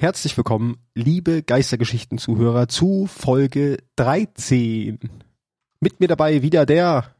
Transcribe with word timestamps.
Herzlich 0.00 0.34
willkommen, 0.38 0.78
liebe 0.94 1.42
Geistergeschichten-Zuhörer, 1.42 2.68
zu 2.68 3.06
Folge 3.06 3.76
13. 3.96 4.98
Mit 5.80 6.00
mir 6.00 6.08
dabei 6.08 6.40
wieder 6.40 6.64
der 6.64 7.14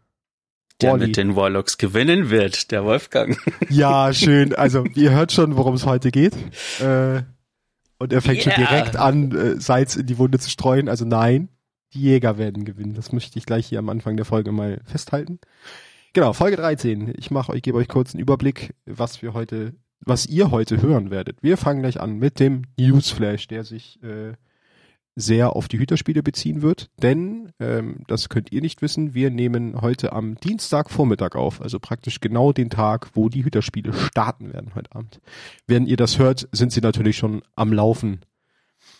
der 0.80 0.92
Wally. 0.94 1.08
mit 1.08 1.18
den 1.18 1.36
Warlocks 1.36 1.76
gewinnen 1.76 2.30
wird, 2.30 2.70
der 2.70 2.84
Wolfgang. 2.86 3.36
Ja, 3.68 4.14
schön. 4.14 4.54
Also, 4.54 4.86
ihr 4.94 5.10
hört 5.10 5.30
schon, 5.30 5.58
worum 5.58 5.74
es 5.74 5.84
heute 5.84 6.10
geht. 6.10 6.32
Äh, 6.80 7.20
und 7.98 8.14
er 8.14 8.22
fängt 8.22 8.44
schon 8.44 8.52
Yeah. 8.52 8.66
direkt 8.66 8.96
an, 8.96 9.30
äh, 9.36 9.60
Salz 9.60 9.96
in 9.96 10.06
die 10.06 10.16
Wunde 10.16 10.38
zu 10.38 10.48
streuen. 10.48 10.88
Also 10.88 11.04
nein, 11.04 11.50
die 11.92 12.00
Jäger 12.00 12.38
werden 12.38 12.64
gewinnen. 12.64 12.94
Das 12.94 13.12
möchte 13.12 13.38
ich 13.38 13.44
gleich 13.44 13.66
hier 13.66 13.78
am 13.78 13.90
Anfang 13.90 14.16
der 14.16 14.24
Folge 14.24 14.52
mal 14.52 14.80
festhalten. 14.86 15.38
Genau, 16.14 16.32
Folge 16.32 16.56
13. 16.56 17.12
Ich 17.18 17.30
mache 17.30 17.52
euch, 17.52 17.60
gebe 17.60 17.76
euch 17.76 17.88
kurz 17.88 18.14
einen 18.14 18.22
Überblick, 18.22 18.74
was 18.86 19.20
wir 19.20 19.34
heute, 19.34 19.74
was 20.00 20.26
ihr 20.26 20.50
heute 20.50 20.80
hören 20.82 21.10
werdet. 21.10 21.42
Wir 21.42 21.56
fangen 21.56 21.80
gleich 21.80 22.00
an 22.00 22.18
mit 22.18 22.40
dem 22.40 22.62
Newsflash, 22.78 23.48
der 23.48 23.64
sich 23.64 24.02
äh, 24.02 24.32
sehr 25.16 25.54
auf 25.56 25.68
die 25.68 25.78
Hüterspiele 25.78 26.22
beziehen 26.22 26.62
wird, 26.62 26.88
denn 27.02 27.52
ähm, 27.60 28.04
das 28.06 28.28
könnt 28.28 28.52
ihr 28.52 28.60
nicht 28.62 28.80
wissen, 28.80 29.12
wir 29.12 29.30
nehmen 29.30 29.80
heute 29.80 30.12
am 30.12 30.36
Dienstagvormittag 30.36 31.34
auf, 31.34 31.60
also 31.60 31.78
praktisch 31.78 32.20
genau 32.20 32.52
den 32.52 32.70
Tag, 32.70 33.10
wo 33.14 33.28
die 33.28 33.44
Hüterspiele 33.44 33.92
starten 33.92 34.52
werden 34.52 34.72
heute 34.74 34.94
Abend. 34.94 35.20
Wenn 35.66 35.86
ihr 35.86 35.96
das 35.96 36.18
hört, 36.18 36.48
sind 36.52 36.72
sie 36.72 36.80
natürlich 36.80 37.16
schon 37.18 37.42
am 37.56 37.72
Laufen. 37.72 38.20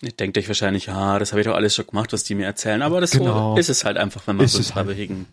Ihr 0.03 0.13
denkt 0.13 0.37
euch 0.37 0.49
wahrscheinlich, 0.49 0.87
ja, 0.87 1.19
das 1.19 1.33
habe 1.33 1.41
ich 1.43 1.47
doch 1.47 1.55
alles 1.55 1.75
schon 1.75 1.87
gemacht, 1.87 2.13
was 2.13 2.25
die 2.25 2.35
mir 2.35 2.47
erzählen. 2.47 2.83
Aber 2.83 3.01
das 3.01 3.11
Genau. 3.13 3.55
so 3.55 3.61
ist 3.61 3.69
es 3.69 3.85
halt 3.85 3.97
einfach, 3.97 4.27
wenn 4.27 4.37
man 4.37 4.45
Ist 4.47 4.53
so 4.53 4.59
einen 4.80 4.89
es 4.91 4.99
halt. 4.99 5.27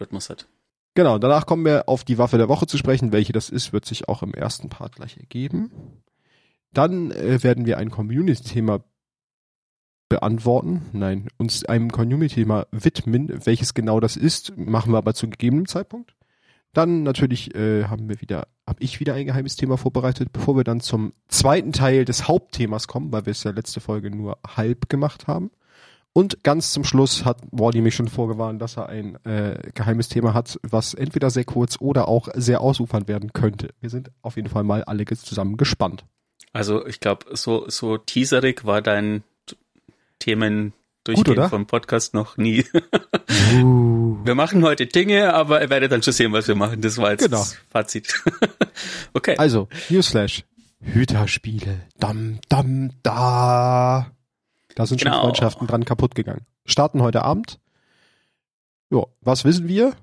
Rhythmus 0.00 0.30
hat. 0.30 0.46
Genau, 0.94 1.18
danach 1.18 1.46
kommen 1.46 1.64
wir 1.64 1.88
auf 1.88 2.04
die 2.04 2.18
Waffe 2.18 2.38
der 2.38 2.48
Woche 2.48 2.66
zu 2.66 2.78
sprechen. 2.78 3.12
Welche 3.12 3.32
das 3.32 3.50
ist, 3.50 3.72
wird 3.72 3.84
sich 3.84 4.08
auch 4.08 4.22
im 4.22 4.32
ersten 4.32 4.68
Part 4.68 4.96
gleich 4.96 5.16
ergeben. 5.16 5.72
Dann 6.72 7.10
äh, 7.10 7.42
werden 7.42 7.66
wir 7.66 7.78
ein 7.78 7.90
Community-Thema 7.90 8.84
beantworten. 10.08 10.82
Nein, 10.92 11.28
uns 11.36 11.64
einem 11.64 11.90
Community-Thema 11.90 12.66
widmen. 12.70 13.44
Welches 13.44 13.74
genau 13.74 13.98
das 13.98 14.16
ist, 14.16 14.56
machen 14.56 14.92
wir 14.92 14.98
aber 14.98 15.14
zu 15.14 15.28
gegebenem 15.28 15.66
Zeitpunkt. 15.66 16.14
Dann 16.72 17.04
natürlich 17.04 17.54
äh, 17.54 17.84
haben 17.84 18.08
wir 18.08 18.20
wieder, 18.20 18.48
habe 18.66 18.82
ich 18.82 18.98
wieder 19.00 19.14
ein 19.14 19.26
geheimes 19.26 19.56
Thema 19.56 19.76
vorbereitet, 19.76 20.32
bevor 20.32 20.56
wir 20.56 20.64
dann 20.64 20.80
zum 20.80 21.12
zweiten 21.28 21.72
Teil 21.72 22.04
des 22.04 22.28
Hauptthemas 22.28 22.88
kommen, 22.88 23.12
weil 23.12 23.26
wir 23.26 23.30
es 23.30 23.44
ja 23.44 23.52
letzte 23.52 23.80
Folge 23.80 24.10
nur 24.10 24.38
halb 24.46 24.88
gemacht 24.88 25.26
haben. 25.26 25.50
Und 26.16 26.44
ganz 26.44 26.72
zum 26.72 26.84
Schluss 26.84 27.24
hat 27.24 27.38
Wally 27.50 27.80
mich 27.80 27.96
schon 27.96 28.06
vorgewarnt, 28.06 28.62
dass 28.62 28.76
er 28.76 28.88
ein 28.88 29.16
äh, 29.24 29.58
geheimes 29.74 30.08
Thema 30.08 30.32
hat, 30.32 30.60
was 30.62 30.94
entweder 30.94 31.28
sehr 31.28 31.44
kurz 31.44 31.76
oder 31.80 32.06
auch 32.06 32.28
sehr 32.34 32.60
ausufernd 32.60 33.08
werden 33.08 33.32
könnte. 33.32 33.70
Wir 33.80 33.90
sind 33.90 34.12
auf 34.22 34.36
jeden 34.36 34.48
Fall 34.48 34.62
mal 34.62 34.84
alle 34.84 35.04
zusammen 35.04 35.56
gespannt. 35.56 36.04
Also 36.52 36.86
ich 36.86 37.00
glaube, 37.00 37.26
so, 37.36 37.68
so 37.68 37.98
teaserig 37.98 38.64
war 38.64 38.80
dein 38.80 39.24
Themen 40.20 40.72
durchgehen 41.02 41.48
vom 41.48 41.66
Podcast 41.66 42.14
noch 42.14 42.36
nie. 42.36 42.64
Wir 44.24 44.34
machen 44.36 44.62
heute 44.64 44.86
Dinge, 44.86 45.34
aber 45.34 45.60
ihr 45.62 45.68
werdet 45.68 45.90
dann 45.90 46.02
schon 46.02 46.12
sehen, 46.12 46.32
was 46.32 46.48
wir 46.48 46.54
machen. 46.54 46.80
Das 46.80 46.96
war 46.96 47.10
jetzt 47.10 47.24
Genau. 47.24 47.38
das 47.38 47.58
Fazit. 47.70 48.22
okay. 49.12 49.34
Also, 49.36 49.68
Newsflash. 49.90 50.44
Hüterspiele. 50.80 51.80
Dam, 51.98 52.38
dam, 52.48 52.92
da. 53.02 54.12
Da 54.74 54.86
sind 54.86 55.00
schon 55.00 55.10
Genau. 55.12 55.22
Freundschaften 55.22 55.66
dran 55.66 55.84
kaputt 55.84 56.14
gegangen. 56.14 56.46
Starten 56.66 57.02
heute 57.02 57.22
Abend. 57.22 57.58
Ja, 58.90 59.04
was 59.20 59.44
wissen 59.44 59.68
wir? 59.68 59.94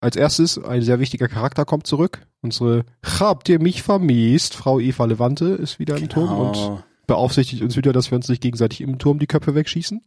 Als 0.00 0.14
erstes, 0.16 0.58
ein 0.62 0.82
sehr 0.82 1.00
wichtiger 1.00 1.26
Charakter 1.28 1.64
kommt 1.64 1.86
zurück. 1.86 2.26
Unsere 2.40 2.84
Habt 3.18 3.48
ihr 3.48 3.60
mich 3.60 3.82
vermisst? 3.82 4.54
Frau 4.54 4.78
Eva 4.78 5.04
Levante 5.06 5.46
ist 5.46 5.78
wieder 5.80 5.96
im 5.96 6.08
Turm 6.08 6.38
und 6.38 6.52
Genau. 6.54 6.82
beaufsichtigt 7.08 7.62
uns 7.62 7.76
wieder, 7.76 7.92
dass 7.92 8.10
wir 8.10 8.16
uns 8.16 8.28
nicht 8.28 8.40
gegenseitig 8.40 8.80
im 8.80 8.98
Turm 8.98 9.18
die 9.18 9.26
Köpfe 9.26 9.54
wegschießen. 9.56 10.00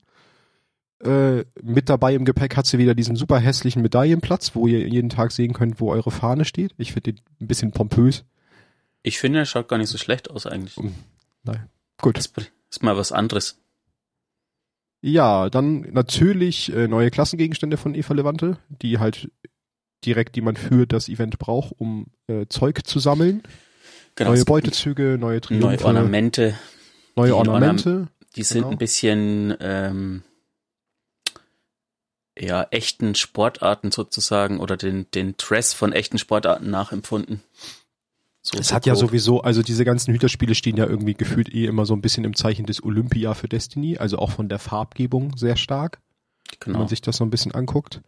Äh, 1.04 1.46
mit 1.62 1.90
dabei 1.90 2.14
im 2.14 2.26
Gepäck 2.26 2.56
hat 2.56 2.68
sie 2.68 2.78
wieder 2.78 2.94
diesen 2.94 3.16
super 3.16 3.40
hässlichen 3.40 3.82
Medaillenplatz, 3.82 4.56
wo 4.56 4.68
ihr 4.68 4.88
jeden 4.88 5.10
Tag 5.10 5.32
sehen 5.32 5.52
könnt, 5.54 5.82
wo 5.82 5.92
eure 5.92 6.12
Fahne 6.12 6.46
steht. 6.46 6.74
Ich 6.78 6.94
finde 6.94 7.14
den 7.14 7.22
ein 7.42 7.48
bisschen 7.48 7.72
pompös. 7.72 8.24
Ich 9.04 9.18
finde, 9.20 9.40
er 9.40 9.46
schaut 9.46 9.68
gar 9.68 9.78
nicht 9.78 9.90
so 9.90 9.98
schlecht 9.98 10.30
aus 10.30 10.46
eigentlich. 10.46 10.78
Nein. 11.44 11.68
Gut. 12.00 12.18
Das 12.18 12.32
ist 12.70 12.84
mal 12.84 12.96
was 12.96 13.12
anderes. 13.12 13.58
Ja, 15.02 15.50
dann 15.50 15.82
natürlich 15.92 16.72
äh, 16.74 16.88
neue 16.88 17.10
Klassengegenstände 17.10 17.78
von 17.78 17.96
Eva 17.96 18.14
Levante, 18.14 18.58
die 18.70 19.00
halt 19.00 19.32
direkt, 20.06 20.36
die 20.36 20.42
man 20.42 20.56
für 20.56 20.86
das 20.86 21.10
Event 21.10 21.40
braucht, 21.40 21.74
um 21.78 22.08
äh, 22.28 22.46
Zeug 22.50 22.86
zu 22.86 23.00
sammeln. 23.00 23.44
Genau. 24.16 24.32
neue 24.32 24.46
Beutezüge, 24.46 25.18
neue 25.20 25.42
Triumphe, 25.42 25.66
Neue 25.68 25.86
Ornamente. 25.86 26.56
neue 27.16 27.28
die 27.28 27.34
Ornamente. 27.34 28.08
Die 28.36 28.44
sind 28.44 28.60
Genau. 28.62 28.72
ein 28.72 28.78
bisschen 28.78 29.56
ähm, 29.60 30.24
ja 32.38 32.68
echten 32.72 33.16
Sportarten 33.16 33.92
sozusagen 33.92 34.60
oder 34.60 34.78
den 34.78 35.10
den 35.12 35.36
Dress 35.38 35.74
von 35.74 35.94
echten 35.94 36.18
Sportarten 36.18 36.70
nachempfunden. 36.70 37.42
So 38.44 38.58
Es 38.58 38.74
hat 38.74 38.88
ja 38.88 38.96
sowieso, 38.96 39.42
also 39.42 39.62
diese 39.62 39.86
ganzen 39.86 40.14
Hüterspiele 40.14 40.56
stehen 40.56 40.76
ja 40.76 40.88
irgendwie 40.88 41.14
gefühlt 41.14 41.54
eh 41.54 41.66
immer 41.66 41.86
so 41.86 41.94
ein 41.94 42.02
bisschen 42.02 42.24
im 42.24 42.36
Zeichen 42.36 42.66
des 42.66 42.84
Olympia 42.84 43.36
für 43.36 43.48
Destiny, 43.48 43.98
also 43.98 44.18
auch 44.18 44.32
von 44.32 44.50
der 44.50 44.58
Farbgebung 44.58 45.38
sehr 45.38 45.58
stark, 45.58 46.00
wenn 46.50 46.58
genau. 46.60 46.80
man 46.80 46.88
sich 46.88 47.02
das 47.02 47.18
so 47.18 47.24
ein 47.24 47.30
bisschen 47.30 47.54
anguckt. 47.54 48.02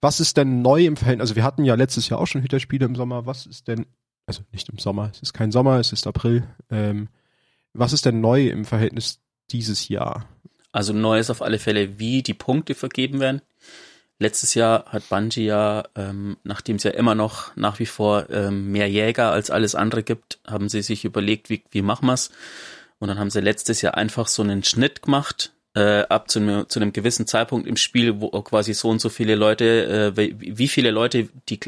Was 0.00 0.18
ist 0.18 0.36
denn 0.36 0.62
neu 0.62 0.84
im 0.84 0.96
Verhältnis? 0.96 1.22
Also 1.22 1.36
wir 1.36 1.44
hatten 1.44 1.64
ja 1.64 1.74
letztes 1.74 2.08
Jahr 2.08 2.20
auch 2.20 2.26
schon 2.26 2.42
Hüterspiele 2.42 2.84
im 2.84 2.96
Sommer. 2.96 3.24
Was 3.26 3.46
ist 3.46 3.68
denn, 3.68 3.86
also 4.26 4.42
nicht 4.52 4.68
im 4.68 4.78
Sommer, 4.78 5.10
es 5.12 5.22
ist 5.22 5.32
kein 5.32 5.52
Sommer, 5.52 5.78
es 5.78 5.92
ist 5.92 6.06
April. 6.06 6.44
Ähm, 6.70 7.08
was 7.72 7.92
ist 7.92 8.04
denn 8.04 8.20
neu 8.20 8.48
im 8.48 8.64
Verhältnis 8.64 9.20
dieses 9.50 9.88
Jahr? 9.88 10.26
Also 10.72 10.92
neu 10.92 11.18
ist 11.18 11.30
auf 11.30 11.40
alle 11.40 11.58
Fälle, 11.58 11.98
wie 11.98 12.22
die 12.22 12.34
Punkte 12.34 12.74
vergeben 12.74 13.20
werden. 13.20 13.42
Letztes 14.18 14.54
Jahr 14.54 14.86
hat 14.86 15.08
Bungie 15.08 15.44
ja, 15.44 15.84
ähm, 15.94 16.38
nachdem 16.42 16.76
es 16.76 16.84
ja 16.84 16.92
immer 16.92 17.14
noch 17.14 17.54
nach 17.54 17.78
wie 17.78 17.86
vor 17.86 18.30
ähm, 18.30 18.72
mehr 18.72 18.88
Jäger 18.88 19.30
als 19.30 19.50
alles 19.50 19.74
andere 19.74 20.02
gibt, 20.02 20.38
haben 20.46 20.68
sie 20.68 20.82
sich 20.82 21.04
überlegt, 21.04 21.50
wie, 21.50 21.62
wie 21.70 21.82
machen 21.82 22.06
wir's? 22.06 22.30
Und 22.98 23.08
dann 23.08 23.18
haben 23.18 23.30
sie 23.30 23.40
letztes 23.40 23.82
Jahr 23.82 23.94
einfach 23.94 24.26
so 24.26 24.42
einen 24.42 24.64
Schnitt 24.64 25.02
gemacht, 25.02 25.52
äh, 25.74 26.04
ab 26.08 26.30
zu 26.30 26.38
einem, 26.38 26.68
zu 26.68 26.80
einem 26.80 26.94
gewissen 26.94 27.26
Zeitpunkt 27.26 27.66
im 27.68 27.76
Spiel, 27.76 28.20
wo 28.20 28.30
quasi 28.40 28.72
so 28.72 28.88
und 28.88 29.00
so 29.00 29.10
viele 29.10 29.34
Leute, 29.34 30.14
äh, 30.16 30.16
wie, 30.16 30.58
wie 30.58 30.68
viele 30.68 30.90
Leute 30.90 31.28
die, 31.50 31.60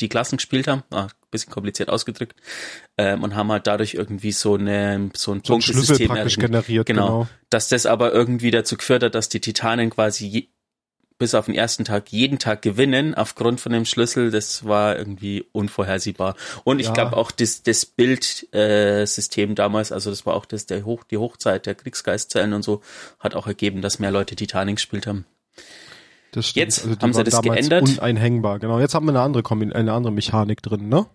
die 0.00 0.08
Klassen 0.08 0.38
gespielt 0.38 0.66
haben, 0.66 0.82
ah, 0.90 1.08
bisschen 1.30 1.52
kompliziert 1.52 1.90
ausgedrückt, 1.90 2.40
ähm, 2.96 3.22
und 3.22 3.34
haben 3.34 3.52
halt 3.52 3.66
dadurch 3.66 3.94
irgendwie 3.94 4.32
so 4.32 4.54
eine 4.54 5.10
so 5.14 5.32
ein 5.32 5.42
So 5.44 5.52
Punktesystem 5.52 6.08
praktisch 6.08 6.38
generiert, 6.38 6.86
Genau. 6.86 7.06
genau. 7.06 7.28
Dass 7.50 7.68
das 7.68 7.84
aber 7.84 8.12
irgendwie 8.12 8.50
dazu 8.50 8.76
geführt 8.76 9.02
hat, 9.02 9.14
dass 9.14 9.28
die 9.28 9.40
Titanen 9.40 9.90
quasi 9.90 10.26
je, 10.26 10.48
bis 11.18 11.34
auf 11.34 11.46
den 11.46 11.54
ersten 11.54 11.84
Tag 11.84 12.10
jeden 12.10 12.38
Tag 12.38 12.62
gewinnen 12.62 13.14
aufgrund 13.14 13.60
von 13.60 13.72
dem 13.72 13.84
Schlüssel, 13.84 14.30
das 14.30 14.64
war 14.64 14.96
irgendwie 14.98 15.44
unvorhersehbar. 15.52 16.34
Und 16.64 16.80
ich 16.80 16.86
Ja. 16.88 16.92
glaube 16.92 17.16
auch 17.16 17.30
das, 17.30 17.62
das 17.62 17.86
Bildsystem 17.86 19.50
äh, 19.50 19.54
damals, 19.54 19.92
also 19.92 20.10
das 20.10 20.26
war 20.26 20.34
auch 20.34 20.44
das, 20.44 20.66
der 20.66 20.84
Hoch, 20.84 21.04
die 21.04 21.18
Hochzeit 21.18 21.66
der 21.66 21.74
Kriegsgeistzellen 21.74 22.52
und 22.52 22.62
so, 22.62 22.82
hat 23.20 23.34
auch 23.34 23.46
ergeben, 23.46 23.80
dass 23.82 23.98
mehr 23.98 24.10
Leute 24.10 24.34
Titanic 24.36 24.76
gespielt 24.76 25.06
haben. 25.06 25.24
Das 26.32 26.46
stimmt. 26.48 26.64
Jetzt 26.66 26.84
die 26.84 26.96
haben 27.00 27.12
sie 27.12 27.22
das 27.22 27.40
geändert. 27.42 27.82
Uneinhängbar, 27.82 28.58
genau. 28.58 28.80
Jetzt 28.80 28.94
haben 28.94 29.06
wir 29.06 29.10
eine 29.12 29.20
andere, 29.20 29.44
Kombin 29.44 29.72
eine 29.72 29.92
andere 29.92 30.12
Mechanik 30.12 30.62
drin, 30.62 30.88
ne? 30.88 31.06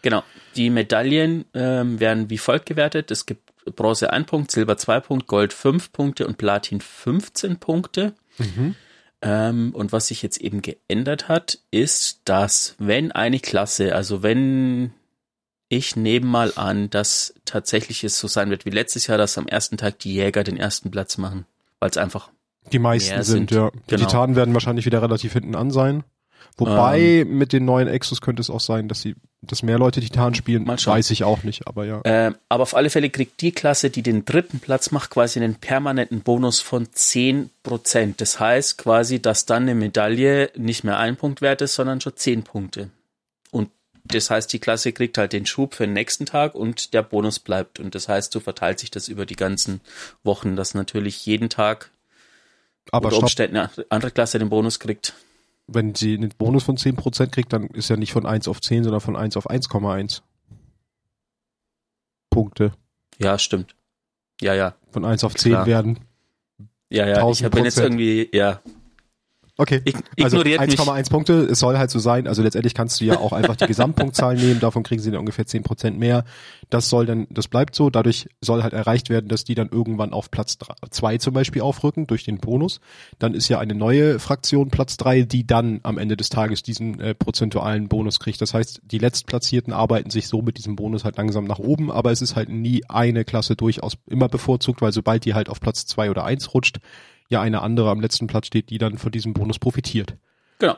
Genau. 0.00 0.22
Die 0.56 0.70
Medaillen 0.70 1.44
ähm, 1.54 2.00
werden 2.00 2.30
wie 2.30 2.38
folgt 2.38 2.66
gewertet. 2.66 3.10
Es 3.10 3.26
gibt 3.26 3.52
Bronze 3.76 4.10
1 4.12 4.26
Punkt, 4.26 4.50
Silber 4.50 4.76
2 4.76 5.00
Punkt, 5.00 5.26
Gold 5.26 5.52
5 5.52 5.92
Punkte 5.92 6.26
und 6.26 6.38
Platin 6.38 6.80
15 6.80 7.58
Punkte. 7.58 8.14
Mhm. 8.38 8.74
Ähm, 9.22 9.70
und 9.72 9.92
was 9.92 10.08
sich 10.08 10.20
jetzt 10.22 10.38
eben 10.38 10.62
geändert 10.62 11.28
hat, 11.28 11.60
ist, 11.70 12.20
dass 12.24 12.74
wenn 12.78 13.12
eine 13.12 13.38
Klasse, 13.38 13.94
also 13.94 14.22
wenn 14.22 14.92
ich 15.68 15.96
nehme 15.96 16.26
mal 16.26 16.52
an, 16.56 16.90
dass 16.90 17.32
tatsächlich 17.46 18.04
es 18.04 18.18
so 18.18 18.28
sein 18.28 18.50
wird 18.50 18.66
wie 18.66 18.70
letztes 18.70 19.06
Jahr, 19.06 19.16
dass 19.16 19.38
am 19.38 19.46
ersten 19.46 19.78
Tag 19.78 20.00
die 20.00 20.12
Jäger 20.12 20.44
den 20.44 20.58
ersten 20.58 20.90
Platz 20.90 21.16
machen, 21.16 21.46
weil 21.78 21.88
es 21.88 21.96
einfach 21.96 22.30
Die 22.72 22.78
meisten 22.78 23.22
sind, 23.22 23.48
sind, 23.48 23.50
ja. 23.52 23.70
Die 23.70 23.96
genau. 23.96 24.06
Titanen 24.06 24.36
werden 24.36 24.52
wahrscheinlich 24.52 24.84
wieder 24.84 25.00
relativ 25.00 25.32
hinten 25.32 25.54
an 25.54 25.70
sein. 25.70 26.04
Wobei 26.56 26.98
Ähm. 27.00 27.38
mit 27.38 27.52
den 27.52 27.64
neuen 27.64 27.88
Exos 27.88 28.20
könnte 28.20 28.40
es 28.40 28.50
auch 28.50 28.60
sein, 28.60 28.88
dass 28.88 29.00
sie, 29.00 29.14
dass 29.40 29.62
mehr 29.62 29.78
Leute 29.78 30.00
Titan 30.00 30.34
spielen. 30.34 30.66
Weiß 30.66 31.10
ich 31.10 31.24
auch 31.24 31.42
nicht, 31.42 31.66
aber 31.66 31.84
ja. 31.84 32.00
Ähm, 32.04 32.36
aber 32.48 32.62
auf 32.62 32.74
alle 32.76 32.90
Fälle 32.90 33.10
kriegt 33.10 33.40
die 33.40 33.52
Klasse, 33.52 33.90
die 33.90 34.02
den 34.02 34.24
dritten 34.24 34.60
Platz 34.60 34.90
macht, 34.90 35.10
quasi 35.10 35.40
einen 35.40 35.56
permanenten 35.56 36.20
Bonus 36.20 36.60
von 36.60 36.86
10%. 36.86 38.14
Das 38.16 38.38
heißt 38.38 38.78
quasi, 38.78 39.20
dass 39.20 39.46
dann 39.46 39.62
eine 39.62 39.74
Medaille 39.74 40.50
nicht 40.56 40.84
mehr 40.84 40.98
ein 40.98 41.16
Punkt 41.16 41.40
wert 41.40 41.62
ist, 41.62 41.74
sondern 41.74 42.00
schon 42.00 42.16
10 42.16 42.42
Punkte. 42.42 42.90
Und 43.50 43.70
das 44.04 44.30
heißt, 44.30 44.52
die 44.52 44.58
Klasse 44.58 44.92
kriegt 44.92 45.16
halt 45.18 45.32
den 45.32 45.46
Schub 45.46 45.74
für 45.74 45.86
den 45.86 45.92
nächsten 45.92 46.26
Tag 46.26 46.54
und 46.54 46.92
der 46.92 47.02
Bonus 47.02 47.38
bleibt. 47.38 47.78
Und 47.78 47.94
das 47.94 48.08
heißt, 48.08 48.32
so 48.32 48.40
verteilt 48.40 48.80
sich 48.80 48.90
das 48.90 49.08
über 49.08 49.26
die 49.26 49.36
ganzen 49.36 49.80
Wochen, 50.24 50.56
dass 50.56 50.74
natürlich 50.74 51.24
jeden 51.24 51.48
Tag 51.48 51.90
Aber 52.90 53.06
unter 53.08 53.18
Umständen 53.20 53.56
eine 53.56 53.70
andere 53.90 54.10
Klasse 54.10 54.38
den 54.38 54.48
Bonus 54.48 54.80
kriegt. 54.80 55.14
Wenn 55.66 55.94
sie 55.94 56.14
einen 56.14 56.30
Bonus 56.30 56.64
von 56.64 56.76
10% 56.76 57.28
kriegt, 57.28 57.52
dann 57.52 57.68
ist 57.68 57.88
ja 57.88 57.96
nicht 57.96 58.12
von 58.12 58.26
1 58.26 58.48
auf 58.48 58.60
10, 58.60 58.84
sondern 58.84 59.00
von 59.00 59.16
1 59.16 59.36
auf 59.36 59.50
1,1. 59.50 60.22
Punkte. 62.30 62.72
Ja, 63.18 63.38
stimmt. 63.38 63.76
Ja, 64.40 64.54
ja. 64.54 64.74
Von 64.90 65.04
1 65.04 65.24
auf 65.24 65.34
10 65.34 65.52
Klar. 65.52 65.66
werden. 65.66 66.00
Ja, 66.90 67.06
ja. 67.06 67.12
Ich 67.12 67.18
1000 67.44 67.54
bin 67.54 67.64
jetzt 67.64 67.78
irgendwie, 67.78 68.28
ja. 68.32 68.60
Okay. 69.62 69.80
Ich, 69.84 69.94
Also 70.24 70.40
ignoriert 70.40 70.66
mich. 70.66 70.76
1,1 70.76 71.08
Punkte, 71.08 71.34
es 71.44 71.60
soll 71.60 71.78
halt 71.78 71.88
so 71.88 72.00
sein. 72.00 72.26
Also 72.26 72.42
letztendlich 72.42 72.74
kannst 72.74 73.00
du 73.00 73.04
ja 73.04 73.18
auch 73.18 73.32
einfach 73.32 73.54
die 73.54 73.66
Gesamtpunktzahl 73.68 74.34
nehmen, 74.34 74.58
davon 74.58 74.82
kriegen 74.82 75.00
sie 75.00 75.12
dann 75.12 75.20
ungefähr 75.20 75.46
10 75.46 75.62
Prozent 75.62 76.00
mehr. 76.00 76.24
Das 76.68 76.88
soll 76.88 77.06
dann, 77.06 77.28
das 77.30 77.46
bleibt 77.46 77.76
so. 77.76 77.88
Dadurch 77.88 78.28
soll 78.40 78.64
halt 78.64 78.72
erreicht 78.72 79.08
werden, 79.08 79.28
dass 79.28 79.44
die 79.44 79.54
dann 79.54 79.68
irgendwann 79.68 80.12
auf 80.12 80.32
Platz 80.32 80.58
2 80.90 81.18
zum 81.18 81.32
Beispiel 81.32 81.62
aufrücken 81.62 82.08
durch 82.08 82.24
den 82.24 82.38
Bonus. 82.38 82.80
Dann 83.20 83.34
ist 83.34 83.48
ja 83.48 83.60
eine 83.60 83.76
neue 83.76 84.18
Fraktion 84.18 84.70
Platz 84.70 84.96
3, 84.96 85.22
die 85.22 85.46
dann 85.46 85.78
am 85.84 85.96
Ende 85.96 86.16
des 86.16 86.28
Tages 86.28 86.64
diesen 86.64 86.98
äh, 86.98 87.14
prozentualen 87.14 87.86
Bonus 87.86 88.18
kriegt. 88.18 88.40
Das 88.40 88.54
heißt, 88.54 88.82
die 88.84 88.98
Letztplatzierten 88.98 89.72
arbeiten 89.72 90.10
sich 90.10 90.26
so 90.26 90.42
mit 90.42 90.58
diesem 90.58 90.74
Bonus 90.74 91.04
halt 91.04 91.16
langsam 91.18 91.44
nach 91.44 91.60
oben, 91.60 91.92
aber 91.92 92.10
es 92.10 92.20
ist 92.20 92.34
halt 92.34 92.48
nie 92.48 92.82
eine 92.88 93.24
Klasse 93.24 93.54
durchaus 93.54 93.92
immer 94.08 94.28
bevorzugt, 94.28 94.82
weil 94.82 94.92
sobald 94.92 95.24
die 95.24 95.34
halt 95.34 95.48
auf 95.48 95.60
Platz 95.60 95.86
2 95.86 96.10
oder 96.10 96.24
1 96.24 96.52
rutscht, 96.52 96.80
ja 97.32 97.40
eine 97.40 97.62
andere 97.62 97.90
am 97.90 98.00
letzten 98.00 98.26
Platz 98.26 98.46
steht, 98.46 98.70
die 98.70 98.78
dann 98.78 98.98
von 98.98 99.10
diesem 99.10 99.32
Bonus 99.32 99.58
profitiert. 99.58 100.16
Genau. 100.58 100.76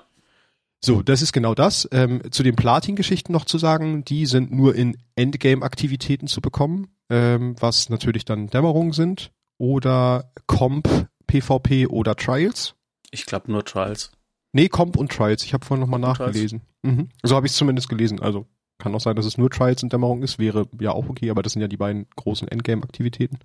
So, 0.85 1.03
das 1.03 1.23
ist 1.23 1.33
genau 1.33 1.55
das. 1.55 1.89
Ähm, 1.93 2.21
zu 2.31 2.43
den 2.43 2.57
Platin-Geschichten 2.57 3.33
noch 3.33 3.47
zu 3.47 3.59
sagen, 3.59 4.05
die 4.05 4.27
sind 4.27 4.53
nur 4.53 4.75
in 4.75 4.99
Endgame-Aktivitäten 5.17 6.27
zu 6.27 6.41
bekommen, 6.41 6.89
ähm, 7.09 7.57
was 7.59 7.89
natürlich 7.89 8.25
dann 8.25 8.49
Dämmerungen 8.49 8.93
sind 8.93 9.33
oder 9.59 10.31
Comp, 10.47 11.09
PvP 11.27 11.87
oder 11.87 12.17
Trials. 12.17 12.75
Ich 13.11 13.25
glaube 13.25 13.51
nur 13.51 13.65
Trials. 13.65 14.13
Nee, 14.53 14.69
Comp 14.69 14.97
und 14.97 15.11
Trials. 15.11 15.43
Ich 15.45 15.55
habe 15.55 15.65
vorhin 15.65 15.81
nochmal 15.81 16.01
nachgelesen. 16.01 16.61
Mhm. 16.83 17.09
So 17.23 17.35
habe 17.35 17.47
ich 17.47 17.53
es 17.53 17.59
zumindest 17.59 17.89
gelesen. 17.89 18.21
Also 18.21 18.47
kann 18.79 18.95
auch 18.95 19.01
sein, 19.01 19.17
dass 19.17 19.25
es 19.25 19.39
nur 19.39 19.51
Trials 19.51 19.83
und 19.83 19.93
Dämmerung 19.93 20.23
ist. 20.23 20.39
Wäre 20.39 20.69
ja 20.81 20.93
auch 20.93 21.09
okay, 21.09 21.31
aber 21.31 21.43
das 21.43 21.55
sind 21.55 21.63
ja 21.63 21.69
die 21.69 21.77
beiden 21.77 22.07
großen 22.17 22.47
Endgame-Aktivitäten. 22.47 23.39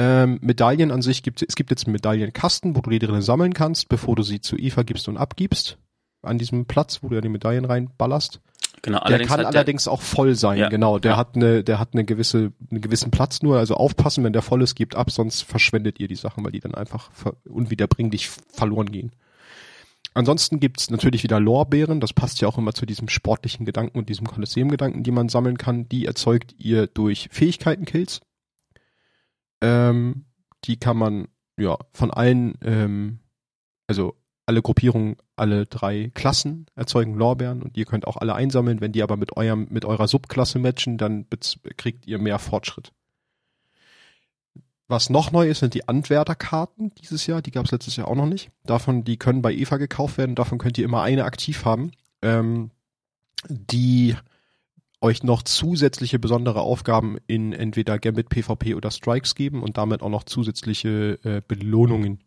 Ähm, 0.00 0.38
Medaillen 0.42 0.92
an 0.92 1.02
sich 1.02 1.24
gibt 1.24 1.42
es 1.42 1.56
gibt 1.56 1.70
jetzt 1.70 1.86
einen 1.86 1.92
Medaillenkasten, 1.94 2.76
wo 2.76 2.80
du 2.82 2.90
die 2.90 3.00
drin 3.00 3.20
sammeln 3.20 3.52
kannst, 3.52 3.88
bevor 3.88 4.14
du 4.14 4.22
sie 4.22 4.40
zu 4.40 4.56
Eva 4.56 4.84
gibst 4.84 5.08
und 5.08 5.16
abgibst. 5.16 5.76
An 6.22 6.38
diesem 6.38 6.66
Platz, 6.66 7.00
wo 7.02 7.08
du 7.08 7.16
ja 7.16 7.20
die 7.20 7.28
Medaillen 7.28 7.64
reinballerst. 7.64 8.40
Genau, 8.82 9.04
Der 9.08 9.18
kann 9.26 9.44
allerdings 9.44 9.88
auch 9.88 10.00
voll 10.00 10.36
sein, 10.36 10.58
Ja. 10.58 10.68
genau. 10.68 11.00
Der 11.00 11.12
Ja. 11.12 11.16
hat 11.16 11.34
eine, 11.34 11.64
der 11.64 11.80
hat 11.80 11.94
eine 11.94 12.04
gewisse, 12.04 12.52
einen 12.70 12.80
gewissen 12.80 13.10
Platz 13.10 13.42
nur. 13.42 13.58
Also 13.58 13.74
aufpassen, 13.74 14.22
wenn 14.22 14.32
der 14.32 14.42
voll 14.42 14.62
ist, 14.62 14.76
gebt 14.76 14.94
ab, 14.94 15.10
sonst 15.10 15.42
verschwendet 15.42 15.98
ihr 15.98 16.06
die 16.06 16.14
Sachen, 16.14 16.44
weil 16.44 16.52
die 16.52 16.60
dann 16.60 16.76
einfach 16.76 17.10
unwiederbringlich 17.48 18.28
verloren 18.28 18.92
gehen. 18.92 19.10
Ansonsten 20.14 20.60
gibt's 20.60 20.90
natürlich 20.90 21.24
wieder 21.24 21.40
Lorbeeren, 21.40 21.98
das 22.00 22.12
passt 22.12 22.40
ja 22.40 22.46
auch 22.46 22.56
immer 22.58 22.72
zu 22.72 22.86
diesem 22.86 23.08
sportlichen 23.08 23.66
Gedanken 23.66 23.98
und 23.98 24.08
diesem 24.08 24.28
Kolosseum-Gedanken, 24.28 25.02
die 25.02 25.10
man 25.10 25.28
sammeln 25.28 25.58
kann. 25.58 25.88
Die 25.88 26.06
erzeugt 26.06 26.54
ihr 26.58 26.86
durch 26.86 27.28
Fähigkeitenkills. 27.32 28.20
Ähm, 29.60 30.24
die 30.64 30.78
kann 30.78 30.96
man 30.96 31.28
ja 31.58 31.76
von 31.92 32.10
allen, 32.10 32.54
ähm, 32.62 33.20
also 33.86 34.14
alle 34.46 34.62
Gruppierungen, 34.62 35.16
alle 35.36 35.66
drei 35.66 36.10
Klassen 36.14 36.66
erzeugen 36.74 37.14
Lorbeeren 37.14 37.62
und 37.62 37.76
ihr 37.76 37.84
könnt 37.84 38.06
auch 38.06 38.16
alle 38.16 38.34
einsammeln. 38.34 38.80
Wenn 38.80 38.92
die 38.92 39.02
aber 39.02 39.16
mit 39.16 39.36
eurem, 39.36 39.66
mit 39.70 39.84
eurer 39.84 40.08
Subklasse 40.08 40.58
matchen, 40.58 40.96
dann 40.96 41.26
kriegt 41.76 42.06
ihr 42.06 42.18
mehr 42.18 42.38
Fortschritt. 42.38 42.92
Was 44.88 45.10
noch 45.10 45.32
neu 45.32 45.48
ist, 45.48 45.58
sind 45.58 45.74
die 45.74 45.86
Antwerterkarten 45.86 46.94
dieses 46.94 47.26
Jahr. 47.26 47.42
Die 47.42 47.50
gab 47.50 47.66
es 47.66 47.72
letztes 47.72 47.96
Jahr 47.96 48.08
auch 48.08 48.14
noch 48.14 48.26
nicht. 48.26 48.50
Davon, 48.64 49.04
die 49.04 49.18
können 49.18 49.42
bei 49.42 49.52
Eva 49.52 49.76
gekauft 49.76 50.16
werden. 50.16 50.34
Davon 50.34 50.56
könnt 50.56 50.78
ihr 50.78 50.84
immer 50.86 51.02
eine 51.02 51.24
aktiv 51.24 51.66
haben, 51.66 51.90
ähm, 52.22 52.70
die 53.48 54.16
euch 55.00 55.22
noch 55.22 55.42
zusätzliche 55.42 56.18
besondere 56.18 56.60
Aufgaben 56.60 57.18
in 57.26 57.52
entweder 57.52 57.98
Gambit, 57.98 58.28
PvP 58.28 58.74
oder 58.74 58.90
Strikes 58.90 59.34
geben 59.34 59.62
und 59.62 59.78
damit 59.78 60.02
auch 60.02 60.08
noch 60.08 60.24
zusätzliche 60.24 61.18
äh, 61.22 61.40
Belohnungen. 61.46 62.24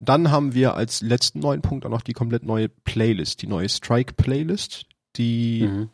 Dann 0.00 0.30
haben 0.30 0.54
wir 0.54 0.74
als 0.74 1.00
letzten 1.00 1.40
neuen 1.40 1.62
Punkt 1.62 1.84
auch 1.84 1.90
noch 1.90 2.02
die 2.02 2.12
komplett 2.12 2.44
neue 2.44 2.68
Playlist, 2.68 3.42
die 3.42 3.48
neue 3.48 3.68
Strike-Playlist, 3.68 4.86
die 5.16 5.62
Mhm. 5.62 5.88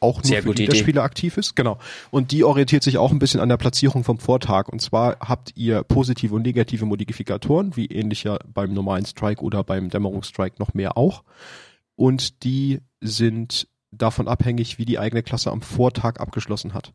auch 0.00 0.16
nur 0.16 0.24
Sehr 0.24 0.42
für 0.42 0.52
Liederspieler 0.52 1.02
aktiv 1.02 1.36
ist. 1.36 1.54
Genau. 1.54 1.78
Und 2.10 2.32
die 2.32 2.44
orientiert 2.44 2.82
sich 2.82 2.98
auch 2.98 3.12
ein 3.12 3.20
bisschen 3.20 3.40
an 3.40 3.48
der 3.48 3.56
Platzierung 3.56 4.04
vom 4.04 4.18
Vortag. 4.18 4.68
Und 4.68 4.82
zwar 4.82 5.16
habt 5.20 5.56
ihr 5.56 5.82
positive 5.84 6.34
und 6.34 6.42
negative 6.42 6.84
Modifikatoren, 6.86 7.76
wie 7.76 7.86
ähnlich 7.86 8.24
ja 8.24 8.38
beim 8.52 8.74
normalen 8.74 9.06
Strike 9.06 9.42
oder 9.42 9.62
beim 9.62 9.90
Dämmerungsstrike 9.90 10.56
noch 10.58 10.74
mehr 10.74 10.96
auch. 10.98 11.22
Und 11.96 12.42
die 12.42 12.80
sind 13.04 13.68
davon 13.92 14.26
abhängig, 14.26 14.78
wie 14.78 14.86
die 14.86 14.98
eigene 14.98 15.22
Klasse 15.22 15.52
am 15.52 15.62
Vortag 15.62 16.18
abgeschlossen 16.18 16.74
hat. 16.74 16.92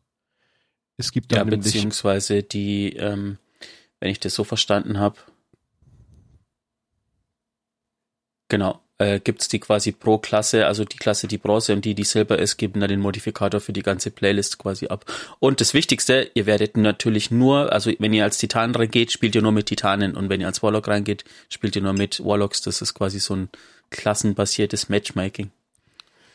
Es 0.97 1.11
gibt 1.11 1.31
Ja, 1.31 1.43
beziehungsweise 1.43 2.43
die, 2.43 2.93
ähm, 2.97 3.37
wenn 3.99 4.09
ich 4.09 4.19
das 4.19 4.33
so 4.33 4.43
verstanden 4.43 4.99
habe, 4.99 5.17
genau, 8.49 8.81
äh, 8.97 9.21
gibt's 9.21 9.47
die 9.47 9.59
quasi 9.59 9.93
pro 9.93 10.17
Klasse, 10.17 10.65
also 10.65 10.83
die 10.83 10.97
Klasse, 10.97 11.27
die 11.27 11.37
Bronze 11.37 11.71
und 11.71 11.85
die, 11.85 11.95
die 11.95 12.03
Silber 12.03 12.37
ist, 12.37 12.57
geben 12.57 12.81
dann 12.81 12.89
den 12.89 12.99
Modifikator 12.99 13.61
für 13.61 13.71
die 13.71 13.83
ganze 13.83 14.11
Playlist 14.11 14.57
quasi 14.57 14.87
ab. 14.87 15.05
Und 15.39 15.61
das 15.61 15.73
Wichtigste, 15.73 16.31
ihr 16.33 16.45
werdet 16.45 16.75
natürlich 16.75 17.31
nur, 17.31 17.71
also 17.71 17.91
wenn 17.99 18.11
ihr 18.11 18.25
als 18.25 18.39
Titan 18.39 18.75
reingeht, 18.75 19.13
spielt 19.13 19.35
ihr 19.35 19.41
nur 19.41 19.53
mit 19.53 19.67
Titanen 19.67 20.17
und 20.17 20.27
wenn 20.27 20.41
ihr 20.41 20.47
als 20.47 20.61
Warlock 20.63 20.89
reingeht, 20.89 21.23
spielt 21.47 21.77
ihr 21.77 21.81
nur 21.81 21.93
mit 21.93 22.19
Warlocks. 22.25 22.61
Das 22.61 22.81
ist 22.81 22.93
quasi 22.93 23.19
so 23.19 23.35
ein 23.35 23.49
klassenbasiertes 23.89 24.89
Matchmaking. 24.89 25.51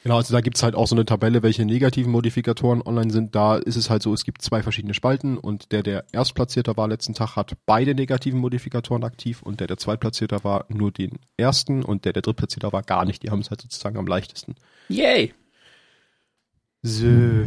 Genau, 0.05 0.17
also 0.19 0.35
da 0.35 0.43
gibt's 0.43 0.63
halt 0.63 0.75
auch 0.75 0.87
so 0.87 0.95
eine 0.95 1.07
Tabelle, 1.07 1.43
welche 1.43 1.65
negativen 1.65 2.13
Modifikatoren 2.13 2.83
online 2.83 3.11
sind. 3.11 3.35
Da 3.35 3.57
ist 3.57 3.77
es 3.77 3.89
halt 3.89 4.03
so, 4.03 4.13
es 4.13 4.25
gibt 4.25 4.43
zwei 4.43 4.63
verschiedene 4.63 4.93
Spalten 4.93 5.39
und 5.39 5.73
der, 5.73 5.83
der 5.83 6.05
Erstplatzierter 6.13 6.77
war 6.77 6.89
letzten 6.89 7.15
Tag, 7.15 7.37
hat 7.37 7.55
beide 7.65 7.95
negativen 7.95 8.39
Modifikatoren 8.39 9.03
aktiv 9.03 9.41
und 9.41 9.61
der, 9.61 9.67
der 9.67 9.79
Zweitplatzierter 9.79 10.45
war 10.45 10.67
nur 10.69 10.93
den 10.93 11.13
ersten 11.39 11.83
und 11.83 12.05
der, 12.05 12.13
der 12.13 12.21
Drittplatzierter 12.21 12.71
war 12.71 12.83
gar 12.83 13.07
nicht. 13.07 13.23
Die 13.23 13.31
haben 13.31 13.41
es 13.41 13.49
halt 13.49 13.63
sozusagen 13.63 13.97
am 13.97 14.07
leichtesten. 14.07 14.57
Yay! 14.91 15.33
So, 16.87 17.07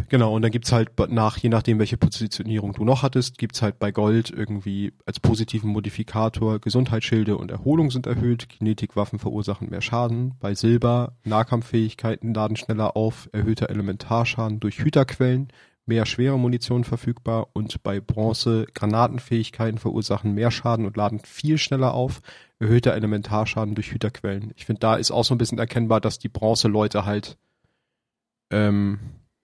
genau, 0.10 0.34
und 0.36 0.42
dann 0.42 0.50
gibt's 0.50 0.72
halt 0.72 0.98
nach, 1.12 1.38
je 1.38 1.50
nachdem, 1.50 1.78
welche 1.78 1.96
Positionierung 1.96 2.74
du 2.74 2.84
noch 2.84 3.04
hattest, 3.04 3.38
gibt's 3.38 3.62
halt 3.62 3.78
bei 3.78 3.92
Gold 3.92 4.32
irgendwie 4.32 4.94
als 5.06 5.20
positiven 5.20 5.70
Modifikator 5.70 6.58
Gesundheitsschilde 6.60 7.38
und 7.38 7.52
Erholung 7.52 7.92
sind 7.92 8.08
erhöht, 8.08 8.50
Kinetikwaffen 8.50 9.20
verursachen 9.20 9.70
mehr 9.70 9.82
Schaden. 9.82 10.34
Bei 10.40 10.56
Silber 10.56 11.18
Nahkampffähigkeiten 11.24 12.34
laden 12.34 12.58
schneller 12.58 12.98
auf, 12.98 13.30
erhöhter 13.32 13.70
Elementarschaden 13.70 14.60
durch 14.60 14.80
Hüterquellen, 14.80 15.50
mehr 15.86 16.08
schwere 16.08 16.40
Munition 16.40 16.84
verfügbar 16.84 17.50
und 17.54 17.84
bei 17.84 18.00
Bronze 18.00 18.66
Granatenfähigkeiten 18.74 19.78
verursachen 19.78 20.34
mehr 20.34 20.50
Schaden 20.50 20.88
und 20.88 20.98
laden 20.98 21.20
viel 21.20 21.60
schneller 21.60 21.94
auf, 21.94 22.22
erhöhter 22.58 22.96
Elementarschaden 22.96 23.76
durch 23.76 23.92
Hüterquellen. 23.92 24.52
Ich 24.56 24.66
finde, 24.66 24.80
da 24.80 24.96
ist 24.96 25.12
auch 25.12 25.24
so 25.24 25.36
ein 25.36 25.38
bisschen 25.38 25.60
erkennbar, 25.60 26.02
dass 26.02 26.18
die 26.18 26.28
Bronze-Leute 26.28 27.06
halt 27.06 27.38
ähm, 28.50 28.98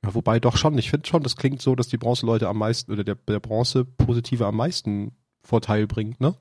ja, 0.04 0.14
wobei 0.14 0.40
doch 0.40 0.58
schon, 0.58 0.78
ich 0.78 0.90
finde 0.90 1.08
schon, 1.08 1.24
das 1.24 1.36
klingt 1.36 1.62
so, 1.62 1.76
dass 1.76 1.88
die 1.88 1.98
Bronze-Leute 1.98 2.48
am 2.48 2.58
meisten, 2.58 2.92
oder 2.92 3.04
der, 3.04 3.16
der 3.16 3.40
Bronze-Positive 3.40 4.46
am 4.46 4.58
meisten 4.58 5.16
Vorteil 5.44 5.88
bringt, 5.88 6.20
ne? 6.20 6.36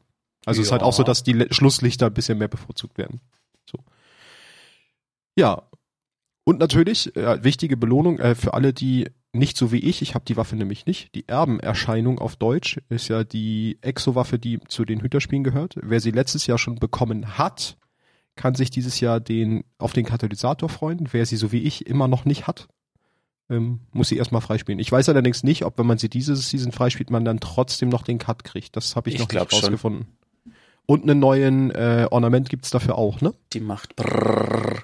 Also 0.45 0.61
es 0.61 0.69
ist 0.69 0.73
halt 0.73 0.83
Ja. 0.83 0.89
auch 0.89 0.93
so, 0.93 1.05
dass 1.05 1.23
die 1.23 1.33
Le 1.33 1.47
Schlusslichter 1.53 2.07
ein 2.07 2.15
bisschen 2.15 2.39
mehr 2.39 2.49
bevorzugt 2.49 2.99
werden. 2.99 3.21
So. 3.71 3.79
Ja. 5.37 5.63
Und 6.45 6.59
natürlich, 6.59 7.15
äh, 7.15 7.45
wichtige 7.45 7.77
Belohnung 7.77 8.19
äh, 8.19 8.35
für 8.35 8.55
alle, 8.55 8.73
die 8.73 9.09
nicht 9.33 9.57
so 9.57 9.71
wie 9.71 9.79
ich, 9.79 10.03
ich 10.03 10.15
habe 10.15 10.25
die 10.25 10.37
Waffe 10.37 10.57
nämlich 10.57 10.85
nicht, 10.85 11.15
die 11.15 11.27
Erbenerscheinung 11.29 12.19
auf 12.19 12.35
Deutsch 12.37 12.81
ist 12.89 13.09
ja 13.09 13.23
die 13.25 13.79
Exo-Waffe, 13.81 14.39
die 14.39 14.59
zu 14.67 14.85
den 14.85 15.01
Hüterspielen 15.01 15.45
gehört. 15.45 15.77
Wer 15.81 16.01
sie 16.01 16.11
letztes 16.11 16.47
Jahr 16.49 16.59
schon 16.59 16.75
bekommen 16.75 17.39
hat, 17.39 17.79
kann 18.35 18.55
sich 18.57 18.71
dieses 18.71 18.99
Jahr 19.01 19.21
den, 19.21 19.63
auf 19.79 19.93
den 19.93 20.05
Katalysator 20.05 20.69
freuen. 20.69 21.09
Wer 21.13 21.25
sie 21.25 21.37
so 21.37 21.53
wie 21.53 21.63
ich 21.63 21.87
immer 21.87 22.09
noch 22.09 22.25
nicht 22.25 22.47
hat, 22.49 22.69
ähm, 23.53 23.81
muss 23.93 24.09
sie 24.09 24.17
erstmal 24.17 24.41
freispielen. 24.41 24.79
Ich 24.79 24.91
weiß 24.91 25.09
allerdings 25.09 25.43
nicht, 25.43 25.65
ob 25.65 25.79
wenn 25.79 25.87
man 25.87 25.99
sie 25.99 26.09
diese 26.09 26.35
Season 26.35 26.73
freispielt, 26.73 27.11
man 27.11 27.25
dann 27.25 27.39
trotzdem 27.39 27.91
noch 27.91 28.03
den 28.03 28.19
Cut 28.19 28.45
kriegt. 28.45 28.77
Das 28.77 28.97
habe 28.97 29.11
ich, 29.11 29.17
Ich 29.17 29.21
noch 29.21 29.29
nicht 29.29 29.51
schon. 29.51 29.61
rausgefunden. 29.61 30.07
Und 30.87 31.03
einen 31.03 31.21
neuen 31.21 31.71
äh, 31.71 32.09
Ornament 32.11 32.49
gibt's 32.49 32.71
dafür 32.71 32.97
auch, 32.97 33.21
ne? 33.21 33.35
Die 33.53 33.61
macht 33.61 33.95
brrrr. 33.95 34.83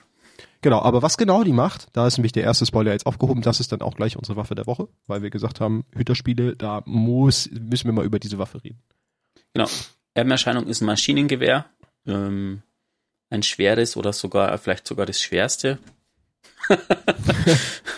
Genau, 0.60 0.80
aber 0.80 1.02
was 1.02 1.16
genau 1.16 1.44
die 1.44 1.52
macht, 1.52 1.88
da 1.92 2.06
ist 2.06 2.18
nämlich 2.18 2.32
der 2.32 2.42
erste 2.42 2.66
Spoiler 2.66 2.92
jetzt 2.92 3.06
aufgehoben, 3.06 3.42
das 3.42 3.60
ist 3.60 3.70
dann 3.70 3.80
auch 3.80 3.94
gleich 3.94 4.16
unsere 4.16 4.36
Waffe 4.36 4.56
der 4.56 4.66
Woche, 4.66 4.88
weil 5.06 5.22
wir 5.22 5.30
gesagt 5.30 5.60
haben, 5.60 5.84
Hüterspiele, 5.94 6.56
da 6.56 6.82
muss, 6.84 7.48
müssen 7.52 7.86
wir 7.86 7.92
mal 7.92 8.04
über 8.04 8.18
diese 8.18 8.38
Waffe 8.38 8.62
reden. 8.64 8.80
Genau. 9.54 9.68
Erbenerscheinung 10.14 10.66
ist 10.66 10.80
ein 10.80 10.86
Maschinengewehr. 10.86 11.66
Ähm, 12.06 12.62
ein 13.30 13.42
schweres 13.42 13.96
oder 13.96 14.12
sogar, 14.12 14.56
vielleicht 14.58 14.86
sogar 14.86 15.06
das 15.06 15.20
schwerste. 15.20 15.78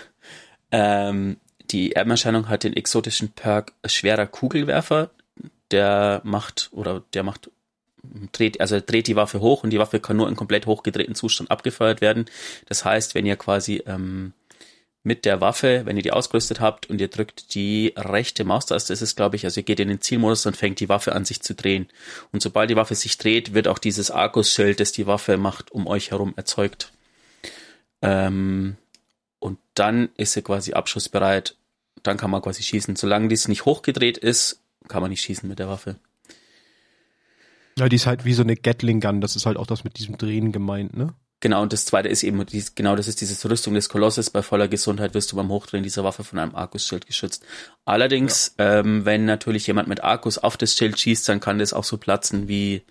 ähm, 0.72 1.36
die 1.70 1.92
Erbenerscheinung 1.92 2.48
hat 2.48 2.64
den 2.64 2.74
exotischen 2.74 3.30
Perk 3.30 3.72
schwerer 3.84 4.26
Kugelwerfer. 4.26 5.10
Der 5.70 6.20
macht, 6.24 6.70
oder 6.72 7.04
der 7.14 7.22
macht, 7.22 7.50
dreht, 8.32 8.60
also 8.60 8.80
dreht 8.80 9.06
die 9.06 9.16
Waffe 9.16 9.40
hoch 9.40 9.62
und 9.62 9.70
die 9.70 9.78
Waffe 9.78 10.00
kann 10.00 10.16
nur 10.16 10.28
in 10.28 10.34
komplett 10.34 10.66
hochgedrehten 10.66 11.14
Zustand 11.14 11.50
abgefeuert 11.50 12.00
werden. 12.00 12.24
Das 12.66 12.84
heißt, 12.84 13.14
wenn 13.14 13.26
ihr 13.26 13.36
quasi 13.36 13.82
ähm, 13.86 14.32
mit 15.02 15.24
der 15.24 15.40
Waffe, 15.40 15.82
wenn 15.84 15.96
ihr 15.96 16.02
die 16.02 16.12
ausgerüstet 16.12 16.60
habt 16.60 16.90
und 16.90 17.00
ihr 17.00 17.08
drückt 17.08 17.54
die 17.54 17.94
rechte 17.96 18.44
Maustaste, 18.44 18.92
ist 18.92 19.00
es 19.00 19.16
glaube 19.16 19.36
ich, 19.36 19.44
also 19.44 19.60
ihr 19.60 19.64
geht 19.64 19.80
in 19.80 19.88
den 19.88 20.00
Zielmodus 20.00 20.44
und 20.46 20.56
fängt 20.56 20.80
die 20.80 20.88
Waffe 20.88 21.14
an 21.14 21.24
sich 21.24 21.40
zu 21.40 21.54
drehen. 21.54 21.88
Und 22.32 22.42
sobald 22.42 22.68
die 22.68 22.76
Waffe 22.76 22.94
sich 22.94 23.16
dreht, 23.16 23.54
wird 23.54 23.68
auch 23.68 23.78
dieses 23.78 24.10
Arkusschild, 24.10 24.80
das 24.80 24.92
die 24.92 25.06
Waffe 25.06 25.36
macht, 25.36 25.70
um 25.70 25.86
euch 25.86 26.10
herum 26.10 26.34
erzeugt. 26.36 26.92
Ähm, 28.02 28.76
und 29.40 29.58
dann 29.74 30.10
ist 30.16 30.34
sie 30.34 30.42
quasi 30.42 30.74
abschussbereit. 30.74 31.56
Dann 32.02 32.16
kann 32.16 32.30
man 32.30 32.40
quasi 32.40 32.62
schießen. 32.62 32.96
Solange 32.96 33.28
dies 33.28 33.48
nicht 33.48 33.64
hochgedreht 33.64 34.16
ist, 34.16 34.62
kann 34.88 35.02
man 35.02 35.10
nicht 35.10 35.22
schießen 35.22 35.48
mit 35.48 35.58
der 35.58 35.68
Waffe. 35.68 35.96
Ja, 37.78 37.88
die 37.88 37.96
ist 37.96 38.06
halt 38.06 38.24
wie 38.24 38.34
so 38.34 38.42
eine 38.42 38.56
Gatling 38.56 39.00
Gun. 39.00 39.20
Das 39.20 39.36
ist 39.36 39.46
halt 39.46 39.56
auch 39.56 39.66
das 39.66 39.84
mit 39.84 39.98
diesem 39.98 40.16
Drehen 40.18 40.52
gemeint, 40.52 40.96
ne? 40.96 41.14
Genau, 41.42 41.62
und 41.62 41.72
das 41.72 41.86
zweite 41.86 42.08
ist 42.08 42.22
eben, 42.22 42.44
genau, 42.74 42.96
das 42.96 43.08
ist 43.08 43.22
diese 43.22 43.50
Rüstung 43.50 43.72
des 43.72 43.88
Kolosses. 43.88 44.28
Bei 44.28 44.42
voller 44.42 44.68
Gesundheit 44.68 45.14
wirst 45.14 45.32
du 45.32 45.36
beim 45.36 45.48
Hochdrehen 45.48 45.82
dieser 45.82 46.04
Waffe 46.04 46.22
von 46.22 46.38
einem 46.38 46.54
Arkusschild 46.54 47.06
geschützt. 47.06 47.42
Allerdings, 47.86 48.54
ja. 48.58 48.80
ähm, 48.80 49.06
wenn 49.06 49.24
natürlich 49.24 49.66
jemand 49.66 49.88
mit 49.88 50.04
Arkus 50.04 50.36
auf 50.36 50.58
das 50.58 50.76
Schild 50.76 51.00
schießt, 51.00 51.26
dann 51.30 51.40
kann 51.40 51.58
das 51.58 51.72
auch 51.72 51.84
so 51.84 51.96
platzen, 51.96 52.46
wie, 52.46 52.82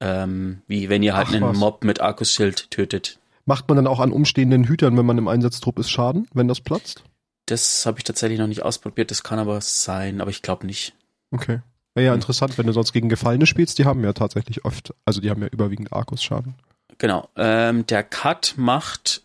ähm, 0.00 0.62
wie 0.66 0.88
wenn 0.88 1.04
ihr 1.04 1.14
halt 1.14 1.28
Ach, 1.30 1.34
einen 1.34 1.44
was. 1.44 1.56
Mob 1.56 1.84
mit 1.84 2.00
Arkusschild 2.00 2.72
tötet. 2.72 3.20
Macht 3.46 3.68
man 3.68 3.76
dann 3.76 3.86
auch 3.86 4.00
an 4.00 4.12
umstehenden 4.12 4.64
Hütern, 4.64 4.96
wenn 4.98 5.06
man 5.06 5.18
im 5.18 5.28
Einsatztrupp 5.28 5.78
ist, 5.78 5.88
Schaden, 5.88 6.28
wenn 6.34 6.48
das 6.48 6.60
platzt? 6.60 7.04
Das 7.46 7.86
habe 7.86 7.98
ich 7.98 8.04
tatsächlich 8.04 8.40
noch 8.40 8.48
nicht 8.48 8.62
ausprobiert, 8.62 9.12
das 9.12 9.22
kann 9.22 9.38
aber 9.38 9.60
sein, 9.60 10.20
aber 10.20 10.30
ich 10.30 10.42
glaube 10.42 10.66
nicht. 10.66 10.94
Okay. 11.30 11.60
Wäre 11.94 12.06
ja 12.06 12.12
hm. 12.12 12.18
interessant, 12.18 12.58
wenn 12.58 12.66
du 12.66 12.72
sonst 12.72 12.92
gegen 12.92 13.08
Gefallene 13.08 13.46
spielst, 13.46 13.78
die 13.78 13.84
haben 13.84 14.02
ja 14.02 14.12
tatsächlich 14.12 14.64
oft, 14.64 14.92
also 15.04 15.20
die 15.20 15.30
haben 15.30 15.42
ja 15.42 15.48
überwiegend 15.48 15.92
Arkus-Schaden. 15.92 16.56
Genau. 16.98 17.28
Ähm, 17.36 17.86
der 17.86 18.02
Cut 18.02 18.54
macht. 18.56 19.22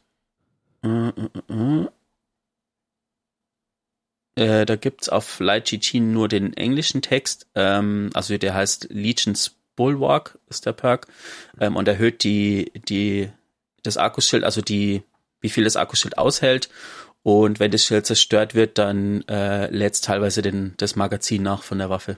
Äh, 0.84 1.10
äh, 1.10 1.88
äh, 4.36 4.66
da 4.66 4.76
gibt's 4.76 5.10
auf 5.10 5.40
Light 5.40 5.66
GG 5.66 6.00
nur 6.00 6.28
den 6.28 6.54
englischen 6.54 7.02
Text. 7.02 7.48
Ähm, 7.56 8.12
also 8.14 8.38
der 8.38 8.54
heißt 8.54 8.88
Legion's 8.92 9.56
Bulwark 9.76 10.38
ist 10.48 10.66
der 10.66 10.74
Perk 10.74 11.08
ähm, 11.60 11.76
und 11.76 11.88
erhöht 11.88 12.24
die 12.24 12.72
die 12.88 13.30
das 13.84 13.98
Akkuschild, 13.98 14.44
also 14.44 14.62
die 14.62 15.04
wie 15.42 15.50
viel 15.50 15.64
das 15.64 15.76
Akkuschild 15.76 16.18
aushält. 16.18 16.70
Und 17.24 17.60
wenn 17.60 17.72
das 17.72 17.84
Schild 17.84 18.06
zerstört 18.06 18.56
wird, 18.56 18.78
dann 18.78 19.24
äh, 19.28 19.70
lädt 19.70 20.02
teilweise 20.02 20.42
den, 20.42 20.74
das 20.78 20.96
Magazin 20.96 21.44
nach 21.44 21.64
von 21.64 21.78
der 21.78 21.90
Waffe. 21.90 22.18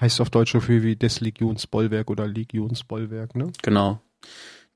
Heißt 0.00 0.20
auf 0.20 0.28
Deutsch 0.28 0.52
so 0.52 0.60
viel 0.60 0.82
wie 0.82 0.96
des 0.96 1.20
Legionsbollwerk 1.20 2.10
oder 2.10 2.26
Legionsbollwerk, 2.26 3.36
ne? 3.36 3.52
Genau. 3.62 4.00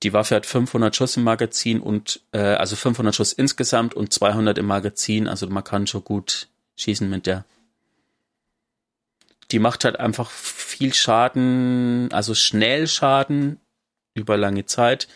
Die 0.05 0.13
Waffe 0.13 0.37
hat 0.37 0.47
500 0.47 0.95
Schuss 0.95 1.17
im 1.17 1.25
Magazin 1.25 1.81
und 1.81 2.21
äh, 2.33 2.39
also 2.39 2.77
500 2.77 3.15
Schuss 3.15 3.33
insgesamt 3.33 3.95
und 3.95 4.13
200 4.13 4.57
im 4.57 4.67
Magazin. 4.67 5.27
Also 5.27 5.49
man 5.49 5.65
kann 5.65 5.89
schon 5.89 6.05
gut 6.05 6.49
schießen 6.77 7.11
mit 7.11 7.27
der. 7.27 7.45
Die 9.51 9.59
macht 9.59 9.85
halt 9.85 9.99
einfach 9.99 10.31
viel 10.31 10.95
Schaden, 10.95 12.13
also 12.13 12.35
schnell 12.35 12.87
Schaden 12.87 13.59
über 14.15 14.37
lange 14.37 14.67
Zeit. 14.67 15.09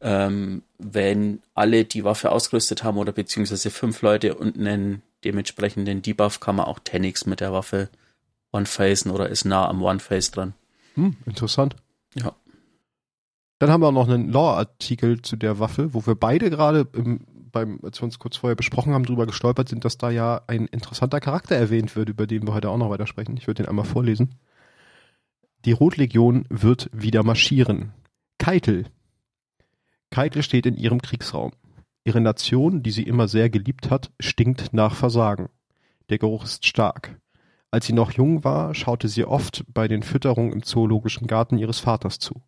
Ähm, 0.00 0.62
wenn 0.78 1.40
alle 1.54 1.84
die 1.84 2.04
Waffe 2.04 2.32
ausgerüstet 2.32 2.84
haben 2.84 2.96
oder 2.96 3.12
beziehungsweise 3.12 3.70
fünf 3.70 4.00
Leute 4.02 4.34
und 4.34 4.56
einen 4.56 5.02
dementsprechenden 5.24 6.00
Debuff 6.00 6.40
kann 6.40 6.56
man 6.56 6.66
auch 6.66 6.78
Tenix 6.78 7.26
mit 7.26 7.40
der 7.40 7.52
Waffe 7.52 7.90
One-Facen 8.52 9.10
oder 9.10 9.28
ist 9.28 9.44
nah 9.44 9.68
am 9.68 9.82
One-Face 9.82 10.30
dran. 10.30 10.54
Hm, 10.94 11.16
interessant. 11.26 11.76
Ja. 12.14 12.34
Dann 13.58 13.70
haben 13.70 13.82
wir 13.82 13.88
auch 13.88 13.92
noch 13.92 14.08
einen 14.08 14.30
Lore-Artikel 14.30 15.20
zu 15.20 15.36
der 15.36 15.58
Waffe, 15.58 15.92
wo 15.92 16.06
wir 16.06 16.14
beide 16.14 16.48
gerade 16.48 16.86
beim, 17.52 17.78
als 17.82 18.00
wir 18.00 18.04
uns 18.04 18.18
kurz 18.18 18.36
vorher 18.36 18.56
besprochen 18.56 18.94
haben, 18.94 19.04
drüber 19.04 19.26
gestolpert 19.26 19.68
sind, 19.68 19.84
dass 19.84 19.98
da 19.98 20.10
ja 20.10 20.42
ein 20.46 20.66
interessanter 20.66 21.20
Charakter 21.20 21.56
erwähnt 21.56 21.94
wird, 21.96 22.08
über 22.08 22.26
den 22.26 22.46
wir 22.46 22.54
heute 22.54 22.70
auch 22.70 22.78
noch 22.78 22.90
weiter 22.90 23.06
sprechen. 23.06 23.36
Ich 23.36 23.46
würde 23.46 23.62
den 23.62 23.68
einmal 23.68 23.84
vorlesen. 23.84 24.36
Die 25.64 25.72
Rotlegion 25.72 26.46
wird 26.48 26.88
wieder 26.92 27.22
marschieren. 27.22 27.92
Keitel. 28.40 28.86
Keitel 30.08 30.42
steht 30.42 30.64
in 30.64 30.74
ihrem 30.74 31.02
Kriegsraum. 31.02 31.52
Ihre 32.04 32.22
Nation, 32.22 32.82
die 32.82 32.90
sie 32.90 33.02
immer 33.02 33.28
sehr 33.28 33.50
geliebt 33.50 33.90
hat, 33.90 34.12
stinkt 34.18 34.72
nach 34.72 34.94
Versagen. 34.94 35.50
Der 36.08 36.16
Geruch 36.16 36.44
ist 36.44 36.64
stark. 36.64 37.20
Als 37.70 37.84
sie 37.84 37.92
noch 37.92 38.12
jung 38.12 38.42
war, 38.42 38.74
schaute 38.74 39.08
sie 39.08 39.26
oft 39.26 39.66
bei 39.68 39.88
den 39.88 40.02
Fütterungen 40.02 40.54
im 40.54 40.62
Zoologischen 40.62 41.26
Garten 41.26 41.58
ihres 41.58 41.80
Vaters 41.80 42.18
zu. 42.18 42.40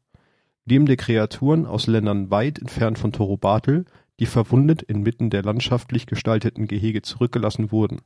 Lebende 0.64 0.96
Kreaturen 0.96 1.66
aus 1.66 1.86
Ländern 1.86 2.30
weit 2.30 2.58
entfernt 2.58 2.98
von 2.98 3.12
Torobatel, 3.12 3.84
die 4.18 4.26
verwundet 4.26 4.80
inmitten 4.80 5.28
der 5.28 5.42
landschaftlich 5.42 6.06
gestalteten 6.06 6.68
Gehege 6.68 7.02
zurückgelassen 7.02 7.70
wurden. 7.70 8.00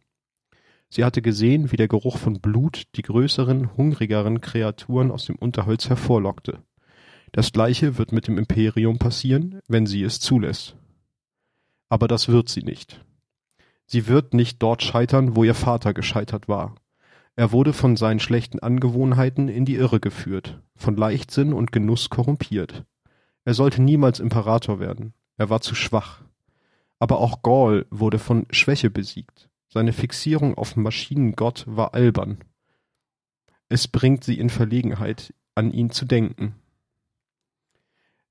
Sie 0.88 1.04
hatte 1.04 1.22
gesehen, 1.22 1.70
wie 1.70 1.76
der 1.76 1.86
Geruch 1.86 2.18
von 2.18 2.40
Blut 2.40 2.82
die 2.96 3.02
größeren, 3.02 3.76
hungrigeren 3.76 4.40
Kreaturen 4.40 5.12
aus 5.12 5.26
dem 5.26 5.36
Unterholz 5.36 5.88
hervorlockte. 5.88 6.64
Das 7.32 7.52
gleiche 7.52 7.98
wird 7.98 8.12
mit 8.12 8.28
dem 8.28 8.38
Imperium 8.38 8.98
passieren, 8.98 9.60
wenn 9.68 9.86
sie 9.86 10.02
es 10.02 10.20
zulässt. 10.20 10.76
Aber 11.88 12.08
das 12.08 12.28
wird 12.28 12.48
sie 12.48 12.62
nicht. 12.62 13.04
Sie 13.86 14.08
wird 14.08 14.34
nicht 14.34 14.62
dort 14.62 14.82
scheitern, 14.82 15.36
wo 15.36 15.44
ihr 15.44 15.54
Vater 15.54 15.94
gescheitert 15.94 16.48
war. 16.48 16.74
Er 17.36 17.52
wurde 17.52 17.72
von 17.72 17.96
seinen 17.96 18.18
schlechten 18.18 18.58
Angewohnheiten 18.58 19.48
in 19.48 19.64
die 19.64 19.76
Irre 19.76 20.00
geführt, 20.00 20.62
von 20.74 20.96
Leichtsinn 20.96 21.52
und 21.52 21.70
Genuss 21.70 22.10
korrumpiert. 22.10 22.84
Er 23.44 23.54
sollte 23.54 23.82
niemals 23.82 24.18
Imperator 24.18 24.80
werden, 24.80 25.12
er 25.36 25.50
war 25.50 25.60
zu 25.60 25.74
schwach. 25.74 26.22
Aber 26.98 27.18
auch 27.18 27.42
Gaul 27.42 27.86
wurde 27.90 28.18
von 28.18 28.46
Schwäche 28.50 28.90
besiegt. 28.90 29.50
Seine 29.68 29.92
Fixierung 29.92 30.56
auf 30.56 30.76
Maschinengott 30.76 31.64
war 31.68 31.94
albern. 31.94 32.38
Es 33.68 33.86
bringt 33.86 34.24
sie 34.24 34.38
in 34.38 34.48
Verlegenheit, 34.48 35.34
an 35.54 35.72
ihn 35.72 35.90
zu 35.90 36.06
denken. 36.06 36.54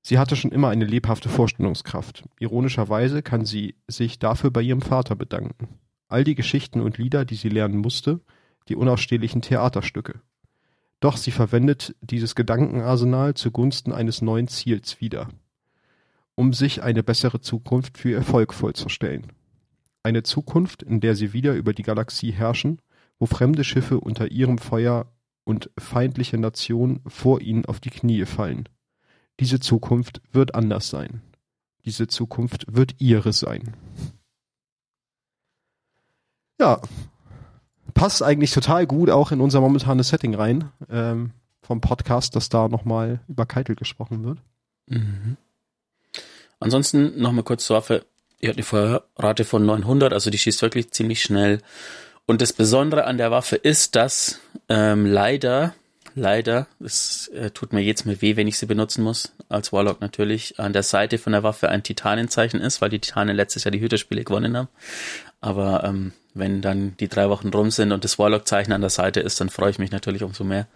Sie 0.08 0.20
hatte 0.20 0.36
schon 0.36 0.52
immer 0.52 0.68
eine 0.68 0.84
lebhafte 0.84 1.28
Vorstellungskraft. 1.28 2.22
Ironischerweise 2.38 3.24
kann 3.24 3.44
sie 3.44 3.74
sich 3.88 4.20
dafür 4.20 4.52
bei 4.52 4.62
ihrem 4.62 4.80
Vater 4.80 5.16
bedanken. 5.16 5.66
All 6.06 6.22
die 6.22 6.36
Geschichten 6.36 6.80
und 6.80 6.96
Lieder, 6.96 7.24
die 7.24 7.34
sie 7.34 7.48
lernen 7.48 7.78
musste, 7.78 8.20
die 8.68 8.76
unausstehlichen 8.76 9.42
Theaterstücke. 9.42 10.20
Doch 11.00 11.16
sie 11.16 11.32
verwendet 11.32 11.96
dieses 12.02 12.36
Gedankenarsenal 12.36 13.34
zugunsten 13.34 13.90
eines 13.90 14.22
neuen 14.22 14.46
Ziels 14.46 15.00
wieder, 15.00 15.28
um 16.36 16.52
sich 16.52 16.84
eine 16.84 17.02
bessere 17.02 17.40
Zukunft 17.40 17.98
für 17.98 18.10
ihr 18.10 18.22
Volk 18.22 18.54
vorzustellen. 18.54 19.32
Eine 20.04 20.22
Zukunft, 20.22 20.84
in 20.84 21.00
der 21.00 21.16
sie 21.16 21.32
wieder 21.32 21.54
über 21.54 21.72
die 21.72 21.82
Galaxie 21.82 22.30
herrschen, 22.30 22.80
wo 23.18 23.26
fremde 23.26 23.64
Schiffe 23.64 23.98
unter 23.98 24.30
ihrem 24.30 24.58
Feuer 24.58 25.10
und 25.42 25.68
feindliche 25.76 26.38
Nationen 26.38 27.00
vor 27.08 27.40
ihnen 27.40 27.64
auf 27.64 27.80
die 27.80 27.90
Knie 27.90 28.24
fallen. 28.24 28.68
Diese 29.40 29.60
Zukunft 29.60 30.20
wird 30.32 30.54
anders 30.54 30.88
sein. 30.88 31.22
Diese 31.84 32.08
Zukunft 32.08 32.66
wird 32.68 32.96
ihre 32.98 33.32
sein. 33.32 33.74
Ja, 36.58 36.80
passt 37.94 38.22
eigentlich 38.22 38.52
total 38.52 38.86
gut 38.86 39.10
auch 39.10 39.30
in 39.30 39.40
unser 39.40 39.60
momentanes 39.60 40.08
Setting 40.08 40.34
rein 40.34 40.70
ähm, 40.90 41.32
vom 41.62 41.80
Podcast, 41.80 42.36
dass 42.36 42.48
da 42.48 42.68
nochmal 42.68 43.20
über 43.28 43.46
Keitel 43.46 43.76
gesprochen 43.76 44.24
wird. 44.24 44.38
Mhm. 44.86 45.36
Ansonsten 46.60 47.20
nochmal 47.20 47.44
kurz 47.44 47.66
zur 47.66 47.76
Waffe. 47.76 48.06
Die 48.40 48.48
hat 48.48 48.56
eine 48.56 48.64
Feuerrate 48.64 49.44
von 49.44 49.64
900, 49.64 50.12
also 50.12 50.30
die 50.30 50.38
schießt 50.38 50.62
wirklich 50.62 50.90
ziemlich 50.90 51.22
schnell. 51.22 51.60
Und 52.26 52.42
das 52.42 52.52
Besondere 52.52 53.04
an 53.04 53.18
der 53.18 53.30
Waffe 53.30 53.56
ist, 53.56 53.96
dass 53.96 54.40
ähm, 54.68 55.06
leider, 55.06 55.74
leider, 56.16 56.66
es 56.80 57.28
äh, 57.28 57.50
tut 57.50 57.72
mir 57.72 57.82
jetzt 57.82 58.06
mal 58.06 58.20
weh, 58.20 58.36
wenn 58.36 58.48
ich 58.48 58.58
sie 58.58 58.66
benutzen 58.66 59.04
muss, 59.04 59.32
als 59.48 59.72
Warlock 59.72 60.00
natürlich, 60.00 60.58
an 60.58 60.72
der 60.72 60.82
Seite 60.82 61.18
von 61.18 61.32
der 61.32 61.44
Waffe 61.44 61.68
ein 61.68 61.84
Titanenzeichen 61.84 62.60
ist, 62.60 62.80
weil 62.80 62.90
die 62.90 62.98
Titanen 62.98 63.36
letztes 63.36 63.62
Jahr 63.64 63.70
die 63.70 63.80
Hüterspiele 63.80 64.24
gewonnen 64.24 64.56
haben. 64.56 64.68
Aber 65.40 65.84
ähm, 65.84 66.12
wenn 66.34 66.62
dann 66.62 66.96
die 66.98 67.08
drei 67.08 67.28
Wochen 67.28 67.50
rum 67.50 67.70
sind 67.70 67.92
und 67.92 68.02
das 68.02 68.18
Warlock-Zeichen 68.18 68.72
an 68.72 68.80
der 68.80 68.90
Seite 68.90 69.20
ist, 69.20 69.40
dann 69.40 69.50
freue 69.50 69.70
ich 69.70 69.78
mich 69.78 69.92
natürlich 69.92 70.22
umso 70.22 70.42
mehr. 70.42 70.66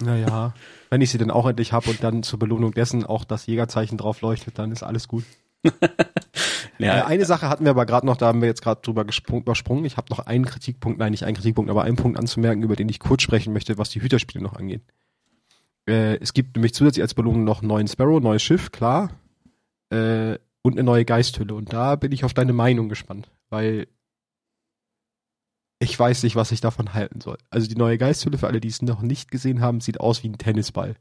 Naja, 0.00 0.52
wenn 0.90 1.00
ich 1.00 1.10
sie 1.10 1.18
dann 1.18 1.30
auch 1.30 1.46
endlich 1.46 1.72
habe 1.72 1.88
und 1.90 2.02
dann 2.02 2.22
zur 2.22 2.38
Belohnung 2.38 2.72
dessen 2.72 3.06
auch 3.06 3.24
das 3.24 3.46
Jägerzeichen 3.46 3.96
drauf 3.96 4.20
leuchtet, 4.20 4.58
dann 4.58 4.72
ist 4.72 4.82
alles 4.82 5.08
gut. 5.08 5.24
ja, 6.78 6.98
äh, 6.98 7.02
eine 7.02 7.24
Sache 7.24 7.48
hatten 7.48 7.64
wir 7.64 7.70
aber 7.70 7.86
gerade 7.86 8.06
noch, 8.06 8.16
da 8.16 8.26
haben 8.26 8.40
wir 8.40 8.48
jetzt 8.48 8.62
gerade 8.62 8.80
drüber 8.82 9.04
übersprungen. 9.30 9.84
Ich 9.84 9.96
habe 9.96 10.10
noch 10.10 10.20
einen 10.20 10.44
Kritikpunkt, 10.44 10.98
nein, 10.98 11.12
nicht 11.12 11.24
einen 11.24 11.36
Kritikpunkt, 11.36 11.70
aber 11.70 11.82
einen 11.82 11.96
Punkt 11.96 12.18
anzumerken, 12.18 12.62
über 12.62 12.76
den 12.76 12.88
ich 12.88 13.00
kurz 13.00 13.22
sprechen 13.22 13.52
möchte, 13.52 13.78
was 13.78 13.90
die 13.90 14.02
Hüterspiele 14.02 14.42
noch 14.42 14.54
angeht. 14.54 14.82
Äh, 15.88 16.16
es 16.16 16.32
gibt 16.32 16.56
nämlich 16.56 16.74
zusätzlich 16.74 17.02
als 17.02 17.14
Belohnung 17.14 17.44
noch 17.44 17.60
einen 17.60 17.68
neuen 17.68 17.88
Sparrow, 17.88 18.20
neues 18.20 18.42
Schiff, 18.42 18.72
klar, 18.72 19.10
äh, 19.90 20.38
und 20.62 20.72
eine 20.72 20.84
neue 20.84 21.04
Geisthülle. 21.04 21.54
Und 21.54 21.72
da 21.72 21.96
bin 21.96 22.12
ich 22.12 22.24
auf 22.24 22.34
deine 22.34 22.52
Meinung 22.52 22.88
gespannt, 22.88 23.30
weil 23.50 23.86
ich 25.78 25.98
weiß 25.98 26.22
nicht, 26.22 26.36
was 26.36 26.52
ich 26.52 26.60
davon 26.60 26.94
halten 26.94 27.20
soll. 27.20 27.36
Also 27.50 27.68
die 27.68 27.76
neue 27.76 27.98
Geisthülle, 27.98 28.38
für 28.38 28.46
alle, 28.46 28.60
die 28.60 28.68
es 28.68 28.80
noch 28.80 29.02
nicht 29.02 29.30
gesehen 29.30 29.60
haben, 29.60 29.80
sieht 29.80 30.00
aus 30.00 30.22
wie 30.22 30.28
ein 30.28 30.38
Tennisball. 30.38 30.96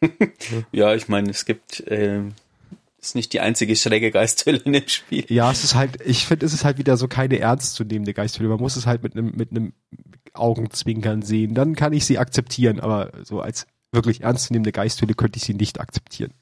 ja, 0.72 0.94
ich 0.94 1.08
meine, 1.08 1.30
es 1.30 1.44
gibt, 1.44 1.80
äh, 1.80 2.22
Ist 3.04 3.14
nicht 3.14 3.34
die 3.34 3.40
einzige 3.40 3.76
schräge 3.76 4.10
Geisthülle 4.10 4.56
in 4.64 4.72
dem 4.72 4.88
Spiel. 4.88 5.26
Ja, 5.28 5.52
es 5.52 5.62
ist 5.62 5.74
halt, 5.74 6.00
ich 6.06 6.24
finde, 6.24 6.46
es 6.46 6.54
ist 6.54 6.64
halt 6.64 6.78
wieder 6.78 6.96
so 6.96 7.06
keine 7.06 7.38
ernstzunehmende 7.38 8.14
Geisthülle. 8.14 8.48
Man 8.48 8.58
muss 8.58 8.76
es 8.76 8.86
halt 8.86 9.02
mit 9.02 9.12
einem 9.14 9.32
mit 9.36 9.50
einem 9.50 9.74
Augenzwinkern 10.32 11.20
sehen. 11.20 11.54
Dann 11.54 11.76
kann 11.76 11.92
ich 11.92 12.06
sie 12.06 12.16
akzeptieren, 12.16 12.80
aber 12.80 13.12
so 13.22 13.42
als 13.42 13.66
wirklich 13.92 14.22
ernstzunehmende 14.22 14.72
Geisthülle 14.72 15.12
könnte 15.12 15.36
ich 15.36 15.44
sie 15.44 15.52
nicht 15.52 15.80
akzeptieren. 15.80 16.32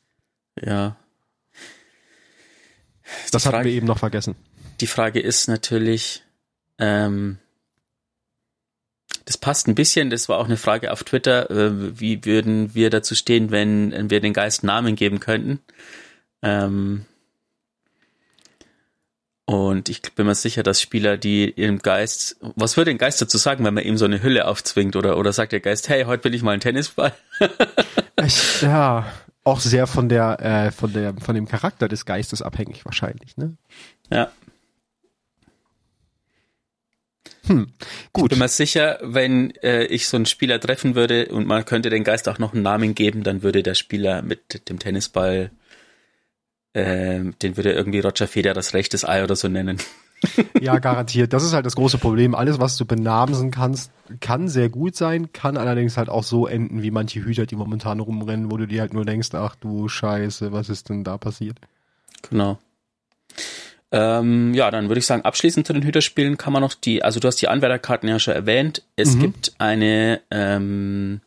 Ja. 0.61 0.97
Das 3.33 3.43
Frage- 3.43 3.57
hatten 3.57 3.67
wir 3.67 3.73
eben 3.73 3.87
noch 3.89 3.99
vergessen. 3.99 4.37
Die 4.81 4.87
Frage 4.87 5.19
ist 5.19 5.49
natürlich, 5.49 6.23
ähm, 6.79 7.39
das 9.25 9.37
passt 9.37 9.67
ein 9.67 9.75
bisschen, 9.75 10.11
das 10.11 10.29
war 10.29 10.39
auch 10.39 10.45
eine 10.45 10.57
Frage 10.57 10.93
auf 10.93 11.03
Twitter, 11.03 11.51
äh, 11.51 11.99
wie 11.99 12.25
würden 12.25 12.73
wir 12.77 12.89
dazu 12.89 13.17
stehen, 13.17 13.51
wenn 13.51 14.11
wir 14.11 14.21
den 14.21 14.33
Geist 14.33 14.63
Namen 14.63 14.95
geben 14.95 15.19
könnten? 15.19 15.59
Ähm, 16.43 17.07
und 19.45 19.89
ich 19.89 20.03
bin 20.15 20.27
mir 20.27 20.35
sicher, 20.35 20.63
dass 20.63 20.81
Spieler, 20.81 21.17
die 21.17 21.51
ihrem 21.51 21.79
Geist, 21.81 22.37
was 22.41 22.77
würde 22.77 22.91
ein 22.91 22.99
Geist 22.99 23.21
dazu 23.21 23.39
sagen, 23.39 23.65
wenn 23.65 23.75
man 23.75 23.85
ihm 23.85 23.99
so 23.99 24.05
eine 24.05 24.23
Hülle 24.23 24.47
aufzwingt 24.47 24.97
oder, 24.97 25.19
oder 25.19 25.33
sagt 25.33 25.53
der 25.53 25.61
Geist, 25.61 25.89
hey, 25.89 26.05
heute 26.05 26.23
bin 26.23 26.33
ich 26.33 26.43
mal 26.43 26.53
ein 26.53 26.61
Tennisball? 26.61 27.13
Ich, 28.25 28.63
ja, 28.63 29.11
auch 29.43 29.59
sehr 29.59 29.89
von 29.89 30.09
der, 30.09 30.39
äh, 30.41 30.71
von 30.71 30.93
der, 30.93 31.15
von 31.15 31.35
dem 31.35 31.49
Charakter 31.49 31.89
des 31.89 32.05
Geistes 32.05 32.41
abhängig 32.41 32.85
wahrscheinlich, 32.85 33.37
ne? 33.37 33.57
Ja. 34.11 34.31
Hm, 37.47 37.73
gut. 38.13 38.31
bin 38.31 38.39
mir 38.39 38.49
sicher, 38.49 39.01
wenn 39.03 39.51
äh, 39.63 39.85
ich 39.87 40.07
so 40.07 40.17
einen 40.17 40.27
Spieler 40.27 40.61
treffen 40.61 40.95
würde 40.95 41.27
und 41.27 41.47
man 41.47 41.65
könnte 41.65 41.91
den 41.91 42.05
Geist 42.05 42.29
auch 42.29 42.39
noch 42.39 42.53
einen 42.53 42.63
Namen 42.63 42.95
geben, 42.95 43.25
dann 43.25 43.43
würde 43.43 43.65
der 43.65 43.75
Spieler 43.75 44.23
mit 44.23 44.69
dem 44.69 44.79
Tennisball, 44.79 45.51
ähm, 46.75 47.35
den 47.43 47.57
würde 47.57 47.73
irgendwie 47.73 48.01
Roger 48.01 48.27
Federer 48.27 48.55
das 48.55 48.75
rechtes 48.75 49.05
Ei 49.05 49.23
oder 49.25 49.37
so 49.37 49.49
nennen. 49.49 49.79
Ja, 50.61 50.79
garantiert. 50.79 51.33
Das 51.33 51.43
ist 51.43 51.53
halt 51.53 51.67
das 51.67 51.75
große 51.75 51.99
Problem. 51.99 52.37
Alles, 52.37 52.61
was 52.61 52.77
du 52.77 52.85
benamsen 52.85 53.51
kannst, 53.51 53.91
kann 54.21 54.47
sehr 54.49 54.69
gut 54.69 54.95
sein, 54.95 55.33
kann 55.33 55.57
allerdings 55.57 55.97
halt 55.97 56.09
auch 56.09 56.23
so 56.23 56.47
enden 56.47 56.81
wie 56.85 56.93
manche 56.93 57.25
Hüter, 57.25 57.45
die 57.45 57.57
momentan 57.57 57.99
rumrennen, 57.99 58.49
wo 58.49 58.57
du 58.57 58.67
dir 58.69 58.83
halt 58.83 58.95
nur 58.95 59.05
denkst, 59.05 59.31
ach 59.33 59.57
du 59.57 59.89
Scheiße, 59.89 60.53
was 60.53 60.69
ist 60.69 60.91
denn 60.91 61.03
da 61.03 61.19
passiert? 61.19 61.59
Genau. 62.31 62.61
Ähm, 63.91 64.55
ja, 64.55 64.71
dann 64.71 64.89
würde 64.89 65.01
ich 65.01 65.07
sagen, 65.07 65.23
abschließend 65.23 65.67
zu 65.67 65.73
den 65.73 65.83
Hüterspielen 65.83 66.39
kann 66.39 66.53
man 66.53 66.63
noch 66.63 66.75
die, 66.75 67.03
also 67.03 67.21
du 67.21 67.27
hast 67.27 67.43
die 67.43 67.49
Anwärterkarten 67.49 68.09
ja 68.09 68.19
schon 68.21 68.35
erwähnt. 68.35 68.83
Es 68.97 69.17
Mhm. 69.17 69.21
gibt 69.21 69.53
eine, 69.59 70.21
ähm, 70.31 71.21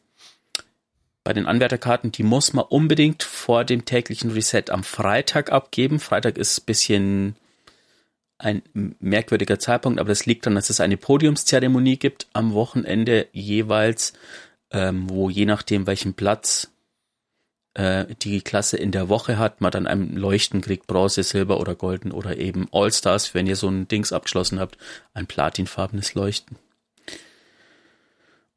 bei 1.26 1.34
den 1.34 1.48
Anwärterkarten, 1.48 2.12
die 2.12 2.24
muss 2.24 2.54
man 2.54 2.66
unbedingt 2.66 3.24
vor 3.24 3.66
dem 3.66 3.84
täglichen 3.84 4.32
Reset 4.32 4.66
am 4.70 4.84
Freitag 4.84 5.52
abgeben. 5.52 6.00
Freitag 6.00 6.38
ist 6.38 6.60
ein 6.60 6.66
bisschen 6.66 7.36
ein 8.38 8.62
merkwürdiger 9.00 9.58
Zeitpunkt, 9.58 10.00
aber 10.00 10.10
das 10.10 10.28
liegt 10.28 10.46
daran, 10.46 10.56
dass 10.56 10.70
es 10.70 10.80
eine 10.80 10.98
Podiumszeremonie 10.98 11.98
gibt 11.98 12.28
am 12.34 12.54
Wochenende 12.54 13.28
jeweils, 13.32 14.14
ähm, 14.70 15.10
wo 15.10 15.32
je 15.32 15.46
nachdem 15.46 15.88
welchen 15.88 16.14
Platz 16.14 16.70
äh, 17.74 18.06
die 18.22 18.42
Klasse 18.42 18.78
in 18.78 18.92
der 18.92 19.10
Woche 19.10 19.40
hat, 19.40 19.62
man 19.62 19.72
dann 19.72 19.88
ein 19.88 20.16
Leuchten 20.16 20.62
kriegt, 20.62 20.86
Bronze, 20.86 21.24
Silber 21.24 21.60
oder 21.60 21.74
Golden 21.74 22.12
oder 22.12 22.38
eben 22.38 22.68
All-Stars, 22.72 23.34
wenn 23.34 23.48
ihr 23.48 23.56
so 23.56 23.68
ein 23.68 23.88
Dings 23.88 24.14
abgeschlossen 24.14 24.60
habt, 24.60 24.78
ein 25.16 25.26
platinfarbenes 25.26 26.14
Leuchten. 26.14 26.58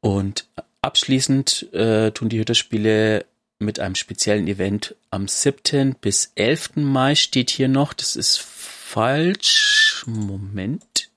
Und 0.01 0.45
abschließend 0.81 1.73
äh, 1.73 2.11
tun 2.11 2.29
die 2.29 2.39
Hütterspiele 2.39 3.25
mit 3.59 3.79
einem 3.79 3.95
speziellen 3.95 4.47
Event 4.47 4.95
am 5.09 5.27
7. 5.27 5.95
bis 5.99 6.31
11. 6.35 6.71
Mai 6.75 7.15
steht 7.15 7.49
hier 7.49 7.67
noch. 7.67 7.93
Das 7.93 8.15
ist 8.15 8.39
falsch. 8.39 10.03
Moment. 10.07 11.09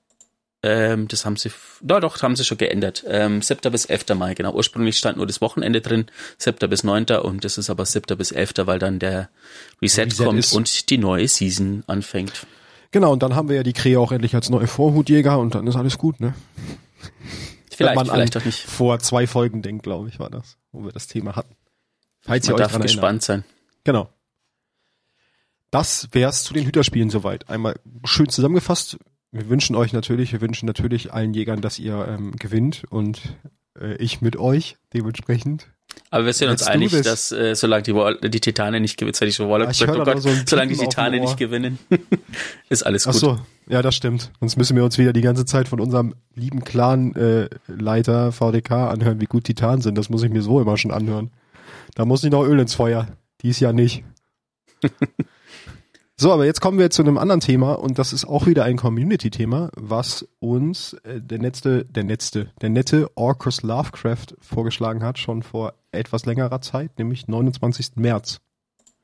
Ähm, 0.61 1.09
das 1.09 1.25
haben 1.25 1.35
sie, 1.35 1.51
da 1.81 1.99
doch, 1.99 2.21
haben 2.21 2.35
sie 2.35 2.45
schon 2.45 2.57
geändert. 2.57 3.03
Ähm, 3.07 3.41
7. 3.41 3.69
bis 3.71 3.85
11. 3.85 4.15
Mai, 4.15 4.33
genau. 4.33 4.53
Ursprünglich 4.53 4.97
stand 4.97 5.17
nur 5.17 5.27
das 5.27 5.41
Wochenende 5.41 5.81
drin, 5.81 6.05
7. 6.37 6.69
bis 6.69 6.83
9. 6.85 7.05
und 7.21 7.43
das 7.43 7.57
ist 7.57 7.69
aber 7.69 7.85
7. 7.85 8.17
bis 8.17 8.31
11., 8.31 8.53
weil 8.65 8.79
dann 8.79 8.99
der 8.99 9.29
Reset, 9.81 10.05
Reset 10.05 10.23
kommt 10.23 10.39
ist. 10.39 10.53
und 10.53 10.89
die 10.89 10.97
neue 10.97 11.27
Season 11.27 11.83
anfängt. 11.87 12.47
Genau, 12.91 13.11
und 13.11 13.23
dann 13.23 13.35
haben 13.35 13.49
wir 13.49 13.57
ja 13.57 13.63
die 13.63 13.73
Krähe 13.73 13.99
auch 13.99 14.11
endlich 14.13 14.35
als 14.35 14.49
neue 14.49 14.67
Vorhutjäger 14.67 15.37
und 15.37 15.55
dann 15.55 15.67
ist 15.67 15.75
alles 15.75 15.97
gut, 15.97 16.21
ne? 16.21 16.33
Vielleicht, 17.75 17.97
Wenn 17.97 18.07
man 18.07 18.15
vielleicht 18.15 18.37
auch 18.37 18.45
nicht. 18.45 18.59
Vor 18.59 18.99
zwei 18.99 19.27
Folgen 19.27 19.61
denkt, 19.61 19.83
glaube 19.83 20.09
ich, 20.09 20.19
war 20.19 20.29
das, 20.29 20.57
wo 20.71 20.83
wir 20.83 20.91
das 20.91 21.07
Thema 21.07 21.35
hatten. 21.35 21.55
Falls 22.21 22.47
ihr 22.47 22.51
Man 22.51 22.55
euch 22.55 22.63
darf 22.63 22.71
dran 22.71 22.81
erinnert. 22.81 22.95
gespannt 22.95 23.23
sein. 23.23 23.43
Genau. 23.83 24.09
Das 25.71 26.09
wär's 26.11 26.43
zu 26.43 26.53
den 26.53 26.65
Hüterspielen 26.65 27.09
soweit. 27.09 27.49
Einmal 27.49 27.79
schön 28.05 28.29
zusammengefasst. 28.29 28.97
Wir 29.31 29.49
wünschen 29.49 29.75
euch 29.75 29.91
natürlich, 29.93 30.31
wir 30.31 30.41
wünschen 30.41 30.67
natürlich 30.67 31.11
allen 31.11 31.33
Jägern, 31.33 31.61
dass 31.61 31.79
ihr 31.79 32.07
ähm, 32.07 32.35
gewinnt 32.35 32.83
und 32.89 33.19
äh, 33.79 33.95
ich 33.95 34.21
mit 34.21 34.35
euch 34.37 34.77
dementsprechend. 34.93 35.71
Aber 36.09 36.25
wir 36.25 36.33
sind 36.33 36.49
uns 36.49 36.61
Let's 36.61 36.69
einig, 36.69 36.91
this. 36.91 37.01
dass 37.01 37.31
äh, 37.31 37.55
solange 37.55 37.81
die, 37.83 37.95
Wall 37.95 38.19
die 38.21 38.39
Titanen 38.39 38.83
nicht 38.83 38.97
gewinnen, 38.97 39.15
hätte 39.15 39.25
ich 39.25 39.35
schon 39.35 39.49
Waller 39.49 39.65
Ja, 39.65 39.71
ich 39.71 39.79
gesagt, 39.79 39.97
oh 39.97 40.03
Gott, 40.03 40.21
so 40.21 40.29
solange 40.45 40.73
die 40.73 40.79
Ohr. 40.79 41.09
nicht 41.09 41.37
gewinnen, 41.37 41.79
ist 42.69 42.85
alles 42.85 43.07
Ach 43.07 43.13
gut. 43.13 43.19
so, 43.19 43.39
ja, 43.67 43.81
das 43.81 43.95
stimmt. 43.95 44.31
Sonst 44.39 44.55
müssen 44.57 44.75
wir 44.75 44.83
uns 44.83 44.99
wieder 44.99 45.11
die 45.11 45.21
ganze 45.21 45.45
Zeit 45.45 45.67
von 45.67 45.79
unserem 45.79 46.13
lieben 46.35 46.63
Clan-Leiter 46.63 48.27
äh, 48.27 48.31
VDK 48.31 48.71
anhören, 48.71 49.21
wie 49.21 49.25
gut 49.25 49.45
Titanen 49.45 49.81
sind. 49.81 49.97
Das 49.97 50.09
muss 50.09 50.21
ich 50.21 50.29
mir 50.29 50.43
so 50.43 50.61
immer 50.61 50.77
schon 50.77 50.91
anhören. 50.91 51.31
Da 51.95 52.05
muss 52.05 52.23
ich 52.23 52.31
noch 52.31 52.43
Öl 52.43 52.59
ins 52.59 52.75
Feuer. 52.75 53.07
Dies 53.41 53.59
Jahr 53.59 53.73
nicht. 53.73 54.03
So, 56.15 56.31
aber 56.31 56.45
jetzt 56.45 56.61
kommen 56.61 56.77
wir 56.77 56.91
zu 56.91 57.01
einem 57.01 57.17
anderen 57.17 57.41
Thema 57.41 57.73
und 57.73 57.97
das 57.97 58.13
ist 58.13 58.25
auch 58.25 58.45
wieder 58.45 58.63
ein 58.65 58.77
Community-Thema, 58.77 59.71
was 59.75 60.27
uns 60.39 60.93
äh, 61.03 61.19
der 61.19 61.39
letzte, 61.39 61.85
der 61.85 62.03
letzte, 62.03 62.51
der 62.61 62.69
nette 62.69 63.09
Orcus 63.15 63.63
Lovecraft 63.63 64.27
vorgeschlagen 64.39 65.03
hat, 65.03 65.17
schon 65.17 65.41
vor 65.41 65.73
etwas 65.93 66.25
längerer 66.25 66.61
Zeit, 66.61 66.97
nämlich 66.97 67.27
29. 67.27 67.91
März, 67.95 68.39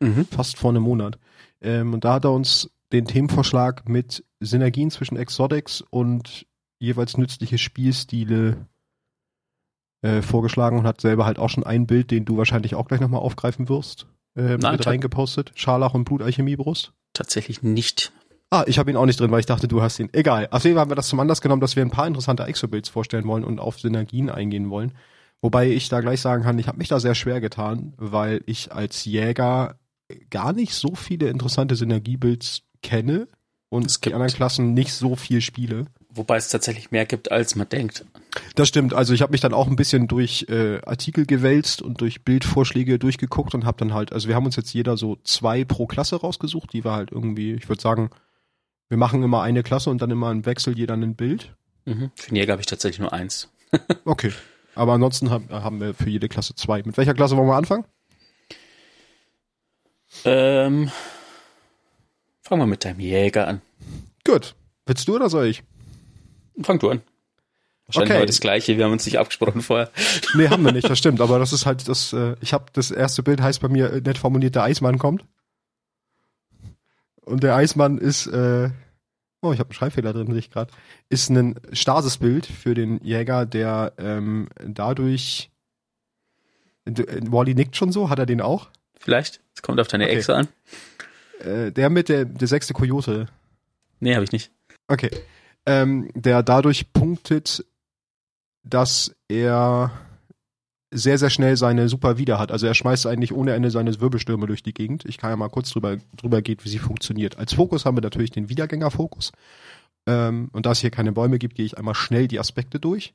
Mhm. 0.02 0.26
fast 0.32 0.58
vor 0.58 0.72
einem 0.72 0.84
Monat. 0.84 1.18
Ähm, 1.62 1.94
und 1.94 2.06
da 2.06 2.14
hat 2.14 2.26
er 2.26 2.32
uns 2.32 2.70
den 2.92 3.06
Themenvorschlag 3.06 3.88
mit 3.90 4.24
Synergien 4.40 4.92
zwischen 4.92 5.18
Exotics 5.18 5.82
und 5.90 6.46
jeweils 6.80 7.18
nützliche 7.18 7.58
Spielstile 7.58 8.66
äh, 10.02 10.22
vorgeschlagen 10.22 10.80
und 10.80 10.88
hat 10.88 11.02
selber 11.02 11.26
halt 11.26 11.40
auch 11.40 11.50
schon 11.50 11.66
ein 11.66 11.86
Bild, 11.86 12.12
den 12.12 12.24
du 12.26 12.38
wahrscheinlich 12.38 12.76
auch 12.76 12.88
gleich 12.88 13.02
nochmal 13.02 13.20
aufgreifen 13.22 13.68
wirst, 13.68 14.08
äh, 14.36 14.58
Nein, 14.58 14.74
mit 14.74 14.86
reingepostet. 14.88 15.52
Scharlach 15.56 15.94
und 15.94 16.06
Blutalchemiebrust. 16.06 16.94
Tatsächlich 17.14 17.62
nicht. 17.64 18.14
Ah, 18.50 18.64
ich 18.66 18.80
habe 18.80 18.90
ihn 18.90 18.98
auch 18.98 19.06
nicht 19.06 19.20
drin, 19.20 19.30
weil 19.30 19.42
ich 19.42 19.46
dachte, 19.46 19.68
du 19.68 19.82
hast 19.82 20.00
ihn. 20.00 20.10
Egal. 20.14 20.48
Auf 20.52 20.64
jeden 20.64 20.76
Fall 20.76 20.82
haben 20.82 20.90
wir 20.92 20.96
das 20.96 21.10
zum 21.10 21.20
Anlass 21.20 21.42
genommen, 21.42 21.60
dass 21.62 21.76
wir 21.76 21.84
ein 21.84 21.92
paar 21.92 22.08
interessante 22.08 22.44
Exo-Builds 22.44 22.90
vorstellen 22.90 23.28
wollen 23.28 23.44
und 23.44 23.60
auf 23.60 23.80
Synergien 23.80 24.30
eingehen 24.30 24.70
wollen. 24.70 24.94
Wobei 25.42 25.70
ich 25.70 25.90
da 25.90 26.02
gleich 26.02 26.22
sagen 26.22 26.44
kann, 26.44 26.60
ich 26.60 26.68
habe 26.68 26.78
mich 26.78 26.90
da 26.90 27.00
sehr 27.00 27.16
schwer 27.16 27.40
getan, 27.40 27.94
weil 27.98 28.42
ich 28.46 28.74
als 28.74 29.06
Jäger 29.06 29.80
gar 30.30 30.54
nicht 30.54 30.74
so 30.74 30.96
viele 30.96 31.30
interessante 31.30 31.76
Synergiebuilds 31.76 32.64
kenne 32.82 33.28
und 33.70 33.86
Es 33.86 34.02
die 34.02 34.14
anderen 34.14 34.34
Klassen 34.34 34.74
nicht 34.74 34.94
so 34.94 35.16
viel 35.16 35.42
spiele. 35.42 35.86
Wobei 36.10 36.38
es 36.38 36.50
tatsächlich 36.50 36.90
mehr 36.90 37.06
gibt, 37.06 37.32
als 37.32 37.56
man 37.56 37.70
denkt. 37.70 38.04
Das 38.56 38.68
stimmt. 38.68 38.96
Also 38.96 39.14
ich 39.14 39.22
habe 39.22 39.32
mich 39.32 39.42
dann 39.42 39.54
auch 39.54 39.68
ein 39.68 39.76
bisschen 39.76 40.08
durch 40.08 40.48
äh, 40.50 40.82
Artikel 40.82 41.28
gewälzt 41.28 41.82
und 41.82 42.02
durch 42.02 42.24
Bildvorschläge 42.24 42.98
durchgeguckt 42.98 43.54
und 43.54 43.66
habe 43.66 43.78
dann 43.78 43.94
halt, 43.94 44.12
also 44.12 44.28
wir 44.28 44.36
haben 44.36 44.46
uns 44.46 44.56
jetzt 44.56 44.74
jeder 44.74 44.98
so 44.98 45.18
zwei 45.24 45.64
pro 45.66 45.86
Klasse 45.86 46.16
rausgesucht, 46.16 46.74
die 46.74 46.84
wir 46.84 46.94
halt 46.94 47.12
irgendwie, 47.12 47.54
ich 47.54 47.70
würde 47.70 47.82
sagen, 47.82 48.10
wir 48.90 48.98
machen 48.98 49.22
immer 49.22 49.44
eine 49.44 49.62
Klasse 49.62 49.92
und 49.92 50.02
dann 50.02 50.10
immer 50.10 50.32
im 50.32 50.48
Wechsel 50.48 50.76
jeder 50.76 50.96
ein 50.96 51.16
Bild. 51.16 51.56
Mhm. 51.86 52.12
Für 52.16 52.30
den 52.30 52.38
Jäger 52.38 52.54
habe 52.54 52.62
ich 52.62 52.68
tatsächlich 52.68 53.00
nur 53.00 53.14
eins. 53.14 53.52
Okay. 54.04 54.34
Aber 54.80 54.94
ansonsten 54.94 55.30
haben, 55.30 55.50
haben 55.50 55.82
wir 55.82 55.94
für 55.94 56.10
jede 56.10 56.30
Klasse 56.30 56.56
zwei. 56.56 56.82
Mit 56.84 56.96
welcher 56.96 57.14
Klasse 57.14 57.36
wollen 57.36 57.50
wir 57.50 57.56
anfangen? 57.58 57.84
Ähm, 60.24 60.90
fangen 62.42 62.62
wir 62.62 62.66
mit 62.66 62.86
deinem 62.86 63.02
Jäger 63.02 63.46
an. 63.48 63.62
Gut. 64.26 64.56
Willst 64.86 65.06
du 65.08 65.16
oder 65.16 65.30
soll 65.30 65.48
ich? 65.48 65.64
Fang 66.64 66.80
du 66.80 66.92
an. 66.92 67.02
Wahrscheinlich 67.88 68.12
Okay. 68.12 68.20
heute 68.20 68.28
das 68.28 68.40
gleiche, 68.40 68.78
wir 68.78 68.86
haben 68.86 68.94
uns 68.94 69.06
nicht 69.06 69.20
abgesprochen 69.20 69.62
vorher. 69.62 69.92
Nee, 70.36 70.48
haben 70.48 70.64
wir 70.64 70.72
nicht, 70.72 70.90
das 70.90 70.98
stimmt. 70.98 71.20
Aber 71.20 71.40
das 71.40 71.52
ist 71.52 71.66
halt 71.66 71.90
das, 71.90 72.14
äh, 72.14 72.38
ich 72.40 72.54
habe 72.54 72.68
das 72.72 72.90
erste 72.90 73.22
Bild 73.22 73.42
heißt 73.42 73.60
bei 73.62 73.68
mir 73.68 73.92
äh, 73.92 74.00
nett 74.00 74.18
formuliert, 74.18 74.56
der 74.56 74.64
Eismann 74.64 74.98
kommt. 74.98 75.26
Und 77.26 77.44
der 77.44 77.56
Eismann 77.56 77.98
ist, 77.98 78.28
äh, 78.28 78.70
oh, 79.42 79.54
ich 79.54 79.60
habe 79.60 79.70
einen 79.70 79.76
Schreibfehler 79.76 80.14
drin, 80.14 80.28
sehe 80.28 80.40
ich 80.40 80.52
gerade, 80.52 80.72
ist 81.10 81.30
ein 81.30 81.56
Stasisbild 81.72 82.46
für 82.46 82.74
den 82.74 83.04
Jäger, 83.04 83.46
der 83.46 83.94
ähm, 83.98 84.50
dadurch, 84.64 85.50
äh, 86.86 86.94
Wally 87.30 87.56
nickt 87.56 87.76
schon 87.76 87.92
so, 87.92 88.10
hat 88.10 88.20
er 88.20 88.26
den 88.26 88.42
auch? 88.42 88.70
Vielleicht? 89.00 89.42
Es 89.56 89.62
kommt 89.62 89.80
auf 89.80 89.88
deine 89.88 90.06
Okay. 90.06 90.18
Echse 90.18 90.36
an. 90.36 90.48
Äh, 91.40 91.72
der 91.72 91.90
mit 91.90 92.10
der, 92.10 92.26
der 92.26 92.48
sechste 92.48 92.74
Kojote. 92.74 93.28
Nee, 94.00 94.16
habe 94.16 94.26
ich 94.26 94.32
nicht. 94.32 94.52
Okay. 94.88 95.10
Ähm, 95.66 96.10
der 96.14 96.44
dadurch 96.44 96.92
punktet, 96.94 97.66
dass 98.64 99.16
er 99.28 99.92
sehr, 100.92 101.18
sehr 101.18 101.30
schnell 101.30 101.56
seine 101.56 101.88
Super 101.88 102.18
wieder 102.18 102.40
hat. 102.40 102.52
Also 102.52 102.66
er 102.66 102.74
schmeißt 102.74 103.06
eigentlich 103.06 103.34
ohne 103.34 103.54
Ende 103.54 103.70
seine 103.72 104.00
Wirbelstürme 104.00 104.48
durch 104.48 104.64
die 104.64 104.74
Gegend. 104.74 105.06
Ich 105.06 105.18
kann 105.18 105.30
ja 105.30 105.36
mal 105.36 105.50
kurz 105.50 105.70
drüber, 105.70 105.98
drüber 106.16 106.42
gehen, 106.42 106.58
wie 106.64 106.70
sie 106.70 106.80
funktioniert. 106.80 107.38
Als 107.38 107.54
Fokus 107.54 107.86
haben 107.86 107.98
wir 107.98 108.02
natürlich 108.02 108.32
den 108.32 108.50
Wiedergängerfokus. 108.50 109.32
Ähm, 110.08 110.50
und 110.52 110.66
da 110.66 110.72
es 110.72 110.80
hier 110.80 110.90
keine 110.90 111.12
Bäume 111.12 111.38
gibt, 111.38 111.56
gehe 111.56 111.66
ich 111.66 111.78
einmal 111.78 111.96
schnell 111.96 112.28
die 112.28 112.40
Aspekte 112.40 112.80
durch. 112.80 113.14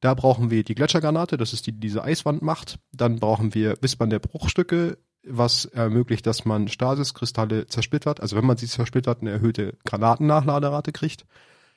Da 0.00 0.14
brauchen 0.14 0.50
wir 0.50 0.64
die 0.64 0.74
Gletschergranate, 0.74 1.36
das 1.36 1.52
ist 1.52 1.66
die, 1.66 1.72
die 1.72 1.80
diese 1.80 2.02
Eiswand 2.02 2.40
macht. 2.40 2.78
Dann 2.92 3.16
brauchen 3.16 3.54
wir 3.54 3.76
Wispern 3.82 4.08
der 4.08 4.18
Bruchstücke, 4.18 4.96
was 5.22 5.66
ermöglicht, 5.66 6.26
dass 6.26 6.46
man 6.46 6.68
Stasiskristalle 6.68 7.66
zersplittert. 7.66 8.20
Also 8.20 8.36
wenn 8.36 8.46
man 8.46 8.56
sie 8.56 8.66
zersplittert, 8.66 9.20
eine 9.20 9.30
erhöhte 9.30 9.76
Granatennachladerate 9.84 10.92
kriegt. 10.92 11.26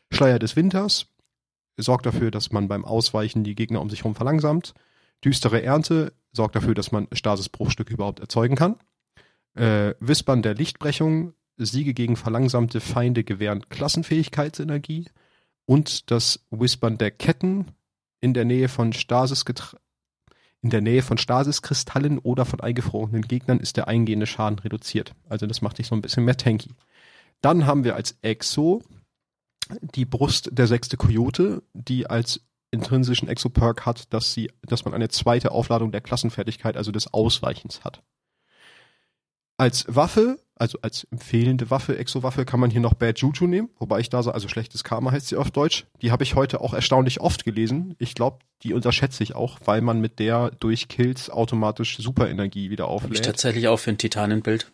Schleier 0.10 0.39
des 0.39 0.56
Winters 0.56 1.08
sorgt 1.75 2.06
dafür, 2.06 2.32
dass 2.32 2.51
man 2.51 2.69
beim 2.69 2.86
Ausweichen 2.86 3.43
die 3.43 3.56
Gegner 3.56 3.82
um 3.82 3.89
sich 3.89 3.99
herum 3.99 4.15
verlangsamt. 4.15 4.73
Düstere 5.23 5.63
Ernte 5.63 6.13
sorgt 6.31 6.55
dafür, 6.55 6.73
dass 6.73 6.91
man 6.91 7.07
Stasis-Bruchstücke 7.12 7.93
überhaupt 7.93 8.19
erzeugen 8.19 8.55
kann. 8.55 8.75
Äh, 9.55 9.93
Wispern 9.99 10.41
der 10.41 10.55
Lichtbrechung, 10.55 11.33
Siege 11.57 11.93
gegen 11.93 12.15
verlangsamte 12.15 12.79
Feinde 12.81 13.23
gewähren 13.23 13.69
Klassenfähigkeitsenergie. 13.69 15.09
Und 15.65 16.12
das 16.12 16.45
Wispern 16.49 16.97
der 16.97 17.12
Ketten 17.12 17.67
in 18.19 18.33
der 18.33 18.45
Nähe 18.45 18.67
von 18.67 18.93
Stasis 18.93 19.45
in 20.62 20.69
der 20.69 20.81
Nähe 20.81 21.01
von 21.01 21.17
Stasiskristallen 21.17 22.19
oder 22.19 22.45
von 22.45 22.62
eingefrorenen 22.62 23.23
Gegnern 23.23 23.59
ist 23.59 23.75
der 23.75 23.89
eingehende 23.89 24.25
Schaden 24.25 24.59
reduziert. 24.59 25.13
Also 25.27 25.45
das 25.45 25.62
macht 25.62 25.77
dich 25.77 25.88
so 25.88 25.95
ein 25.95 26.01
bisschen 26.01 26.23
mehr 26.23 26.38
tanky. 26.38 26.71
Dann 27.41 27.65
haben 27.65 27.83
wir 27.83 27.95
als 27.95 28.17
Exo 28.21 28.81
die 29.81 30.05
Brust 30.05 30.49
der 30.53 30.67
sechste 30.67 30.95
Coyote, 30.95 31.63
die 31.73 32.07
als 32.07 32.41
intrinsischen 32.73 33.27
Exo-Perk 33.29 33.86
hat, 33.86 34.13
dass 34.13 34.33
sie, 34.33 34.51
dass 34.63 34.83
man 34.86 34.93
eine 34.93 35.09
zweite 35.09 35.51
Aufladung 35.51 35.91
der 35.91 36.01
Klassenfertigkeit, 36.01 36.75
also 36.75 36.91
des 36.91 37.13
Ausweichens 37.13 37.83
hat. 37.83 38.01
Als 39.57 39.86
Waffe, 39.88 40.39
also 40.55 40.79
als 40.81 41.05
empfehlende 41.05 41.69
Waffe, 41.69 41.97
Exo-Waffe, 41.97 42.43
kann 42.43 42.59
man 42.59 42.71
hier 42.71 42.81
noch 42.81 42.95
Bad 42.95 43.19
Juju 43.19 43.45
nehmen, 43.45 43.69
wobei 43.77 43.99
ich 43.99 44.09
da 44.09 44.23
so, 44.23 44.31
also 44.31 44.47
schlechtes 44.47 44.83
Karma 44.83 45.12
heißt 45.12 45.27
sie 45.27 45.36
auf 45.36 45.51
Deutsch. 45.51 45.86
Die 46.01 46.12
habe 46.12 46.23
ich 46.23 46.36
heute 46.36 46.59
auch 46.59 46.73
erstaunlich 46.73 47.21
oft 47.21 47.45
gelesen. 47.45 47.95
Ich 47.99 48.15
glaube, 48.15 48.39
die 48.63 48.73
unterschätze 48.73 49.23
ich 49.23 49.36
auch, 49.36 49.59
weil 49.65 49.81
man 49.81 50.01
mit 50.01 50.19
der 50.19 50.51
durch 50.59 50.88
Kills 50.88 51.29
automatisch 51.29 51.97
Superenergie 51.97 52.71
wieder 52.71 52.88
auflädt. 52.88 53.12
Hab 53.12 53.15
ich 53.15 53.21
tatsächlich 53.21 53.67
auch 53.67 53.77
für 53.77 53.91
ein 53.91 53.97
Titanenbild. 53.97 54.71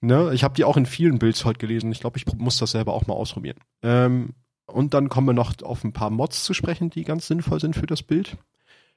Ne, 0.00 0.32
ich 0.34 0.42
habe 0.42 0.54
die 0.54 0.64
auch 0.64 0.76
in 0.76 0.86
vielen 0.86 1.18
Builds 1.18 1.44
heute 1.44 1.58
gelesen. 1.58 1.92
Ich 1.92 2.00
glaube, 2.00 2.18
ich 2.18 2.26
muss 2.36 2.58
das 2.58 2.72
selber 2.72 2.94
auch 2.94 3.06
mal 3.06 3.14
ausprobieren. 3.14 3.58
Ähm, 3.82 4.34
und 4.66 4.94
dann 4.94 5.08
kommen 5.08 5.28
wir 5.28 5.32
noch 5.32 5.54
auf 5.62 5.84
ein 5.84 5.92
paar 5.92 6.10
Mods 6.10 6.44
zu 6.44 6.54
sprechen, 6.54 6.90
die 6.90 7.04
ganz 7.04 7.26
sinnvoll 7.26 7.60
sind 7.60 7.74
für 7.74 7.86
das 7.86 8.02
Bild. 8.02 8.36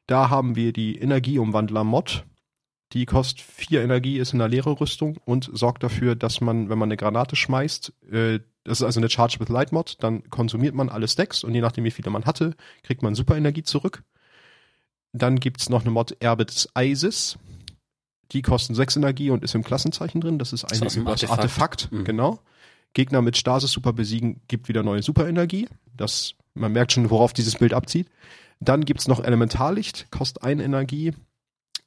Da 0.07 0.29
haben 0.29 0.55
wir 0.55 0.73
die 0.73 0.97
Energieumwandler-Mod. 0.97 2.25
Die 2.93 3.05
kostet 3.05 3.41
vier 3.41 3.83
Energie, 3.83 4.17
ist 4.17 4.33
in 4.33 4.39
der 4.39 4.47
leere 4.47 4.79
Rüstung 4.79 5.17
und 5.25 5.49
sorgt 5.53 5.83
dafür, 5.83 6.15
dass 6.15 6.41
man, 6.41 6.69
wenn 6.69 6.79
man 6.79 6.87
eine 6.87 6.97
Granate 6.97 7.35
schmeißt, 7.35 7.93
äh, 8.11 8.39
das 8.63 8.81
ist 8.81 8.85
also 8.85 8.99
eine 8.99 9.09
Charge 9.09 9.39
with 9.39 9.49
Light 9.49 9.71
Mod, 9.71 9.97
dann 9.99 10.27
konsumiert 10.31 10.73
man 10.73 10.89
alle 10.89 11.07
Stacks 11.07 11.43
und 11.43 11.53
je 11.53 11.61
nachdem, 11.61 11.83
wie 11.83 11.91
viele 11.91 12.09
man 12.09 12.25
hatte, 12.25 12.55
kriegt 12.83 13.03
man 13.03 13.13
Superenergie 13.13 13.63
zurück. 13.63 14.03
Dann 15.13 15.39
gibt's 15.39 15.69
noch 15.69 15.81
eine 15.81 15.91
Mod 15.91 16.17
Erbe 16.19 16.45
des 16.45 16.69
Eises. 16.75 17.37
Die 18.31 18.41
kosten 18.41 18.75
sechs 18.75 18.95
Energie 18.95 19.31
und 19.31 19.43
ist 19.43 19.55
im 19.55 19.63
Klassenzeichen 19.63 20.21
drin. 20.21 20.37
Das 20.37 20.53
ist 20.53 20.65
ein, 20.65 20.81
das 20.81 20.97
Artefakt, 20.97 21.31
Artefakt 21.31 21.91
mhm. 21.91 22.03
genau. 22.03 22.39
Gegner 22.93 23.21
mit 23.21 23.37
Stasis 23.37 23.71
super 23.71 23.93
besiegen, 23.93 24.41
gibt 24.47 24.67
wieder 24.67 24.83
neue 24.83 25.03
Superenergie. 25.03 25.67
Das, 25.95 26.35
man 26.53 26.71
merkt 26.71 26.93
schon, 26.93 27.09
worauf 27.09 27.33
dieses 27.33 27.55
Bild 27.55 27.73
abzieht. 27.73 28.09
Dann 28.59 28.85
gibt's 28.85 29.07
noch 29.07 29.23
Elementarlicht, 29.23 30.11
kostet 30.11 30.43
eine 30.43 30.63
Energie, 30.63 31.13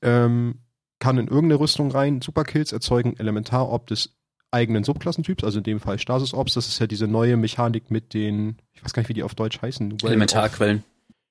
ähm, 0.01 0.61
kann 0.99 1.19
in 1.19 1.27
irgendeine 1.27 1.61
Rüstung 1.61 1.91
rein, 1.91 2.23
Superkills 2.23 2.73
erzeugen 2.73 3.17
Elementarob 3.19 3.87
des 3.89 4.17
eigenen 4.53 4.85
Subklassentyps, 4.85 5.45
also 5.45 5.59
in 5.59 5.65
dem 5.65 5.81
Fall 5.81 5.99
Stasis 5.99 6.35
Orbs. 6.35 6.55
Das 6.55 6.69
ist 6.69 6.79
ja 6.79 6.87
diese 6.87 7.09
neue 7.09 7.37
Mechanik 7.37 7.91
mit 7.91 8.15
den, 8.15 8.57
ich 8.73 8.85
weiß 8.85 8.93
gar 8.93 9.01
nicht, 9.01 9.09
wie 9.09 9.15
die 9.15 9.23
auf 9.23 9.35
Deutsch 9.35 9.61
heißen. 9.61 9.99
Elementarquellen. 10.03 10.85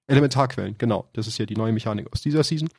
Elementarquellen, 0.07 0.75
genau. 0.77 1.07
Das 1.13 1.27
ist 1.27 1.37
ja 1.37 1.45
die 1.45 1.55
neue 1.55 1.71
Mechanik 1.71 2.11
aus 2.11 2.21
dieser 2.21 2.43
Season. 2.43 2.69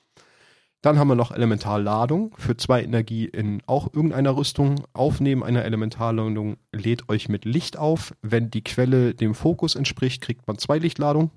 Dann 0.82 0.98
haben 0.98 1.06
wir 1.06 1.14
noch 1.14 1.30
Elementarladung 1.30 2.34
für 2.36 2.56
zwei 2.56 2.82
Energie 2.82 3.26
in 3.26 3.62
auch 3.66 3.94
irgendeiner 3.94 4.36
Rüstung. 4.36 4.84
Aufnehmen 4.92 5.44
einer 5.44 5.64
Elementarladung 5.64 6.56
lädt 6.72 7.08
euch 7.08 7.28
mit 7.28 7.44
Licht 7.44 7.78
auf. 7.78 8.14
Wenn 8.20 8.50
die 8.50 8.64
Quelle 8.64 9.14
dem 9.14 9.36
Fokus 9.36 9.76
entspricht, 9.76 10.20
kriegt 10.20 10.48
man 10.48 10.58
zwei 10.58 10.78
Lichtladungen. 10.78 11.30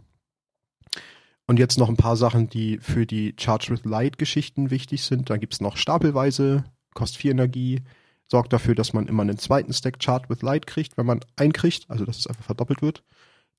Und 1.45 1.59
jetzt 1.59 1.77
noch 1.77 1.89
ein 1.89 1.97
paar 1.97 2.17
Sachen, 2.17 2.49
die 2.49 2.79
für 2.79 3.05
die 3.05 3.35
Charge 3.39 3.69
with 3.69 3.85
Light 3.85 4.17
Geschichten 4.17 4.71
wichtig 4.71 5.03
sind. 5.03 5.29
Da 5.29 5.37
gibt's 5.37 5.61
noch 5.61 5.77
stapelweise, 5.77 6.63
kostet 6.95 7.21
vier 7.21 7.31
Energie, 7.31 7.83
sorgt 8.27 8.51
dafür, 8.51 8.73
dass 8.73 8.93
man 8.93 9.07
immer 9.07 9.21
einen 9.21 9.37
zweiten 9.37 9.73
Stack 9.73 10.03
Charge 10.03 10.27
with 10.27 10.41
Light 10.41 10.65
kriegt, 10.65 10.97
wenn 10.97 11.05
man 11.05 11.19
einkriegt, 11.35 11.85
also 11.87 12.03
dass 12.03 12.17
es 12.17 12.25
einfach 12.25 12.45
verdoppelt 12.45 12.81
wird. 12.81 13.03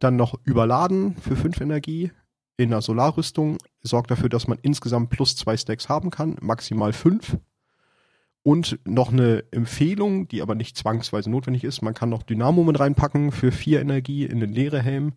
Dann 0.00 0.16
noch 0.16 0.34
überladen 0.42 1.14
für 1.16 1.36
fünf 1.36 1.60
Energie, 1.60 2.10
in 2.56 2.70
der 2.70 2.80
Solarrüstung 2.80 3.58
sorgt 3.82 4.10
dafür, 4.10 4.28
dass 4.28 4.48
man 4.48 4.58
insgesamt 4.62 5.10
plus 5.10 5.36
zwei 5.36 5.56
Stacks 5.56 5.88
haben 5.88 6.10
kann, 6.10 6.36
maximal 6.40 6.92
fünf. 6.92 7.38
Und 8.42 8.78
noch 8.84 9.12
eine 9.12 9.44
Empfehlung, 9.50 10.28
die 10.28 10.40
aber 10.40 10.54
nicht 10.54 10.76
zwangsweise 10.76 11.28
notwendig 11.28 11.64
ist, 11.64 11.82
man 11.82 11.94
kann 11.94 12.08
noch 12.08 12.22
Dynamo 12.22 12.62
mit 12.62 12.78
reinpacken 12.78 13.32
für 13.32 13.50
vier 13.50 13.80
Energie 13.80 14.24
in 14.24 14.38
den 14.38 14.52
leere 14.52 14.80
Helm. 14.80 15.14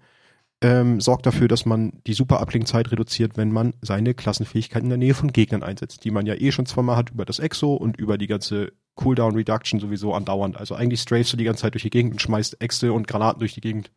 Ähm, 0.62 1.00
sorgt 1.00 1.26
dafür, 1.26 1.48
dass 1.48 1.66
man 1.66 2.02
die 2.06 2.14
super 2.14 2.42
Uplink-Zeit 2.42 2.92
reduziert, 2.92 3.38
wenn 3.38 3.52
man 3.52 3.74
seine 3.82 4.14
Klassenfähigkeiten 4.14 4.88
in 4.88 4.90
der 4.90 4.98
Nähe 4.98 5.14
von 5.14 5.32
Gegnern 5.32 5.64
einsetzt, 5.64 6.04
die 6.04 6.12
man 6.12 6.26
ja 6.26 6.34
eh 6.34 6.52
schon 6.52 6.66
zweimal 6.66 6.98
hat 6.98 7.12
über 7.12 7.24
das 7.24 7.40
Exo 7.40 7.76
und 7.76 7.98
über 7.98 8.18
die 8.18 8.28
ganze 8.28 8.74
Cooldown 8.96 9.36
Reduction 9.36 9.80
sowieso 9.80 10.14
andauernd. 10.14 10.58
Also 10.58 10.76
eigentlich 10.76 11.02
strafest 11.02 11.32
du 11.32 11.38
die 11.38 11.46
ganze 11.46 11.62
Zeit 11.62 11.76
durch 11.76 11.84
die 11.84 11.90
Gegend 11.90 12.14
und 12.14 12.22
schmeißt 12.22 12.62
Äxte 12.62 12.92
und 12.92 13.08
Granaten 13.08 13.40
durch 13.40 13.54
die 13.54 13.62
Gegend. 13.62 13.92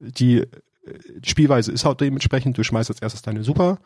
Die 0.00 0.44
Spielweise 1.24 1.72
ist 1.72 1.84
halt 1.84 2.00
dementsprechend, 2.00 2.58
du 2.58 2.64
schmeißt 2.64 2.90
als 2.90 3.02
erstes 3.02 3.22
deine 3.22 3.44
Super, 3.44 3.78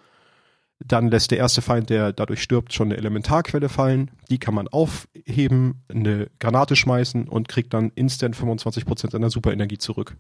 dann 0.87 1.11
lässt 1.11 1.31
der 1.31 1.39
erste 1.39 1.63
Feind, 1.63 1.91
der 1.91 2.13
dadurch 2.13 2.43
stirbt, 2.43 2.73
schon 2.73 2.89
eine 2.89 2.97
Elementarquelle 2.97 3.69
fallen. 3.69 4.11
Die 4.31 4.39
kann 4.39 4.55
man 4.55 4.67
aufheben, 4.67 5.83
eine 5.89 6.31
Granate 6.39 6.75
schmeißen 6.75 7.29
und 7.29 7.49
kriegt 7.49 7.75
dann 7.75 7.91
instant 7.95 8.35
25% 8.35 9.11
seiner 9.11 9.31
Superenergie 9.31 9.79
zurück. 9.79 10.17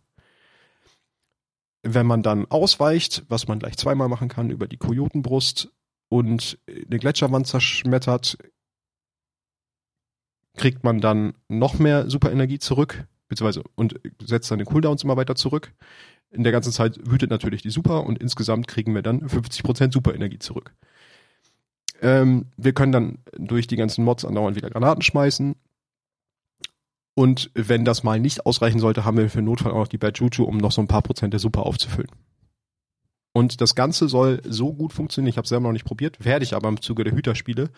Wenn 1.83 2.07
man 2.07 2.23
dann 2.23 2.45
ausweicht, 2.51 3.25
was 3.29 3.49
man 3.49 3.59
gleich 3.59 3.79
zweimal 3.79 4.09
machen 4.09 4.29
kann 4.29 4.51
über 4.51 4.69
die 4.69 4.77
Kojotenbrust 4.77 5.71
und 6.11 6.59
eine 6.69 6.99
Gletscherwand 6.99 7.47
zerschmettert, 7.47 8.37
kriegt 10.59 10.85
man 10.85 11.01
dann 11.01 11.35
noch 11.49 11.79
mehr 11.79 12.11
Superenergie 12.11 12.59
zurück, 12.59 13.07
beziehungsweise 13.29 13.62
und 13.77 13.99
setzt 14.23 14.49
seine 14.49 14.64
Cooldowns 14.64 15.05
immer 15.05 15.16
weiter 15.16 15.37
zurück 15.37 15.73
in 16.31 16.45
der 16.45 16.53
ganzen 16.53 16.73
Zeit 16.73 16.99
wütet 17.11 17.31
natürlich 17.31 17.62
die 17.62 17.71
Super 17.71 18.05
und 18.05 18.19
insgesamt 18.19 18.69
kriegen 18.69 18.95
wir 18.95 19.03
dann 19.03 19.27
50% 19.27 19.93
Superenergie 19.93 20.38
zurück. 20.38 20.73
Ähm, 22.01 22.47
wir 22.57 22.73
können 22.73 22.93
dann 22.93 23.19
durch 23.37 23.66
die 23.66 23.77
ganzen 23.77 24.05
Mods 24.05 24.25
andauernd 24.25 24.57
wieder 24.57 24.71
Granaten 24.71 25.03
schmeißen. 25.03 25.57
Und 27.14 27.51
wenn 27.55 27.85
das 27.85 28.03
mal 28.05 28.21
nicht 28.21 28.47
ausreichen 28.47 28.79
sollte, 28.79 29.05
haben 29.05 29.19
wir 29.19 29.29
für 29.29 29.43
Notfall 29.43 29.73
auch 29.73 29.79
noch 29.79 29.88
die 29.88 29.99
Bad 29.99 30.19
Juju, 30.19 30.45
um 30.45 30.57
noch 30.57 30.73
so 30.73 30.81
ein 30.81 30.88
paar 30.88 31.03
Prozent 31.03 31.35
der 31.35 31.40
Super 31.40 31.66
aufzufüllen. 31.66 32.11
Und 33.33 33.61
das 33.61 33.75
Ganze 33.75 34.09
soll 34.09 34.40
so 34.45 34.73
gut 34.73 34.93
funktionieren, 34.93 35.31
ich 35.31 35.37
habe 35.37 35.45
es 35.45 35.51
selber 35.51 35.64
noch 35.69 35.73
nicht 35.73 35.85
probiert, 35.85 36.25
werde 36.25 36.45
ich 36.45 36.55
aber 36.55 36.69
im 36.69 36.81
Zuge 36.81 37.05
der 37.05 37.12
Hüterspiele, 37.12 37.71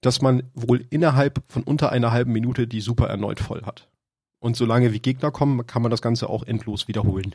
dass 0.00 0.20
man 0.20 0.44
wohl 0.54 0.84
innerhalb 0.90 1.42
von 1.48 1.62
unter 1.62 1.90
einer 1.90 2.12
halben 2.12 2.32
Minute 2.32 2.66
die 2.66 2.80
Super 2.80 3.08
erneut 3.08 3.40
voll 3.40 3.62
hat. 3.62 3.88
Und 4.38 4.56
solange 4.56 4.92
wie 4.92 5.00
Gegner 5.00 5.30
kommen, 5.30 5.66
kann 5.66 5.82
man 5.82 5.90
das 5.90 6.02
Ganze 6.02 6.28
auch 6.28 6.42
endlos 6.42 6.86
wiederholen. 6.86 7.34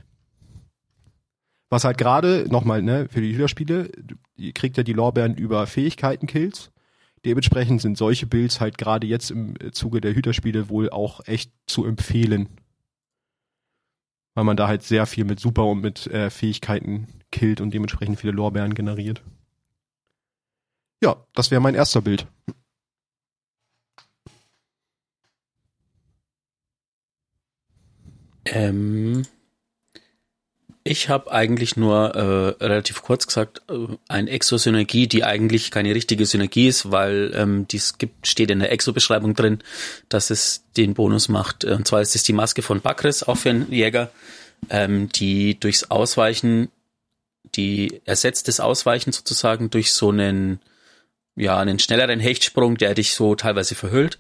Was 1.70 1.84
halt 1.84 1.98
gerade, 1.98 2.48
nochmal, 2.50 2.82
ne, 2.82 3.08
für 3.10 3.22
die 3.22 3.34
Hüterspiele, 3.34 3.92
kriegt 4.56 4.78
ja 4.78 4.84
die 4.84 4.94
Lorbeeren 4.94 5.36
über 5.36 5.68
Fähigkeiten-Kills. 5.68 6.72
Dementsprechend 7.26 7.82
sind 7.82 7.98
solche 7.98 8.26
Builds 8.26 8.60
halt 8.60 8.78
gerade 8.78 9.06
jetzt 9.06 9.30
im 9.30 9.56
Zuge 9.72 10.02
der 10.02 10.16
Hüterspiele 10.16 10.70
wohl 10.70 10.90
auch 10.90 11.28
echt 11.28 11.52
zu 11.68 11.86
empfehlen. 11.86 12.50
Weil 14.36 14.46
man 14.46 14.58
da 14.58 14.68
halt 14.68 14.84
sehr 14.84 15.06
viel 15.06 15.26
mit 15.26 15.40
Super 15.40 15.66
und 15.66 15.82
mit 15.82 16.08
äh, 16.08 16.30
Fähigkeiten 16.30 17.08
killt 17.32 17.62
und 17.62 17.74
dementsprechend 17.74 18.20
viele 18.20 18.34
Lorbeeren 18.34 18.74
generiert. 18.74 19.22
Ja, 21.04 21.26
das 21.34 21.52
wäre 21.52 21.62
mein 21.62 21.76
erster 21.76 22.02
Bild. 22.02 22.26
Ähm, 28.46 29.24
ich 30.90 31.10
habe 31.10 31.32
eigentlich 31.32 31.78
nur 31.78 32.16
äh, 32.16 32.64
relativ 32.64 33.02
kurz 33.02 33.28
gesagt 33.28 33.62
äh, 33.70 33.74
ein 34.08 34.28
Exo-Synergie, 34.28 35.08
die 35.08 35.24
eigentlich 35.24 35.72
keine 35.72 35.94
richtige 35.94 36.26
Synergie 36.26 36.68
ist, 36.68 36.92
weil 36.92 37.32
ähm, 37.36 37.68
dies 37.68 37.98
gibt 37.98 38.28
steht 38.28 38.52
in 38.52 38.60
der 38.60 38.72
Exo-Beschreibung 38.72 39.34
drin, 39.36 39.60
dass 40.10 40.30
es 40.30 40.64
den 40.78 40.94
Bonus 40.94 41.30
macht. 41.30 41.64
Und 41.66 41.88
zwar 41.88 42.02
ist 42.02 42.16
es 42.16 42.24
die 42.24 42.34
Maske 42.34 42.62
von 42.62 42.82
Bakris, 42.82 43.24
auch 43.24 43.38
für 43.38 43.52
einen 43.52 43.72
Jäger, 43.72 44.12
ähm, 44.70 45.10
die 45.10 45.60
durchs 45.60 45.86
Ausweichen 45.86 46.70
die 47.56 48.02
ersetzt 48.06 48.48
das 48.48 48.60
Ausweichen 48.60 49.12
sozusagen 49.12 49.70
durch 49.70 49.94
so 49.94 50.10
einen, 50.10 50.60
ja, 51.36 51.58
einen 51.58 51.80
schnelleren 51.80 52.20
Hechtsprung, 52.20 52.78
der 52.78 52.94
dich 52.94 53.14
so 53.14 53.36
teilweise 53.36 53.76
verhüllt. 53.76 54.20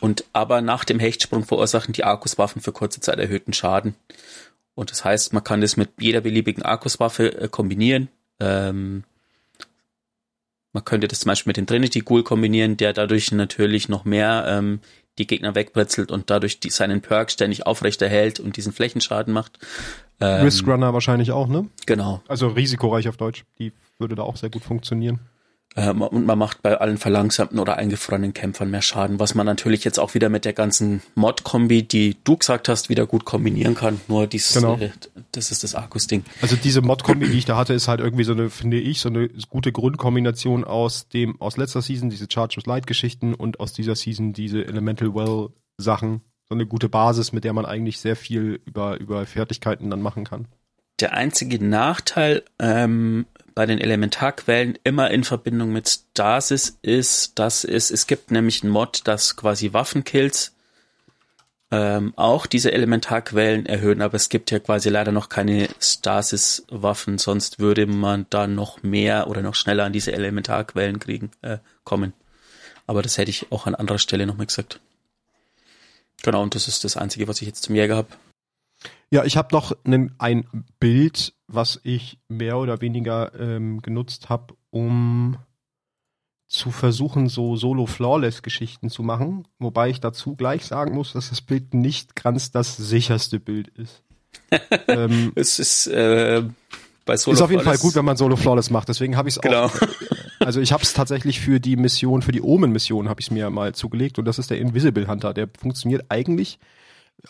Und 0.00 0.24
aber 0.32 0.60
nach 0.60 0.84
dem 0.84 0.98
Hechtsprung 0.98 1.44
verursachen 1.44 1.94
die 1.94 2.04
Arkuswaffen 2.04 2.60
für 2.60 2.72
kurze 2.72 3.00
Zeit 3.00 3.18
erhöhten 3.18 3.52
Schaden. 3.52 3.94
Und 4.76 4.90
das 4.90 5.04
heißt, 5.04 5.32
man 5.32 5.42
kann 5.42 5.62
das 5.62 5.76
mit 5.76 5.90
jeder 5.98 6.20
beliebigen 6.20 6.62
Arkuswaffe 6.62 7.40
äh, 7.40 7.48
kombinieren. 7.48 8.08
Ähm, 8.38 9.02
man 10.72 10.84
könnte 10.84 11.08
das 11.08 11.20
zum 11.20 11.30
Beispiel 11.30 11.50
mit 11.50 11.56
dem 11.56 11.66
Trinity 11.66 12.00
Ghoul 12.00 12.22
kombinieren, 12.22 12.76
der 12.76 12.92
dadurch 12.92 13.32
natürlich 13.32 13.88
noch 13.88 14.04
mehr 14.04 14.44
ähm, 14.46 14.80
die 15.18 15.26
Gegner 15.26 15.54
wegbritzelt 15.54 16.10
und 16.10 16.28
dadurch 16.28 16.60
die, 16.60 16.68
seinen 16.68 17.00
Perk 17.00 17.30
ständig 17.30 17.66
aufrechterhält 17.66 18.38
und 18.38 18.58
diesen 18.58 18.74
Flächenschaden 18.74 19.32
macht. 19.32 19.58
Ähm, 20.20 20.42
Risk 20.42 20.66
Runner 20.66 20.92
wahrscheinlich 20.92 21.32
auch, 21.32 21.48
ne? 21.48 21.66
Genau. 21.86 22.20
Also 22.28 22.48
risikoreich 22.48 23.08
auf 23.08 23.16
Deutsch. 23.16 23.44
Die 23.58 23.72
würde 23.98 24.14
da 24.14 24.24
auch 24.24 24.36
sehr 24.36 24.50
gut 24.50 24.62
funktionieren. 24.62 25.20
Ähm, 25.76 26.00
und 26.00 26.24
man 26.24 26.38
macht 26.38 26.62
bei 26.62 26.78
allen 26.78 26.96
verlangsamten 26.96 27.58
oder 27.58 27.76
eingefrorenen 27.76 28.32
Kämpfern 28.32 28.70
mehr 28.70 28.80
Schaden, 28.80 29.20
was 29.20 29.34
man 29.34 29.44
natürlich 29.44 29.84
jetzt 29.84 29.98
auch 29.98 30.14
wieder 30.14 30.30
mit 30.30 30.46
der 30.46 30.54
ganzen 30.54 31.02
Mod-Kombi, 31.14 31.82
die 31.82 32.16
du 32.24 32.38
gesagt 32.38 32.70
hast, 32.70 32.88
wieder 32.88 33.06
gut 33.06 33.26
kombinieren 33.26 33.74
kann. 33.74 34.00
Nur 34.08 34.26
dies, 34.26 34.54
genau. 34.54 34.78
äh, 34.78 34.90
das 35.32 35.50
ist 35.50 35.64
das 35.64 35.74
Arkus-Ding. 35.74 36.24
Also 36.40 36.56
diese 36.56 36.80
Mod-Kombi, 36.80 37.28
die 37.28 37.38
ich 37.38 37.44
da 37.44 37.58
hatte, 37.58 37.74
ist 37.74 37.88
halt 37.88 38.00
irgendwie 38.00 38.24
so 38.24 38.32
eine, 38.32 38.48
finde 38.48 38.80
ich, 38.80 39.00
so 39.00 39.10
eine 39.10 39.28
gute 39.50 39.70
Grundkombination 39.70 40.64
aus 40.64 41.08
dem, 41.08 41.38
aus 41.42 41.58
letzter 41.58 41.82
Season, 41.82 42.08
diese 42.08 42.26
Chargers 42.30 42.64
Light-Geschichten 42.64 43.34
und 43.34 43.60
aus 43.60 43.74
dieser 43.74 43.96
Season 43.96 44.32
diese 44.32 44.64
Elemental 44.64 45.14
Well-Sachen. 45.14 46.22
So 46.48 46.54
eine 46.54 46.64
gute 46.64 46.88
Basis, 46.88 47.32
mit 47.32 47.44
der 47.44 47.52
man 47.52 47.66
eigentlich 47.66 47.98
sehr 47.98 48.16
viel 48.16 48.60
über, 48.64 48.98
über 48.98 49.26
Fertigkeiten 49.26 49.90
dann 49.90 50.00
machen 50.00 50.24
kann. 50.24 50.46
Der 51.00 51.12
einzige 51.12 51.62
Nachteil 51.62 52.44
ähm, 52.58 53.26
bei 53.56 53.64
den 53.64 53.80
Elementarquellen 53.80 54.78
immer 54.84 55.10
in 55.10 55.24
Verbindung 55.24 55.72
mit 55.72 55.88
Stasis 55.88 56.78
ist, 56.82 57.38
dass 57.38 57.64
es, 57.64 57.90
es 57.90 58.06
gibt 58.06 58.30
nämlich 58.30 58.62
ein 58.62 58.68
Mod, 58.68 59.00
das 59.04 59.34
quasi 59.34 59.72
Waffenkills 59.72 60.54
ähm, 61.70 62.12
auch 62.16 62.44
diese 62.44 62.70
Elementarquellen 62.70 63.64
erhöhen, 63.64 64.02
aber 64.02 64.14
es 64.14 64.28
gibt 64.28 64.50
ja 64.50 64.58
quasi 64.58 64.90
leider 64.90 65.10
noch 65.10 65.30
keine 65.30 65.68
Stasis-Waffen, 65.80 67.16
sonst 67.16 67.58
würde 67.58 67.86
man 67.86 68.26
dann 68.28 68.54
noch 68.54 68.82
mehr 68.82 69.26
oder 69.26 69.40
noch 69.40 69.54
schneller 69.54 69.84
an 69.84 69.92
diese 69.94 70.12
Elementarquellen 70.12 70.98
kriegen, 70.98 71.30
äh, 71.40 71.56
kommen. 71.82 72.12
Aber 72.86 73.00
das 73.00 73.16
hätte 73.16 73.30
ich 73.30 73.50
auch 73.52 73.66
an 73.66 73.74
anderer 73.74 73.98
Stelle 73.98 74.26
nochmal 74.26 74.46
gesagt. 74.46 74.80
Genau, 76.22 76.42
und 76.42 76.54
das 76.54 76.68
ist 76.68 76.84
das 76.84 76.98
Einzige, 76.98 77.26
was 77.26 77.40
ich 77.40 77.48
jetzt 77.48 77.62
zum 77.62 77.74
Jäger 77.74 77.96
habe. 77.96 78.08
Ja, 79.10 79.24
ich 79.24 79.36
habe 79.36 79.54
noch 79.54 79.72
einen, 79.84 80.14
ein 80.18 80.44
Bild, 80.80 81.34
was 81.46 81.80
ich 81.84 82.18
mehr 82.28 82.58
oder 82.58 82.80
weniger 82.80 83.32
ähm, 83.38 83.80
genutzt 83.80 84.28
habe, 84.28 84.54
um 84.70 85.38
zu 86.48 86.70
versuchen, 86.70 87.28
so 87.28 87.56
Solo-Flawless-Geschichten 87.56 88.88
zu 88.88 89.02
machen. 89.02 89.46
Wobei 89.58 89.90
ich 89.90 90.00
dazu 90.00 90.36
gleich 90.36 90.64
sagen 90.64 90.94
muss, 90.94 91.12
dass 91.12 91.30
das 91.30 91.40
Bild 91.40 91.74
nicht 91.74 92.14
ganz 92.14 92.50
das 92.50 92.76
sicherste 92.76 93.40
Bild 93.40 93.68
ist. 93.68 94.02
ähm, 94.88 95.32
es 95.34 95.58
ist 95.58 95.86
äh, 95.88 96.42
bei 97.04 97.16
Solo 97.16 97.34
Ist 97.34 97.42
auf 97.42 97.50
jeden 97.50 97.62
Fall 97.62 97.78
gut, 97.78 97.94
wenn 97.94 98.04
man 98.04 98.16
Solo-Flawless 98.16 98.70
macht. 98.70 98.88
Deswegen 98.88 99.16
habe 99.16 99.28
ich 99.28 99.36
es 99.36 99.40
genau. 99.40 99.66
auch. 99.66 99.74
Also 100.38 100.60
ich 100.60 100.70
habe 100.70 100.82
es 100.82 100.92
tatsächlich 100.92 101.40
für 101.40 101.58
die 101.58 101.76
Mission, 101.76 102.22
für 102.22 102.30
die 102.30 102.42
Omen-Mission 102.42 103.08
habe 103.08 103.20
ich 103.20 103.28
es 103.28 103.30
mir 103.32 103.50
mal 103.50 103.74
zugelegt 103.74 104.18
und 104.18 104.26
das 104.26 104.38
ist 104.38 104.50
der 104.50 104.58
Invisible 104.58 105.08
Hunter. 105.08 105.34
Der 105.34 105.48
funktioniert 105.58 106.04
eigentlich 106.10 106.60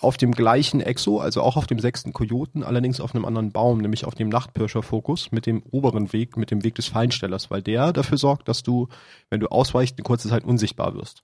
auf 0.01 0.17
dem 0.17 0.33
gleichen 0.33 0.81
Exo, 0.81 1.21
also 1.21 1.43
auch 1.43 1.57
auf 1.57 1.67
dem 1.67 1.79
sechsten 1.79 2.13
Kojoten, 2.13 2.63
allerdings 2.63 3.01
auf 3.01 3.15
einem 3.15 3.25
anderen 3.25 3.53
Baum, 3.53 3.79
nämlich 3.79 4.05
auf 4.05 4.15
dem 4.15 4.29
Nachtpirscher-Fokus 4.29 5.33
mit 5.33 5.47
dem 5.47 5.63
oberen 5.63 6.13
Weg, 6.13 6.37
mit 6.37 6.51
dem 6.51 6.65
Weg 6.65 6.75
des 6.75 6.89
Feinstellers, 6.89 7.51
weil 7.51 7.63
der 7.63 7.93
dafür 7.93 8.19
sorgt, 8.19 8.49
dass 8.49 8.63
du, 8.63 8.89
wenn 9.31 9.41
du 9.41 9.49
ausweichst, 9.49 9.97
eine 9.97 10.05
kurze 10.05 10.29
Zeit 10.29 10.45
unsichtbar 10.45 10.95
wirst. 10.95 11.23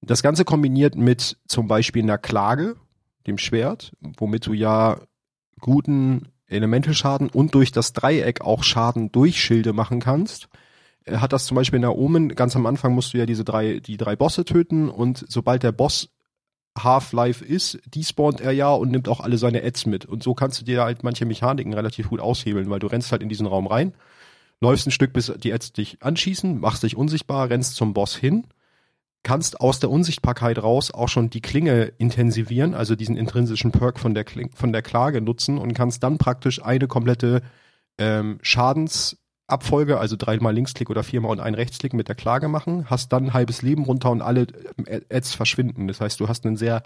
Das 0.00 0.22
Ganze 0.22 0.44
kombiniert 0.44 0.96
mit 0.96 1.38
zum 1.48 1.66
Beispiel 1.66 2.02
einer 2.02 2.18
Klage, 2.18 2.76
dem 3.26 3.38
Schwert, 3.38 3.92
womit 4.18 4.46
du 4.46 4.52
ja 4.52 5.00
guten 5.60 6.28
Elementelschaden 6.46 7.30
und 7.30 7.54
durch 7.54 7.72
das 7.72 7.94
Dreieck 7.94 8.42
auch 8.42 8.62
Schaden 8.62 9.10
durch 9.10 9.42
Schilde 9.42 9.72
machen 9.72 9.98
kannst 10.00 10.48
hat 11.10 11.32
das 11.32 11.44
zum 11.44 11.56
Beispiel 11.56 11.76
in 11.76 11.82
der 11.82 11.96
Omen, 11.96 12.30
ganz 12.30 12.56
am 12.56 12.66
Anfang 12.66 12.94
musst 12.94 13.12
du 13.12 13.18
ja 13.18 13.26
diese 13.26 13.44
drei, 13.44 13.80
die 13.80 13.96
drei 13.96 14.16
Bosse 14.16 14.44
töten 14.44 14.88
und 14.88 15.24
sobald 15.28 15.62
der 15.62 15.72
Boss 15.72 16.08
Half-Life 16.76 17.44
ist, 17.44 17.78
despawnt 17.86 18.40
er 18.40 18.52
ja 18.52 18.72
und 18.72 18.90
nimmt 18.90 19.08
auch 19.08 19.20
alle 19.20 19.38
seine 19.38 19.62
Ads 19.62 19.86
mit. 19.86 20.06
Und 20.06 20.22
so 20.22 20.34
kannst 20.34 20.60
du 20.60 20.64
dir 20.64 20.82
halt 20.82 21.04
manche 21.04 21.24
Mechaniken 21.24 21.72
relativ 21.72 22.08
gut 22.08 22.20
aushebeln, 22.20 22.68
weil 22.70 22.80
du 22.80 22.88
rennst 22.88 23.12
halt 23.12 23.22
in 23.22 23.28
diesen 23.28 23.46
Raum 23.46 23.66
rein, 23.66 23.94
läufst 24.60 24.86
ein 24.86 24.90
Stück, 24.90 25.12
bis 25.12 25.32
die 25.36 25.52
Ads 25.52 25.72
dich 25.72 26.02
anschießen, 26.02 26.58
machst 26.58 26.82
dich 26.82 26.96
unsichtbar, 26.96 27.50
rennst 27.50 27.76
zum 27.76 27.94
Boss 27.94 28.16
hin, 28.16 28.46
kannst 29.22 29.60
aus 29.60 29.78
der 29.78 29.90
Unsichtbarkeit 29.90 30.62
raus 30.62 30.90
auch 30.90 31.08
schon 31.08 31.30
die 31.30 31.40
Klinge 31.40 31.92
intensivieren, 31.98 32.74
also 32.74 32.96
diesen 32.96 33.16
intrinsischen 33.16 33.70
Perk 33.70 33.98
von 33.98 34.14
der, 34.14 34.24
Kling 34.24 34.50
von 34.54 34.72
der 34.72 34.82
Klage 34.82 35.20
nutzen 35.20 35.58
und 35.58 35.74
kannst 35.74 36.02
dann 36.02 36.18
praktisch 36.18 36.62
eine 36.62 36.88
komplette 36.88 37.42
ähm, 37.98 38.38
Schadens- 38.42 39.16
Abfolge, 39.46 39.98
also 39.98 40.16
dreimal 40.16 40.54
Linksklick 40.54 40.88
oder 40.90 41.02
viermal 41.02 41.30
und 41.30 41.40
ein 41.40 41.54
Rechtsklick 41.54 41.92
mit 41.92 42.08
der 42.08 42.14
Klage 42.14 42.48
machen, 42.48 42.88
hast 42.88 43.12
dann 43.12 43.26
ein 43.26 43.34
halbes 43.34 43.62
Leben 43.62 43.84
runter 43.84 44.10
und 44.10 44.22
alle 44.22 44.46
äh, 44.86 45.00
Ads 45.10 45.34
verschwinden. 45.34 45.86
Das 45.88 46.00
heißt, 46.00 46.18
du 46.20 46.28
hast 46.28 46.46
einen 46.46 46.56
sehr, 46.56 46.82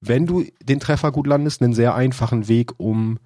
wenn 0.00 0.26
du 0.26 0.44
den 0.62 0.80
Treffer 0.80 1.10
gut 1.10 1.26
landest, 1.26 1.62
einen 1.62 1.74
sehr 1.74 1.94
einfachen 1.94 2.48
Weg, 2.48 2.78
um 2.78 3.18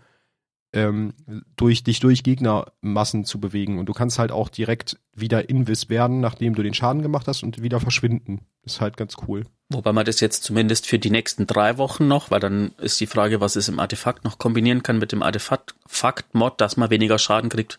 ähm, 0.72 1.14
durch 1.56 1.82
dich 1.82 2.00
durch 2.00 2.22
Gegnermassen 2.22 3.24
zu 3.24 3.40
bewegen. 3.40 3.78
Und 3.78 3.86
du 3.86 3.92
kannst 3.92 4.18
halt 4.18 4.30
auch 4.30 4.48
direkt 4.48 4.98
wieder 5.14 5.48
Invis 5.48 5.88
werden, 5.88 6.20
nachdem 6.20 6.54
du 6.54 6.62
den 6.62 6.74
Schaden 6.74 7.02
gemacht 7.02 7.26
hast 7.26 7.42
und 7.42 7.62
wieder 7.62 7.80
verschwinden. 7.80 8.40
Ist 8.64 8.80
halt 8.80 8.96
ganz 8.96 9.16
cool. 9.26 9.44
Wobei 9.68 9.92
man 9.92 10.04
das 10.04 10.20
jetzt 10.20 10.44
zumindest 10.44 10.86
für 10.86 10.98
die 10.98 11.10
nächsten 11.10 11.46
drei 11.46 11.78
Wochen 11.78 12.08
noch, 12.08 12.30
weil 12.30 12.40
dann 12.40 12.72
ist 12.78 13.00
die 13.00 13.06
Frage, 13.06 13.40
was 13.40 13.56
es 13.56 13.68
im 13.68 13.80
Artefakt 13.80 14.24
noch 14.24 14.38
kombinieren 14.38 14.82
kann 14.82 14.98
mit 14.98 15.12
dem 15.12 15.22
Artefakt-Mod, 15.22 16.60
dass 16.60 16.76
man 16.76 16.90
weniger 16.90 17.18
Schaden 17.18 17.50
kriegt, 17.50 17.78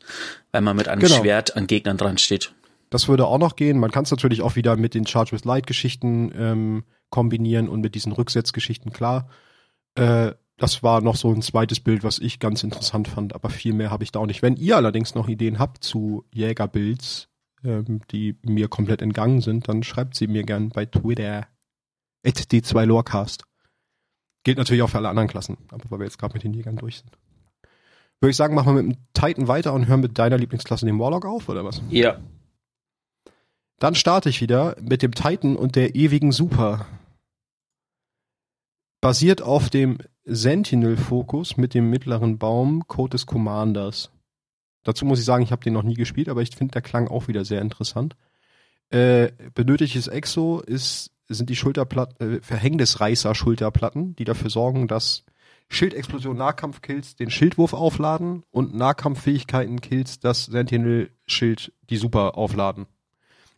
weil 0.52 0.62
man 0.62 0.76
mit 0.76 0.88
einem 0.88 1.02
genau. 1.02 1.18
Schwert 1.18 1.56
an 1.56 1.68
Gegnern 1.68 1.98
dran 1.98 2.18
steht. 2.18 2.54
Das 2.90 3.08
würde 3.08 3.26
auch 3.26 3.38
noch 3.38 3.56
gehen. 3.56 3.80
Man 3.80 3.92
kann 3.92 4.04
es 4.04 4.12
natürlich 4.12 4.42
auch 4.42 4.56
wieder 4.56 4.76
mit 4.76 4.94
den 4.94 5.08
Charge 5.08 5.32
with 5.32 5.46
Light 5.46 5.66
Geschichten 5.66 6.32
ähm, 6.36 6.84
kombinieren 7.10 7.70
und 7.70 7.82
mit 7.82 7.96
diesen 7.96 8.12
Rücksetzgeschichten, 8.12 8.92
klar. 8.92 9.30
Äh, 9.96 10.32
das 10.62 10.84
war 10.84 11.02
noch 11.02 11.16
so 11.16 11.34
ein 11.34 11.42
zweites 11.42 11.80
Bild, 11.80 12.04
was 12.04 12.20
ich 12.20 12.38
ganz 12.38 12.62
interessant 12.62 13.08
fand, 13.08 13.34
aber 13.34 13.50
viel 13.50 13.74
mehr 13.74 13.90
habe 13.90 14.04
ich 14.04 14.12
da 14.12 14.20
auch 14.20 14.28
nicht. 14.28 14.44
Wenn 14.44 14.58
ihr 14.58 14.78
allerdings 14.78 15.16
noch 15.16 15.28
Ideen 15.28 15.58
habt 15.58 15.84
zu 15.84 16.24
Jägerbuilds, 16.32 17.30
ähm, 17.64 18.02
die 18.12 18.36
mir 18.44 18.68
komplett 18.68 19.02
entgangen 19.02 19.42
sind, 19.42 19.68
dann 19.68 19.82
schreibt 19.82 20.16
sie 20.16 20.28
mir 20.28 20.44
gern 20.44 20.70
bei 20.70 20.86
Twitter. 20.86 21.48
D2Lorecast. 22.24 23.42
Gilt 24.44 24.60
natürlich 24.60 24.84
auch 24.84 24.90
für 24.92 25.00
alle 25.00 25.10
anderen 25.10 25.30
Klassen, 25.30 25.58
aber 25.72 25.90
weil 25.90 26.00
wir 26.00 26.06
jetzt 26.06 26.20
gerade 26.20 26.36
mit 26.36 26.44
den 26.44 26.54
Jägern 26.54 26.76
durch 26.76 27.00
sind. 27.00 27.18
Würde 28.20 28.30
ich 28.30 28.38
sagen, 28.38 28.54
machen 28.54 28.76
wir 28.76 28.84
mit 28.84 28.96
dem 28.98 29.04
Titan 29.14 29.48
weiter 29.48 29.74
und 29.74 29.88
hören 29.88 30.02
mit 30.02 30.20
deiner 30.20 30.38
Lieblingsklasse 30.38 30.86
den 30.86 31.00
Warlock 31.00 31.26
auf, 31.26 31.50
oder 31.50 31.66
was? 31.66 31.82
Ja. 31.90 32.20
Dann 33.80 33.96
starte 33.96 34.30
ich 34.30 34.42
wieder 34.42 34.76
mit 34.80 35.02
dem 35.02 35.16
Titan 35.16 35.56
und 35.56 35.76
der 35.76 35.96
ewigen 35.96 36.32
Super. 36.32 36.86
Basiert 39.02 39.42
auf 39.42 39.72
dem 39.72 39.98
Sentinel-Fokus 40.26 41.58
mit 41.58 41.74
dem 41.74 41.90
mittleren 41.90 42.38
Baum 42.38 42.88
Code 42.88 43.10
des 43.10 43.26
Commanders. 43.26 44.12
Dazu 44.84 45.06
muss 45.06 45.18
ich 45.18 45.26
sagen, 45.26 45.44
ich 45.44 45.52
habe 45.52 45.64
den 45.64 45.74
noch 45.74 45.82
nie 45.82 45.96
gespielt, 45.96 46.30
aber 46.30 46.44
ich 46.44 46.56
finde 46.56 46.74
der 46.74 46.84
Klang 46.84 47.08
auch 47.08 47.28
wieder 47.28 47.44
sehr 47.44 47.62
interessant. 47.62 48.16
Äh, 48.92 49.32
benötigtes 49.56 50.08
Exo 50.08 50.60
ist, 50.60 51.10
sind 51.28 51.50
die 51.50 51.56
Schulterplatten, 51.56 52.36
äh, 52.36 52.42
Verhängnisreißer-Schulterplatten, 52.42 54.16
die 54.18 54.24
dafür 54.24 54.52
sorgen, 54.52 54.88
dass 54.88 55.24
Schildexplosion 55.70 56.38
Nahkampfkills 56.38 57.16
den 57.16 57.32
Schildwurf 57.32 57.74
aufladen 57.74 58.44
und 58.52 58.76
Nahkampffähigkeiten 58.76 59.82
Kills 59.82 60.20
das 60.20 60.46
Sentinel-Schild 60.46 61.74
die 61.90 61.98
Super 61.98 62.38
aufladen. 62.38 62.86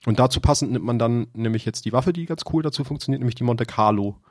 Und 0.06 0.19
dazu 0.19 0.39
passend 0.39 0.71
nimmt 0.71 0.86
man 0.86 0.99
dann 0.99 1.27
nämlich 1.34 1.65
jetzt 1.65 1.84
die 1.84 1.91
Waffe, 1.91 2.13
die 2.13 2.27
ganz 2.27 2.43
cool 2.53 2.63
dazu 2.63 2.86
funktioniert, 2.86 3.19
nämlich 3.19 3.36
die 3.36 3.43
Monte 3.43 3.65
Carlo. 3.65 4.21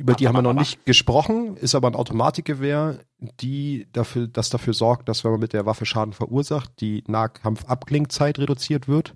Über 0.00 0.14
die 0.14 0.26
haben 0.26 0.34
wir 0.34 0.40
noch 0.40 0.54
nicht 0.54 0.86
gesprochen, 0.86 1.58
ist 1.58 1.74
aber 1.74 1.88
ein 1.88 1.94
Automatikgewehr, 1.94 3.00
die 3.18 3.86
dafür, 3.92 4.28
das 4.28 4.48
dafür 4.48 4.72
sorgt, 4.72 5.10
dass 5.10 5.24
wenn 5.24 5.32
man 5.32 5.40
mit 5.40 5.52
der 5.52 5.66
Waffe 5.66 5.84
Schaden 5.84 6.14
verursacht, 6.14 6.72
die 6.80 7.04
Nahkampf-Abklingzeit 7.06 8.38
reduziert 8.38 8.88
wird. 8.88 9.14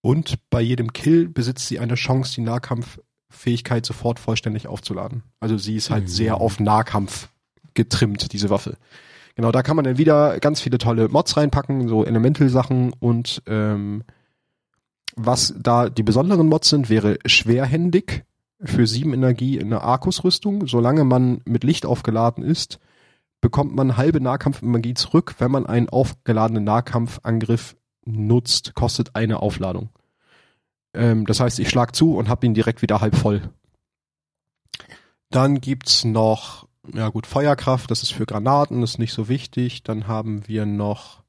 Und 0.00 0.38
bei 0.48 0.60
jedem 0.60 0.92
Kill 0.92 1.28
besitzt 1.28 1.66
sie 1.66 1.80
eine 1.80 1.96
Chance, 1.96 2.36
die 2.36 2.42
Nahkampffähigkeit 2.42 3.84
sofort 3.84 4.20
vollständig 4.20 4.68
aufzuladen. 4.68 5.24
Also 5.40 5.58
sie 5.58 5.74
ist 5.74 5.90
halt 5.90 6.04
mhm. 6.04 6.08
sehr 6.08 6.36
auf 6.36 6.60
Nahkampf 6.60 7.28
getrimmt, 7.74 8.32
diese 8.32 8.48
Waffe. 8.48 8.76
Genau, 9.34 9.50
da 9.50 9.64
kann 9.64 9.74
man 9.74 9.84
dann 9.84 9.98
wieder 9.98 10.38
ganz 10.38 10.60
viele 10.60 10.78
tolle 10.78 11.08
Mods 11.08 11.36
reinpacken, 11.36 11.88
so 11.88 12.04
Elemental-Sachen 12.04 12.92
und 13.00 13.42
ähm, 13.46 14.04
was 15.16 15.52
da 15.58 15.90
die 15.90 16.04
besonderen 16.04 16.46
Mods 16.46 16.68
sind, 16.68 16.90
wäre 16.90 17.18
schwerhändig 17.26 18.24
für 18.62 18.86
sieben 18.86 19.14
Energie 19.14 19.56
in 19.56 19.66
einer 19.66 19.82
Arkus-Rüstung, 19.82 20.66
solange 20.66 21.04
man 21.04 21.40
mit 21.44 21.64
Licht 21.64 21.86
aufgeladen 21.86 22.44
ist, 22.44 22.78
bekommt 23.40 23.74
man 23.74 23.96
halbe 23.96 24.20
Nahkampfmagie 24.20 24.94
zurück, 24.94 25.36
wenn 25.38 25.50
man 25.50 25.66
einen 25.66 25.88
aufgeladenen 25.88 26.64
Nahkampfangriff 26.64 27.76
nutzt, 28.04 28.74
kostet 28.74 29.16
eine 29.16 29.40
Aufladung. 29.40 29.88
Ähm, 30.92 31.26
das 31.26 31.40
heißt, 31.40 31.58
ich 31.58 31.70
schlag 31.70 31.94
zu 31.94 32.16
und 32.16 32.28
hab 32.28 32.44
ihn 32.44 32.54
direkt 32.54 32.82
wieder 32.82 33.00
halb 33.00 33.16
voll. 33.16 33.42
Dann 35.30 35.60
gibt's 35.60 36.04
noch, 36.04 36.66
ja 36.92 37.08
gut, 37.08 37.26
Feuerkraft, 37.26 37.90
das 37.90 38.02
ist 38.02 38.12
für 38.12 38.26
Granaten, 38.26 38.82
ist 38.82 38.98
nicht 38.98 39.12
so 39.12 39.28
wichtig. 39.28 39.84
Dann 39.84 40.08
haben 40.08 40.46
wir 40.48 40.66
noch 40.66 41.19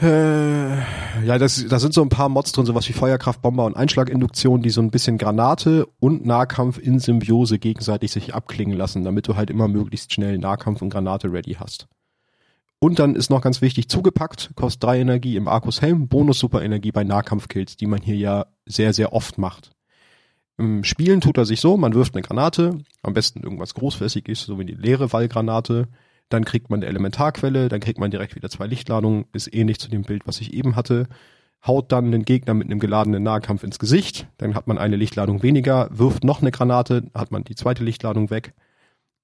äh, 0.00 0.76
ja, 1.24 1.38
das, 1.38 1.66
da 1.68 1.78
sind 1.78 1.94
so 1.94 2.02
ein 2.02 2.08
paar 2.08 2.28
Mods 2.28 2.52
drin, 2.52 2.66
sowas 2.66 2.88
wie 2.88 2.92
Feuerkraft, 2.92 3.42
Bomber 3.42 3.64
und 3.64 3.76
Einschlaginduktion, 3.76 4.62
die 4.62 4.70
so 4.70 4.80
ein 4.80 4.90
bisschen 4.90 5.18
Granate 5.18 5.86
und 6.00 6.26
Nahkampf 6.26 6.78
in 6.78 6.98
Symbiose 6.98 7.58
gegenseitig 7.58 8.10
sich 8.10 8.34
abklingen 8.34 8.76
lassen, 8.76 9.04
damit 9.04 9.28
du 9.28 9.36
halt 9.36 9.50
immer 9.50 9.68
möglichst 9.68 10.12
schnell 10.12 10.38
Nahkampf 10.38 10.82
und 10.82 10.90
Granate 10.90 11.32
ready 11.32 11.54
hast. 11.54 11.86
Und 12.80 12.98
dann 12.98 13.14
ist 13.14 13.30
noch 13.30 13.40
ganz 13.40 13.62
wichtig, 13.62 13.88
zugepackt, 13.88 14.50
kostet 14.56 14.82
drei 14.82 15.00
Energie 15.00 15.36
im 15.36 15.48
Arcus 15.48 15.80
Helm, 15.80 16.08
Bonus 16.08 16.38
Super 16.38 16.62
Energie 16.62 16.92
bei 16.92 17.04
Nahkampfkills, 17.04 17.76
die 17.76 17.86
man 17.86 18.02
hier 18.02 18.16
ja 18.16 18.46
sehr, 18.66 18.92
sehr 18.92 19.12
oft 19.12 19.38
macht. 19.38 19.70
Im 20.58 20.84
Spielen 20.84 21.20
tut 21.20 21.38
er 21.38 21.46
sich 21.46 21.60
so, 21.60 21.76
man 21.76 21.94
wirft 21.94 22.14
eine 22.14 22.22
Granate, 22.22 22.78
am 23.02 23.14
besten 23.14 23.42
irgendwas 23.42 23.74
großflächiges, 23.74 24.42
so 24.42 24.58
wie 24.58 24.64
die 24.64 24.74
leere 24.74 25.12
Wallgranate, 25.12 25.88
dann 26.28 26.44
kriegt 26.44 26.70
man 26.70 26.80
eine 26.80 26.86
Elementarquelle, 26.86 27.68
dann 27.68 27.80
kriegt 27.80 27.98
man 27.98 28.10
direkt 28.10 28.34
wieder 28.34 28.48
zwei 28.48 28.66
Lichtladungen, 28.66 29.26
ist 29.32 29.52
ähnlich 29.54 29.78
zu 29.78 29.88
dem 29.88 30.02
Bild, 30.02 30.26
was 30.26 30.40
ich 30.40 30.52
eben 30.52 30.76
hatte. 30.76 31.06
Haut 31.66 31.92
dann 31.92 32.12
den 32.12 32.24
Gegner 32.24 32.54
mit 32.54 32.66
einem 32.66 32.80
geladenen 32.80 33.22
Nahkampf 33.22 33.62
ins 33.62 33.78
Gesicht, 33.78 34.26
dann 34.36 34.54
hat 34.54 34.66
man 34.66 34.78
eine 34.78 34.96
Lichtladung 34.96 35.42
weniger, 35.42 35.88
wirft 35.92 36.24
noch 36.24 36.42
eine 36.42 36.50
Granate, 36.50 37.10
hat 37.14 37.30
man 37.30 37.44
die 37.44 37.54
zweite 37.54 37.84
Lichtladung 37.84 38.30
weg 38.30 38.52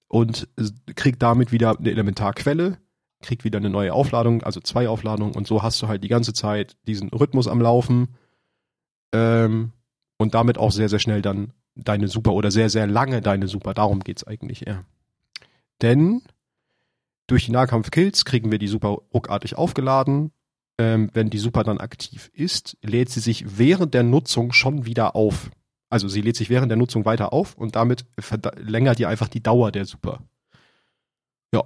und 0.08 0.48
kriegt 0.96 1.22
damit 1.22 1.52
wieder 1.52 1.78
eine 1.78 1.90
Elementarquelle, 1.90 2.78
kriegt 3.22 3.44
wieder 3.44 3.58
eine 3.58 3.70
neue 3.70 3.92
Aufladung, 3.92 4.42
also 4.42 4.60
zwei 4.60 4.88
Aufladungen 4.88 5.34
und 5.34 5.46
so 5.46 5.62
hast 5.62 5.80
du 5.82 5.88
halt 5.88 6.02
die 6.02 6.08
ganze 6.08 6.32
Zeit 6.32 6.76
diesen 6.86 7.10
Rhythmus 7.10 7.46
am 7.46 7.60
Laufen 7.60 8.08
ähm, 9.12 9.72
und 10.16 10.34
damit 10.34 10.58
auch 10.58 10.72
sehr, 10.72 10.88
sehr 10.88 10.98
schnell 10.98 11.22
dann 11.22 11.52
deine 11.74 12.08
Super 12.08 12.32
oder 12.32 12.50
sehr, 12.50 12.70
sehr 12.70 12.86
lange 12.86 13.20
deine 13.20 13.48
Super. 13.48 13.74
Darum 13.74 14.00
geht's 14.00 14.26
eigentlich 14.26 14.66
eher. 14.66 14.84
Denn 15.82 16.22
durch 17.30 17.46
die 17.46 17.52
Nahkampf-Kills 17.52 18.24
kriegen 18.24 18.50
wir 18.50 18.58
die 18.58 18.68
Super 18.68 18.98
ruckartig 19.14 19.56
aufgeladen. 19.56 20.32
Ähm, 20.78 21.10
wenn 21.12 21.30
die 21.30 21.38
Super 21.38 21.62
dann 21.62 21.78
aktiv 21.78 22.30
ist, 22.32 22.76
lädt 22.82 23.10
sie 23.10 23.20
sich 23.20 23.58
während 23.58 23.94
der 23.94 24.02
Nutzung 24.02 24.52
schon 24.52 24.86
wieder 24.86 25.14
auf. 25.14 25.50
Also 25.90 26.08
sie 26.08 26.22
lädt 26.22 26.36
sich 26.36 26.50
während 26.50 26.70
der 26.70 26.78
Nutzung 26.78 27.04
weiter 27.04 27.32
auf 27.32 27.54
und 27.54 27.76
damit 27.76 28.04
verlängert 28.18 28.98
ihr 29.00 29.08
einfach 29.08 29.28
die 29.28 29.42
Dauer 29.42 29.72
der 29.72 29.84
Super. 29.84 30.22
Ja. 31.52 31.64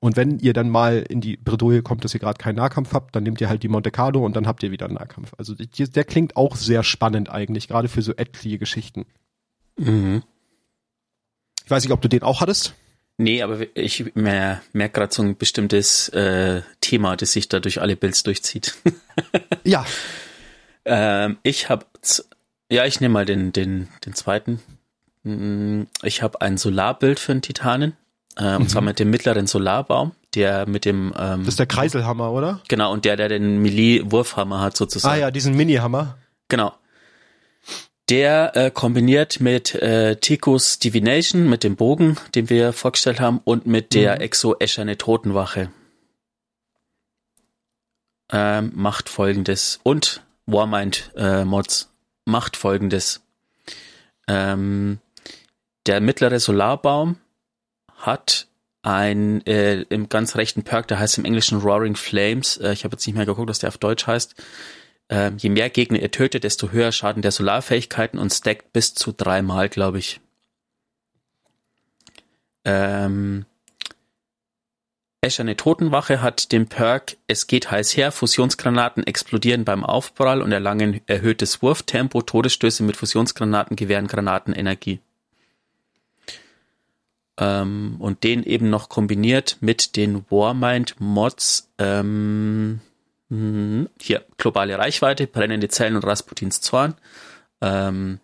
Und 0.00 0.16
wenn 0.16 0.38
ihr 0.38 0.54
dann 0.54 0.70
mal 0.70 1.04
in 1.08 1.20
die 1.20 1.36
Bredouille 1.36 1.82
kommt, 1.82 2.04
dass 2.04 2.14
ihr 2.14 2.20
gerade 2.20 2.38
keinen 2.38 2.56
Nahkampf 2.56 2.94
habt, 2.94 3.14
dann 3.14 3.24
nehmt 3.24 3.40
ihr 3.40 3.48
halt 3.48 3.62
die 3.62 3.68
Monte 3.68 3.90
Carlo 3.90 4.24
und 4.24 4.34
dann 4.34 4.46
habt 4.46 4.62
ihr 4.62 4.70
wieder 4.70 4.86
einen 4.86 4.94
Nahkampf. 4.94 5.34
Also 5.36 5.54
der, 5.54 5.66
der 5.66 6.04
klingt 6.04 6.36
auch 6.36 6.56
sehr 6.56 6.82
spannend 6.82 7.28
eigentlich, 7.28 7.68
gerade 7.68 7.88
für 7.88 8.02
so 8.02 8.12
etliche 8.14 8.58
Geschichten. 8.58 9.04
Mhm. 9.76 10.22
Ich 11.64 11.70
weiß 11.70 11.84
nicht, 11.84 11.92
ob 11.92 12.00
du 12.00 12.08
den 12.08 12.22
auch 12.22 12.40
hattest. 12.40 12.74
Nee, 13.20 13.42
aber 13.42 13.58
ich 13.74 14.14
merke 14.14 14.64
gerade 14.72 15.12
so 15.12 15.22
ein 15.22 15.36
bestimmtes 15.36 16.08
äh, 16.08 16.62
Thema, 16.80 17.16
das 17.16 17.32
sich 17.32 17.50
da 17.50 17.60
durch 17.60 17.82
alle 17.82 17.94
Builds 17.94 18.22
durchzieht. 18.22 18.74
ja. 19.64 19.84
Ähm, 20.86 21.36
ich 21.42 21.68
habe, 21.68 21.84
ja, 22.70 22.86
ich 22.86 23.02
nehme 23.02 23.12
mal 23.12 23.26
den, 23.26 23.52
den, 23.52 23.88
den 24.06 24.14
zweiten. 24.14 24.60
Mm, 25.24 25.82
ich 26.02 26.22
habe 26.22 26.40
ein 26.40 26.56
Solarbild 26.56 27.20
für 27.20 27.32
einen 27.32 27.42
Titanen. 27.42 27.98
Äh, 28.38 28.54
mhm. 28.54 28.62
Und 28.62 28.70
zwar 28.70 28.80
mhm. 28.80 28.88
mit 28.88 28.98
dem 28.98 29.10
mittleren 29.10 29.46
Solarbaum, 29.46 30.12
der 30.34 30.66
mit 30.66 30.86
dem. 30.86 31.12
Ähm, 31.18 31.40
das 31.40 31.48
ist 31.48 31.58
der 31.58 31.66
Kreiselhammer, 31.66 32.32
oder? 32.32 32.62
Genau, 32.68 32.94
und 32.94 33.04
der, 33.04 33.16
der 33.16 33.28
den 33.28 33.60
Melee-Wurfhammer 33.60 34.62
hat 34.62 34.74
sozusagen. 34.74 35.14
Ah 35.14 35.18
ja, 35.18 35.30
diesen 35.30 35.54
Mini-Hammer. 35.54 36.16
Genau 36.48 36.72
der 38.10 38.56
äh, 38.56 38.70
kombiniert 38.72 39.40
mit 39.40 39.74
äh, 39.76 40.16
Tikus 40.16 40.80
Divination, 40.80 41.48
mit 41.48 41.62
dem 41.62 41.76
Bogen, 41.76 42.16
den 42.34 42.50
wir 42.50 42.72
vorgestellt 42.72 43.20
haben, 43.20 43.40
und 43.44 43.66
mit 43.66 43.94
der 43.94 44.16
mhm. 44.16 44.20
Exo 44.22 44.56
Escherne 44.58 44.98
Totenwache 44.98 45.70
ähm, 48.32 48.72
macht 48.74 49.08
folgendes. 49.08 49.78
Und 49.84 50.22
Warmind 50.46 51.12
äh, 51.16 51.44
Mods 51.44 51.92
macht 52.24 52.56
folgendes. 52.56 53.22
Ähm, 54.26 54.98
der 55.86 56.00
mittlere 56.00 56.40
Solarbaum 56.40 57.16
hat 57.96 58.48
ein 58.82 59.44
äh, 59.46 59.82
im 59.82 60.08
ganz 60.08 60.36
rechten 60.36 60.64
Perk, 60.64 60.88
der 60.88 60.98
heißt 60.98 61.18
im 61.18 61.24
Englischen 61.24 61.58
Roaring 61.60 61.94
Flames. 61.94 62.56
Äh, 62.56 62.72
ich 62.72 62.84
habe 62.84 62.94
jetzt 62.94 63.06
nicht 63.06 63.16
mehr 63.16 63.26
geguckt, 63.26 63.48
was 63.48 63.58
der 63.60 63.68
auf 63.68 63.78
Deutsch 63.78 64.06
heißt. 64.06 64.34
Ähm, 65.12 65.36
je 65.38 65.50
mehr 65.50 65.68
Gegner 65.70 65.98
ihr 65.98 66.12
tötet, 66.12 66.44
desto 66.44 66.70
höher 66.70 66.92
Schaden 66.92 67.20
der 67.20 67.32
Solarfähigkeiten 67.32 68.18
und 68.18 68.32
stackt 68.32 68.72
bis 68.72 68.94
zu 68.94 69.12
dreimal, 69.12 69.68
glaube 69.68 69.98
ich. 69.98 70.20
Ähm, 72.64 73.44
Escherne 75.22 75.54
Totenwache 75.54 76.22
hat 76.22 76.50
den 76.50 76.66
Perk 76.66 77.18
Es 77.26 77.46
geht 77.46 77.70
heiß 77.70 77.94
her, 77.96 78.10
Fusionsgranaten 78.10 79.02
explodieren 79.06 79.66
beim 79.66 79.84
Aufprall 79.84 80.40
und 80.40 80.50
erlangen 80.50 81.02
erhöhtes 81.06 81.60
Wurftempo, 81.60 82.22
Todesstöße 82.22 82.82
mit 82.84 82.96
Fusionsgranaten 82.96 83.76
gewähren 83.76 84.06
Granatenenergie. 84.06 85.00
Ähm, 87.36 87.96
und 87.98 88.24
den 88.24 88.44
eben 88.44 88.70
noch 88.70 88.88
kombiniert 88.88 89.58
mit 89.60 89.96
den 89.96 90.24
Warmind 90.30 90.94
Mods, 91.00 91.68
ähm. 91.78 92.80
Hier, 93.30 94.24
globale 94.38 94.76
Reichweite, 94.76 95.28
brennende 95.28 95.68
Zellen 95.68 95.94
und 95.94 96.04
Rasputins 96.04 96.60
Zorn. 96.60 96.94
Ähm, 97.60 98.18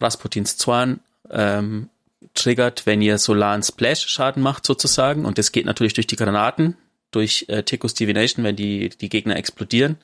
Rasputins 0.00 0.58
Zorn 0.58 1.00
ähm, 1.30 1.88
triggert, 2.34 2.84
wenn 2.84 3.00
ihr 3.00 3.16
solaren 3.16 3.62
Splash-Schaden 3.62 4.42
macht 4.42 4.66
sozusagen. 4.66 5.24
Und 5.24 5.38
das 5.38 5.50
geht 5.50 5.64
natürlich 5.64 5.94
durch 5.94 6.06
die 6.06 6.16
Granaten, 6.16 6.76
durch 7.10 7.46
äh, 7.48 7.62
Tickus 7.62 7.94
Divination, 7.94 8.44
wenn 8.44 8.56
die, 8.56 8.90
die 8.90 9.08
Gegner 9.08 9.36
explodieren. 9.36 9.96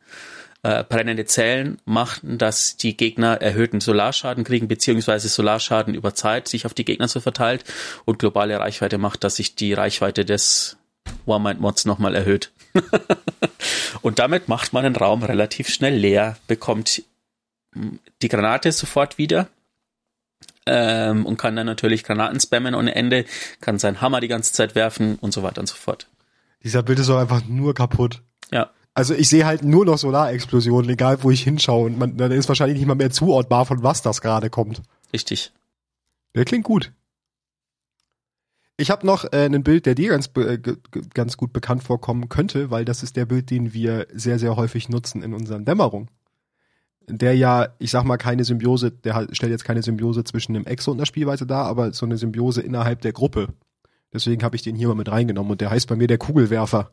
Äh, 0.63 0.85
brennende 0.85 1.27
Zellen 1.27 1.79
machen, 1.85 2.39
dass 2.39 2.79
die 2.79 2.97
Gegner 2.97 3.43
erhöhten 3.43 3.81
Solarschaden 3.81 4.43
kriegen, 4.43 4.69
beziehungsweise 4.69 5.29
Solarschaden 5.29 5.95
über 5.95 6.15
Zeit 6.15 6.49
sich 6.49 6.65
auf 6.65 6.75
die 6.75 6.87
Gegner 6.87 7.09
so 7.09 7.21
verteilt. 7.21 7.65
Und 8.07 8.19
globale 8.19 8.59
Reichweite 8.59 8.97
macht, 8.97 9.23
dass 9.23 9.37
sich 9.37 9.55
die 9.55 9.75
Reichweite 9.75 10.25
des 10.25 10.79
Warmind-Mods 11.27 11.85
nochmal 11.85 12.15
erhöht. 12.15 12.51
und 14.03 14.19
damit 14.19 14.49
macht 14.49 14.73
man 14.73 14.85
den 14.85 14.97
Raum 14.97 15.23
relativ 15.23 15.69
schnell 15.69 15.95
leer, 15.95 16.37
bekommt 16.47 17.03
die 18.23 18.29
Granate 18.29 18.73
sofort 18.73 19.19
wieder 19.19 19.49
ähm, 20.67 21.27
und 21.27 21.37
kann 21.37 21.57
dann 21.57 21.67
natürlich 21.67 22.05
Granaten 22.05 22.41
spammen 22.41 22.75
ohne 22.75 22.95
Ende, 22.95 23.25
kann 23.61 23.79
seinen 23.79 24.01
Hammer 24.01 24.21
die 24.21 24.29
ganze 24.29 24.53
Zeit 24.53 24.75
werfen 24.75 25.17
und 25.17 25.33
so 25.33 25.43
weiter 25.43 25.61
und 25.61 25.67
so 25.67 25.77
fort. 25.77 26.09
Dieser 26.63 26.83
Bild 26.83 26.99
ist 26.99 27.09
doch 27.09 27.19
einfach 27.19 27.45
nur 27.47 27.75
kaputt. 27.75 28.23
Ja. 28.51 28.71
Also 28.95 29.15
ich 29.15 29.29
sehe 29.29 29.47
halt 29.47 29.63
nur 29.63 29.85
noch 29.85 29.97
Solarexplosionen, 29.97 30.91
egal 30.91 31.23
wo 31.23 31.31
ich 31.31 31.43
hinschaue. 31.43 31.87
Und 31.87 31.99
man, 31.99 32.17
dann 32.17 32.33
ist 32.33 32.49
wahrscheinlich 32.49 32.79
nicht 32.79 32.89
mal 32.89 32.97
mehr 32.97 33.11
zuordbar, 33.11 33.65
von 33.65 33.83
was 33.83 34.03
das 34.03 34.21
gerade 34.21 34.51
kommt. 34.51 34.83
Richtig. 35.13 35.53
Der 36.35 36.45
klingt 36.45 36.65
gut. 36.65 36.93
Ich 38.81 38.93
habe 38.93 39.05
noch 39.05 39.25
äh, 39.33 39.45
ein 39.45 39.65
Bild, 39.65 39.87
der 39.87 39.97
dir 39.97 40.11
ganz, 40.11 40.31
äh, 40.37 40.59
ganz 41.13 41.37
gut 41.37 41.53
bekannt 41.53 41.83
vorkommen 41.83 42.29
könnte, 42.29 42.71
weil 42.71 42.85
das 42.85 43.03
ist 43.03 43.17
der 43.17 43.27
Bild, 43.27 43.51
den 43.51 43.75
wir 43.75 44.07
sehr, 44.15 44.39
sehr 44.39 44.55
häufig 44.55 44.89
nutzen 44.89 45.25
in 45.25 45.35
unseren 45.35 45.65
Dämmerungen. 45.65 46.09
Der 47.09 47.35
ja, 47.35 47.75
ich 47.81 47.91
sag 47.91 48.05
mal, 48.05 48.19
keine 48.19 48.45
Symbiose, 48.45 48.93
der 48.93 49.27
stellt 49.33 49.51
jetzt 49.51 49.65
keine 49.65 49.83
Symbiose 49.83 50.23
zwischen 50.23 50.55
dem 50.55 50.65
Exo 50.65 50.93
und 50.93 50.99
der 50.99 51.07
Spielweise 51.07 51.45
dar, 51.45 51.65
aber 51.65 51.93
so 51.93 52.07
eine 52.07 52.17
Symbiose 52.17 52.61
innerhalb 52.61 53.01
der 53.01 53.13
Gruppe. 53.13 53.49
Deswegen 54.13 54.45
habe 54.45 54.55
ich 54.55 54.63
den 54.63 54.77
hier 54.77 54.87
mal 54.87 54.95
mit 54.95 55.11
reingenommen 55.11 55.51
und 55.51 55.61
der 55.61 55.71
heißt 55.71 55.89
bei 55.89 55.97
mir 55.97 56.07
der 56.07 56.19
Kugelwerfer. 56.19 56.93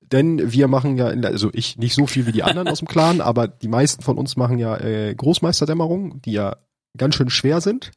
Denn 0.00 0.50
wir 0.50 0.66
machen 0.66 0.96
ja, 0.96 1.08
also 1.08 1.50
ich 1.52 1.76
nicht 1.76 1.94
so 1.94 2.06
viel 2.06 2.24
wie 2.24 2.32
die 2.32 2.42
anderen 2.42 2.68
aus 2.68 2.78
dem 2.78 2.88
Clan, 2.88 3.20
aber 3.20 3.48
die 3.48 3.68
meisten 3.68 4.02
von 4.02 4.16
uns 4.16 4.36
machen 4.36 4.58
ja 4.58 4.78
äh, 4.78 5.14
Großmeisterdämmerungen, 5.14 6.22
die 6.22 6.32
ja 6.32 6.56
ganz 6.96 7.16
schön 7.16 7.28
schwer 7.28 7.60
sind. 7.60 7.90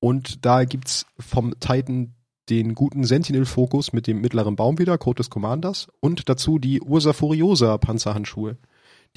Und 0.00 0.46
da 0.46 0.64
gibt's 0.64 1.04
vom 1.18 1.58
Titan 1.60 2.14
den 2.48 2.74
guten 2.74 3.04
Sentinel-Fokus 3.04 3.92
mit 3.92 4.06
dem 4.06 4.20
mittleren 4.20 4.56
Baum 4.56 4.78
wieder, 4.78 4.98
Code 4.98 5.18
des 5.18 5.30
Commanders, 5.30 5.88
und 6.00 6.28
dazu 6.28 6.58
die 6.58 6.80
Ursa 6.80 7.12
Furiosa 7.12 7.78
Panzerhandschuhe, 7.78 8.56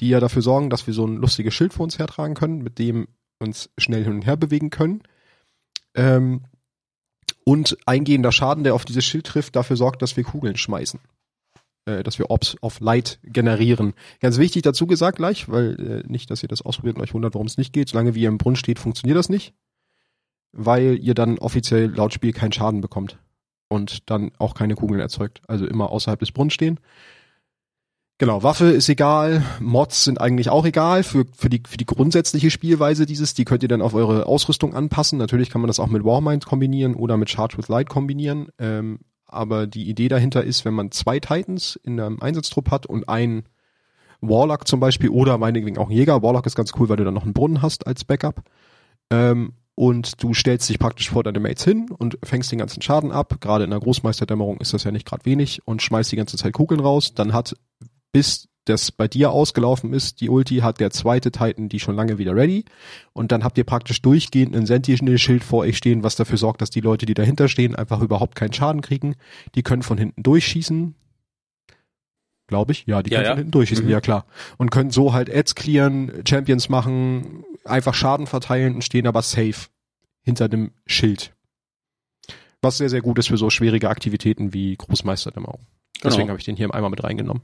die 0.00 0.08
ja 0.08 0.20
dafür 0.20 0.42
sorgen, 0.42 0.70
dass 0.70 0.86
wir 0.86 0.94
so 0.94 1.06
ein 1.06 1.16
lustiges 1.16 1.54
Schild 1.54 1.72
vor 1.72 1.84
uns 1.84 1.98
hertragen 1.98 2.34
können, 2.34 2.62
mit 2.62 2.78
dem 2.78 3.08
uns 3.38 3.70
schnell 3.76 4.04
hin 4.04 4.14
und 4.14 4.26
her 4.26 4.36
bewegen 4.36 4.70
können. 4.70 5.02
Ähm, 5.94 6.42
und 7.44 7.76
eingehender 7.86 8.32
Schaden, 8.32 8.64
der 8.64 8.74
auf 8.74 8.84
dieses 8.84 9.04
Schild 9.04 9.26
trifft, 9.26 9.56
dafür 9.56 9.76
sorgt, 9.76 10.00
dass 10.00 10.16
wir 10.16 10.24
Kugeln 10.24 10.56
schmeißen. 10.56 11.00
Äh, 11.86 12.04
dass 12.04 12.18
wir 12.18 12.30
Orbs 12.30 12.56
of 12.62 12.78
Light 12.78 13.18
generieren. 13.24 13.94
Ganz 14.20 14.38
wichtig 14.38 14.62
dazu 14.62 14.86
gesagt 14.86 15.16
gleich, 15.16 15.48
weil 15.48 16.04
äh, 16.06 16.10
nicht, 16.10 16.30
dass 16.30 16.42
ihr 16.42 16.48
das 16.48 16.62
ausprobiert 16.62 16.96
und 16.96 17.02
euch 17.02 17.14
wundert, 17.14 17.34
warum 17.34 17.48
es 17.48 17.58
nicht 17.58 17.72
geht. 17.72 17.88
Solange 17.88 18.14
wie 18.14 18.22
ihr 18.22 18.28
im 18.28 18.38
Brunnen 18.38 18.56
steht, 18.56 18.78
funktioniert 18.78 19.18
das 19.18 19.28
nicht 19.28 19.54
weil 20.52 20.98
ihr 21.02 21.14
dann 21.14 21.38
offiziell 21.38 21.86
laut 21.86 22.12
Spiel 22.12 22.32
keinen 22.32 22.52
Schaden 22.52 22.80
bekommt. 22.80 23.18
und 23.72 24.10
dann 24.10 24.32
auch 24.38 24.54
keine 24.54 24.74
Kugeln 24.74 25.00
erzeugt. 25.00 25.40
Also 25.48 25.66
immer 25.66 25.90
außerhalb 25.90 26.20
des 26.20 26.30
Brunnens 26.30 26.52
stehen. 26.52 26.78
Genau, 28.18 28.42
Waffe 28.42 28.66
ist 28.66 28.88
egal, 28.88 29.42
Mods 29.58 30.04
sind 30.04 30.20
eigentlich 30.20 30.50
auch 30.50 30.64
egal 30.64 31.02
für, 31.02 31.24
für, 31.34 31.48
die, 31.48 31.62
für 31.66 31.78
die 31.78 31.86
grundsätzliche 31.86 32.50
Spielweise 32.50 33.06
dieses, 33.06 33.34
die 33.34 33.44
könnt 33.44 33.64
ihr 33.64 33.68
dann 33.68 33.82
auf 33.82 33.94
eure 33.94 34.26
Ausrüstung 34.26 34.74
anpassen. 34.74 35.18
Natürlich 35.18 35.50
kann 35.50 35.60
man 35.60 35.68
das 35.68 35.80
auch 35.80 35.88
mit 35.88 36.04
Warmind 36.04 36.46
kombinieren 36.46 36.94
oder 36.94 37.16
mit 37.16 37.30
Charge 37.30 37.58
with 37.58 37.68
Light 37.68 37.88
kombinieren. 37.88 38.48
Ähm, 38.58 39.00
aber 39.26 39.66
die 39.66 39.88
Idee 39.88 40.08
dahinter 40.08 40.44
ist, 40.44 40.64
wenn 40.64 40.74
man 40.74 40.92
zwei 40.92 41.18
Titans 41.18 41.80
in 41.82 41.98
einem 41.98 42.20
Einsatztrupp 42.20 42.70
hat 42.70 42.86
und 42.86 43.08
ein 43.08 43.44
Warlock 44.20 44.68
zum 44.68 44.78
Beispiel 44.78 45.08
oder 45.08 45.38
meinetwegen 45.38 45.78
auch 45.78 45.88
ein 45.88 45.96
Jäger. 45.96 46.22
Warlock 46.22 46.46
ist 46.46 46.54
ganz 46.54 46.72
cool, 46.78 46.88
weil 46.88 46.98
du 46.98 47.04
dann 47.04 47.14
noch 47.14 47.24
einen 47.24 47.32
Brunnen 47.32 47.62
hast 47.62 47.86
als 47.86 48.04
Backup. 48.04 48.42
Ähm, 49.10 49.54
und 49.82 50.22
du 50.22 50.32
stellst 50.32 50.68
dich 50.68 50.78
praktisch 50.78 51.10
vor 51.10 51.24
deine 51.24 51.40
Mates 51.40 51.64
hin 51.64 51.88
und 51.90 52.16
fängst 52.22 52.52
den 52.52 52.60
ganzen 52.60 52.80
Schaden 52.82 53.10
ab. 53.10 53.38
Gerade 53.40 53.64
in 53.64 53.70
der 53.70 53.80
Großmeisterdämmerung 53.80 54.58
ist 54.58 54.72
das 54.72 54.84
ja 54.84 54.92
nicht 54.92 55.04
gerade 55.04 55.24
wenig 55.24 55.60
und 55.66 55.82
schmeißt 55.82 56.12
die 56.12 56.16
ganze 56.16 56.36
Zeit 56.36 56.52
Kugeln 56.52 56.80
raus. 56.80 57.14
Dann 57.14 57.32
hat, 57.32 57.56
bis 58.12 58.48
das 58.64 58.92
bei 58.92 59.08
dir 59.08 59.32
ausgelaufen 59.32 59.92
ist, 59.92 60.20
die 60.20 60.30
Ulti, 60.30 60.58
hat 60.58 60.78
der 60.78 60.92
zweite 60.92 61.32
Titan 61.32 61.68
die 61.68 61.80
schon 61.80 61.96
lange 61.96 62.18
wieder 62.18 62.36
ready. 62.36 62.64
Und 63.12 63.32
dann 63.32 63.42
habt 63.42 63.58
ihr 63.58 63.64
praktisch 63.64 64.00
durchgehend 64.02 64.54
ein 64.54 64.66
Sentinel-Schild 64.66 65.42
vor 65.42 65.62
euch 65.62 65.78
stehen, 65.78 66.04
was 66.04 66.14
dafür 66.14 66.38
sorgt, 66.38 66.62
dass 66.62 66.70
die 66.70 66.80
Leute, 66.80 67.04
die 67.04 67.14
dahinter 67.14 67.48
stehen, 67.48 67.74
einfach 67.74 68.00
überhaupt 68.02 68.36
keinen 68.36 68.52
Schaden 68.52 68.82
kriegen. 68.82 69.16
Die 69.56 69.64
können 69.64 69.82
von 69.82 69.98
hinten 69.98 70.22
durchschießen, 70.22 70.94
glaube 72.46 72.70
ich. 72.70 72.84
Ja, 72.86 73.02
die 73.02 73.10
ja, 73.10 73.16
können 73.16 73.24
ja. 73.24 73.30
von 73.32 73.38
hinten 73.38 73.50
durchschießen, 73.50 73.84
Mhm. 73.84 73.90
ja 73.90 74.00
klar. 74.00 74.26
Und 74.58 74.70
können 74.70 74.92
so 74.92 75.12
halt 75.12 75.28
Ads 75.28 75.56
clearen, 75.56 76.22
Champions 76.24 76.68
machen, 76.68 77.42
einfach 77.64 77.94
Schaden 77.94 78.28
verteilen 78.28 78.76
und 78.76 78.84
stehen 78.84 79.08
aber 79.08 79.22
safe 79.22 79.71
hinter 80.22 80.48
dem 80.48 80.72
Schild. 80.86 81.34
Was 82.60 82.78
sehr, 82.78 82.88
sehr 82.88 83.02
gut 83.02 83.18
ist 83.18 83.28
für 83.28 83.36
so 83.36 83.50
schwierige 83.50 83.90
Aktivitäten 83.90 84.52
wie 84.52 84.76
Großmeisterdämmerung. 84.76 85.66
Deswegen 85.96 86.22
Genau. 86.22 86.28
habe 86.30 86.38
ich 86.38 86.44
den 86.44 86.56
hier 86.56 86.72
einmal 86.72 86.90
mit 86.90 87.02
reingenommen. 87.02 87.42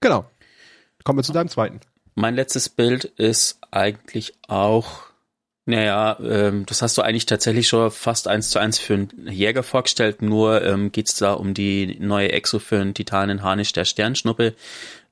Genau. 0.00 0.24
Kommen 1.04 1.18
wir 1.18 1.22
zu 1.24 1.32
deinem 1.32 1.48
zweiten. 1.48 1.80
Mein 2.14 2.34
letztes 2.34 2.68
Bild 2.68 3.04
ist 3.04 3.58
eigentlich 3.70 4.34
auch, 4.48 5.02
naja, 5.66 6.18
ähm, 6.20 6.66
das 6.66 6.82
hast 6.82 6.98
du 6.98 7.02
eigentlich 7.02 7.26
tatsächlich 7.26 7.68
schon 7.68 7.90
fast 7.90 8.28
eins 8.28 8.50
zu 8.50 8.58
eins 8.58 8.78
für 8.78 8.94
einen 8.94 9.28
Jäger 9.28 9.62
vorgestellt, 9.62 10.20
nur 10.22 10.62
ähm, 10.64 10.92
geht's 10.92 11.16
da 11.16 11.32
um 11.32 11.54
die 11.54 11.96
neue 12.00 12.32
Exo 12.32 12.58
für 12.58 12.80
einen 12.80 12.94
Titanen 12.94 13.42
Harnisch 13.42 13.72
der 13.72 13.84
Sternschnuppe. 13.84 14.54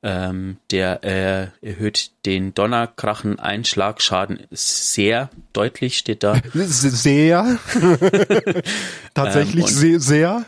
Ähm, 0.00 0.58
der 0.70 1.02
äh, 1.02 1.48
erhöht 1.66 2.12
den 2.24 2.54
Donnerkrachen 2.54 3.40
Einschlagschaden 3.40 4.46
sehr 4.52 5.28
deutlich, 5.52 5.98
steht 5.98 6.22
da. 6.22 6.40
Sehr. 6.54 7.58
Tatsächlich 9.14 9.66
Ähm, 9.82 9.94
und- 9.94 10.00
sehr. 10.00 10.44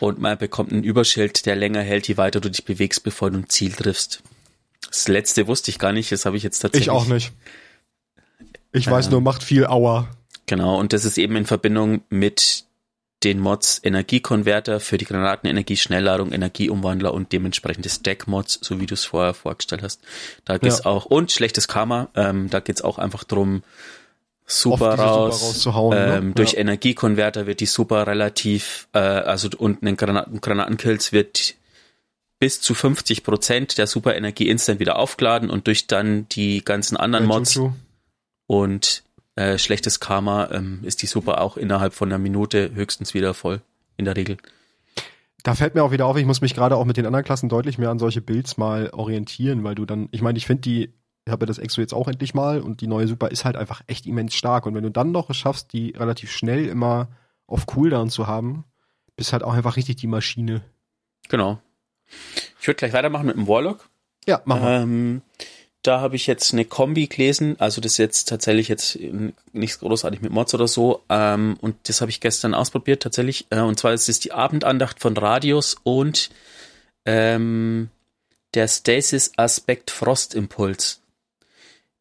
Und 0.00 0.18
man 0.18 0.36
bekommt 0.36 0.72
einen 0.72 0.82
Überschild, 0.82 1.46
der 1.46 1.54
länger 1.56 1.82
hält, 1.82 2.08
je 2.08 2.16
weiter 2.16 2.40
du 2.40 2.50
dich 2.50 2.64
bewegst, 2.64 3.04
bevor 3.04 3.30
du 3.30 3.38
ein 3.38 3.48
Ziel 3.48 3.72
triffst. 3.72 4.22
Das 4.88 5.06
letzte 5.06 5.46
wusste 5.46 5.70
ich 5.70 5.78
gar 5.78 5.92
nicht, 5.92 6.10
das 6.10 6.24
habe 6.26 6.36
ich 6.36 6.42
jetzt 6.42 6.58
tatsächlich. 6.58 6.86
Ich 6.88 6.90
auch 6.90 7.06
nicht. 7.06 7.32
Ich 8.72 8.90
weiß 8.90 9.06
Ähm, 9.06 9.12
nur, 9.12 9.20
macht 9.20 9.42
viel 9.44 9.66
Aua. 9.66 10.08
Genau, 10.46 10.78
und 10.80 10.92
das 10.92 11.04
ist 11.04 11.18
eben 11.18 11.36
in 11.36 11.46
Verbindung 11.46 12.02
mit 12.08 12.64
den 13.24 13.38
Mods 13.40 13.80
Energiekonverter 13.82 14.80
für 14.80 14.98
die 14.98 15.04
Granatenenergie, 15.04 15.76
Schnellladung, 15.76 16.32
Energieumwandler 16.32 17.14
und 17.14 17.32
dementsprechende 17.32 17.88
Stack-Mods, 17.88 18.58
so 18.62 18.80
wie 18.80 18.86
du 18.86 18.94
es 18.94 19.04
vorher 19.04 19.34
vorgestellt 19.34 19.82
hast. 19.82 20.00
Da 20.44 20.58
geht's 20.58 20.80
Ja. 20.80 20.86
auch, 20.86 21.04
und 21.06 21.30
schlechtes 21.32 21.68
Karma, 21.68 22.08
ähm, 22.14 22.50
da 22.50 22.60
geht's 22.60 22.82
auch 22.82 22.98
einfach 22.98 23.24
drum, 23.24 23.62
Super 24.44 24.96
diese 24.96 25.08
Super 25.08 25.18
raus. 25.28 25.66
ne? 25.90 26.16
ähm, 26.18 26.34
Durch 26.34 26.52
Ja. 26.54 26.58
Energiekonverter 26.58 27.46
wird 27.46 27.60
die 27.60 27.66
Super 27.66 28.06
relativ, 28.06 28.88
äh, 28.92 28.98
also 28.98 29.48
und 29.56 29.82
einen 29.82 29.96
Granaten, 29.96 30.40
Granatenkills 30.40 31.12
wird 31.12 31.54
bis 32.38 32.60
zu 32.60 32.74
50 32.74 33.22
Prozent 33.22 33.78
der 33.78 33.86
Superenergie 33.86 34.48
instant 34.48 34.80
wieder 34.80 34.98
aufgeladen 34.98 35.48
und 35.48 35.68
durch 35.68 35.86
dann 35.86 36.28
die 36.30 36.64
ganzen 36.64 36.96
anderen 36.96 37.24
Mods 37.26 37.60
und 38.48 39.04
äh, 39.34 39.58
schlechtes 39.58 40.00
Karma 40.00 40.50
ähm, 40.50 40.80
ist 40.82 41.02
die 41.02 41.06
Super 41.06 41.40
auch 41.40 41.56
innerhalb 41.56 41.94
von 41.94 42.08
einer 42.08 42.18
Minute 42.18 42.72
höchstens 42.74 43.14
wieder 43.14 43.34
voll, 43.34 43.62
in 43.96 44.04
der 44.04 44.16
Regel. 44.16 44.36
Da 45.42 45.54
fällt 45.54 45.74
mir 45.74 45.82
auch 45.82 45.90
wieder 45.90 46.06
auf, 46.06 46.16
ich 46.16 46.26
muss 46.26 46.40
mich 46.40 46.54
gerade 46.54 46.76
auch 46.76 46.84
mit 46.84 46.96
den 46.96 47.06
anderen 47.06 47.24
Klassen 47.24 47.48
deutlich 47.48 47.78
mehr 47.78 47.90
an 47.90 47.98
solche 47.98 48.20
Builds 48.20 48.58
mal 48.58 48.90
orientieren, 48.90 49.64
weil 49.64 49.74
du 49.74 49.86
dann, 49.86 50.08
ich 50.12 50.22
meine, 50.22 50.38
ich 50.38 50.46
finde 50.46 50.62
die, 50.62 50.94
ich 51.24 51.32
habe 51.32 51.44
ja 51.44 51.46
das 51.46 51.58
Exo 51.58 51.80
jetzt 51.80 51.94
auch 51.94 52.08
endlich 52.08 52.34
mal 52.34 52.60
und 52.60 52.80
die 52.80 52.86
neue 52.86 53.08
Super 53.08 53.30
ist 53.30 53.44
halt 53.44 53.56
einfach 53.56 53.82
echt 53.86 54.06
immens 54.06 54.34
stark. 54.34 54.66
Und 54.66 54.74
wenn 54.74 54.84
du 54.84 54.90
dann 54.90 55.12
noch 55.12 55.30
es 55.30 55.36
schaffst, 55.36 55.72
die 55.72 55.90
relativ 55.90 56.30
schnell 56.30 56.66
immer 56.66 57.08
auf 57.46 57.66
Cooldown 57.66 58.10
zu 58.10 58.26
haben, 58.26 58.64
bist 59.16 59.32
halt 59.32 59.42
auch 59.42 59.54
einfach 59.54 59.76
richtig 59.76 59.96
die 59.96 60.06
Maschine. 60.06 60.62
Genau. 61.28 61.60
Ich 62.60 62.66
würde 62.66 62.78
gleich 62.78 62.92
weitermachen 62.92 63.26
mit 63.26 63.36
dem 63.36 63.48
Warlock. 63.48 63.88
Ja, 64.26 64.42
mach 64.44 64.60
mal. 64.60 64.82
Ähm, 64.82 65.22
da 65.82 66.00
habe 66.00 66.14
ich 66.14 66.28
jetzt 66.28 66.52
eine 66.52 66.64
Kombi 66.64 67.08
gelesen, 67.08 67.56
also 67.58 67.80
das 67.80 67.92
ist 67.92 67.98
jetzt 67.98 68.28
tatsächlich 68.28 68.68
jetzt 68.68 68.98
nichts 69.52 69.80
großartig 69.80 70.20
mit 70.20 70.30
Mods 70.30 70.54
oder 70.54 70.68
so. 70.68 71.02
Ähm, 71.08 71.56
und 71.60 71.76
das 71.88 72.00
habe 72.00 72.10
ich 72.10 72.20
gestern 72.20 72.54
ausprobiert 72.54 73.02
tatsächlich. 73.02 73.46
Äh, 73.50 73.60
und 73.60 73.78
zwar 73.80 73.92
ist 73.92 74.08
es 74.08 74.20
die 74.20 74.32
Abendandacht 74.32 75.00
von 75.00 75.16
Radius 75.16 75.76
und 75.82 76.30
ähm, 77.04 77.90
der 78.54 78.68
Stasis-Aspekt 78.68 79.90
Frostimpuls. 79.90 81.00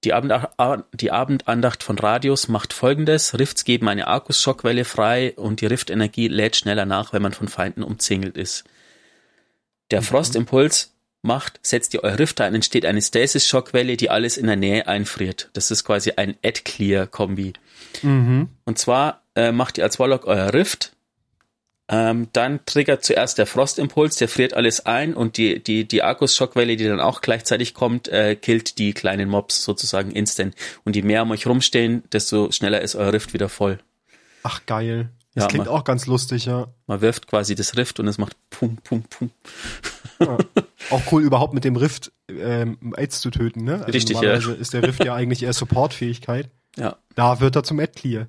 Die, 0.04 0.14
Abendach 0.14 0.50
die 0.94 1.12
Abendandacht 1.12 1.84
von 1.84 1.98
Radius 1.98 2.48
macht 2.48 2.74
folgendes. 2.74 3.38
Rifts 3.38 3.66
geben 3.66 3.88
eine 3.88 4.08
Arcus-Schockwelle 4.08 4.86
frei 4.86 5.34
und 5.36 5.62
die 5.62 5.68
Riftenergie 5.68 6.28
lädt 6.28 6.56
schneller 6.56 6.86
nach, 6.86 7.14
wenn 7.14 7.22
man 7.22 7.34
von 7.34 7.48
Feinden 7.48 7.84
umzingelt 7.84 8.38
ist. 8.38 8.64
Der 9.92 10.02
Frostimpuls 10.02 10.92
macht, 11.22 11.59
setzt 11.61 11.93
ihr 11.93 12.03
euer 12.03 12.17
Rift 12.17 12.41
ein, 12.41 12.55
entsteht 12.55 12.86
eine 12.86 13.01
Stasis-Schockwelle, 13.01 13.97
die 13.97 14.09
alles 14.09 14.38
in 14.38 14.47
der 14.47 14.55
Nähe 14.55 14.88
einfriert. 14.88 15.49
Das 15.53 15.72
ist 15.72 15.84
quasi 15.84 16.13
ein 16.15 16.36
Add-Clear-Kombi. 16.43 17.53
Mhm. 18.01 18.49
Und 18.65 18.80
zwar 18.80 19.22
äh, 19.36 19.51
macht 19.51 19.78
ihr 19.78 19.84
als 19.84 19.99
Warlock 19.99 20.26
euer 20.26 20.53
Rift, 20.53 20.93
ähm, 21.91 22.30
dann 22.32 22.65
triggert 22.65 23.03
zuerst 23.03 23.38
der 23.38 23.45
Frostimpuls, 23.45 24.15
der 24.15 24.30
friert 24.30 24.53
alles 24.53 24.86
ein 24.86 25.13
und 25.13 25.36
die, 25.36 25.61
die, 25.61 25.86
die 25.86 26.03
Arcus-Schockwelle, 26.03 26.78
die 26.78 26.88
dann 26.88 27.01
auch 27.01 27.19
gleichzeitig 27.19 27.74
kommt, 27.74 28.07
äh, 28.07 28.38
killt 28.38 28.78
die 28.78 28.93
kleinen 28.93 29.28
Mobs 29.28 29.63
sozusagen 29.65 30.11
instant. 30.11 30.55
Und 30.86 30.95
je 30.95 31.01
mehr 31.01 31.24
um 31.24 31.32
euch 31.32 31.45
rumstehen, 31.45 32.03
desto 32.13 32.49
schneller 32.53 32.80
ist 32.80 32.95
euer 32.95 33.11
Rift 33.11 33.34
wieder 33.34 33.49
voll. 33.49 33.78
Ach, 34.43 34.65
geil. 34.65 35.09
Das 35.34 35.44
Ja, 35.44 35.48
klingt 35.48 35.66
man- 35.68 35.76
auch 35.76 35.84
ganz 35.86 36.08
lustig, 36.08 36.46
ja. 36.46 36.68
Man 36.88 37.02
wirft 37.02 37.28
quasi 37.28 37.56
das 37.56 37.78
Rift 37.78 38.00
und 38.00 38.08
es 38.08 38.18
macht 38.18 38.36
pum, 38.50 38.76
pum, 38.78 39.04
pum. 39.04 39.32
ja. 40.20 40.38
Auch 40.90 41.02
cool, 41.12 41.24
überhaupt 41.24 41.54
mit 41.54 41.64
dem 41.64 41.78
Rift 41.78 42.12
ähm, 42.28 42.94
Aids 42.98 43.22
zu 43.22 43.32
töten, 43.32 43.64
ne? 43.64 43.76
Also 43.76 43.86
Richtig, 43.92 44.16
ja. 44.18 44.22
normalerweise 44.24 44.54
ist 44.54 44.74
der 44.74 44.84
Rift 44.84 45.04
ja 45.06 45.16
eigentlich 45.16 45.44
eher 45.44 45.54
Supportfähigkeit. 45.54 46.50
Ja. 46.76 46.98
Da 47.16 47.40
wird 47.40 47.56
er 47.56 47.64
zum 47.64 47.80
Ad-Clear. 47.80 48.28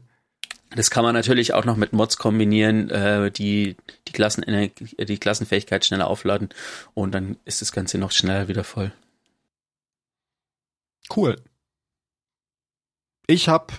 Das 0.74 0.90
kann 0.90 1.04
man 1.04 1.14
natürlich 1.14 1.52
auch 1.54 1.64
noch 1.66 1.76
mit 1.76 1.92
Mods 1.92 2.16
kombinieren, 2.16 2.88
äh, 2.88 3.30
die 3.30 3.76
die, 4.08 4.12
Klassenenergie, 4.12 4.94
die 5.04 5.18
Klassenfähigkeit 5.18 5.84
schneller 5.84 6.06
aufladen 6.06 6.48
und 6.94 7.12
dann 7.14 7.36
ist 7.44 7.60
das 7.62 7.72
Ganze 7.72 7.98
noch 7.98 8.10
schneller 8.12 8.48
wieder 8.48 8.64
voll. 8.64 8.92
Cool. 11.14 11.36
Ich 13.26 13.48
habe 13.48 13.74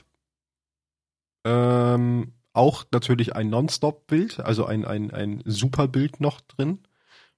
ähm, 1.45 2.33
auch 2.53 2.85
natürlich 2.91 3.35
ein 3.35 3.49
Non-Stop-Bild, 3.49 4.39
also 4.39 4.65
ein, 4.65 4.85
ein, 4.85 5.11
ein 5.11 5.41
Super-Bild 5.45 6.21
noch 6.21 6.41
drin. 6.41 6.79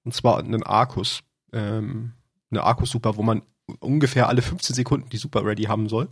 Und 0.03 0.13
zwar 0.13 0.38
einen 0.39 0.63
Arcus. 0.63 1.24
Ähm, 1.51 2.13
eine 2.51 2.63
Arcus-Super, 2.63 3.18
wo 3.18 3.24
man 3.24 3.41
ungefähr 3.80 4.30
alle 4.30 4.41
15 4.41 4.76
Sekunden 4.76 5.09
die 5.09 5.18
Super 5.18 5.43
ready 5.43 5.63
haben 5.63 5.89
soll. 5.89 6.09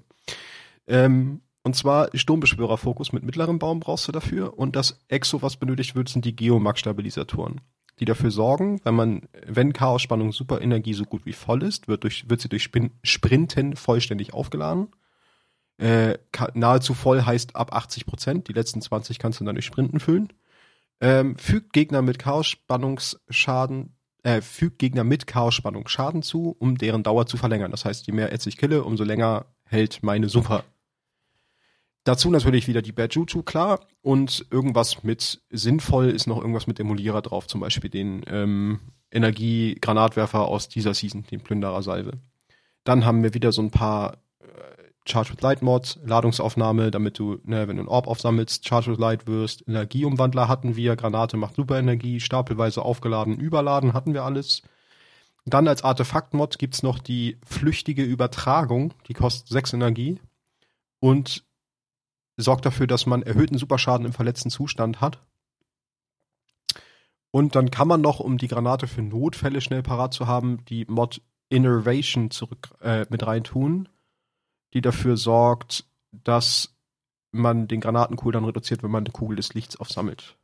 Ähm, 0.88 1.42
und 1.64 1.76
zwar 1.76 2.10
Sturmbeschwörer-Fokus 2.14 3.14
mit 3.14 3.24
mittlerem 3.24 3.60
Baum 3.60 3.80
brauchst 3.80 4.08
du 4.08 4.12
dafür. 4.12 4.58
Und 4.58 4.76
das 4.76 5.00
Exo, 5.08 5.42
was 5.42 5.58
benötigt 5.58 5.96
wird, 5.96 6.10
sind 6.10 6.26
die 6.26 6.36
Geomag-Stabilisatoren. 6.36 7.62
Die 8.00 8.06
dafür 8.06 8.32
sorgen, 8.32 8.82
wenn 8.84 8.96
man, 8.96 9.22
wenn 9.46 9.72
Chaosspannung 9.72 10.32
Superenergie 10.32 10.94
so 10.94 11.06
gut 11.06 11.26
wie 11.26 11.34
voll 11.34 11.62
ist, 11.64 11.88
wird, 11.88 12.04
durch, 12.04 12.30
wird 12.30 12.42
sie 12.42 12.50
durch 12.50 12.64
Spin 12.64 12.92
Sprinten 13.04 13.76
vollständig 13.76 14.34
aufgeladen. 14.34 14.88
Äh, 15.78 16.18
nahezu 16.54 16.94
voll 16.94 17.24
heißt 17.24 17.56
ab 17.56 17.74
80 17.74 18.06
Prozent. 18.06 18.48
Die 18.48 18.54
letzten 18.54 18.82
20 18.82 19.20
kannst 19.20 19.40
du 19.40 19.46
dann 19.46 19.56
durch 19.56 19.66
Sprinten 19.66 20.00
füllen. 20.00 20.32
Ähm, 21.02 21.38
fügt 21.38 21.74
Gegner 21.74 22.02
mit 22.02 22.20
Chaosspannungsschaden, 22.20 23.96
äh, 24.24 24.42
fügt 24.42 24.80
Gegner 24.80 25.04
mit 25.04 25.28
Chaosspannung 25.28 25.88
Schaden 25.88 26.24
zu, 26.24 26.56
um 26.60 26.78
deren 26.78 27.04
Dauer 27.04 27.26
zu 27.26 27.38
verlängern. 27.38 27.72
Das 27.72 27.86
heißt, 27.86 28.08
je 28.08 28.14
mehr 28.14 28.32
Ads 28.32 28.46
ich 28.46 28.58
kille, 28.58 28.84
umso 28.84 29.04
länger 29.04 29.46
hält 29.66 30.04
meine 30.04 30.30
Super. 30.30 30.64
Dazu 32.06 32.30
natürlich 32.30 32.68
wieder 32.68 32.82
die 32.82 32.92
Bad 32.92 33.16
Juju, 33.16 33.44
klar. 33.44 33.80
Und 34.02 34.46
irgendwas 34.52 35.04
mit 35.04 35.42
sinnvoll 35.50 36.10
ist 36.10 36.28
noch 36.28 36.38
irgendwas 36.38 36.68
mit 36.68 36.80
Emulierer 36.80 37.22
drauf, 37.22 37.48
zum 37.48 37.62
Beispiel 37.62 37.90
den 37.90 38.24
ähm, 38.28 38.80
Energiegranatwerfer 39.12 40.46
aus 40.46 40.68
dieser 40.68 40.94
Season, 40.94 41.26
den 41.32 41.42
Plünderer-Salve. 41.42 42.20
Dann 42.84 43.06
haben 43.06 43.24
wir 43.24 43.34
wieder 43.34 43.54
so 43.54 43.62
ein 43.62 43.72
paar 43.72 44.18
Charge 45.06 45.32
with 45.32 45.42
Light 45.42 45.62
Mod, 45.62 46.00
Ladungsaufnahme, 46.06 46.92
damit 46.92 47.20
du, 47.20 47.40
ne, 47.44 47.68
wenn 47.68 47.78
du 47.78 47.84
ein 47.84 47.88
Orb 47.90 48.08
aufsammelst, 48.08 48.68
Charge 48.68 48.92
with 48.92 49.00
Light 49.00 49.28
wirst. 49.28 49.68
Energieumwandler 49.68 50.48
hatten 50.48 50.76
wir, 50.76 50.96
Granate 50.96 51.38
macht 51.38 51.56
Superenergie, 51.56 52.20
stapelweise 52.20 52.82
aufgeladen, 52.82 53.38
überladen 53.38 53.94
hatten 53.94 54.14
wir 54.14 54.24
alles. 54.24 54.62
Dann 55.46 55.68
als 55.68 55.84
Artefakt-Mod 55.84 56.58
gibt's 56.58 56.84
noch 56.84 57.00
die 57.00 57.38
flüchtige 57.46 58.04
Übertragung, 58.04 58.94
die 59.08 59.14
kostet 59.14 59.50
6 59.50 59.74
Energie 59.74 60.20
und 61.00 61.44
sorgt 62.38 62.66
dafür, 62.66 62.88
dass 62.88 63.06
man 63.06 63.24
erhöhten 63.24 63.58
Superschaden 63.58 64.06
im 64.06 64.14
verletzten 64.14 64.50
Zustand 64.50 65.02
hat. 65.02 65.20
Und 67.32 67.56
dann 67.56 67.72
kann 67.72 67.88
man 67.88 68.00
noch, 68.00 68.20
um 68.20 68.38
die 68.38 68.48
Granate 68.48 68.88
für 68.88 69.02
Notfälle 69.02 69.60
schnell 69.60 69.84
parat 69.84 70.14
zu 70.14 70.28
haben, 70.28 70.64
die 70.66 70.86
Mod 70.86 71.22
Innervation 71.50 72.32
zurück 72.32 72.70
äh, 72.82 73.06
mit 73.10 73.26
reintun, 73.26 73.90
die 74.74 74.82
dafür 74.82 75.18
sorgt, 75.18 75.86
dass 76.12 76.76
man 77.32 77.68
den 77.68 77.82
Granatencooldown 77.82 78.46
reduziert, 78.46 78.84
wenn 78.84 78.92
man 78.92 79.04
eine 79.04 79.12
Kugel 79.12 79.36
des 79.36 79.54
Lichts 79.54 79.76
aufsammelt. 79.80 80.38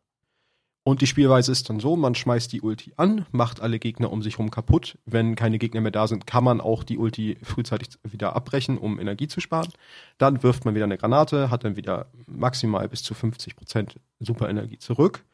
Und 0.84 1.02
die 1.02 1.08
Spielweise 1.08 1.52
ist 1.52 1.70
dann 1.70 1.80
so, 1.80 1.96
man 1.96 2.16
schmeißt 2.16 2.52
die 2.52 2.62
Ulti 2.62 2.94
an, 2.98 3.26
macht 3.32 3.62
alle 3.62 3.78
Gegner 3.78 4.12
um 4.12 4.24
sich 4.24 4.40
rum 4.40 4.50
kaputt. 4.50 4.98
Wenn 5.06 5.36
keine 5.36 5.60
Gegner 5.60 5.82
mehr 5.82 5.92
da 5.92 6.08
sind, 6.08 6.26
kann 6.26 6.44
man 6.44 6.62
auch 6.62 6.84
die 6.84 6.98
Ulti 6.98 7.38
frühzeitig 7.44 7.90
wieder 8.04 8.36
abbrechen, 8.36 8.78
um 8.78 9.00
Energie 9.00 9.28
zu 9.28 9.40
sparen. 9.40 9.72
Dann 10.18 10.42
wirft 10.42 10.66
man 10.66 10.74
wieder 10.74 10.86
eine 10.86 10.98
Granate, 10.98 11.52
hat 11.52 11.64
dann 11.64 11.76
wieder 11.76 12.08
maximal 12.26 12.88
bis 12.90 13.04
zu 13.04 13.14
50% 13.14 13.98
Superenergie 14.20 14.80
zurück. 14.80 15.26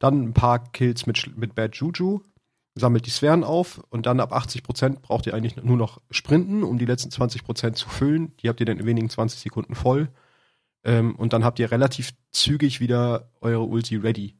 Dann 0.00 0.22
ein 0.22 0.34
paar 0.34 0.58
Kills 0.72 1.06
mit, 1.06 1.36
mit 1.36 1.54
Bad 1.54 1.76
Juju, 1.76 2.22
sammelt 2.74 3.06
die 3.06 3.10
Sphären 3.10 3.44
auf 3.44 3.82
und 3.90 4.06
dann 4.06 4.20
ab 4.20 4.32
80% 4.32 5.00
braucht 5.00 5.26
ihr 5.26 5.34
eigentlich 5.34 5.56
nur 5.56 5.76
noch 5.76 6.00
sprinten, 6.10 6.64
um 6.64 6.78
die 6.78 6.86
letzten 6.86 7.10
20% 7.10 7.74
zu 7.74 7.88
füllen. 7.88 8.36
Die 8.38 8.48
habt 8.48 8.60
ihr 8.60 8.66
dann 8.66 8.78
in 8.78 8.86
wenigen 8.86 9.10
20 9.10 9.40
Sekunden 9.40 9.74
voll. 9.74 10.08
Ähm, 10.82 11.14
und 11.14 11.32
dann 11.32 11.44
habt 11.44 11.58
ihr 11.58 11.70
relativ 11.70 12.12
zügig 12.32 12.80
wieder 12.80 13.30
eure 13.40 13.64
Ulti 13.64 13.96
ready 13.96 14.34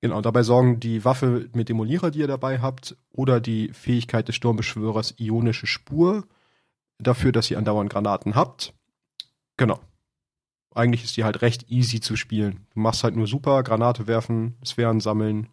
Genau, 0.00 0.20
dabei 0.20 0.44
sorgen 0.44 0.78
die 0.78 1.04
Waffe 1.04 1.48
mit 1.54 1.68
Demolierer, 1.68 2.10
die 2.10 2.20
ihr 2.20 2.28
dabei 2.28 2.60
habt, 2.60 2.96
oder 3.10 3.40
die 3.40 3.72
Fähigkeit 3.72 4.28
des 4.28 4.36
Sturmbeschwörers 4.36 5.14
ionische 5.18 5.66
Spur 5.66 6.24
dafür, 6.98 7.32
dass 7.32 7.50
ihr 7.50 7.58
andauernd 7.58 7.90
Granaten 7.90 8.36
habt. 8.36 8.74
Genau. 9.56 9.80
Eigentlich 10.72 11.02
ist 11.02 11.16
die 11.16 11.24
halt 11.24 11.42
recht 11.42 11.68
easy 11.70 12.00
zu 12.00 12.14
spielen. 12.14 12.66
Du 12.74 12.80
machst 12.80 13.02
halt 13.02 13.16
nur 13.16 13.26
super, 13.26 13.64
Granate 13.64 14.06
werfen, 14.06 14.56
Sphären 14.64 15.00
sammeln, 15.00 15.48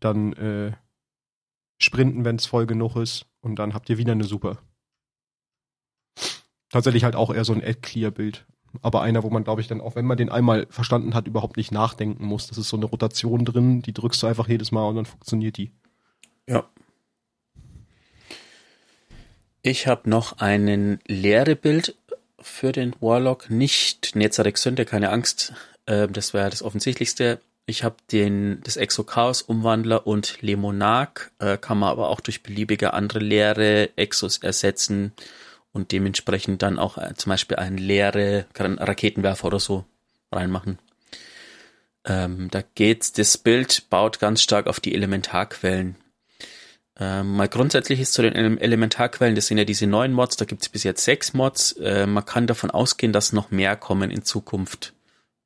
dann 0.00 0.32
äh, 0.34 0.72
sprinten, 1.78 2.24
wenn 2.24 2.36
es 2.36 2.46
voll 2.46 2.66
genug 2.66 2.96
ist, 2.96 3.26
und 3.40 3.56
dann 3.56 3.74
habt 3.74 3.88
ihr 3.88 3.98
wieder 3.98 4.12
eine 4.12 4.24
Super. 4.24 4.58
Tatsächlich 6.70 7.04
halt 7.04 7.16
auch 7.16 7.32
eher 7.32 7.44
so 7.44 7.52
ein 7.52 7.64
Ad-Clear-Bild 7.64 8.46
aber 8.82 9.02
einer, 9.02 9.22
wo 9.22 9.30
man, 9.30 9.44
glaube 9.44 9.60
ich, 9.60 9.68
dann 9.68 9.80
auch, 9.80 9.96
wenn 9.96 10.04
man 10.04 10.16
den 10.16 10.28
einmal 10.28 10.66
verstanden 10.70 11.14
hat, 11.14 11.26
überhaupt 11.26 11.56
nicht 11.56 11.72
nachdenken 11.72 12.24
muss. 12.24 12.46
Das 12.46 12.58
ist 12.58 12.68
so 12.68 12.76
eine 12.76 12.86
Rotation 12.86 13.44
drin, 13.44 13.82
die 13.82 13.92
drückst 13.92 14.22
du 14.22 14.26
einfach 14.26 14.48
jedes 14.48 14.72
Mal 14.72 14.86
und 14.88 14.96
dann 14.96 15.06
funktioniert 15.06 15.56
die. 15.56 15.72
Ja. 16.46 16.68
Ich 19.62 19.86
habe 19.86 20.08
noch 20.08 20.38
einen 20.38 21.00
leere 21.06 21.56
Bild 21.56 21.96
für 22.40 22.72
den 22.72 22.94
Warlock, 23.00 23.50
nicht 23.50 24.14
Nezarek 24.14 24.56
Sünde, 24.56 24.84
keine 24.84 25.10
Angst. 25.10 25.52
Äh, 25.86 26.08
das 26.08 26.32
wäre 26.32 26.50
das 26.50 26.62
Offensichtlichste. 26.62 27.40
Ich 27.68 27.84
habe 27.84 27.96
den 28.10 28.62
das 28.64 28.78
Exo 28.78 29.04
Chaos 29.04 29.42
Umwandler 29.42 30.06
und 30.06 30.40
Lemonarch, 30.40 31.28
äh, 31.38 31.58
kann 31.58 31.76
man 31.78 31.90
aber 31.90 32.08
auch 32.08 32.20
durch 32.20 32.42
beliebige 32.42 32.94
andere 32.94 33.18
leere 33.18 33.90
Exos 33.94 34.38
ersetzen 34.38 35.12
und 35.72 35.92
dementsprechend 35.92 36.62
dann 36.62 36.78
auch 36.78 36.96
äh, 36.96 37.12
zum 37.14 37.28
Beispiel 37.28 37.58
einen 37.58 37.76
leere 37.76 38.46
Raketenwerfer 38.58 39.48
oder 39.48 39.60
so 39.60 39.84
reinmachen. 40.32 40.78
Ähm, 42.06 42.48
da 42.50 42.62
geht's, 42.74 43.12
das 43.12 43.36
Bild 43.36 43.90
baut 43.90 44.18
ganz 44.18 44.40
stark 44.40 44.66
auf 44.66 44.80
die 44.80 44.94
Elementarquellen. 44.94 45.96
Ähm, 46.98 47.36
mal 47.36 47.50
grundsätzlich 47.50 48.00
ist 48.00 48.14
zu 48.14 48.22
den 48.22 48.34
Elementarquellen, 48.56 49.34
das 49.34 49.46
sind 49.46 49.58
ja 49.58 49.66
diese 49.66 49.86
neuen 49.86 50.14
Mods, 50.14 50.38
da 50.38 50.46
gibt's 50.46 50.70
bis 50.70 50.84
jetzt 50.84 51.04
sechs 51.04 51.34
Mods. 51.34 51.72
Äh, 51.72 52.06
man 52.06 52.24
kann 52.24 52.46
davon 52.46 52.70
ausgehen, 52.70 53.12
dass 53.12 53.34
noch 53.34 53.50
mehr 53.50 53.76
kommen 53.76 54.10
in 54.10 54.24
Zukunft. 54.24 54.94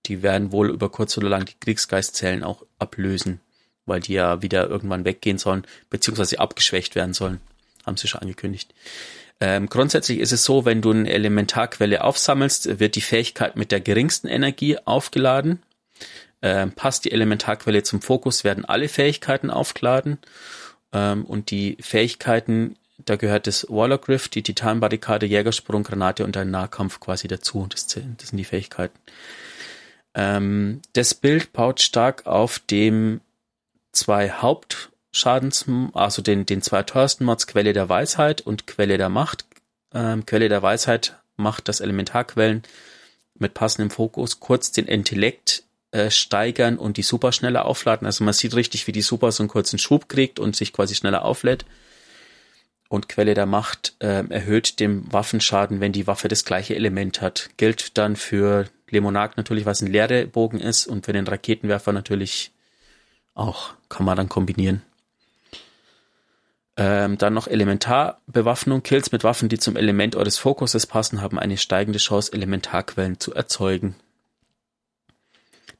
Die 0.06 0.22
werden 0.22 0.52
wohl 0.52 0.70
über 0.70 0.90
kurz 0.90 1.16
oder 1.16 1.28
lang 1.28 1.44
die 1.44 1.58
Kriegsgeistzellen 1.60 2.42
auch 2.42 2.64
ablösen, 2.78 3.40
weil 3.86 4.00
die 4.00 4.14
ja 4.14 4.42
wieder 4.42 4.68
irgendwann 4.68 5.04
weggehen 5.04 5.38
sollen, 5.38 5.64
beziehungsweise 5.90 6.40
abgeschwächt 6.40 6.94
werden 6.94 7.14
sollen. 7.14 7.40
Haben 7.86 7.96
sie 7.96 8.08
schon 8.08 8.20
angekündigt. 8.20 8.74
Ähm, 9.40 9.68
grundsätzlich 9.68 10.20
ist 10.20 10.32
es 10.32 10.44
so, 10.44 10.64
wenn 10.64 10.82
du 10.82 10.92
eine 10.92 11.10
Elementarquelle 11.10 12.04
aufsammelst, 12.04 12.78
wird 12.78 12.94
die 12.94 13.00
Fähigkeit 13.00 13.56
mit 13.56 13.72
der 13.72 13.80
geringsten 13.80 14.28
Energie 14.28 14.78
aufgeladen. 14.84 15.60
Ähm, 16.42 16.72
passt 16.72 17.04
die 17.04 17.10
Elementarquelle 17.12 17.82
zum 17.82 18.00
Fokus, 18.00 18.44
werden 18.44 18.64
alle 18.64 18.88
Fähigkeiten 18.88 19.50
aufgeladen. 19.50 20.18
Ähm, 20.92 21.24
und 21.24 21.50
die 21.50 21.76
Fähigkeiten, 21.80 22.76
da 22.98 23.16
gehört 23.16 23.48
das 23.48 23.66
Warlock 23.68 24.08
Rift, 24.08 24.36
die 24.36 24.44
Titanbarrikade, 24.44 25.26
Jägersprung, 25.26 25.82
Granate 25.82 26.24
und 26.24 26.36
ein 26.36 26.50
Nahkampf 26.50 27.00
quasi 27.00 27.26
dazu. 27.26 27.66
Das, 27.68 27.86
das 27.86 28.28
sind 28.28 28.38
die 28.38 28.44
Fähigkeiten. 28.44 28.96
Ähm, 30.14 30.82
das 30.92 31.14
Bild 31.14 31.52
baut 31.52 31.80
stark 31.80 32.26
auf 32.26 32.58
dem 32.58 33.20
zwei 33.92 34.30
Haupt 34.30 34.90
Schadens, 35.12 35.66
also 35.92 36.22
den, 36.22 36.46
den 36.46 36.62
zwei 36.62 36.82
teuersten 36.82 37.24
Mods 37.24 37.46
Quelle 37.46 37.72
der 37.72 37.88
Weisheit 37.88 38.40
und 38.40 38.66
Quelle 38.66 38.96
der 38.96 39.10
Macht. 39.10 39.44
Ähm, 39.92 40.24
Quelle 40.24 40.48
der 40.48 40.62
Weisheit 40.62 41.16
macht 41.36 41.68
das 41.68 41.80
Elementarquellen 41.80 42.62
mit 43.34 43.54
passendem 43.54 43.90
Fokus 43.90 44.40
kurz 44.40 44.72
den 44.72 44.86
Intellekt 44.86 45.64
äh, 45.90 46.10
steigern 46.10 46.78
und 46.78 46.96
die 46.96 47.02
Super 47.02 47.32
schneller 47.32 47.66
aufladen. 47.66 48.06
Also 48.06 48.24
man 48.24 48.32
sieht 48.32 48.54
richtig, 48.54 48.86
wie 48.86 48.92
die 48.92 49.02
Super 49.02 49.32
so 49.32 49.42
einen 49.42 49.50
kurzen 49.50 49.78
Schub 49.78 50.08
kriegt 50.08 50.38
und 50.38 50.56
sich 50.56 50.72
quasi 50.72 50.94
schneller 50.94 51.24
auflädt. 51.24 51.66
Und 52.88 53.08
Quelle 53.08 53.34
der 53.34 53.46
Macht 53.46 53.94
äh, 54.00 54.24
erhöht 54.28 54.80
den 54.80 55.10
Waffenschaden, 55.12 55.80
wenn 55.80 55.92
die 55.92 56.06
Waffe 56.06 56.28
das 56.28 56.44
gleiche 56.44 56.74
Element 56.74 57.20
hat. 57.20 57.50
Gilt 57.56 57.96
dann 57.98 58.16
für 58.16 58.66
Lemonarch 58.92 59.36
natürlich, 59.36 59.66
was 59.66 59.82
ein 59.82 59.90
leere 59.90 60.26
Bogen 60.26 60.60
ist 60.60 60.86
und 60.86 61.04
für 61.04 61.12
den 61.12 61.26
Raketenwerfer 61.26 61.92
natürlich 61.92 62.52
auch. 63.34 63.74
Kann 63.88 64.06
man 64.06 64.16
dann 64.16 64.28
kombinieren. 64.28 64.82
Ähm, 66.76 67.18
dann 67.18 67.34
noch 67.34 67.48
Elementarbewaffnung. 67.48 68.82
Kills 68.82 69.12
mit 69.12 69.24
Waffen, 69.24 69.48
die 69.48 69.58
zum 69.58 69.76
Element 69.76 70.16
eures 70.16 70.38
Fokuses 70.38 70.86
passen, 70.86 71.20
haben 71.20 71.38
eine 71.38 71.58
steigende 71.58 71.98
Chance, 71.98 72.32
Elementarquellen 72.32 73.20
zu 73.20 73.34
erzeugen. 73.34 73.96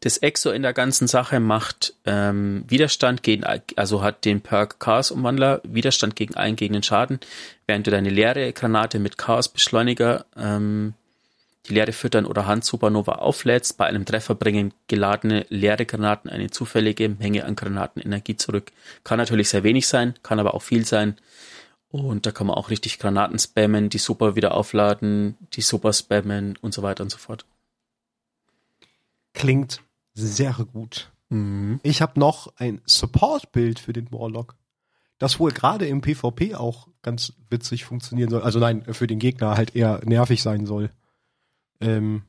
Das 0.01 0.19
Exo 0.19 0.51
in 0.51 0.63
der 0.63 0.73
ganzen 0.73 1.07
Sache 1.07 1.39
macht 1.39 1.95
ähm, 2.05 2.65
Widerstand 2.67 3.23
gegen, 3.23 3.45
also 3.77 4.03
hat 4.03 4.25
den 4.25 4.41
Perk 4.41 4.81
Chaos 4.81 5.13
Umwandler, 5.13 5.61
Widerstand 5.63 6.17
gegen 6.17 6.35
einen 6.35 6.57
gegen 6.57 6.73
den 6.73 6.83
Schaden, 6.83 7.21
während 7.69 7.87
du 7.87 7.93
deine 7.93 8.11
leere 8.11 8.53
Granate 8.53 8.99
mit 8.99 9.17
Chaos 9.17 9.49
Beschleuniger 9.49 10.27
ähm, 10.37 10.95
die 11.67 11.75
leere 11.75 11.93
Füttern 11.93 12.27
oder 12.27 12.47
Hand-Supernova 12.47 13.13
auflädst. 13.13 13.77
Bei 13.77 13.87
einem 13.87 14.05
Treffer 14.05 14.35
bringen 14.35 14.75
geladene 14.89 15.47
leere 15.49 15.87
Granaten 15.87 16.31
eine 16.31 16.51
zufällige 16.51 17.09
Menge 17.09 17.45
an 17.45 17.55
Granatenenergie 17.55 18.37
zurück. 18.37 18.73
Kann 19.05 19.19
natürlich 19.19 19.49
sehr 19.49 19.63
wenig 19.63 19.87
sein, 19.87 20.15
kann 20.23 20.41
aber 20.41 20.55
auch 20.55 20.63
viel 20.63 20.85
sein. 20.85 21.17
Und 21.89 22.27
da 22.27 22.33
kann 22.33 22.47
man 22.47 22.57
auch 22.57 22.71
richtig 22.71 22.99
Granaten 22.99 23.39
spammen, 23.39 23.91
die 23.91 23.99
Super 23.99 24.35
wieder 24.35 24.55
aufladen, 24.55 25.37
die 25.53 25.61
Super 25.61 25.93
spammen 25.93 26.59
und 26.61 26.75
so 26.75 26.83
weiter 26.83 27.05
und 27.05 27.11
so 27.11 27.19
fort. 27.19 27.45
Klingt 29.35 29.83
sehr 30.15 30.55
gut. 30.73 31.11
Mhm. 31.29 31.81
Ich 31.83 32.03
habe 32.03 32.19
noch 32.19 32.53
ein 32.57 32.81
Support-Bild 32.87 33.79
für 33.79 33.93
den 33.93 34.11
Warlock, 34.11 34.57
das 35.19 35.39
wohl 35.39 35.53
gerade 35.53 35.87
im 35.87 36.01
PvP 36.01 36.55
auch 36.55 36.89
ganz 37.03 37.35
witzig 37.51 37.85
funktionieren 37.85 38.31
soll. 38.31 38.43
Also 38.43 38.59
nein, 38.59 38.85
für 38.93 39.07
den 39.07 39.19
Gegner 39.19 39.57
halt 39.57 39.77
eher 39.77 40.01
nervig 40.05 40.43
sein 40.43 40.67
soll 40.67 40.91
ähm, 41.83 42.23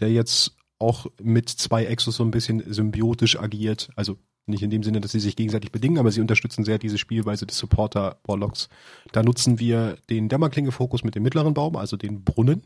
der 0.00 0.10
jetzt 0.10 0.56
auch 0.78 1.06
mit 1.22 1.48
zwei 1.48 1.84
Exos 1.84 2.16
so 2.16 2.24
ein 2.24 2.30
bisschen 2.30 2.62
symbiotisch 2.72 3.38
agiert. 3.38 3.90
Also 3.94 4.18
nicht 4.46 4.62
in 4.62 4.70
dem 4.70 4.82
Sinne, 4.82 5.00
dass 5.00 5.12
sie 5.12 5.20
sich 5.20 5.36
gegenseitig 5.36 5.70
bedingen, 5.70 5.98
aber 5.98 6.10
sie 6.10 6.20
unterstützen 6.20 6.64
sehr 6.64 6.78
diese 6.78 6.98
Spielweise 6.98 7.46
des 7.46 7.56
Supporter 7.56 8.18
Warlocks. 8.24 8.68
Da 9.12 9.22
nutzen 9.22 9.60
wir 9.60 9.96
den 10.10 10.28
Dämmerklinge-Fokus 10.28 11.04
mit 11.04 11.14
dem 11.14 11.22
mittleren 11.22 11.54
Baum, 11.54 11.76
also 11.76 11.96
den 11.96 12.24
Brunnen. 12.24 12.64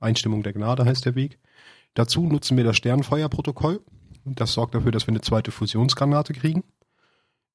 Einstimmung 0.00 0.42
der 0.42 0.52
Gnade 0.52 0.84
heißt 0.84 1.06
der 1.06 1.14
Weg. 1.14 1.38
Dazu 1.94 2.24
nutzen 2.24 2.56
wir 2.56 2.64
das 2.64 2.76
Sternfeuerprotokoll. 2.76 3.80
Das 4.24 4.52
sorgt 4.52 4.74
dafür, 4.74 4.92
dass 4.92 5.06
wir 5.06 5.12
eine 5.12 5.22
zweite 5.22 5.50
Fusionsgranate 5.50 6.34
kriegen. 6.34 6.62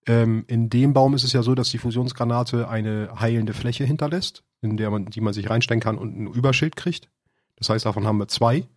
Ähm, 0.06 0.44
in 0.48 0.70
dem 0.70 0.94
Baum 0.94 1.14
ist 1.14 1.24
es 1.24 1.34
ja 1.34 1.44
so, 1.44 1.56
dass 1.56 1.70
die 1.70 1.78
Fusionsgranate 1.78 2.68
eine 2.68 3.10
heilende 3.20 3.54
Fläche 3.54 3.86
hinterlässt, 3.86 4.44
in 4.62 4.76
der 4.76 4.90
man, 4.90 5.06
die 5.06 5.22
man 5.22 5.34
sich 5.34 5.50
reinstellen 5.50 5.80
kann 5.80 5.98
und 5.98 6.18
ein 6.18 6.28
Überschild 6.28 6.76
kriegt. 6.76 7.10
Das 7.64 7.70
heißt, 7.70 7.86
davon 7.86 8.06
haben 8.06 8.18
wir 8.18 8.28
zwei. 8.28 8.68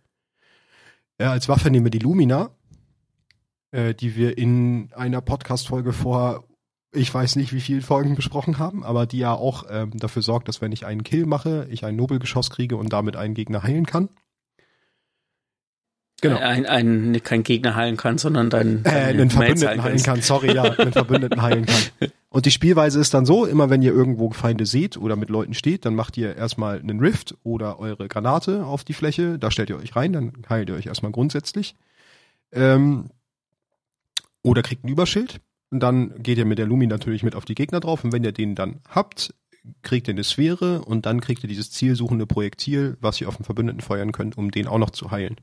Äh, 1.17 1.25
als 1.25 1.49
Waffe 1.49 1.69
nehmen 1.69 1.85
wir 1.85 1.91
die 1.91 1.99
Lumina, 1.99 2.51
äh, 3.71 3.93
die 3.93 4.15
wir 4.15 4.37
in 4.37 4.93
einer 4.93 5.19
Podcast-Folge 5.19 5.91
vor 5.91 6.45
ich 6.93 7.13
weiß 7.13 7.35
nicht, 7.35 7.51
wie 7.51 7.59
viele 7.59 7.81
Folgen 7.81 8.15
besprochen 8.15 8.59
haben, 8.59 8.83
aber 8.83 9.05
die 9.05 9.19
ja 9.19 9.33
auch 9.33 9.65
ähm, 9.69 9.91
dafür 9.93 10.21
sorgt, 10.21 10.47
dass 10.47 10.61
wenn 10.61 10.71
ich 10.71 10.85
einen 10.85 11.03
Kill 11.03 11.25
mache, 11.25 11.67
ich 11.69 11.83
ein 11.83 11.97
Nobelgeschoss 11.97 12.49
kriege 12.49 12.77
und 12.77 12.93
damit 12.93 13.17
einen 13.17 13.33
Gegner 13.33 13.61
heilen 13.61 13.85
kann. 13.85 14.07
Genau. 16.21 16.37
Ein, 16.37 16.65
ein, 16.65 17.21
kein 17.23 17.43
Gegner 17.43 17.75
heilen 17.75 17.97
kann, 17.97 18.17
sondern 18.17 18.49
dein, 18.49 18.85
äh, 18.85 18.89
einen 18.89 19.29
Verbündeten 19.29 19.83
heilen 19.83 20.01
kann. 20.01 20.21
Sorry, 20.21 20.55
ja, 20.55 20.63
einen 20.63 20.93
Verbündeten 20.93 21.41
heilen 21.41 21.65
kann. 21.65 22.09
Und 22.37 22.45
die 22.45 22.51
Spielweise 22.51 22.99
ist 22.99 23.15
dann 23.15 23.25
so, 23.25 23.47
immer 23.47 23.71
wenn 23.71 23.81
ihr 23.81 23.91
irgendwo 23.91 24.29
Feinde 24.29 24.67
seht 24.67 24.95
oder 24.95 25.15
mit 25.15 25.31
Leuten 25.31 25.55
steht, 25.55 25.85
dann 25.85 25.95
macht 25.95 26.17
ihr 26.17 26.35
erstmal 26.35 26.77
einen 26.77 26.99
Rift 26.99 27.35
oder 27.41 27.79
eure 27.79 28.07
Granate 28.07 28.63
auf 28.63 28.83
die 28.83 28.93
Fläche, 28.93 29.39
da 29.39 29.49
stellt 29.49 29.71
ihr 29.71 29.77
euch 29.77 29.95
rein, 29.95 30.13
dann 30.13 30.33
heilt 30.47 30.69
ihr 30.69 30.75
euch 30.75 30.85
erstmal 30.85 31.11
grundsätzlich. 31.11 31.73
Ähm, 32.51 33.09
oder 34.43 34.61
kriegt 34.61 34.83
ein 34.83 34.89
Überschild. 34.89 35.41
Und 35.71 35.79
dann 35.79 36.21
geht 36.21 36.37
ihr 36.37 36.45
mit 36.45 36.59
der 36.59 36.67
Lumi 36.67 36.85
natürlich 36.85 37.23
mit 37.23 37.33
auf 37.33 37.43
die 37.43 37.55
Gegner 37.55 37.79
drauf. 37.79 38.03
Und 38.03 38.11
wenn 38.11 38.23
ihr 38.23 38.33
den 38.33 38.53
dann 38.53 38.81
habt, 38.87 39.33
kriegt 39.81 40.07
ihr 40.07 40.13
eine 40.13 40.23
Sphäre 40.23 40.83
und 40.83 41.07
dann 41.07 41.21
kriegt 41.21 41.43
ihr 41.43 41.49
dieses 41.49 41.71
zielsuchende 41.71 42.27
Projektil, 42.27 42.97
was 43.01 43.19
ihr 43.19 43.29
auf 43.29 43.37
den 43.37 43.45
Verbündeten 43.45 43.81
feuern 43.81 44.11
könnt, 44.11 44.37
um 44.37 44.51
den 44.51 44.67
auch 44.67 44.77
noch 44.77 44.91
zu 44.91 45.09
heilen. 45.09 45.37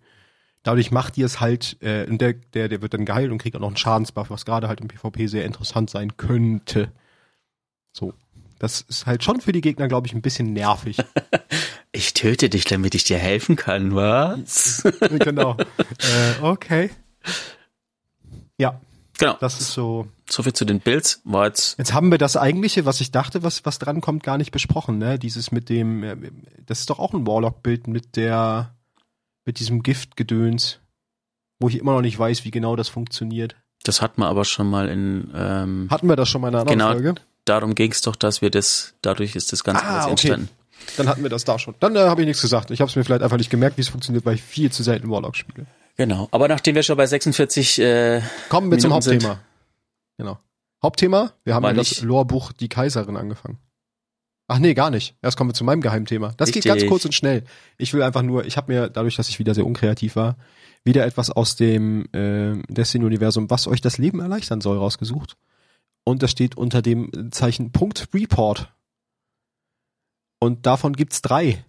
Dadurch 0.64 0.90
macht 0.90 1.18
ihr 1.18 1.26
es 1.26 1.40
halt, 1.40 1.80
äh, 1.82 2.06
der, 2.06 2.32
der, 2.32 2.68
der 2.68 2.82
wird 2.82 2.94
dann 2.94 3.04
geheilt 3.04 3.30
und 3.30 3.38
kriegt 3.38 3.54
auch 3.54 3.60
noch 3.60 3.68
einen 3.68 3.76
Schadensbuff, 3.76 4.30
was 4.30 4.46
gerade 4.46 4.66
halt 4.66 4.80
im 4.80 4.88
PvP 4.88 5.26
sehr 5.26 5.44
interessant 5.44 5.90
sein 5.90 6.16
könnte. 6.16 6.90
So. 7.92 8.14
Das 8.58 8.80
ist 8.80 9.04
halt 9.04 9.22
schon 9.22 9.42
für 9.42 9.52
die 9.52 9.60
Gegner, 9.60 9.88
glaube 9.88 10.06
ich, 10.06 10.14
ein 10.14 10.22
bisschen 10.22 10.54
nervig. 10.54 10.96
ich 11.92 12.14
töte 12.14 12.48
dich, 12.48 12.64
damit 12.64 12.94
ich 12.94 13.04
dir 13.04 13.18
helfen 13.18 13.56
kann, 13.56 13.94
was? 13.94 14.82
genau. 15.18 15.56
Äh, 15.58 16.42
okay. 16.42 16.90
Ja. 18.56 18.80
Genau. 19.18 19.36
Das 19.40 19.60
ist 19.60 19.72
so. 19.72 20.08
So 20.28 20.42
viel 20.42 20.54
zu 20.54 20.64
den 20.64 20.80
Builds 20.80 21.20
war 21.24 21.46
jetzt. 21.46 21.76
Jetzt 21.78 21.92
haben 21.92 22.10
wir 22.10 22.16
das 22.16 22.38
eigentliche, 22.38 22.86
was 22.86 23.02
ich 23.02 23.10
dachte, 23.10 23.42
was, 23.42 23.66
was 23.66 23.78
dran 23.78 24.00
kommt, 24.00 24.22
gar 24.22 24.38
nicht 24.38 24.50
besprochen, 24.50 24.96
ne? 24.96 25.18
Dieses 25.18 25.52
mit 25.52 25.68
dem, 25.68 26.02
äh, 26.02 26.16
das 26.64 26.80
ist 26.80 26.90
doch 26.90 26.98
auch 26.98 27.12
ein 27.12 27.26
Warlock-Bild 27.26 27.86
mit 27.86 28.16
der, 28.16 28.74
mit 29.44 29.58
diesem 29.58 29.82
Giftgedöns, 29.82 30.80
wo 31.60 31.68
ich 31.68 31.78
immer 31.78 31.92
noch 31.92 32.02
nicht 32.02 32.18
weiß, 32.18 32.44
wie 32.44 32.50
genau 32.50 32.76
das 32.76 32.88
funktioniert. 32.88 33.56
Das 33.82 34.00
hatten 34.00 34.20
wir 34.20 34.26
aber 34.28 34.44
schon 34.44 34.68
mal 34.68 34.88
in. 34.88 35.30
Ähm, 35.34 35.88
hatten 35.90 36.08
wir 36.08 36.16
das 36.16 36.28
schon 36.28 36.40
mal 36.40 36.48
in 36.48 36.54
einer 36.54 36.62
anderen 36.62 36.78
genau, 36.78 36.92
Folge? 36.92 37.14
Darum 37.44 37.74
ging 37.74 37.92
es 37.92 38.00
doch, 38.00 38.16
dass 38.16 38.40
wir 38.40 38.50
das, 38.50 38.94
dadurch 39.02 39.36
ist 39.36 39.52
das 39.52 39.64
Ganze 39.64 39.84
Ah, 39.84 40.02
okay. 40.02 40.10
entstanden. 40.10 40.48
Dann 40.96 41.08
hatten 41.08 41.22
wir 41.22 41.30
das 41.30 41.44
da 41.44 41.58
schon. 41.58 41.74
Dann 41.80 41.94
äh, 41.96 42.00
habe 42.00 42.22
ich 42.22 42.26
nichts 42.26 42.42
gesagt. 42.42 42.70
Ich 42.70 42.80
habe 42.80 42.88
es 42.88 42.96
mir 42.96 43.04
vielleicht 43.04 43.22
einfach 43.22 43.36
nicht 43.36 43.50
gemerkt, 43.50 43.76
wie 43.76 43.82
es 43.82 43.88
funktioniert, 43.88 44.24
weil 44.24 44.34
ich 44.36 44.42
viel 44.42 44.72
zu 44.72 44.82
selten 44.82 45.10
Warlock 45.10 45.36
spiele. 45.36 45.66
Genau. 45.96 46.28
Aber 46.30 46.48
nachdem 46.48 46.74
wir 46.74 46.82
schon 46.82 46.96
bei 46.96 47.06
46 47.06 47.78
äh, 47.80 48.22
Kommen 48.48 48.70
wir 48.70 48.78
zum 48.78 48.88
Minuten 48.90 49.02
sind. 49.02 49.24
Hauptthema. 49.24 49.40
Genau. 50.18 50.38
Hauptthema? 50.82 51.32
Wir 51.44 51.54
haben 51.54 51.64
ja 51.64 51.72
das 51.72 52.02
Lorbuch 52.02 52.52
Die 52.52 52.68
Kaiserin 52.68 53.16
angefangen. 53.16 53.58
Ach 54.46 54.58
nee, 54.58 54.74
gar 54.74 54.90
nicht. 54.90 55.16
Erst 55.22 55.36
kommen 55.36 55.50
wir 55.50 55.54
zu 55.54 55.64
meinem 55.64 55.80
Geheimthema. 55.80 56.34
Das 56.36 56.52
geht 56.52 56.64
ganz 56.64 56.76
Richtig. 56.76 56.90
kurz 56.90 57.04
und 57.04 57.14
schnell. 57.14 57.44
Ich 57.78 57.94
will 57.94 58.02
einfach 58.02 58.22
nur, 58.22 58.44
ich 58.44 58.56
habe 58.56 58.72
mir, 58.72 58.90
dadurch, 58.90 59.16
dass 59.16 59.28
ich 59.28 59.38
wieder 59.38 59.54
sehr 59.54 59.66
unkreativ 59.66 60.16
war, 60.16 60.36
wieder 60.84 61.06
etwas 61.06 61.30
aus 61.30 61.56
dem 61.56 62.06
äh, 62.12 62.62
Destiny-Universum, 62.68 63.48
was 63.48 63.66
euch 63.66 63.80
das 63.80 63.96
Leben 63.96 64.20
erleichtern 64.20 64.60
soll, 64.60 64.76
rausgesucht. 64.76 65.36
Und 66.04 66.22
das 66.22 66.30
steht 66.30 66.58
unter 66.58 66.82
dem 66.82 67.32
Zeichen 67.32 67.72
Punkt 67.72 68.08
Report. 68.12 68.70
Und 70.38 70.66
davon 70.66 70.92
gibt's 70.92 71.22
drei. 71.22 71.64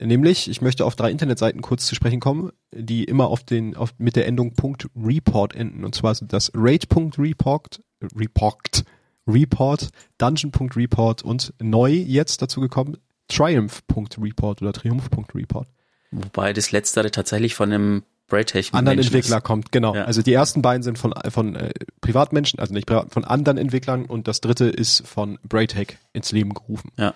Nämlich, 0.00 0.48
ich 0.48 0.60
möchte 0.60 0.84
auf 0.84 0.94
drei 0.94 1.10
Internetseiten 1.10 1.62
kurz 1.62 1.86
zu 1.86 1.96
sprechen 1.96 2.20
kommen, 2.20 2.52
die 2.72 3.04
immer 3.04 3.28
auf 3.28 3.42
den, 3.42 3.76
auf, 3.76 3.94
mit 3.98 4.14
der 4.14 4.26
Endung 4.26 4.54
Punkt 4.54 4.88
.report 4.96 5.54
enden. 5.54 5.84
Und 5.84 5.96
zwar 5.96 6.14
sind 6.14 6.32
das 6.32 6.52
Raid.report, 6.54 7.82
Report, 8.14 8.84
Report, 9.26 9.88
Dungeon.report 10.18 11.22
und 11.22 11.52
neu 11.60 11.90
jetzt 11.90 12.42
dazu 12.42 12.60
gekommen 12.60 12.98
Triumph.report 13.28 14.62
oder 14.62 14.72
Triumph.report. 14.72 15.68
wobei 16.10 16.52
das 16.52 16.72
letztere 16.72 17.10
tatsächlich 17.10 17.54
von 17.54 17.72
einem 17.72 18.02
Braytech 18.26 18.72
Anderen 18.72 18.96
Menschen 18.96 19.14
Entwickler 19.14 19.38
ist. 19.38 19.44
kommt, 19.44 19.72
genau. 19.72 19.94
Ja. 19.94 20.04
Also 20.04 20.22
die 20.22 20.32
ersten 20.32 20.62
beiden 20.62 20.82
sind 20.82 20.98
von, 20.98 21.14
von 21.28 21.56
äh, 21.56 21.72
Privatmenschen, 22.00 22.58
also 22.58 22.72
nicht 22.72 22.86
privat, 22.86 23.12
von 23.12 23.24
anderen 23.24 23.58
Entwicklern 23.58 24.06
und 24.06 24.28
das 24.28 24.40
dritte 24.40 24.64
ist 24.64 25.06
von 25.06 25.38
Braytech 25.46 25.98
ins 26.12 26.32
Leben 26.32 26.54
gerufen. 26.54 26.90
Ja. 26.96 27.14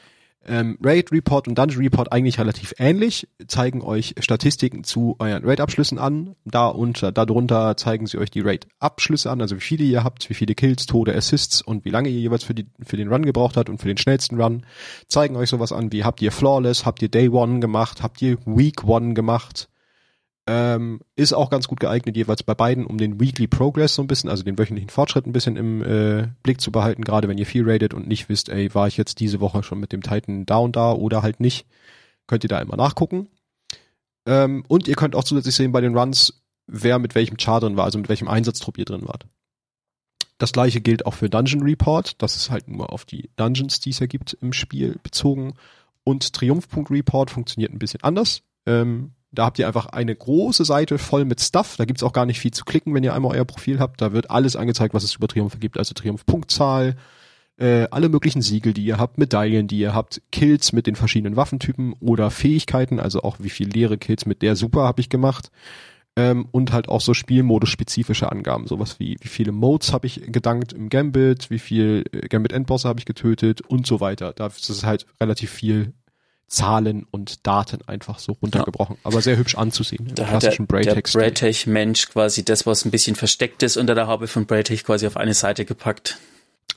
Ähm, 0.49 0.79
Raid 0.83 1.13
Report 1.13 1.47
und 1.47 1.59
Dungeon 1.59 1.83
Report 1.83 2.11
eigentlich 2.11 2.39
relativ 2.39 2.75
ähnlich, 2.79 3.29
zeigen 3.47 3.83
euch 3.83 4.15
Statistiken 4.19 4.83
zu 4.83 5.17
euren 5.19 5.45
Raid-Abschlüssen 5.45 5.99
an. 5.99 6.35
Da 6.45 6.69
unter, 6.69 7.13
darunter 7.13 7.77
zeigen 7.77 8.07
sie 8.07 8.19
euch 8.19 8.31
die 8.31 8.41
Raid-Abschlüsse 8.41 9.31
an, 9.31 9.41
also 9.43 9.57
wie 9.57 9.61
viele 9.61 9.85
ihr 9.85 10.05
habt, 10.05 10.29
wie 10.31 10.35
viele 10.35 10.55
Kills, 10.55 10.87
Tode, 10.87 11.15
Assists 11.15 11.61
und 11.61 11.85
wie 11.85 11.91
lange 11.91 12.09
ihr 12.09 12.21
jeweils 12.21 12.45
für, 12.45 12.55
die, 12.55 12.67
für 12.83 12.97
den 12.97 13.09
Run 13.09 13.25
gebraucht 13.25 13.57
habt 13.57 13.69
und 13.69 13.79
für 13.79 13.89
den 13.89 13.99
schnellsten 13.99 14.41
Run. 14.41 14.65
Zeigen 15.07 15.37
euch 15.37 15.51
sowas 15.51 15.73
an, 15.73 15.93
wie 15.93 16.05
habt 16.05 16.23
ihr 16.23 16.33
Flawless, 16.33 16.87
habt 16.87 17.03
ihr 17.03 17.11
Day 17.11 17.29
One 17.29 17.61
gemacht, 17.61 18.03
habt 18.03 18.23
ihr 18.23 18.39
Week 18.47 18.85
One 18.85 19.15
gemacht. 19.15 19.69
Ähm, 20.51 21.01
ist 21.15 21.35
auch 21.35 21.51
ganz 21.51 21.69
gut 21.69 21.79
geeignet, 21.79 22.17
jeweils 22.17 22.43
bei 22.43 22.55
beiden, 22.55 22.87
um 22.87 22.97
den 22.97 23.21
Weekly 23.21 23.47
Progress 23.47 23.95
so 23.95 24.03
ein 24.03 24.07
bisschen, 24.07 24.31
also 24.31 24.45
den 24.45 24.59
wöchentlichen 24.59 24.89
Fortschritt 24.89 25.27
ein 25.27 25.33
bisschen 25.33 25.57
im 25.57 25.83
äh, 25.83 26.29
Blick 26.43 26.63
zu 26.63 26.73
behalten, 26.73 27.05
gerade 27.05 27.29
wenn 27.29 27.37
ihr 27.37 27.45
viel 27.45 27.69
rated 27.69 27.93
und 27.93 28.09
nicht 28.09 28.31
wisst, 28.31 28.49
ey, 28.49 28.75
war 28.75 28.89
ich 28.89 28.97
jetzt 28.97 29.21
diese 29.21 29.41
Woche 29.41 29.63
schon 29.63 29.79
mit 29.79 29.93
dem 29.93 30.03
Titan 30.03 30.47
da 30.47 30.57
und 30.57 30.75
da 30.75 30.93
oder 30.93 31.23
halt 31.23 31.41
nicht, 31.41 31.67
könnt 32.27 32.45
ihr 32.45 32.49
da 32.49 32.61
immer 32.61 32.77
nachgucken. 32.77 33.29
Ähm, 34.27 34.65
und 34.69 34.89
ihr 34.89 34.95
könnt 34.95 35.15
auch 35.15 35.25
zusätzlich 35.25 35.55
sehen 35.55 35.73
bei 35.73 35.83
den 35.83 35.97
Runs, 35.97 36.43
wer 36.67 36.99
mit 36.99 37.15
welchem 37.15 37.37
Char 37.39 37.61
drin 37.61 37.77
war, 37.77 37.85
also 37.85 37.99
mit 37.99 38.09
welchem 38.09 38.29
Einsatztrupp 38.29 38.79
ihr 38.79 38.87
drin 38.87 39.07
wart. 39.07 39.27
Das 40.39 40.53
gleiche 40.53 40.81
gilt 40.81 41.05
auch 41.05 41.15
für 41.15 41.29
Dungeon 41.29 41.63
Report, 41.63 42.23
das 42.23 42.37
ist 42.37 42.51
halt 42.51 42.69
nur 42.69 42.91
auf 42.91 43.05
die 43.05 43.29
Dungeons, 43.37 43.81
die 43.81 43.91
es 43.91 43.99
ja 43.99 44.07
gibt 44.07 44.35
im 44.41 44.55
Spiel 44.55 44.99
bezogen. 45.03 45.55
Und 46.05 46.33
Triumph.report 46.33 47.31
funktioniert 47.31 47.71
ein 47.71 47.79
bisschen 47.79 48.03
anders. 48.03 48.41
Ähm, 48.65 49.13
da 49.31 49.45
habt 49.45 49.59
ihr 49.59 49.67
einfach 49.67 49.87
eine 49.87 50.15
große 50.15 50.65
Seite 50.65 50.99
voll 50.99 51.25
mit 51.25 51.41
Stuff. 51.41 51.77
Da 51.77 51.85
gibt's 51.85 52.03
auch 52.03 52.13
gar 52.13 52.27
nicht 52.27 52.41
viel 52.41 52.53
zu 52.53 52.65
klicken, 52.65 52.95
wenn 52.95 53.05
ihr 53.05 53.15
einmal 53.15 53.37
euer 53.37 53.45
Profil 53.45 53.79
habt. 53.79 54.01
Da 54.01 54.13
wird 54.13 54.31
alles 54.31 54.57
angezeigt, 54.57 54.95
was 54.95 55.05
es 55.05 55.17
über 55.17 55.29
Triumph 55.29 55.61
gibt. 55.61 55.79
Also 55.79 55.93
Triumph-Punktzahl, 55.95 56.97
äh, 57.59 57.89
alle 57.91 58.09
möglichen 58.09 58.41
Siegel, 58.41 58.73
die 58.73 58.85
ihr 58.85 58.99
habt, 58.99 59.19
Medaillen, 59.19 59.67
die 59.67 59.79
ihr 59.79 59.95
habt, 59.95 60.23
Kills 60.33 60.73
mit 60.73 60.87
den 60.87 60.97
verschiedenen 60.97 61.37
Waffentypen 61.37 61.93
oder 62.01 62.31
Fähigkeiten, 62.31 63.01
also 63.01 63.23
auch 63.23 63.37
wie 63.41 63.51
viel 63.51 63.69
leere 63.69 63.99
Kills 63.99 64.27
mit 64.27 64.43
der 64.43 64.57
Super 64.57 64.83
habe 64.83 65.01
ich 65.01 65.09
gemacht. 65.09 65.51
Ähm, 66.17 66.49
und 66.51 66.73
halt 66.73 66.89
auch 66.89 67.01
so 67.01 67.15
Spielmodus-spezifische 67.15 68.33
Angaben, 68.33 68.67
sowas 68.67 68.99
wie 68.99 69.17
wie 69.21 69.29
viele 69.29 69.53
Modes 69.53 69.93
habe 69.93 70.07
ich 70.07 70.23
gedankt 70.33 70.73
im 70.73 70.89
Gambit, 70.89 71.51
wie 71.51 71.59
viel 71.59 72.05
äh, 72.13 72.29
Gambit-Endbosse 72.29 72.89
habe 72.89 72.99
ich 72.99 73.07
getötet 73.07 73.61
und 73.61 73.87
so 73.87 74.01
weiter. 74.01 74.33
Da 74.33 74.47
ist 74.47 74.71
es 74.71 74.85
halt 74.85 75.07
relativ 75.21 75.51
viel 75.51 75.93
Zahlen 76.49 77.07
und 77.11 77.47
Daten 77.47 77.81
einfach 77.87 78.19
so 78.19 78.33
runtergebrochen, 78.33 78.97
aber 79.05 79.21
sehr 79.21 79.37
hübsch 79.37 79.55
anzusehen 79.55 80.15
Da 80.15 80.29
hat 80.29 80.43
der, 80.43 80.51
klassischen 80.51 80.67
der. 80.67 80.95
Braytech-Mensch 81.03 82.09
quasi 82.09 82.45
das, 82.45 82.67
was 82.67 82.85
ein 82.85 82.91
bisschen 82.91 83.17
versteckt 83.17 83.63
ist 83.63 83.77
unter 83.77 83.95
der 83.95 84.07
Haube 84.07 84.29
von 84.29 84.47
Braytech 84.47 84.85
quasi 84.85 85.07
auf 85.07 85.17
eine 85.17 85.35
Seite 85.35 85.65
gepackt. 85.67 86.19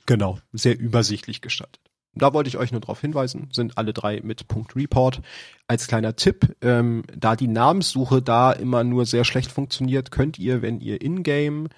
Genau, 0.06 0.40
sehr 0.52 0.78
übersichtlich 0.78 1.42
gestaltet. 1.42 1.80
Da 2.14 2.34
wollte 2.34 2.50
ich 2.50 2.58
euch 2.58 2.74
nur 2.74 2.82
darauf 2.82 3.00
hinweisen, 3.00 3.48
sind 3.54 3.78
alle 3.78 3.94
drei 3.94 4.20
mit 4.22 4.48
Punkt 4.50 4.76
Report. 4.76 5.22
Als 5.68 5.88
kleiner 5.88 6.18
Tipp, 6.18 6.54
ähm, 6.62 7.04
da 7.16 7.38
die 7.38 7.48
Namenssuche 7.48 8.22
da 8.22 8.52
immer 8.52 8.84
nur 8.84 9.06
sehr 9.06 9.24
schlecht 9.24 9.52
funktioniert, 9.52 10.12
könnt 10.12 10.38
ihr, 10.38 10.62
wenn 10.62 10.82
ihr 10.82 11.02
in-game 11.02 11.70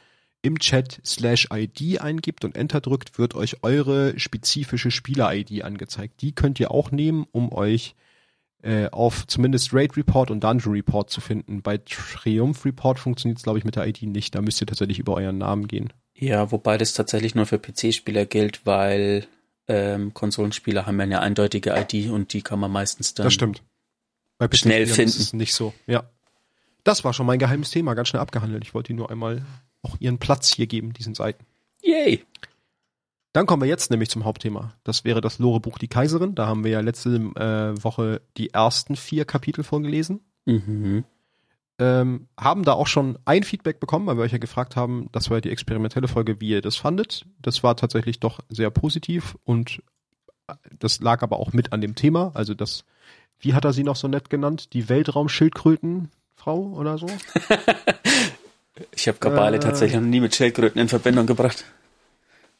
im 0.43 0.59
Chat 0.59 1.01
slash 1.03 1.47
ID 1.51 2.01
eingibt 2.01 2.45
und 2.45 2.55
Enter 2.55 2.81
drückt, 2.81 3.17
wird 3.17 3.33
euch 3.33 3.63
eure 3.63 4.19
spezifische 4.19 4.91
Spieler-ID 4.91 5.63
angezeigt. 5.63 6.21
Die 6.21 6.33
könnt 6.33 6.59
ihr 6.59 6.69
auch 6.69 6.91
nehmen, 6.91 7.25
um 7.31 7.51
euch 7.51 7.95
äh, 8.61 8.89
auf 8.91 9.25
zumindest 9.25 9.73
Raid 9.73 9.97
Report 9.97 10.29
und 10.29 10.43
Dungeon 10.43 10.73
Report 10.73 11.09
zu 11.09 11.21
finden. 11.21 11.61
Bei 11.61 11.77
Triumph 11.77 12.65
Report 12.65 12.99
funktioniert 12.99 13.37
es, 13.37 13.43
glaube 13.43 13.57
ich, 13.57 13.65
mit 13.65 13.77
der 13.77 13.87
ID 13.87 14.03
nicht. 14.03 14.35
Da 14.35 14.41
müsst 14.41 14.61
ihr 14.61 14.67
tatsächlich 14.67 14.99
über 14.99 15.15
euren 15.15 15.37
Namen 15.37 15.67
gehen. 15.67 15.91
Ja, 16.13 16.51
wobei 16.51 16.77
das 16.77 16.93
tatsächlich 16.93 17.35
nur 17.35 17.45
für 17.45 17.57
PC-Spieler 17.57 18.25
gilt, 18.25 18.65
weil 18.65 19.25
ähm, 19.67 20.13
Konsolenspieler 20.13 20.85
haben 20.85 20.97
ja 20.97 21.03
eine 21.03 21.21
eindeutige 21.21 21.71
ID 21.71 22.09
und 22.09 22.33
die 22.33 22.41
kann 22.41 22.59
man 22.59 22.71
meistens 22.71 23.13
dann. 23.13 23.25
Das 23.25 23.33
stimmt. 23.33 23.63
Bei 24.37 24.49
Schnell 24.51 24.87
finden. 24.87 25.09
Ist 25.09 25.19
es 25.19 25.33
nicht 25.33 25.53
so. 25.53 25.73
Ja. 25.87 26.03
Das 26.83 27.05
war 27.05 27.13
schon 27.13 27.25
mein 27.25 27.39
geheimes 27.39 27.69
Thema, 27.69 27.93
ganz 27.93 28.09
schnell 28.09 28.21
abgehandelt. 28.21 28.63
Ich 28.63 28.73
wollte 28.73 28.91
Ihnen 28.91 28.99
nur 28.99 29.09
einmal 29.09 29.45
auch 29.83 29.95
Ihren 29.99 30.17
Platz 30.17 30.53
hier 30.53 30.67
geben, 30.67 30.93
diesen 30.93 31.13
Seiten. 31.13 31.45
Yay! 31.81 32.23
Dann 33.33 33.47
kommen 33.47 33.63
wir 33.63 33.69
jetzt 33.69 33.89
nämlich 33.89 34.09
zum 34.09 34.25
Hauptthema. 34.25 34.75
Das 34.83 35.05
wäre 35.05 35.19
das 35.19 35.39
Lore-Buch 35.39 35.79
Die 35.79 35.87
Kaiserin. 35.87 36.35
Da 36.35 36.45
haben 36.45 36.63
wir 36.63 36.71
ja 36.71 36.81
letzte 36.81 37.15
äh, 37.15 37.83
Woche 37.83 38.21
die 38.37 38.51
ersten 38.51 38.95
vier 38.95 39.25
Kapitel 39.25 39.63
vorgelesen. 39.63 40.21
Mhm. 40.45 41.03
Ähm, 41.79 42.27
haben 42.39 42.63
da 42.63 42.73
auch 42.73 42.85
schon 42.85 43.17
ein 43.25 43.41
Feedback 43.43 43.79
bekommen, 43.79 44.05
weil 44.05 44.17
wir 44.17 44.23
euch 44.23 44.31
ja 44.31 44.37
gefragt 44.37 44.75
haben, 44.75 45.09
das 45.11 45.31
war 45.31 45.37
ja 45.37 45.41
die 45.41 45.49
experimentelle 45.49 46.07
Folge, 46.07 46.39
wie 46.39 46.49
ihr 46.49 46.61
das 46.61 46.75
fandet. 46.75 47.25
Das 47.41 47.63
war 47.63 47.75
tatsächlich 47.75 48.19
doch 48.19 48.39
sehr 48.49 48.69
positiv 48.69 49.35
und 49.43 49.81
das 50.77 50.99
lag 50.99 51.23
aber 51.23 51.39
auch 51.39 51.53
mit 51.53 51.73
an 51.73 51.81
dem 51.81 51.95
Thema. 51.95 52.31
Also 52.35 52.53
das, 52.53 52.85
wie 53.39 53.55
hat 53.55 53.65
er 53.65 53.73
sie 53.73 53.83
noch 53.83 53.95
so 53.95 54.07
nett 54.07 54.29
genannt? 54.29 54.73
Die 54.73 54.89
Weltraumschildkrötenfrau 54.89 56.73
oder 56.73 56.99
so? 56.99 57.07
Ich 58.95 59.07
habe 59.07 59.17
Kabale 59.19 59.57
Äh. 59.57 59.59
tatsächlich 59.59 59.99
noch 59.99 60.07
nie 60.07 60.19
mit 60.19 60.35
Schildkröten 60.35 60.81
in 60.81 60.89
Verbindung 60.89 61.27
gebracht. 61.27 61.65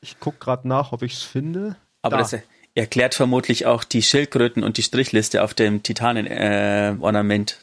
Ich 0.02 0.18
guck 0.20 0.40
gerade 0.40 0.68
nach, 0.68 0.92
ob 0.92 1.02
ich 1.02 1.14
es 1.14 1.24
finde. 1.24 1.76
Aber 2.02 2.18
Da. 2.18 2.24
das 2.24 2.36
erklärt 2.76 3.16
vermutlich 3.16 3.66
auch 3.66 3.84
die 3.84 4.02
Schildkröten 4.02 4.64
und 4.64 4.78
die 4.78 4.84
Strichliste 4.84 5.44
auf 5.44 5.54
dem 5.54 5.82
Titanen-Ornament. 5.84 7.60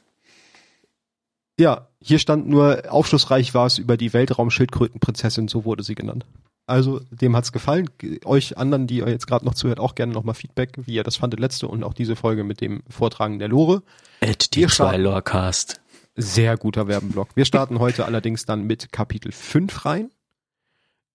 Ja, 1.59 1.89
hier 2.01 2.19
stand 2.19 2.49
nur, 2.49 2.85
aufschlussreich 2.91 3.53
war 3.55 3.67
es 3.67 3.77
über 3.79 3.97
die 3.97 4.13
Weltraumschildkrötenprinzessin, 4.15 5.49
so 5.49 5.65
wurde 5.65 5.83
sie 5.83 5.95
genannt. 5.95 6.25
Also, 6.67 7.01
dem 7.11 7.37
hat's 7.37 7.53
gefallen. 7.53 7.91
Ge- 7.99 8.21
Euch 8.25 8.57
anderen, 8.57 8.87
die 8.87 8.99
ihr 8.99 9.09
jetzt 9.09 9.27
gerade 9.27 9.45
noch 9.45 9.55
zuhört, 9.55 9.81
auch 9.81 9.95
gerne 9.95 10.13
nochmal 10.13 10.35
Feedback, 10.37 10.73
wie 10.87 10.95
ihr 10.95 11.03
das 11.03 11.17
fandet, 11.17 11.41
letzte 11.41 11.67
und 11.69 11.83
auch 11.85 11.93
diese 11.93 12.17
Folge 12.17 12.45
mit 12.45 12.61
dem 12.61 12.83
Vortragen 12.89 13.39
der 13.39 13.49
Lore. 13.49 13.83
At 14.21 14.55
die 14.55 14.67
zwei. 14.69 14.97
Lorecast. 14.97 15.81
Sehr 16.17 16.57
guter 16.57 16.89
Werbenblock. 16.89 17.37
Wir 17.37 17.45
starten 17.45 17.79
heute 17.79 18.05
allerdings 18.05 18.45
dann 18.45 18.65
mit 18.65 18.93
Kapitel 18.93 19.33
5 19.33 19.85
rein. 19.85 20.11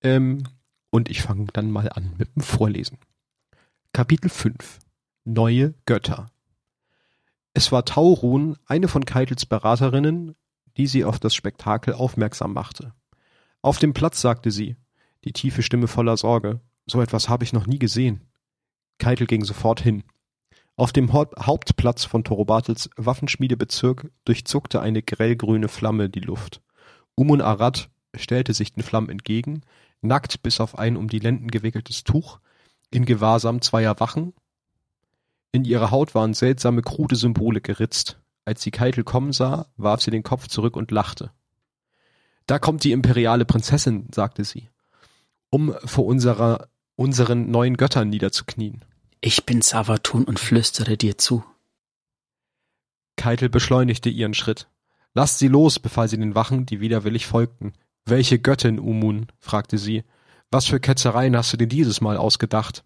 Ähm, 0.02 0.44
und 0.90 1.10
ich 1.10 1.22
fange 1.22 1.48
dann 1.52 1.72
mal 1.72 1.90
an 1.90 2.14
mit 2.18 2.36
dem 2.36 2.42
Vorlesen. 2.42 2.98
Kapitel 3.92 4.30
5. 4.30 4.80
Neue 5.26 5.74
Götter. 5.86 6.32
Es 7.54 7.72
war 7.72 7.86
Taurun, 7.86 8.58
eine 8.66 8.88
von 8.88 9.06
Keitels 9.06 9.46
Beraterinnen, 9.46 10.36
die 10.78 10.88
sie 10.88 11.06
auf 11.06 11.20
das 11.20 11.36
Spektakel 11.36 11.94
aufmerksam 11.94 12.54
machte. 12.54 12.94
Auf 13.62 13.80
dem 13.80 13.94
Platz 13.94 14.22
sagte 14.22 14.52
sie, 14.52 14.76
die 15.24 15.34
tiefe 15.34 15.64
Stimme 15.64 15.88
voller 15.88 16.18
Sorge, 16.18 16.60
so 16.86 17.02
etwas 17.02 17.30
habe 17.30 17.44
ich 17.44 17.54
noch 17.54 17.66
nie 17.66 17.80
gesehen. 17.80 18.22
Keitel 19.00 19.28
ging 19.28 19.44
sofort 19.44 19.82
hin. 19.82 20.04
Auf 20.78 20.92
dem 20.92 21.14
Haupt- 21.14 21.40
Hauptplatz 21.40 22.04
von 22.04 22.24
Torobatels 22.24 22.90
Waffenschmiedebezirk 22.98 24.12
durchzuckte 24.26 24.82
eine 24.82 25.02
grellgrüne 25.02 25.70
Flamme 25.70 26.10
die 26.10 26.20
Luft. 26.20 26.62
Umun 27.16 27.42
Arad 27.42 27.90
stellte 28.14 28.54
sich 28.54 28.74
den 28.74 28.84
Flammen 28.84 29.10
entgegen, 29.10 29.62
nackt 30.02 30.44
bis 30.44 30.60
auf 30.60 30.78
ein 30.78 30.98
um 30.98 31.08
die 31.08 31.20
Lenden 31.20 31.50
gewickeltes 31.50 32.04
Tuch, 32.04 32.40
in 32.92 33.06
Gewahrsam 33.06 33.62
zweier 33.62 34.00
Wachen. 34.00 34.34
In 35.54 35.64
ihrer 35.64 35.92
Haut 35.92 36.14
waren 36.14 36.34
seltsame 36.34 36.82
krude 36.82 37.16
Symbole 37.16 37.62
geritzt. 37.62 38.20
Als 38.44 38.62
sie 38.62 38.72
Keitel 38.72 39.06
kommen 39.06 39.32
sah, 39.32 39.68
warf 39.78 40.02
sie 40.02 40.12
den 40.12 40.24
Kopf 40.24 40.48
zurück 40.48 40.76
und 40.76 40.92
lachte. 40.92 41.32
Da 42.48 42.60
kommt 42.60 42.84
die 42.84 42.92
imperiale 42.92 43.46
Prinzessin, 43.46 44.08
sagte 44.14 44.44
sie, 44.44 44.70
um 45.50 45.74
vor 45.86 46.06
unserer, 46.06 46.68
unseren 46.96 47.50
neuen 47.50 47.78
Göttern 47.78 48.10
niederzuknien. 48.10 48.84
Ich 49.22 49.46
bin 49.46 49.62
Savatun 49.62 50.24
und 50.26 50.40
flüstere 50.40 50.98
dir 50.98 51.18
zu. 51.18 51.44
Keitel 53.16 53.50
beschleunigte 53.50 54.10
ihren 54.10 54.34
Schritt. 54.34 54.68
Lasst 55.14 55.40
sie 55.40 55.48
los, 55.48 55.80
befahl 55.80 56.08
sie 56.10 56.18
den 56.18 56.36
Wachen, 56.36 56.66
die 56.66 56.82
widerwillig 56.82 57.26
folgten. 57.26 57.74
Welche 58.06 58.38
Göttin, 58.38 58.80
Umun? 58.80 59.28
fragte 59.40 59.78
sie. 59.78 60.04
Was 60.52 60.68
für 60.68 60.80
Ketzereien 60.80 61.36
hast 61.36 61.54
du 61.54 61.58
dir 61.58 61.68
dieses 61.68 62.02
Mal 62.02 62.18
ausgedacht? 62.18 62.84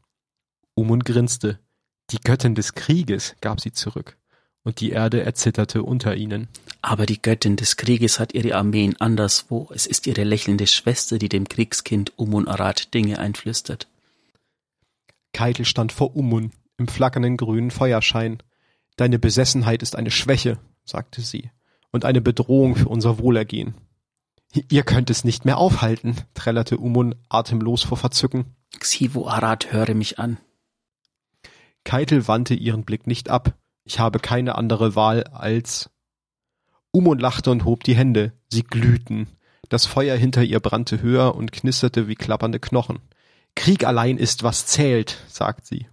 Umun 0.76 1.02
grinste. 1.02 1.60
Die 2.12 2.20
Göttin 2.20 2.56
des 2.56 2.74
Krieges, 2.74 3.36
gab 3.42 3.60
sie 3.60 3.72
zurück. 3.72 4.18
Und 4.64 4.80
die 4.80 4.92
Erde 4.92 5.24
erzitterte 5.24 5.84
unter 5.84 6.16
ihnen. 6.16 6.48
Aber 6.82 7.06
die 7.06 7.22
Göttin 7.22 7.56
des 7.56 7.76
Krieges 7.76 8.20
hat 8.20 8.34
ihre 8.34 8.56
Armeen 8.56 9.00
anderswo. 9.02 9.70
Es 9.74 9.86
ist 9.88 10.08
ihre 10.08 10.24
lächelnde 10.24 10.68
Schwester, 10.68 11.18
die 11.18 11.30
dem 11.30 11.50
Kriegskind 11.50 12.14
Umun 12.18 12.48
Arad 12.48 12.94
Dinge 12.94 13.20
einflüstert. 13.20 13.88
Keitel 15.34 15.66
stand 15.66 15.92
vor 15.92 16.16
Umun, 16.16 16.52
im 16.78 16.88
flackernden 16.88 17.38
grünen 17.38 17.72
Feuerschein. 17.72 18.42
Deine 18.96 19.20
Besessenheit 19.20 19.84
ist 19.84 19.96
eine 19.96 20.12
Schwäche, 20.12 20.60
sagte 20.84 21.22
sie, 21.22 21.52
und 21.92 22.06
eine 22.06 22.22
Bedrohung 22.22 22.76
für 22.76 22.90
unser 22.90 23.20
Wohlergehen. 23.20 23.76
Ihr 24.70 24.84
könnt 24.84 25.10
es 25.10 25.24
nicht 25.24 25.46
mehr 25.46 25.58
aufhalten, 25.58 26.16
trällerte 26.34 26.78
Umun 26.78 27.16
atemlos 27.30 27.84
vor 27.84 27.98
Verzücken. 27.98 28.56
Xivu 28.80 29.28
Arad, 29.28 29.72
höre 29.72 29.94
mich 29.94 30.18
an. 30.18 30.38
Keitel 31.84 32.28
wandte 32.28 32.56
ihren 32.56 32.84
Blick 32.84 33.08
nicht 33.08 33.30
ab. 33.30 33.54
Ich 33.84 34.00
habe 34.00 34.20
keine 34.20 34.56
andere 34.56 34.96
Wahl 34.96 35.24
als. 35.24 35.90
Umun 36.92 37.20
lachte 37.20 37.52
und 37.52 37.66
hob 37.66 37.84
die 37.84 37.96
Hände. 37.96 38.34
Sie 38.50 38.64
glühten. 38.64 39.28
Das 39.70 39.86
Feuer 39.86 40.18
hinter 40.18 40.44
ihr 40.44 40.60
brannte 40.60 41.02
höher 41.02 41.36
und 41.36 41.52
knisterte 41.52 42.08
wie 42.08 42.16
klappernde 42.16 42.60
Knochen. 42.60 43.00
Krieg 43.60 43.86
allein 43.86 44.16
ist, 44.16 44.44
was 44.44 44.66
zählt, 44.68 45.18
sagt 45.28 45.66
sie. 45.66 45.90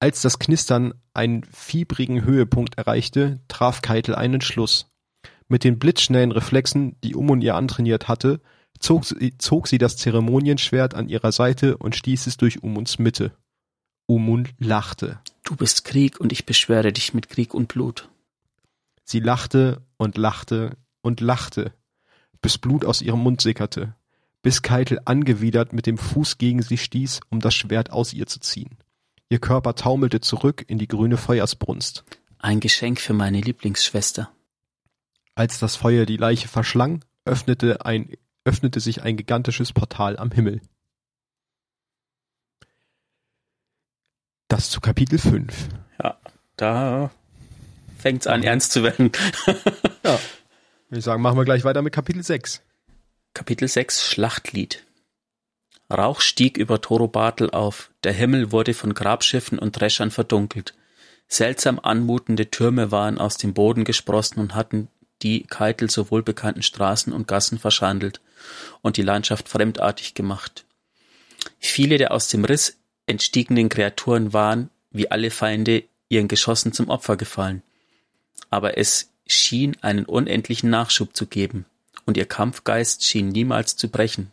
Als 0.00 0.20
das 0.20 0.40
Knistern 0.40 0.94
einen 1.14 1.44
fiebrigen 1.44 2.24
Höhepunkt 2.24 2.76
erreichte, 2.76 3.38
traf 3.46 3.82
Keitel 3.82 4.16
einen 4.16 4.40
Schluss. 4.40 4.90
Mit 5.46 5.62
den 5.62 5.78
blitzschnellen 5.78 6.32
Reflexen, 6.32 7.00
die 7.04 7.14
Umun 7.14 7.40
ihr 7.40 7.54
antrainiert 7.54 8.08
hatte, 8.08 8.40
zog 8.80 9.04
sie, 9.04 9.38
zog 9.38 9.68
sie 9.68 9.78
das 9.78 9.96
Zeremonienschwert 9.96 10.96
an 10.96 11.08
ihrer 11.08 11.30
Seite 11.30 11.76
und 11.76 11.94
stieß 11.94 12.26
es 12.26 12.36
durch 12.36 12.64
Umuns 12.64 12.98
Mitte. 12.98 13.30
Umun 14.08 14.48
lachte. 14.58 15.20
Du 15.44 15.54
bist 15.54 15.84
Krieg 15.84 16.18
und 16.18 16.32
ich 16.32 16.46
beschwöre 16.46 16.92
dich 16.92 17.14
mit 17.14 17.28
Krieg 17.28 17.54
und 17.54 17.68
Blut. 17.68 18.08
Sie 19.04 19.20
lachte 19.20 19.82
und 19.98 20.18
lachte 20.18 20.76
und 21.00 21.20
lachte, 21.20 21.72
bis 22.42 22.58
Blut 22.58 22.84
aus 22.84 23.02
ihrem 23.02 23.20
Mund 23.20 23.40
sickerte, 23.40 23.94
bis 24.46 24.62
Keitel 24.62 25.00
angewidert 25.04 25.72
mit 25.72 25.86
dem 25.86 25.98
Fuß 25.98 26.38
gegen 26.38 26.62
sie 26.62 26.78
stieß, 26.78 27.18
um 27.30 27.40
das 27.40 27.52
Schwert 27.52 27.90
aus 27.90 28.12
ihr 28.12 28.28
zu 28.28 28.38
ziehen. 28.38 28.78
Ihr 29.28 29.40
Körper 29.40 29.74
taumelte 29.74 30.20
zurück 30.20 30.64
in 30.68 30.78
die 30.78 30.86
grüne 30.86 31.16
Feuersbrunst. 31.16 32.04
Ein 32.38 32.60
Geschenk 32.60 33.00
für 33.00 33.12
meine 33.12 33.40
Lieblingsschwester. 33.40 34.30
Als 35.34 35.58
das 35.58 35.74
Feuer 35.74 36.06
die 36.06 36.16
Leiche 36.16 36.46
verschlang, 36.46 37.04
öffnete, 37.24 37.84
ein, 37.84 38.12
öffnete 38.44 38.78
sich 38.78 39.02
ein 39.02 39.16
gigantisches 39.16 39.72
Portal 39.72 40.16
am 40.16 40.30
Himmel. 40.30 40.60
Das 44.46 44.70
zu 44.70 44.80
Kapitel 44.80 45.18
5. 45.18 45.70
Ja, 46.00 46.20
da 46.54 47.10
fängt's 47.98 48.28
an, 48.28 48.44
ernst 48.44 48.70
zu 48.70 48.84
werden. 48.84 49.10
Ja. 50.04 50.20
Würde 50.88 50.98
ich 50.98 51.04
sagen, 51.04 51.20
machen 51.20 51.36
wir 51.36 51.44
gleich 51.44 51.64
weiter 51.64 51.82
mit 51.82 51.92
Kapitel 51.92 52.22
6. 52.22 52.62
Kapitel 53.36 53.68
6 53.68 54.02
Schlachtlied 54.02 54.82
Rauch 55.92 56.22
stieg 56.22 56.56
über 56.56 56.80
Torobatel 56.80 57.50
auf, 57.50 57.90
der 58.02 58.14
Himmel 58.14 58.50
wurde 58.50 58.72
von 58.72 58.94
Grabschiffen 58.94 59.58
und 59.58 59.78
Dreschern 59.78 60.10
verdunkelt. 60.10 60.72
Seltsam 61.28 61.78
anmutende 61.78 62.50
Türme 62.50 62.92
waren 62.92 63.18
aus 63.18 63.36
dem 63.36 63.52
Boden 63.52 63.84
gesprossen 63.84 64.40
und 64.40 64.54
hatten 64.54 64.88
die 65.20 65.42
Keitel 65.42 65.90
so 65.90 66.10
wohlbekannten 66.10 66.62
Straßen 66.62 67.12
und 67.12 67.28
Gassen 67.28 67.58
verschandelt 67.58 68.22
und 68.80 68.96
die 68.96 69.02
Landschaft 69.02 69.50
fremdartig 69.50 70.14
gemacht. 70.14 70.64
Viele 71.58 71.98
der 71.98 72.12
aus 72.12 72.28
dem 72.28 72.42
Riss 72.46 72.78
entstiegenen 73.04 73.68
Kreaturen 73.68 74.32
waren, 74.32 74.70
wie 74.90 75.10
alle 75.10 75.30
Feinde, 75.30 75.84
ihren 76.08 76.28
Geschossen 76.28 76.72
zum 76.72 76.88
Opfer 76.88 77.18
gefallen. 77.18 77.62
Aber 78.48 78.78
es 78.78 79.10
schien 79.26 79.76
einen 79.82 80.06
unendlichen 80.06 80.70
Nachschub 80.70 81.14
zu 81.14 81.26
geben, 81.26 81.66
und 82.06 82.16
ihr 82.16 82.26
Kampfgeist 82.26 83.04
schien 83.04 83.28
niemals 83.28 83.76
zu 83.76 83.88
brechen. 83.90 84.32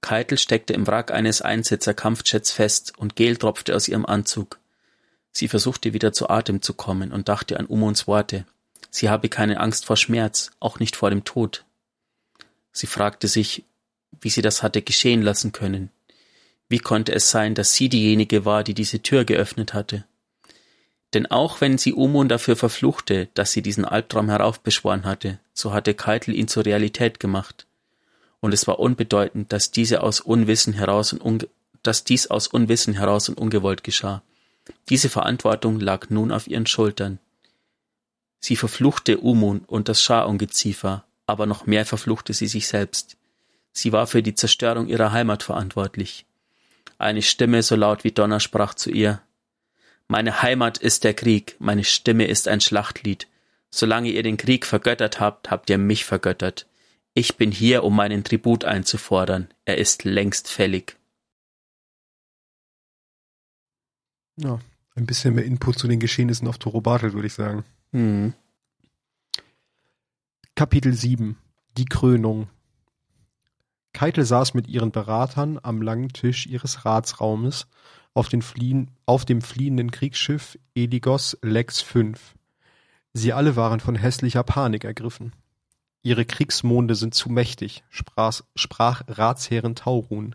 Keitel 0.00 0.38
steckte 0.38 0.72
im 0.72 0.86
Wrack 0.86 1.10
eines 1.10 1.42
Einsitzer-Kampfjets 1.42 2.52
fest 2.52 2.92
und 2.96 3.16
Gel 3.16 3.36
tropfte 3.36 3.74
aus 3.74 3.88
ihrem 3.88 4.06
Anzug. 4.06 4.60
Sie 5.32 5.48
versuchte 5.48 5.92
wieder 5.92 6.12
zu 6.12 6.30
Atem 6.30 6.62
zu 6.62 6.74
kommen 6.74 7.12
und 7.12 7.28
dachte 7.28 7.58
an 7.58 7.66
Umuns 7.66 8.06
Worte. 8.06 8.46
Sie 8.90 9.10
habe 9.10 9.28
keine 9.28 9.58
Angst 9.58 9.84
vor 9.84 9.96
Schmerz, 9.96 10.52
auch 10.60 10.78
nicht 10.78 10.96
vor 10.96 11.10
dem 11.10 11.24
Tod. 11.24 11.64
Sie 12.72 12.86
fragte 12.86 13.26
sich, 13.26 13.64
wie 14.20 14.30
sie 14.30 14.42
das 14.42 14.62
hatte 14.62 14.82
geschehen 14.82 15.22
lassen 15.22 15.52
können. 15.52 15.90
Wie 16.68 16.78
konnte 16.78 17.12
es 17.12 17.30
sein, 17.30 17.54
dass 17.54 17.74
sie 17.74 17.88
diejenige 17.88 18.44
war, 18.44 18.64
die 18.64 18.74
diese 18.74 19.00
Tür 19.02 19.24
geöffnet 19.24 19.74
hatte? 19.74 20.04
Denn 21.16 21.24
auch 21.24 21.62
wenn 21.62 21.78
sie 21.78 21.94
Umun 21.94 22.28
dafür 22.28 22.56
verfluchte, 22.56 23.28
dass 23.32 23.50
sie 23.50 23.62
diesen 23.62 23.86
Albtraum 23.86 24.28
heraufbeschworen 24.28 25.06
hatte, 25.06 25.38
so 25.54 25.72
hatte 25.72 25.94
Keitel 25.94 26.34
ihn 26.34 26.46
zur 26.46 26.66
Realität 26.66 27.20
gemacht. 27.20 27.66
Und 28.40 28.52
es 28.52 28.66
war 28.66 28.78
unbedeutend, 28.78 29.50
dass 29.50 29.70
diese 29.70 30.02
aus 30.02 30.20
Unwissen 30.20 30.74
heraus 30.74 31.14
und 31.14 31.22
unge 31.22 31.48
dass 31.82 32.04
dies 32.04 32.26
aus 32.26 32.48
Unwissen 32.48 32.92
heraus 32.92 33.30
und 33.30 33.38
ungewollt 33.38 33.82
geschah. 33.82 34.22
Diese 34.90 35.08
Verantwortung 35.08 35.80
lag 35.80 36.10
nun 36.10 36.32
auf 36.32 36.48
ihren 36.48 36.66
Schultern. 36.66 37.18
Sie 38.38 38.56
verfluchte 38.56 39.16
Umun 39.16 39.60
und 39.60 39.88
das 39.88 40.02
Schar-Ungeziefer, 40.02 41.06
aber 41.24 41.46
noch 41.46 41.64
mehr 41.64 41.86
verfluchte 41.86 42.34
sie 42.34 42.46
sich 42.46 42.68
selbst. 42.68 43.16
Sie 43.72 43.90
war 43.90 44.06
für 44.06 44.22
die 44.22 44.34
Zerstörung 44.34 44.86
ihrer 44.86 45.12
Heimat 45.12 45.42
verantwortlich. 45.42 46.26
Eine 46.98 47.22
Stimme 47.22 47.62
so 47.62 47.74
laut 47.74 48.04
wie 48.04 48.12
Donner 48.12 48.38
sprach 48.38 48.74
zu 48.74 48.90
ihr, 48.90 49.22
Meine 50.08 50.42
Heimat 50.42 50.78
ist 50.78 51.04
der 51.04 51.14
Krieg, 51.14 51.56
meine 51.58 51.84
Stimme 51.84 52.26
ist 52.26 52.46
ein 52.46 52.60
Schlachtlied. 52.60 53.26
Solange 53.70 54.10
ihr 54.10 54.22
den 54.22 54.36
Krieg 54.36 54.64
vergöttert 54.64 55.18
habt, 55.18 55.50
habt 55.50 55.68
ihr 55.68 55.78
mich 55.78 56.04
vergöttert. 56.04 56.66
Ich 57.14 57.36
bin 57.36 57.50
hier, 57.50 57.82
um 57.82 57.96
meinen 57.96 58.22
Tribut 58.24 58.64
einzufordern. 58.64 59.48
Er 59.64 59.78
ist 59.78 60.04
längst 60.04 60.48
fällig. 60.48 60.96
Ja, 64.36 64.60
ein 64.94 65.06
bisschen 65.06 65.34
mehr 65.34 65.44
Input 65.44 65.78
zu 65.78 65.88
den 65.88 65.98
Geschehnissen 65.98 66.46
auf 66.46 66.58
Torobatel, 66.58 67.12
würde 67.12 67.26
ich 67.26 67.34
sagen. 67.34 67.64
Hm. 67.92 68.34
Kapitel 70.54 70.92
7. 70.92 71.36
Die 71.76 71.84
Krönung. 71.86 72.48
Keitel 73.92 74.24
saß 74.24 74.54
mit 74.54 74.68
ihren 74.68 74.92
Beratern 74.92 75.58
am 75.62 75.82
langen 75.82 76.10
Tisch 76.10 76.46
ihres 76.46 76.84
Ratsraumes 76.84 77.66
auf, 78.16 78.28
den 78.30 78.40
fliehen, 78.40 78.90
auf 79.04 79.26
dem 79.26 79.42
fliehenden 79.42 79.90
Kriegsschiff 79.90 80.58
Eligos 80.74 81.36
Lex 81.42 81.82
V. 81.82 82.12
Sie 83.12 83.32
alle 83.34 83.56
waren 83.56 83.78
von 83.78 83.94
hässlicher 83.94 84.42
Panik 84.42 84.84
ergriffen. 84.84 85.32
Ihre 86.02 86.24
Kriegsmonde 86.24 86.94
sind 86.94 87.14
zu 87.14 87.28
mächtig, 87.28 87.84
sprach, 87.90 88.40
sprach 88.54 89.02
Ratsherrin 89.06 89.74
Taurun. 89.74 90.34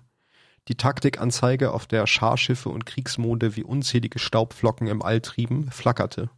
Die 0.67 0.75
Taktikanzeige, 0.75 1.71
auf 1.71 1.87
der 1.87 2.05
Scharschiffe 2.05 2.69
und 2.69 2.85
Kriegsmonde 2.85 3.55
wie 3.55 3.63
unzählige 3.63 4.19
Staubflocken 4.19 4.87
im 4.87 5.01
All 5.01 5.21
trieben, 5.21 5.71
flackerte. 5.71 6.29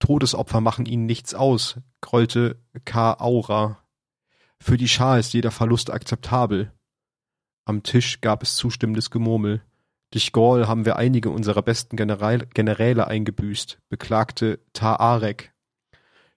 Todesopfer 0.00 0.60
machen 0.60 0.86
ihnen 0.86 1.06
nichts 1.06 1.32
aus, 1.34 1.76
grollte 2.00 2.60
K. 2.84 3.14
Aura. 3.20 3.78
Für 4.58 4.76
die 4.76 4.88
Schar 4.88 5.20
ist 5.20 5.32
jeder 5.32 5.52
Verlust 5.52 5.92
akzeptabel. 5.92 6.72
Am 7.64 7.84
Tisch 7.84 8.20
gab 8.20 8.42
es 8.42 8.56
zustimmendes 8.56 9.10
Gemurmel. 9.10 9.62
Durch 10.10 10.32
Gaul 10.32 10.66
haben 10.66 10.86
wir 10.86 10.96
einige 10.96 11.30
unserer 11.30 11.62
besten 11.62 11.96
Generäle 11.96 13.06
eingebüßt, 13.06 13.78
beklagte 13.88 14.60
Taarek. 14.72 15.52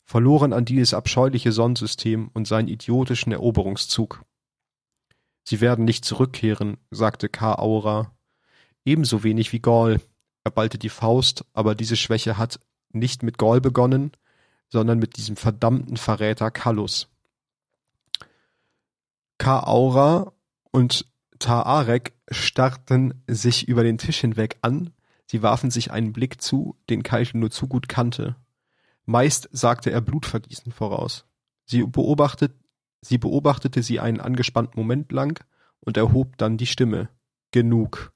Verloren 0.04 0.52
an 0.52 0.66
dieses 0.66 0.94
abscheuliche 0.94 1.54
Sonnensystem 1.54 2.30
und 2.34 2.48
seinen 2.48 2.68
idiotischen 2.68 3.32
Eroberungszug. 3.32 4.26
Sie 5.44 5.62
werden 5.62 5.86
nicht 5.86 6.04
zurückkehren, 6.04 6.78
sagte 6.92 7.30
K. 7.30 7.56
Aura. 7.56 8.14
Ebenso 8.84 9.24
wenig 9.24 9.54
wie 9.54 9.62
Gaul. 9.62 10.02
Er 10.44 10.52
ballte 10.52 10.78
die 10.78 10.90
Faust, 10.90 11.46
aber 11.54 11.76
diese 11.76 11.96
Schwäche 11.96 12.38
hat 12.38 12.60
nicht 12.92 13.24
mit 13.24 13.38
Gaul 13.38 13.62
begonnen, 13.62 14.12
sondern 14.70 15.00
mit 15.00 15.18
diesem 15.18 15.38
verdammten 15.38 15.98
Verräter 15.98 16.52
Kallus. 16.52 17.08
Ka-Aura 19.38 20.34
und 20.72 21.06
Taarek 21.40 22.14
starrten 22.32 23.24
sich 23.28 23.68
über 23.68 23.84
den 23.84 23.98
Tisch 23.98 24.20
hinweg 24.20 24.58
an, 24.62 24.92
sie 25.26 25.44
warfen 25.44 25.72
sich 25.72 25.92
einen 25.92 26.14
Blick 26.14 26.42
zu, 26.42 26.76
den 26.90 27.04
Keitel 27.04 27.38
nur 27.38 27.52
zu 27.52 27.68
gut 27.68 27.88
kannte. 27.88 28.36
Meist 29.06 29.50
sagte 29.52 29.92
er 29.92 30.02
Blutvergießen 30.02 30.72
voraus. 30.72 31.26
Sie, 31.66 31.84
beobachtet, 31.84 32.54
sie 33.02 33.18
beobachtete 33.18 33.84
sie 33.84 34.00
einen 34.00 34.20
angespannten 34.20 34.80
Moment 34.80 35.12
lang 35.12 35.44
und 35.80 35.98
erhob 35.98 36.38
dann 36.38 36.58
die 36.58 36.66
Stimme. 36.66 37.10
Genug. 37.52 38.14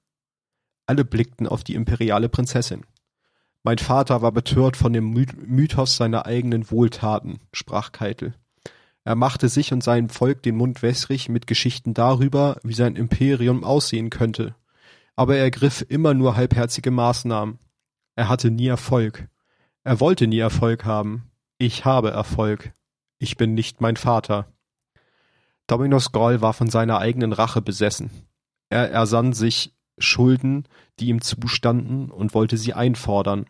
Alle 0.86 1.04
blickten 1.04 1.48
auf 1.48 1.64
die 1.64 1.76
imperiale 1.76 2.30
Prinzessin. 2.30 2.86
Mein 3.64 3.80
Vater 3.80 4.22
war 4.22 4.32
betört 4.32 4.78
von 4.78 4.94
dem 4.94 5.10
Mythos 5.12 5.98
seiner 5.98 6.28
eigenen 6.28 6.70
Wohltaten, 6.70 7.40
sprach 7.52 7.92
Keitel. 7.92 8.36
Er 9.06 9.16
machte 9.16 9.50
sich 9.50 9.72
und 9.72 9.84
seinem 9.84 10.10
Volk 10.10 10.42
den 10.42 10.56
Mund 10.56 10.82
wässrig 10.82 11.30
mit 11.30 11.46
Geschichten 11.46 11.94
darüber, 11.94 12.58
wie 12.64 12.74
sein 12.74 12.96
Imperium 12.96 13.64
aussehen 13.64 14.10
könnte. 14.10 14.56
Aber 15.16 15.38
er 15.38 15.44
ergriff 15.44 15.86
immer 15.88 16.16
nur 16.16 16.36
halbherzige 16.36 16.90
Maßnahmen. 16.90 17.60
Er 18.16 18.30
hatte 18.30 18.50
nie 18.50 18.68
Erfolg. 18.68 19.30
Er 19.84 20.00
wollte 20.00 20.26
nie 20.26 20.40
Erfolg 20.40 20.86
haben. 20.86 21.30
Ich 21.60 21.86
habe 21.86 22.10
Erfolg. 22.10 22.74
Ich 23.20 23.38
bin 23.38 23.54
nicht 23.54 23.80
mein 23.80 23.96
Vater. 23.96 24.52
Dominos 25.68 26.12
Groll 26.12 26.42
war 26.42 26.54
von 26.54 26.70
seiner 26.70 26.98
eigenen 26.98 27.32
Rache 27.32 27.62
besessen. 27.62 28.10
Er 28.70 28.90
ersann 28.90 29.34
sich 29.34 29.76
Schulden, 30.00 30.68
die 31.00 31.08
ihm 31.08 31.22
zustanden, 31.22 32.10
und 32.10 32.34
wollte 32.34 32.58
sie 32.58 32.74
einfordern. 32.74 33.46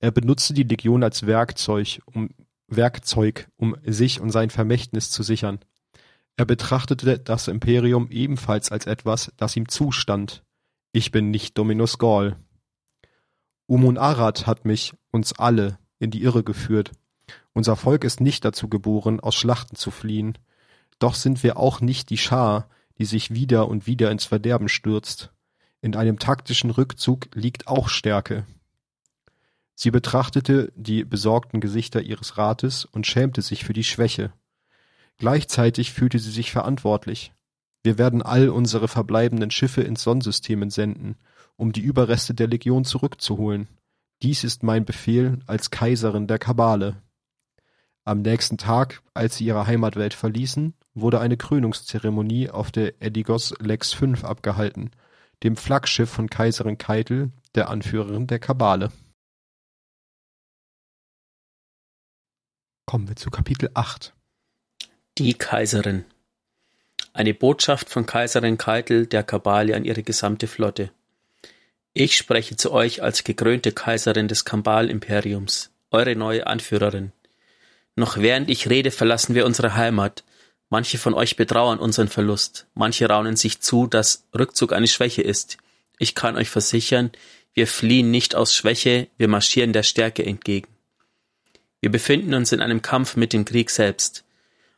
Er 0.00 0.10
benutzte 0.10 0.54
die 0.54 0.64
Legion 0.64 1.04
als 1.04 1.26
Werkzeug, 1.26 2.02
um 2.06 2.30
Werkzeug, 2.76 3.48
um 3.56 3.76
sich 3.84 4.20
und 4.20 4.30
sein 4.30 4.50
Vermächtnis 4.50 5.10
zu 5.10 5.22
sichern. 5.22 5.60
Er 6.36 6.44
betrachtete 6.44 7.18
das 7.18 7.48
Imperium 7.48 8.10
ebenfalls 8.10 8.72
als 8.72 8.86
etwas, 8.86 9.32
das 9.36 9.56
ihm 9.56 9.68
zustand. 9.68 10.42
Ich 10.92 11.10
bin 11.10 11.30
nicht 11.30 11.58
Dominus 11.58 11.98
Gaul. 11.98 12.36
Umun 13.66 13.98
Arad 13.98 14.46
hat 14.46 14.64
mich, 14.64 14.94
uns 15.10 15.32
alle, 15.32 15.78
in 15.98 16.10
die 16.10 16.22
Irre 16.22 16.42
geführt. 16.42 16.92
Unser 17.52 17.76
Volk 17.76 18.04
ist 18.04 18.20
nicht 18.20 18.44
dazu 18.44 18.68
geboren, 18.68 19.20
aus 19.20 19.34
Schlachten 19.34 19.76
zu 19.76 19.90
fliehen. 19.90 20.38
Doch 20.98 21.14
sind 21.14 21.42
wir 21.42 21.56
auch 21.56 21.80
nicht 21.80 22.10
die 22.10 22.18
Schar, 22.18 22.68
die 22.98 23.04
sich 23.04 23.32
wieder 23.32 23.68
und 23.68 23.86
wieder 23.86 24.10
ins 24.10 24.24
Verderben 24.24 24.68
stürzt. 24.68 25.32
In 25.80 25.96
einem 25.96 26.18
taktischen 26.18 26.70
Rückzug 26.70 27.28
liegt 27.34 27.66
auch 27.66 27.88
Stärke. 27.88 28.46
Sie 29.74 29.90
betrachtete 29.90 30.72
die 30.76 31.04
besorgten 31.04 31.60
Gesichter 31.60 32.02
ihres 32.02 32.38
Rates 32.38 32.84
und 32.84 33.06
schämte 33.06 33.42
sich 33.42 33.64
für 33.64 33.72
die 33.72 33.84
Schwäche. 33.84 34.32
Gleichzeitig 35.18 35.92
fühlte 35.92 36.18
sie 36.18 36.30
sich 36.30 36.52
verantwortlich. 36.52 37.32
Wir 37.82 37.98
werden 37.98 38.22
all 38.22 38.48
unsere 38.48 38.88
verbleibenden 38.88 39.50
Schiffe 39.50 39.82
ins 39.82 40.02
Sonnensystem 40.02 40.70
senden, 40.70 41.16
um 41.56 41.72
die 41.72 41.80
Überreste 41.80 42.34
der 42.34 42.46
Legion 42.46 42.84
zurückzuholen. 42.84 43.68
Dies 44.22 44.44
ist 44.44 44.62
mein 44.62 44.84
Befehl 44.84 45.40
als 45.46 45.70
Kaiserin 45.70 46.28
der 46.28 46.38
Kabale. 46.38 47.02
Am 48.04 48.22
nächsten 48.22 48.58
Tag, 48.58 49.02
als 49.14 49.36
sie 49.36 49.46
ihre 49.46 49.66
Heimatwelt 49.66 50.14
verließen, 50.14 50.74
wurde 50.94 51.20
eine 51.20 51.36
Krönungszeremonie 51.36 52.50
auf 52.50 52.70
der 52.70 53.00
Edigos 53.00 53.54
Lex 53.60 53.92
V 53.92 54.06
abgehalten, 54.22 54.90
dem 55.42 55.56
Flaggschiff 55.56 56.10
von 56.10 56.28
Kaiserin 56.28 56.78
Keitel, 56.78 57.30
der 57.54 57.68
Anführerin 57.68 58.26
der 58.26 58.38
Kabale. 58.38 58.92
Kommen 62.84 63.08
wir 63.08 63.16
zu 63.16 63.30
Kapitel 63.30 63.70
8. 63.74 64.12
Die 65.16 65.34
Kaiserin. 65.34 66.04
Eine 67.12 67.32
Botschaft 67.32 67.88
von 67.88 68.06
Kaiserin 68.06 68.58
Keitel 68.58 69.06
der 69.06 69.22
Kabale 69.22 69.76
an 69.76 69.84
ihre 69.84 70.02
gesamte 70.02 70.46
Flotte. 70.46 70.90
Ich 71.94 72.16
spreche 72.16 72.56
zu 72.56 72.72
euch 72.72 73.02
als 73.02 73.22
gekrönte 73.22 73.72
Kaiserin 73.72 74.26
des 74.26 74.44
Kambal-Imperiums, 74.44 75.70
eure 75.90 76.16
neue 76.16 76.46
Anführerin. 76.46 77.12
Noch 77.94 78.16
während 78.16 78.50
ich 78.50 78.68
rede, 78.68 78.90
verlassen 78.90 79.34
wir 79.34 79.46
unsere 79.46 79.74
Heimat. 79.74 80.24
Manche 80.68 80.98
von 80.98 81.14
euch 81.14 81.36
betrauern 81.36 81.78
unseren 81.78 82.08
Verlust. 82.08 82.66
Manche 82.74 83.08
raunen 83.08 83.36
sich 83.36 83.60
zu, 83.60 83.86
dass 83.86 84.26
Rückzug 84.36 84.72
eine 84.72 84.88
Schwäche 84.88 85.22
ist. 85.22 85.56
Ich 85.98 86.14
kann 86.14 86.36
euch 86.36 86.50
versichern, 86.50 87.12
wir 87.54 87.66
fliehen 87.66 88.10
nicht 88.10 88.34
aus 88.34 88.54
Schwäche, 88.54 89.08
wir 89.18 89.28
marschieren 89.28 89.72
der 89.72 89.82
Stärke 89.82 90.24
entgegen. 90.24 90.71
Wir 91.82 91.90
befinden 91.90 92.32
uns 92.32 92.52
in 92.52 92.60
einem 92.60 92.80
Kampf 92.80 93.16
mit 93.16 93.32
dem 93.32 93.44
Krieg 93.44 93.68
selbst. 93.68 94.24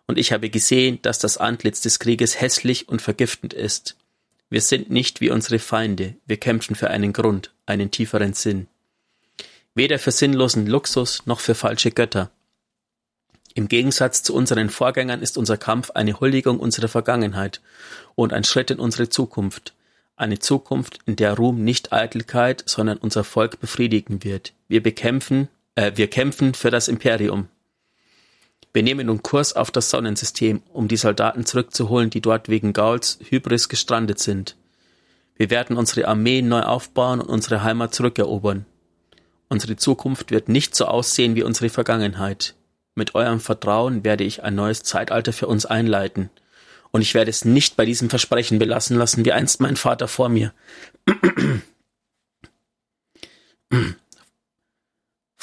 Und 0.06 0.18
ich 0.18 0.32
habe 0.32 0.50
gesehen, 0.50 1.00
dass 1.02 1.18
das 1.18 1.36
Antlitz 1.36 1.82
des 1.82 1.98
Krieges 1.98 2.40
hässlich 2.40 2.88
und 2.88 3.02
vergiftend 3.02 3.52
ist. 3.52 3.96
Wir 4.48 4.62
sind 4.62 4.90
nicht 4.90 5.20
wie 5.20 5.30
unsere 5.30 5.58
Feinde, 5.58 6.14
wir 6.26 6.38
kämpfen 6.38 6.74
für 6.74 6.90
einen 6.90 7.12
Grund, 7.12 7.52
einen 7.66 7.90
tieferen 7.90 8.32
Sinn. 8.32 8.68
Weder 9.74 9.98
für 9.98 10.12
sinnlosen 10.12 10.66
Luxus 10.66 11.26
noch 11.26 11.40
für 11.40 11.54
falsche 11.54 11.90
Götter. 11.90 12.30
Im 13.54 13.68
Gegensatz 13.68 14.22
zu 14.22 14.34
unseren 14.34 14.70
Vorgängern 14.70 15.20
ist 15.20 15.36
unser 15.36 15.58
Kampf 15.58 15.90
eine 15.90 16.20
Huldigung 16.20 16.58
unserer 16.58 16.88
Vergangenheit 16.88 17.60
und 18.14 18.32
ein 18.32 18.44
Schritt 18.44 18.70
in 18.70 18.78
unsere 18.78 19.10
Zukunft. 19.10 19.74
Eine 20.16 20.38
Zukunft, 20.38 21.00
in 21.06 21.16
der 21.16 21.34
Ruhm 21.34 21.64
nicht 21.64 21.92
Eitelkeit, 21.92 22.62
sondern 22.66 22.98
unser 22.98 23.24
Volk 23.24 23.60
befriedigen 23.60 24.24
wird. 24.24 24.52
Wir 24.68 24.82
bekämpfen, 24.82 25.48
äh, 25.74 25.92
wir 25.94 26.08
kämpfen 26.08 26.54
für 26.54 26.70
das 26.70 26.88
Imperium. 26.88 27.48
Wir 28.72 28.82
nehmen 28.82 29.06
nun 29.06 29.22
Kurs 29.22 29.54
auf 29.54 29.70
das 29.70 29.90
Sonnensystem, 29.90 30.62
um 30.72 30.88
die 30.88 30.96
Soldaten 30.96 31.46
zurückzuholen, 31.46 32.10
die 32.10 32.20
dort 32.20 32.48
wegen 32.48 32.72
Gauls 32.72 33.18
Hybris 33.28 33.68
gestrandet 33.68 34.18
sind. 34.18 34.56
Wir 35.36 35.50
werden 35.50 35.76
unsere 35.76 36.08
Armee 36.08 36.42
neu 36.42 36.62
aufbauen 36.62 37.20
und 37.20 37.28
unsere 37.28 37.62
Heimat 37.62 37.94
zurückerobern. 37.94 38.66
Unsere 39.48 39.76
Zukunft 39.76 40.30
wird 40.30 40.48
nicht 40.48 40.74
so 40.74 40.86
aussehen 40.86 41.36
wie 41.36 41.42
unsere 41.42 41.68
Vergangenheit. 41.68 42.54
Mit 42.96 43.14
eurem 43.14 43.40
Vertrauen 43.40 44.04
werde 44.04 44.24
ich 44.24 44.42
ein 44.42 44.54
neues 44.54 44.82
Zeitalter 44.82 45.32
für 45.32 45.46
uns 45.46 45.66
einleiten. 45.66 46.30
Und 46.90 47.02
ich 47.02 47.14
werde 47.14 47.30
es 47.30 47.44
nicht 47.44 47.76
bei 47.76 47.84
diesem 47.84 48.08
Versprechen 48.08 48.58
belassen 48.58 48.96
lassen, 48.96 49.24
wie 49.24 49.32
einst 49.32 49.60
mein 49.60 49.76
Vater 49.76 50.06
vor 50.08 50.28
mir. 50.28 50.52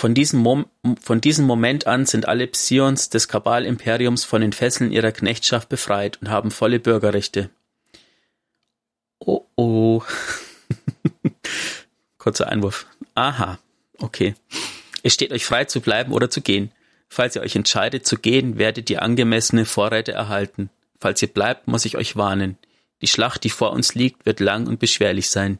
Von 0.02 0.16
diesem, 0.16 0.39
Mom 0.39 0.66
von 0.99 1.22
diesem 1.22 1.45
Moment 1.45 1.86
an 1.86 2.08
sind 2.08 2.28
alle 2.28 2.47
Psions 2.47 3.12
des 3.12 3.28
Kabal-Imperiums 3.28 4.24
von 4.24 4.41
den 4.41 4.52
Fesseln 4.52 4.91
ihrer 4.91 5.12
Knechtschaft 5.12 5.70
befreit 5.70 6.18
und 6.20 6.32
haben 6.32 6.49
volle 6.49 6.80
Bürgerrechte. 6.80 7.52
Oh 9.20 9.45
oh. 9.56 10.02
Kurzer 12.18 12.47
Einwurf. 12.47 12.88
Aha, 13.14 13.60
okay. 13.99 14.34
Es 15.04 15.14
steht 15.14 15.32
euch 15.32 15.45
frei 15.45 15.66
zu 15.66 15.82
bleiben 15.82 16.14
oder 16.14 16.32
zu 16.32 16.41
gehen. 16.41 16.72
Falls 17.08 17.36
ihr 17.36 17.43
euch 17.43 17.56
entscheidet 17.56 18.04
zu 18.04 18.18
gehen, 18.18 18.58
werdet 18.58 18.89
ihr 18.89 19.04
angemessene 19.04 19.66
Vorräte 19.66 20.14
erhalten. 20.14 20.72
Falls 20.99 21.22
ihr 21.22 21.28
bleibt, 21.28 21.68
muss 21.68 21.86
ich 21.86 21.95
euch 21.95 22.16
warnen. 22.16 22.58
Die 23.04 23.08
Schlacht, 23.08 23.43
die 23.43 23.52
vor 23.52 23.72
uns 23.72 23.93
liegt, 23.93 24.26
wird 24.26 24.39
lang 24.39 24.66
und 24.66 24.80
beschwerlich 24.80 25.30
sein. 25.30 25.60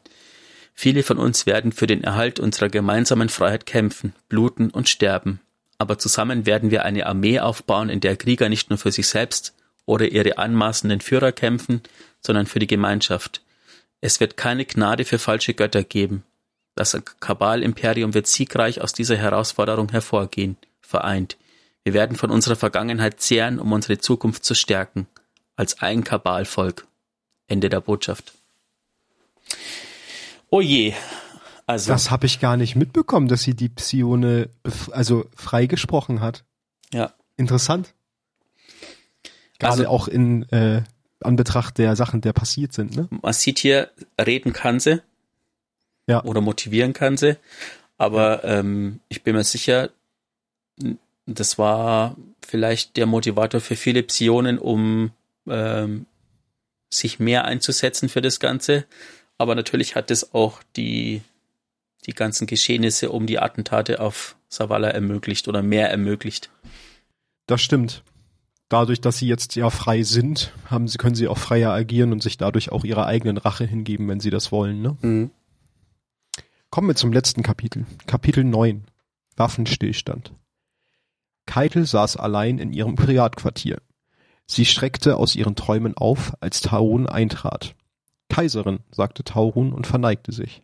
Viele 0.74 1.02
von 1.02 1.18
uns 1.18 1.46
werden 1.46 1.72
für 1.72 1.86
den 1.86 2.02
Erhalt 2.02 2.40
unserer 2.40 2.68
gemeinsamen 2.68 3.28
Freiheit 3.28 3.66
kämpfen, 3.66 4.14
bluten 4.28 4.70
und 4.70 4.88
sterben. 4.88 5.40
Aber 5.78 5.98
zusammen 5.98 6.46
werden 6.46 6.70
wir 6.70 6.84
eine 6.84 7.06
Armee 7.06 7.40
aufbauen, 7.40 7.88
in 7.88 8.00
der 8.00 8.16
Krieger 8.16 8.48
nicht 8.48 8.70
nur 8.70 8.78
für 8.78 8.92
sich 8.92 9.08
selbst 9.08 9.54
oder 9.84 10.06
ihre 10.08 10.38
anmaßenden 10.38 11.00
Führer 11.00 11.32
kämpfen, 11.32 11.82
sondern 12.20 12.46
für 12.46 12.58
die 12.58 12.66
Gemeinschaft. 12.66 13.42
Es 14.00 14.20
wird 14.20 14.36
keine 14.36 14.64
Gnade 14.64 15.04
für 15.04 15.18
falsche 15.18 15.54
Götter 15.54 15.84
geben. 15.84 16.24
Das 16.74 16.96
Kabal-Imperium 17.20 18.14
wird 18.14 18.26
siegreich 18.26 18.80
aus 18.80 18.92
dieser 18.92 19.16
Herausforderung 19.16 19.90
hervorgehen, 19.90 20.56
vereint. 20.80 21.36
Wir 21.84 21.94
werden 21.94 22.16
von 22.16 22.30
unserer 22.30 22.56
Vergangenheit 22.56 23.20
zehren, 23.20 23.58
um 23.58 23.72
unsere 23.72 23.98
Zukunft 23.98 24.44
zu 24.44 24.54
stärken. 24.54 25.06
Als 25.56 25.82
ein 25.82 26.04
Kabalvolk. 26.04 26.86
Ende 27.48 27.68
der 27.68 27.80
Botschaft. 27.80 28.32
Oh 30.52 30.60
je. 30.60 30.92
Also. 31.64 31.90
Das 31.90 32.10
habe 32.10 32.26
ich 32.26 32.38
gar 32.38 32.58
nicht 32.58 32.76
mitbekommen, 32.76 33.26
dass 33.26 33.42
sie 33.42 33.54
die 33.54 33.70
Psione 33.70 34.50
also 34.90 35.24
freigesprochen 35.34 36.20
hat. 36.20 36.44
Ja. 36.92 37.14
Interessant. 37.38 37.94
Gerade 39.58 39.72
also, 39.72 39.88
auch 39.88 40.08
in 40.08 40.42
äh, 40.50 40.82
Anbetracht 41.20 41.78
der 41.78 41.96
Sachen, 41.96 42.20
der 42.20 42.34
passiert 42.34 42.74
sind. 42.74 42.94
Ne? 42.94 43.08
Man 43.22 43.32
sieht 43.32 43.60
hier, 43.60 43.90
reden 44.20 44.52
kann 44.52 44.78
sie. 44.78 45.00
Ja. 46.06 46.22
Oder 46.22 46.42
motivieren 46.42 46.92
kann 46.92 47.16
sie. 47.16 47.38
Aber 47.96 48.44
ähm, 48.44 49.00
ich 49.08 49.22
bin 49.22 49.34
mir 49.34 49.44
sicher, 49.44 49.88
das 51.24 51.56
war 51.56 52.14
vielleicht 52.46 52.98
der 52.98 53.06
Motivator 53.06 53.62
für 53.62 53.76
viele 53.76 54.02
Psionen, 54.02 54.58
um 54.58 55.12
ähm, 55.48 56.04
sich 56.90 57.18
mehr 57.18 57.46
einzusetzen 57.46 58.10
für 58.10 58.20
das 58.20 58.38
Ganze. 58.38 58.84
Aber 59.42 59.56
natürlich 59.56 59.96
hat 59.96 60.12
es 60.12 60.34
auch 60.34 60.62
die, 60.76 61.20
die 62.06 62.14
ganzen 62.14 62.46
Geschehnisse 62.46 63.10
um 63.10 63.26
die 63.26 63.40
Attentate 63.40 63.98
auf 63.98 64.36
Savala 64.48 64.86
ermöglicht 64.86 65.48
oder 65.48 65.64
mehr 65.64 65.90
ermöglicht. 65.90 66.48
Das 67.48 67.60
stimmt. 67.60 68.04
Dadurch, 68.68 69.00
dass 69.00 69.18
sie 69.18 69.26
jetzt 69.26 69.56
ja 69.56 69.68
frei 69.68 70.04
sind, 70.04 70.52
haben 70.66 70.86
sie, 70.86 70.96
können 70.96 71.16
sie 71.16 71.26
auch 71.26 71.38
freier 71.38 71.72
agieren 71.72 72.12
und 72.12 72.22
sich 72.22 72.38
dadurch 72.38 72.70
auch 72.70 72.84
ihrer 72.84 73.06
eigenen 73.06 73.36
Rache 73.36 73.64
hingeben, 73.64 74.06
wenn 74.06 74.20
sie 74.20 74.30
das 74.30 74.52
wollen. 74.52 74.80
Ne? 74.80 74.96
Mhm. 75.00 75.30
Kommen 76.70 76.86
wir 76.86 76.94
zum 76.94 77.12
letzten 77.12 77.42
Kapitel. 77.42 77.84
Kapitel 78.06 78.44
9. 78.44 78.84
Waffenstillstand. 79.34 80.32
Keitel 81.46 81.84
saß 81.84 82.16
allein 82.16 82.58
in 82.58 82.72
ihrem 82.72 82.94
Privatquartier. 82.94 83.82
Sie 84.46 84.66
schreckte 84.66 85.16
aus 85.16 85.34
ihren 85.34 85.56
Träumen 85.56 85.96
auf, 85.96 86.32
als 86.38 86.60
Taurun 86.60 87.08
eintrat. 87.08 87.74
Kaiserin, 88.32 88.80
sagte 88.90 89.24
Taurun 89.24 89.74
und 89.74 89.86
verneigte 89.86 90.32
sich. 90.32 90.62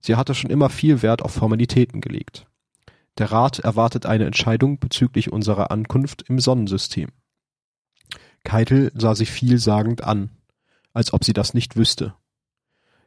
Sie 0.00 0.16
hatte 0.16 0.34
schon 0.34 0.50
immer 0.50 0.68
viel 0.68 1.00
Wert 1.00 1.22
auf 1.22 1.32
Formalitäten 1.32 2.00
gelegt. 2.00 2.48
Der 3.18 3.30
Rat 3.30 3.60
erwartet 3.60 4.04
eine 4.04 4.26
Entscheidung 4.26 4.80
bezüglich 4.80 5.32
unserer 5.32 5.70
Ankunft 5.70 6.22
im 6.28 6.40
Sonnensystem. 6.40 7.10
Keitel 8.42 8.90
sah 8.96 9.14
sie 9.14 9.26
vielsagend 9.26 10.02
an, 10.02 10.30
als 10.92 11.12
ob 11.12 11.24
sie 11.24 11.32
das 11.32 11.54
nicht 11.54 11.76
wüsste. 11.76 12.14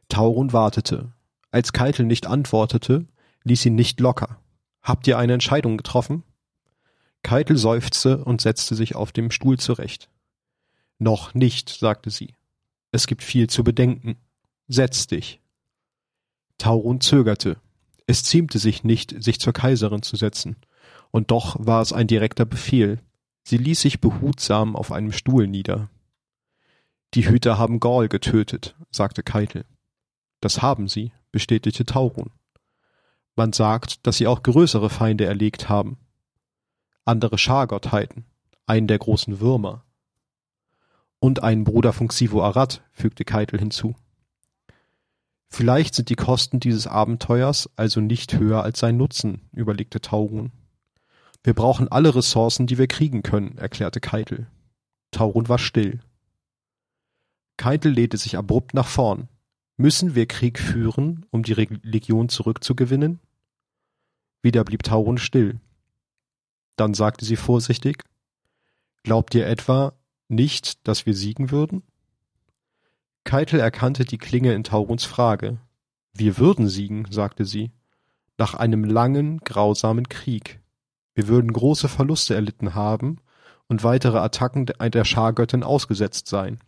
Taurun 0.08 0.54
wartete. 0.54 1.12
Als 1.50 1.74
Keitel 1.74 2.06
nicht 2.06 2.26
antwortete, 2.26 3.06
ließ 3.44 3.60
sie 3.60 3.70
nicht 3.70 4.00
locker. 4.00 4.40
Habt 4.80 5.06
ihr 5.06 5.18
eine 5.18 5.34
Entscheidung 5.34 5.76
getroffen? 5.76 6.22
Keitel 7.22 7.58
seufzte 7.58 8.24
und 8.24 8.40
setzte 8.40 8.74
sich 8.74 8.94
auf 8.94 9.12
dem 9.12 9.30
Stuhl 9.30 9.58
zurecht. 9.58 10.08
Noch 10.98 11.34
nicht, 11.34 11.68
sagte 11.68 12.08
sie. 12.08 12.37
Es 12.90 13.06
gibt 13.06 13.22
viel 13.22 13.48
zu 13.48 13.64
bedenken. 13.64 14.16
Setz 14.66 15.06
dich. 15.06 15.40
Taurun 16.58 17.00
zögerte. 17.00 17.60
Es 18.06 18.24
ziemte 18.24 18.58
sich 18.58 18.84
nicht, 18.84 19.22
sich 19.22 19.38
zur 19.38 19.52
Kaiserin 19.52 20.02
zu 20.02 20.16
setzen. 20.16 20.56
Und 21.10 21.30
doch 21.30 21.56
war 21.58 21.82
es 21.82 21.92
ein 21.92 22.06
direkter 22.06 22.44
Befehl. 22.44 23.00
Sie 23.44 23.58
ließ 23.58 23.80
sich 23.80 24.00
behutsam 24.00 24.76
auf 24.76 24.92
einem 24.92 25.12
Stuhl 25.12 25.46
nieder. 25.46 25.90
Die 27.14 27.28
Hüter 27.28 27.58
haben 27.58 27.80
Gaul 27.80 28.08
getötet, 28.08 28.76
sagte 28.90 29.22
Keitel. 29.22 29.64
Das 30.40 30.60
haben 30.62 30.88
sie, 30.88 31.12
bestätigte 31.32 31.84
Taurun. 31.84 32.30
Man 33.36 33.52
sagt, 33.52 34.06
dass 34.06 34.18
sie 34.18 34.26
auch 34.26 34.42
größere 34.42 34.90
Feinde 34.90 35.24
erlegt 35.24 35.68
haben 35.68 35.98
andere 37.08 37.38
Schargottheiten, 37.38 38.26
einen 38.66 38.86
der 38.86 38.98
großen 38.98 39.40
Würmer. 39.40 39.84
Und 41.20 41.42
einen 41.42 41.64
Bruder 41.64 41.92
von 41.92 42.08
Xivo 42.08 42.42
Arad, 42.42 42.82
fügte 42.92 43.24
Keitel 43.24 43.58
hinzu. 43.58 43.94
Vielleicht 45.48 45.94
sind 45.94 46.10
die 46.10 46.14
Kosten 46.14 46.60
dieses 46.60 46.86
Abenteuers 46.86 47.70
also 47.76 48.00
nicht 48.00 48.38
höher 48.38 48.62
als 48.62 48.78
sein 48.78 48.96
Nutzen, 48.96 49.48
überlegte 49.52 50.00
Taurun. 50.00 50.52
Wir 51.42 51.54
brauchen 51.54 51.90
alle 51.90 52.14
Ressourcen, 52.14 52.66
die 52.66 52.78
wir 52.78 52.86
kriegen 52.86 53.22
können, 53.22 53.56
erklärte 53.56 54.00
Keitel. 54.00 54.46
Taurun 55.10 55.48
war 55.48 55.58
still. 55.58 56.00
Keitel 57.56 57.90
lehnte 57.92 58.18
sich 58.18 58.36
abrupt 58.36 58.74
nach 58.74 58.86
vorn. 58.86 59.28
Müssen 59.76 60.14
wir 60.14 60.26
Krieg 60.26 60.58
führen, 60.58 61.24
um 61.30 61.42
die 61.42 61.54
Legion 61.54 62.28
zurückzugewinnen? 62.28 63.20
Wieder 64.42 64.64
blieb 64.64 64.82
Taurun 64.82 65.18
still. 65.18 65.60
Dann 66.76 66.94
sagte 66.94 67.24
sie 67.24 67.36
vorsichtig, 67.36 68.04
Glaubt 69.04 69.34
ihr 69.34 69.46
etwa 69.46 69.94
nicht, 70.28 70.86
dass 70.86 71.06
wir 71.06 71.14
siegen 71.14 71.50
würden? 71.50 71.82
Keitel 73.24 73.60
erkannte 73.60 74.04
die 74.04 74.18
Klinge 74.18 74.54
in 74.54 74.64
Tauruns 74.64 75.04
Frage. 75.04 75.58
Wir 76.12 76.38
würden 76.38 76.68
siegen, 76.68 77.06
sagte 77.10 77.44
sie, 77.44 77.72
nach 78.38 78.54
einem 78.54 78.84
langen, 78.84 79.38
grausamen 79.40 80.08
Krieg. 80.08 80.60
Wir 81.14 81.28
würden 81.28 81.52
große 81.52 81.88
Verluste 81.88 82.34
erlitten 82.34 82.74
haben 82.74 83.20
und 83.66 83.84
weitere 83.84 84.18
Attacken 84.18 84.66
der 84.66 85.04
Schargöttin 85.04 85.62
ausgesetzt 85.62 86.28
sein. 86.28 86.60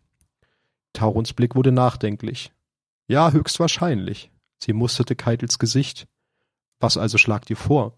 Tauruns 0.92 1.32
Blick 1.32 1.54
wurde 1.54 1.72
nachdenklich. 1.72 2.52
Ja, 3.06 3.30
höchstwahrscheinlich. 3.30 4.30
Sie 4.58 4.72
musterte 4.72 5.16
Keitels 5.16 5.58
Gesicht. 5.58 6.06
Was 6.80 6.96
also 6.96 7.16
schlagt 7.16 7.48
ihr 7.50 7.56
vor? 7.56 7.94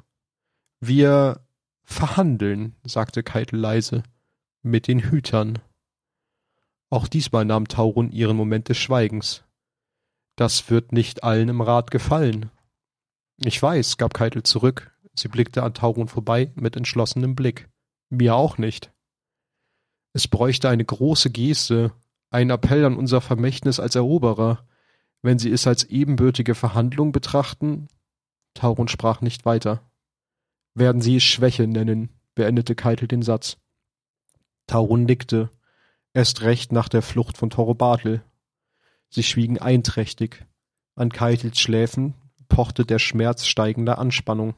Wir 0.80 1.40
Verhandeln, 1.84 2.76
sagte 2.84 3.22
Keitel 3.22 3.58
leise, 3.58 4.02
mit 4.62 4.88
den 4.88 5.00
Hütern. 5.00 5.58
Auch 6.90 7.08
diesmal 7.08 7.44
nahm 7.44 7.68
Taurun 7.68 8.10
ihren 8.10 8.36
Moment 8.36 8.68
des 8.68 8.78
Schweigens. 8.78 9.44
Das 10.36 10.70
wird 10.70 10.92
nicht 10.92 11.24
allen 11.24 11.48
im 11.48 11.60
Rat 11.60 11.90
gefallen. 11.90 12.50
Ich 13.38 13.60
weiß, 13.60 13.96
gab 13.96 14.14
Keitel 14.14 14.42
zurück. 14.42 14.96
Sie 15.14 15.28
blickte 15.28 15.62
an 15.62 15.74
Taurun 15.74 16.08
vorbei 16.08 16.52
mit 16.54 16.76
entschlossenem 16.76 17.34
Blick. 17.34 17.68
Mir 18.08 18.34
auch 18.34 18.58
nicht. 18.58 18.92
Es 20.12 20.28
bräuchte 20.28 20.68
eine 20.68 20.84
große 20.84 21.30
Geste, 21.30 21.92
einen 22.30 22.50
Appell 22.50 22.84
an 22.84 22.96
unser 22.96 23.20
Vermächtnis 23.20 23.80
als 23.80 23.94
Eroberer. 23.94 24.66
Wenn 25.22 25.38
Sie 25.38 25.50
es 25.50 25.66
als 25.66 25.84
ebenbürtige 25.84 26.54
Verhandlung 26.54 27.12
betrachten, 27.12 27.88
Taurun 28.54 28.88
sprach 28.88 29.20
nicht 29.20 29.44
weiter 29.44 29.82
werden 30.74 31.02
sie 31.02 31.16
es 31.16 31.22
Schwäche 31.22 31.66
nennen, 31.66 32.10
beendete 32.34 32.74
Keitel 32.74 33.08
den 33.08 33.22
Satz. 33.22 33.58
Taurun 34.72 35.04
nickte, 35.04 35.50
erst 36.14 36.40
recht 36.40 36.72
nach 36.72 36.88
der 36.88 37.02
Flucht 37.02 37.36
von 37.36 37.50
Toro 37.50 37.74
Bartel. 37.74 38.24
Sie 39.10 39.22
schwiegen 39.22 39.58
einträchtig. 39.58 40.46
An 40.94 41.10
Keitels 41.10 41.60
Schläfen 41.60 42.14
pochte 42.48 42.86
der 42.86 42.98
Schmerz 42.98 43.44
steigender 43.44 43.98
Anspannung. 43.98 44.54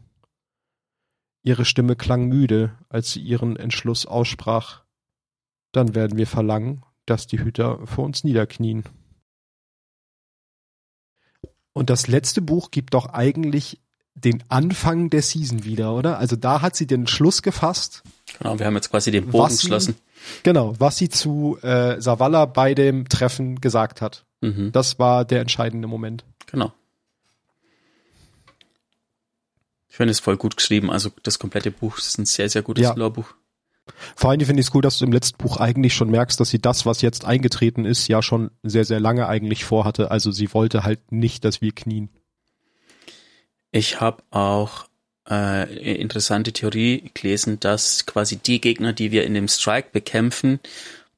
Ihre 1.42 1.64
Stimme 1.64 1.96
klang 1.96 2.26
müde, 2.26 2.78
als 2.88 3.10
sie 3.10 3.22
ihren 3.22 3.56
Entschluss 3.56 4.06
aussprach. 4.06 4.84
Dann 5.72 5.96
werden 5.96 6.16
wir 6.16 6.28
verlangen, 6.28 6.84
dass 7.06 7.26
die 7.26 7.40
Hüter 7.40 7.84
vor 7.84 8.04
uns 8.04 8.22
niederknien. 8.22 8.84
Und 11.72 11.90
das 11.90 12.06
letzte 12.06 12.40
Buch 12.40 12.70
gibt 12.70 12.94
doch 12.94 13.06
eigentlich 13.06 13.80
den 14.14 14.44
Anfang 14.48 15.10
der 15.10 15.22
Season 15.22 15.64
wieder, 15.64 15.92
oder? 15.92 16.18
Also 16.18 16.36
da 16.36 16.62
hat 16.62 16.76
sie 16.76 16.86
den 16.86 17.08
Schluss 17.08 17.42
gefasst. 17.42 18.04
Genau, 18.38 18.60
wir 18.60 18.66
haben 18.66 18.76
jetzt 18.76 18.90
quasi 18.90 19.10
den 19.10 19.26
Bogen 19.26 19.48
geschlossen. 19.48 19.96
Genau, 20.43 20.75
was 20.79 20.97
sie 20.97 21.09
zu 21.09 21.59
äh, 21.62 22.01
Savala 22.01 22.47
bei 22.47 22.75
dem 22.75 23.09
Treffen 23.09 23.61
gesagt 23.61 24.01
hat. 24.01 24.25
Mhm. 24.41 24.72
Das 24.72 24.99
war 24.99 25.25
der 25.25 25.41
entscheidende 25.41 25.89
Moment. 25.89 26.25
Genau. 26.47 26.72
Ich 29.89 29.97
finde 29.97 30.11
es 30.11 30.20
voll 30.20 30.37
gut 30.37 30.57
geschrieben. 30.57 30.91
Also 30.91 31.11
das 31.22 31.39
komplette 31.39 31.70
Buch 31.70 31.99
ist 31.99 32.18
ein 32.18 32.27
sehr, 32.27 32.49
sehr 32.49 32.62
gutes 32.62 32.83
ja. 32.83 32.95
Lore-Buch. 32.95 33.35
Vor 34.16 34.31
allem 34.31 34.41
finde 34.41 34.61
ich 34.61 34.68
es 34.68 34.75
cool, 34.75 34.83
dass 34.83 34.99
du 34.99 35.05
im 35.05 35.12
letzten 35.12 35.39
Buch 35.39 35.59
eigentlich 35.59 35.95
schon 35.95 36.11
merkst, 36.11 36.41
dass 36.41 36.49
sie 36.49 36.61
das, 36.61 36.87
was 36.87 37.03
jetzt 37.03 37.25
eingetreten 37.25 37.85
ist, 37.85 38.09
ja 38.09 38.22
schon 38.22 38.51
sehr, 38.62 38.85
sehr 38.85 38.99
lange 38.99 39.29
eigentlich 39.29 39.64
vorhatte. 39.64 40.11
Also 40.11 40.33
sie 40.33 40.53
wollte 40.55 40.85
halt 40.85 41.12
nicht, 41.12 41.45
dass 41.45 41.61
wir 41.61 41.72
knien. 41.72 42.09
Ich 43.70 44.01
habe 44.01 44.22
auch 44.31 44.87
äh, 45.31 45.95
interessante 45.95 46.53
Theorie 46.53 47.11
gelesen, 47.14 47.61
dass 47.61 48.07
quasi 48.07 48.37
die 48.37 48.61
Gegner, 48.61 48.93
die 48.93 49.11
wir 49.11 49.25
in 49.25 49.35
dem 49.35 49.49
Strike 49.49 49.89
bekämpfen, 49.93 50.61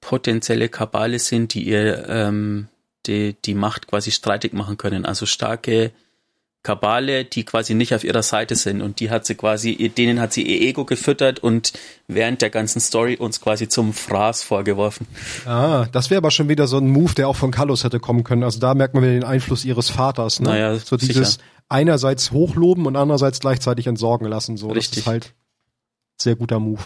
potenzielle 0.00 0.68
Kabale 0.68 1.18
sind, 1.18 1.54
die 1.54 1.64
ihr 1.64 2.08
ähm, 2.08 2.68
die, 3.06 3.36
die 3.44 3.54
Macht 3.54 3.86
quasi 3.86 4.10
streitig 4.10 4.52
machen 4.52 4.76
können. 4.76 5.04
Also 5.04 5.26
starke 5.26 5.92
Kabale, 6.66 7.24
die 7.24 7.44
quasi 7.44 7.74
nicht 7.74 7.94
auf 7.94 8.02
ihrer 8.02 8.24
Seite 8.24 8.56
sind 8.56 8.82
und 8.82 8.98
die 8.98 9.08
hat 9.08 9.24
sie 9.24 9.36
quasi, 9.36 9.88
denen 9.96 10.20
hat 10.20 10.32
sie 10.32 10.42
ihr 10.42 10.68
Ego 10.68 10.84
gefüttert 10.84 11.38
und 11.38 11.72
während 12.08 12.42
der 12.42 12.50
ganzen 12.50 12.80
Story 12.80 13.14
uns 13.14 13.40
quasi 13.40 13.68
zum 13.68 13.92
Fraß 13.92 14.42
vorgeworfen. 14.42 15.06
Ah, 15.46 15.86
das 15.92 16.10
wäre 16.10 16.18
aber 16.18 16.32
schon 16.32 16.48
wieder 16.48 16.66
so 16.66 16.78
ein 16.78 16.88
Move, 16.88 17.14
der 17.14 17.28
auch 17.28 17.36
von 17.36 17.52
Carlos 17.52 17.84
hätte 17.84 18.00
kommen 18.00 18.24
können. 18.24 18.42
Also 18.42 18.58
da 18.58 18.74
merkt 18.74 18.94
man 18.94 19.04
wieder 19.04 19.12
den 19.12 19.22
Einfluss 19.22 19.64
ihres 19.64 19.90
Vaters. 19.90 20.40
Ne? 20.40 20.48
Naja, 20.48 20.76
so 20.76 20.96
dieses 20.96 21.34
sicher. 21.34 21.44
Einerseits 21.68 22.30
hochloben 22.30 22.86
und 22.86 22.96
andererseits 22.96 23.40
gleichzeitig 23.40 23.86
entsorgen 23.86 24.28
lassen. 24.28 24.56
So, 24.56 24.68
Richtig. 24.68 24.90
das 24.90 24.98
ist 24.98 25.06
halt 25.06 25.34
sehr 26.16 26.36
guter 26.36 26.60
Move. 26.60 26.82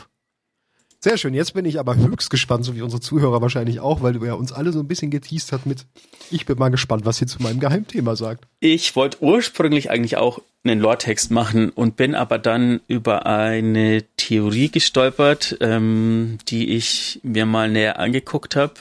Sehr 1.02 1.16
schön. 1.16 1.32
Jetzt 1.32 1.54
bin 1.54 1.64
ich 1.64 1.80
aber 1.80 1.96
höchst 1.96 2.28
gespannt, 2.28 2.66
so 2.66 2.76
wie 2.76 2.82
unsere 2.82 3.00
Zuhörer 3.00 3.40
wahrscheinlich 3.40 3.80
auch, 3.80 4.02
weil 4.02 4.12
du 4.12 4.24
ja 4.26 4.34
uns 4.34 4.52
alle 4.52 4.70
so 4.70 4.80
ein 4.80 4.86
bisschen 4.86 5.10
geteased 5.10 5.50
hat 5.50 5.64
mit. 5.64 5.86
Ich 6.30 6.44
bin 6.44 6.58
mal 6.58 6.68
gespannt, 6.68 7.06
was 7.06 7.16
sie 7.16 7.24
zu 7.24 7.42
meinem 7.42 7.58
Geheimthema 7.58 8.16
sagt. 8.16 8.46
Ich 8.60 8.94
wollte 8.96 9.22
ursprünglich 9.22 9.88
eigentlich 9.90 10.18
auch 10.18 10.42
einen 10.62 10.78
Lore-Text 10.78 11.30
machen 11.30 11.70
und 11.70 11.96
bin 11.96 12.14
aber 12.14 12.38
dann 12.38 12.82
über 12.86 13.24
eine 13.24 14.04
Theorie 14.18 14.68
gestolpert, 14.68 15.56
ähm, 15.60 16.36
die 16.48 16.76
ich 16.76 17.20
mir 17.22 17.46
mal 17.46 17.70
näher 17.70 17.98
angeguckt 17.98 18.54
habe. 18.54 18.74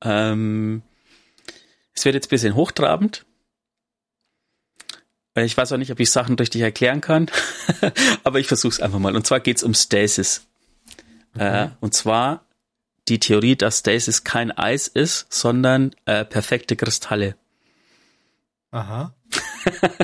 Ähm, 0.00 0.82
es 1.92 2.04
wird 2.04 2.14
jetzt 2.14 2.26
ein 2.26 2.30
bisschen 2.30 2.54
hochtrabend. 2.54 3.26
Ich 5.36 5.56
weiß 5.56 5.72
auch 5.72 5.78
nicht, 5.78 5.90
ob 5.90 5.98
ich 5.98 6.10
Sachen 6.10 6.36
richtig 6.36 6.60
erklären 6.60 7.00
kann, 7.00 7.28
aber 8.24 8.38
ich 8.38 8.46
versuche 8.46 8.72
es 8.72 8.80
einfach 8.80 9.00
mal. 9.00 9.16
Und 9.16 9.26
zwar 9.26 9.40
geht 9.40 9.56
es 9.56 9.62
um 9.64 9.74
Stasis. 9.74 10.46
Äh, 11.36 11.68
und 11.80 11.92
zwar 11.94 12.44
die 13.08 13.18
Theorie, 13.18 13.56
dass 13.56 13.80
Stasis 13.80 14.24
kein 14.24 14.52
Eis 14.52 14.86
ist, 14.86 15.32
sondern 15.32 15.94
äh, 16.06 16.24
perfekte 16.24 16.76
Kristalle. 16.76 17.36
Aha. 18.70 19.14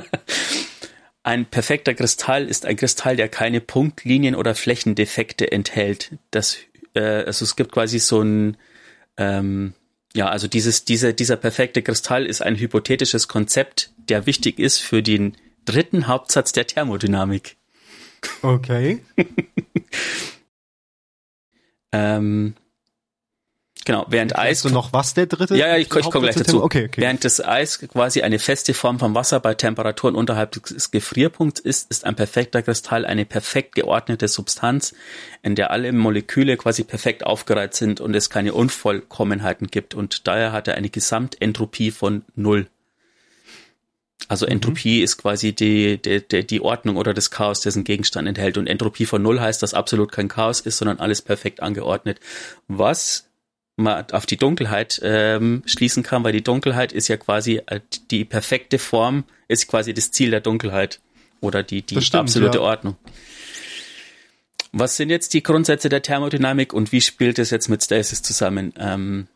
Ein 1.22 1.46
perfekter 1.46 1.94
Kristall 1.94 2.48
ist 2.48 2.64
ein 2.64 2.76
Kristall, 2.76 3.14
der 3.14 3.28
keine 3.28 3.60
Punktlinien 3.60 4.34
oder 4.34 4.54
Flächendefekte 4.54 5.52
enthält. 5.52 6.12
Das, 6.30 6.56
äh, 6.94 7.24
also 7.24 7.44
es 7.44 7.56
gibt 7.56 7.72
quasi 7.72 7.98
so 7.98 8.22
ein, 8.22 8.56
ähm, 9.18 9.74
ja, 10.14 10.28
also 10.30 10.48
dieses, 10.48 10.86
dieser, 10.86 11.12
dieser 11.12 11.36
perfekte 11.36 11.82
Kristall 11.82 12.24
ist 12.24 12.40
ein 12.40 12.56
hypothetisches 12.56 13.28
Konzept, 13.28 13.92
der 14.10 14.26
wichtig 14.26 14.58
ist 14.58 14.78
für 14.78 15.02
den 15.02 15.36
dritten 15.64 16.06
Hauptsatz 16.06 16.52
der 16.52 16.66
Thermodynamik. 16.66 17.56
Okay. 18.42 19.02
Ähm, 21.92 22.54
genau, 23.84 24.06
während 24.08 24.38
Eis 24.38 24.62
du 24.62 24.70
noch 24.70 24.92
was 24.92 25.14
der 25.14 25.26
dritte? 25.26 25.56
Ja, 25.56 25.68
ja, 25.68 25.76
ich, 25.76 25.92
ich 25.94 26.10
komme 26.10 26.26
gleich 26.26 26.36
dazu. 26.36 26.62
Okay, 26.62 26.86
okay. 26.86 27.00
Während 27.00 27.24
das 27.24 27.44
Eis 27.44 27.78
quasi 27.80 28.22
eine 28.22 28.38
feste 28.38 28.74
Form 28.74 28.98
von 28.98 29.14
Wasser 29.14 29.40
bei 29.40 29.54
Temperaturen 29.54 30.14
unterhalb 30.14 30.52
des 30.52 30.90
Gefrierpunkts 30.90 31.60
ist, 31.60 31.90
ist 31.90 32.04
ein 32.04 32.14
perfekter 32.14 32.62
Kristall 32.62 33.04
eine 33.04 33.24
perfekt 33.24 33.74
geordnete 33.74 34.28
Substanz, 34.28 34.94
in 35.42 35.54
der 35.54 35.70
alle 35.70 35.92
Moleküle 35.92 36.56
quasi 36.56 36.84
perfekt 36.84 37.24
aufgereiht 37.26 37.74
sind 37.74 38.00
und 38.00 38.14
es 38.14 38.30
keine 38.30 38.54
Unvollkommenheiten 38.54 39.66
gibt. 39.66 39.94
Und 39.94 40.26
daher 40.26 40.52
hat 40.52 40.68
er 40.68 40.74
eine 40.74 40.90
Gesamtentropie 40.90 41.90
von 41.90 42.24
null. 42.34 42.68
Also 44.28 44.46
Entropie 44.46 45.02
ist 45.02 45.16
quasi 45.16 45.52
die, 45.52 46.00
die, 46.00 46.46
die, 46.46 46.60
Ordnung 46.60 46.96
oder 46.96 47.14
das 47.14 47.30
Chaos, 47.30 47.60
das 47.60 47.76
ein 47.76 47.84
Gegenstand 47.84 48.28
enthält. 48.28 48.58
Und 48.58 48.66
Entropie 48.66 49.06
von 49.06 49.22
Null 49.22 49.40
heißt, 49.40 49.62
dass 49.62 49.74
absolut 49.74 50.12
kein 50.12 50.28
Chaos 50.28 50.60
ist, 50.60 50.78
sondern 50.78 51.00
alles 51.00 51.22
perfekt 51.22 51.62
angeordnet. 51.62 52.20
Was 52.68 53.30
man 53.76 54.10
auf 54.12 54.26
die 54.26 54.36
Dunkelheit 54.36 55.00
ähm, 55.02 55.62
schließen 55.66 56.02
kann, 56.02 56.22
weil 56.22 56.32
die 56.32 56.44
Dunkelheit 56.44 56.92
ist 56.92 57.08
ja 57.08 57.16
quasi 57.16 57.62
äh, 57.66 57.80
die 58.10 58.24
perfekte 58.24 58.78
Form, 58.78 59.24
ist 59.48 59.68
quasi 59.68 59.94
das 59.94 60.10
Ziel 60.10 60.30
der 60.30 60.40
Dunkelheit 60.40 61.00
oder 61.40 61.62
die, 61.62 61.82
die 61.82 62.00
stimmt, 62.02 62.22
absolute 62.22 62.58
ja. 62.58 62.64
Ordnung. 62.64 62.96
Was 64.72 64.96
sind 64.96 65.10
jetzt 65.10 65.34
die 65.34 65.42
Grundsätze 65.42 65.88
der 65.88 66.02
Thermodynamik 66.02 66.72
und 66.72 66.92
wie 66.92 67.00
spielt 67.00 67.38
es 67.38 67.50
jetzt 67.50 67.68
mit 67.68 67.82
Stasis 67.82 68.22
zusammen? 68.22 68.72
Ähm, 68.78 69.26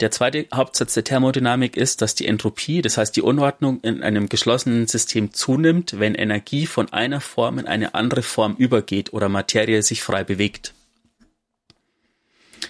der 0.00 0.10
zweite 0.10 0.46
Hauptsatz 0.52 0.94
der 0.94 1.04
Thermodynamik 1.04 1.76
ist, 1.76 2.02
dass 2.02 2.14
die 2.14 2.26
Entropie, 2.26 2.82
das 2.82 2.98
heißt 2.98 3.14
die 3.14 3.22
Unordnung 3.22 3.80
in 3.82 4.02
einem 4.02 4.28
geschlossenen 4.28 4.86
System 4.86 5.32
zunimmt, 5.32 5.98
wenn 5.98 6.14
Energie 6.14 6.66
von 6.66 6.92
einer 6.92 7.20
Form 7.20 7.58
in 7.58 7.66
eine 7.66 7.94
andere 7.94 8.22
Form 8.22 8.56
übergeht 8.56 9.12
oder 9.12 9.28
Materie 9.28 9.82
sich 9.82 10.02
frei 10.02 10.24
bewegt. 10.24 10.74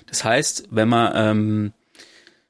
Das 0.07 0.25
heißt, 0.25 0.69
wenn 0.71 0.89
man 0.89 1.12
ähm, 1.15 1.73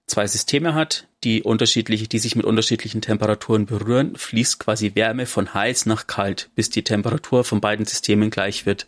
zwei 0.06 0.26
Systeme 0.26 0.74
hat, 0.74 1.06
die 1.22 1.42
unterschiedliche, 1.42 2.08
die 2.08 2.18
sich 2.18 2.36
mit 2.36 2.44
unterschiedlichen 2.44 3.00
Temperaturen 3.00 3.66
berühren, 3.66 4.16
fließt 4.16 4.58
quasi 4.58 4.94
Wärme 4.94 5.26
von 5.26 5.54
heiß 5.54 5.86
nach 5.86 6.06
kalt, 6.06 6.50
bis 6.54 6.68
die 6.68 6.84
Temperatur 6.84 7.44
von 7.44 7.60
beiden 7.60 7.86
Systemen 7.86 8.30
gleich 8.30 8.66
wird. 8.66 8.86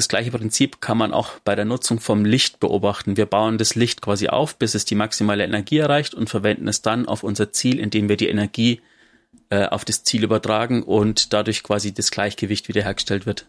Das 0.00 0.08
gleiche 0.08 0.30
Prinzip 0.30 0.80
kann 0.80 0.96
man 0.96 1.12
auch 1.12 1.40
bei 1.40 1.54
der 1.54 1.66
Nutzung 1.66 2.00
vom 2.00 2.24
Licht 2.24 2.58
beobachten. 2.58 3.18
Wir 3.18 3.26
bauen 3.26 3.58
das 3.58 3.74
Licht 3.74 4.00
quasi 4.00 4.28
auf, 4.28 4.56
bis 4.56 4.74
es 4.74 4.86
die 4.86 4.94
maximale 4.94 5.44
Energie 5.44 5.76
erreicht 5.76 6.14
und 6.14 6.30
verwenden 6.30 6.68
es 6.68 6.80
dann 6.80 7.06
auf 7.06 7.22
unser 7.22 7.52
Ziel, 7.52 7.78
indem 7.78 8.08
wir 8.08 8.16
die 8.16 8.28
Energie 8.28 8.80
äh, 9.50 9.66
auf 9.66 9.84
das 9.84 10.02
Ziel 10.02 10.24
übertragen 10.24 10.82
und 10.84 11.34
dadurch 11.34 11.62
quasi 11.62 11.92
das 11.92 12.10
Gleichgewicht 12.10 12.68
wiederhergestellt 12.68 13.26
wird. 13.26 13.44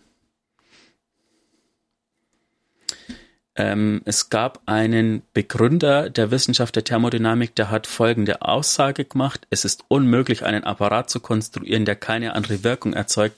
Ähm, 3.55 4.01
es 4.03 4.29
gab 4.29 4.61
einen 4.65 5.21
Begründer 5.33 6.09
der 6.09 6.31
Wissenschaft 6.31 6.75
der 6.75 6.83
Thermodynamik, 6.83 7.55
der 7.55 7.71
hat 7.71 7.87
folgende 7.87 8.41
Aussage 8.41 9.05
gemacht. 9.05 9.47
Es 9.49 9.63
ist 9.63 9.85
unmöglich, 9.87 10.43
einen 10.43 10.65
Apparat 10.65 11.09
zu 11.09 11.21
konstruieren, 11.21 11.85
der 11.85 11.95
keine 11.95 12.33
andere 12.33 12.65
Wirkung 12.65 12.91
erzeugt, 12.91 13.37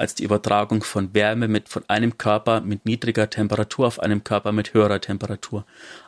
als 0.00 0.14
die 0.14 0.24
Übertragung 0.24 0.82
von 0.82 1.14
Wärme 1.14 1.46
mit, 1.46 1.68
von 1.68 1.84
einem 1.88 2.16
Körper 2.16 2.62
mit 2.62 2.86
niedriger 2.86 3.28
Temperatur 3.28 3.86
auf 3.86 4.00
einem 4.00 4.24
Körper 4.24 4.50
mit 4.52 4.72
höherer 4.72 5.00
Temperatur. 5.00 5.66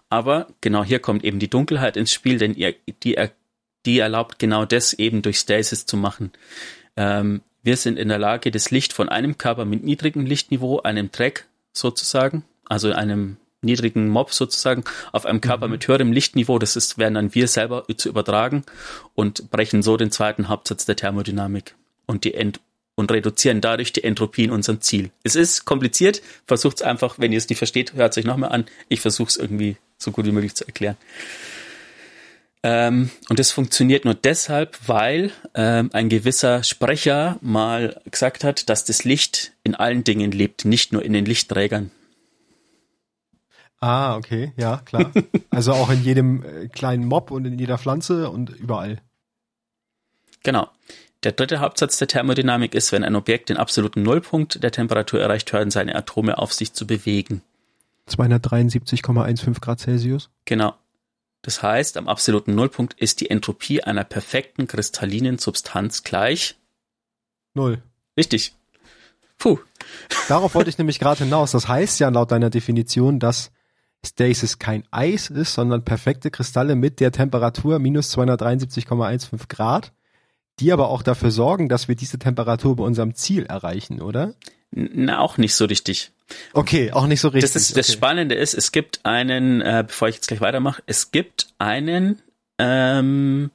Aber 0.09 0.49
genau 0.61 0.83
hier 0.83 0.99
kommt 0.99 1.25
eben 1.25 1.39
die 1.39 1.51
Dunkelheit 1.51 1.97
ins 1.97 2.13
Spiel, 2.13 2.39
denn 2.39 2.55
ihr, 2.55 2.75
die, 3.03 3.17
die 3.85 3.99
erlaubt 3.99 4.39
genau 4.39 4.65
das 4.65 4.95
eben 4.95 5.23
durch 5.23 5.39
Stasis 5.39 5.87
zu 5.87 5.97
machen. 5.97 6.33
Ähm, 6.97 7.43
wir 7.63 7.77
sind 7.77 7.99
in 7.99 8.09
der 8.09 8.19
Lage, 8.19 8.51
das 8.51 8.71
Licht 8.71 8.93
von 8.93 9.09
einem 9.09 9.39
Körper 9.39 9.65
mit 9.65 9.85
niedrigem 9.85 10.27
Lichtniveau, 10.27 10.81
einem 10.81 11.13
Track 11.13 11.47
sozusagen, 11.73 12.45
also 12.69 12.93
einem 12.93 13.37
niedrigen 13.61 14.09
Mob 14.09 14.33
sozusagen, 14.33 14.85
auf 15.13 15.27
einem 15.27 15.41
Körper 15.41 15.69
mit 15.69 15.87
höherem 15.87 16.13
Lichtniveau, 16.13 16.59
das 16.59 16.77
ist, 16.77 16.99
werden 16.99 17.15
dann 17.15 17.35
wir 17.35 17.47
selber 17.47 17.85
zu 17.97 18.09
übertragen 18.09 18.65
und 19.15 19.51
brechen 19.51 19.83
so 19.83 19.97
den 19.97 20.11
zweiten 20.11 20.49
Hauptsatz 20.49 20.85
der 20.87 20.97
Thermodynamik 20.97 21.77
und 22.07 22.25
die 22.25 22.35
Ent 22.35 22.61
und 22.95 23.11
reduzieren 23.11 23.61
dadurch 23.61 23.93
die 23.93 24.05
Entropie 24.05 24.45
in 24.45 24.51
unserem 24.51 24.81
Ziel. 24.81 25.11
Es 25.23 25.37
ist 25.37 25.65
kompliziert, 25.65 26.23
versucht 26.47 26.77
es 26.77 26.83
einfach, 26.83 27.19
wenn 27.19 27.33
ihr 27.33 27.39
es 27.39 27.49
nicht 27.49 27.59
versteht, 27.59 27.95
hört 27.95 28.13
es 28.13 28.19
euch 28.19 28.25
nochmal 28.25 28.53
an. 28.53 28.67
Ich 28.89 29.01
versuche 29.01 29.29
es 29.29 29.37
irgendwie 29.37 29.77
so 29.99 30.11
gut 30.11 30.27
wie 30.27 30.33
möglich 30.33 30.55
zu 30.55 30.67
erklären. 30.67 30.97
Ähm, 32.65 33.11
und 33.29 33.39
das 33.39 33.51
funktioniert 33.51 34.05
nur 34.05 34.15
deshalb, 34.15 34.79
weil 34.87 35.33
ähm, 35.55 35.91
ein 35.93 36.09
gewisser 36.09 36.63
Sprecher 36.63 37.39
mal 37.41 38.01
gesagt 38.11 38.45
hat, 38.45 38.69
dass 38.69 38.85
das 38.85 39.05
Licht 39.05 39.53
in 39.65 39.75
allen 39.75 40.05
Dingen 40.05 40.31
lebt, 40.31 40.65
nicht 40.65 40.93
nur 40.93 41.05
in 41.05 41.13
den 41.13 41.25
Lichtträgern. 41.25 41.91
Ah, 43.81 44.17
okay, 44.17 44.53
ja, 44.57 44.81
klar. 44.85 45.11
Also 45.51 45.73
auch 45.73 45.91
in 45.91 46.05
jedem 46.05 46.45
äh, 46.45 46.69
kleinen 46.69 47.05
Mob 47.05 47.31
und 47.33 47.45
in 47.45 47.59
jeder 47.59 47.79
Pflanze 47.79 48.31
und 48.31 48.51
überall. 48.51 49.03
Genau. 50.45 50.69
Der 51.23 51.33
dritte 51.33 51.61
Hauptsatz 51.61 51.99
der 51.99 52.09
Thermodynamik 52.09 52.75
ist, 52.75 52.91
wenn 52.91 53.05
ein 53.05 53.15
Objekt 53.15 53.49
den 53.49 53.57
absoluten 53.57 54.03
Nullpunkt 54.03 54.63
der 54.63 54.73
Temperatur 54.73 55.21
erreicht, 55.21 55.53
hören 55.53 55.71
seine 55.71 55.95
Atome 55.95 56.39
auf 56.39 56.53
sich 56.53 56.73
zu 56.73 56.87
bewegen. 56.87 57.43
273,15 58.09 59.61
Grad 59.61 59.81
Celsius. 59.81 60.31
Genau. 60.45 60.75
Das 61.43 61.63
heißt, 61.63 61.97
am 61.97 62.09
absoluten 62.09 62.55
Nullpunkt 62.55 62.95
ist 62.95 63.21
die 63.21 63.31
Entropie 63.31 63.83
einer 63.83 64.05
perfekten 64.05 64.67
kristallinen 64.67 65.39
Substanz 65.39 66.03
gleich. 66.03 66.57
Null. 67.55 67.83
Richtig. 68.17 68.55
Puh. 69.39 69.59
Darauf 70.29 70.55
wollte 70.55 70.71
ich 70.71 70.79
nämlich 70.79 70.99
gerade 70.99 71.25
hinaus. 71.25 71.53
Das 71.53 71.69
heißt 71.69 72.01
ja 72.01 72.09
laut 72.09 72.31
deiner 72.33 72.51
Definition, 72.51 73.21
dass 73.21 73.51
Stasis 74.05 74.59
kein 74.59 74.85
Eis 74.91 75.31
ist, 75.31 75.55
sondern 75.55 75.85
perfekte 75.85 76.31
Kristalle 76.31 76.75
mit 76.75 76.99
der 77.01 77.13
Temperatur 77.13 77.79
minus 77.79 78.17
273,15 78.17 79.49
Grad, 79.49 79.93
die 80.61 80.73
aber 80.73 80.89
auch 80.89 81.03
dafür 81.03 81.31
sorgen, 81.31 81.69
dass 81.69 81.89
wir 81.89 81.95
diese 81.95 82.19
Temperatur 82.19 82.77
bei 82.77 82.85
unserem 82.85 83.15
Ziel 83.15 83.47
erreichen, 83.47 84.01
oder? 84.01 84.35
Na, 84.71 85.21
auch 85.21 85.39
nicht 85.39 85.55
so 85.55 85.67
richtig. 85.67 86.13
Okay, 86.55 86.93
auch 86.93 87.07
nicht 87.07 87.21
so 87.21 87.29
richtig. 87.29 87.53
Das, 87.53 87.57
ist, 87.57 87.77
das 87.77 87.89
okay. 87.89 87.97
Spannende 87.97 88.35
ist, 88.35 88.55
es 88.55 88.73
gibt 88.73 89.01
einen, 89.05 89.61
äh, 89.61 89.85
bevor 89.87 90.09
ich 90.09 90.17
jetzt 90.17 90.29
gleich 90.29 90.41
weitermache, 90.41 90.83
es 90.87 91.11
gibt 91.11 91.49
einen, 91.59 92.23
ähm, 92.59 93.51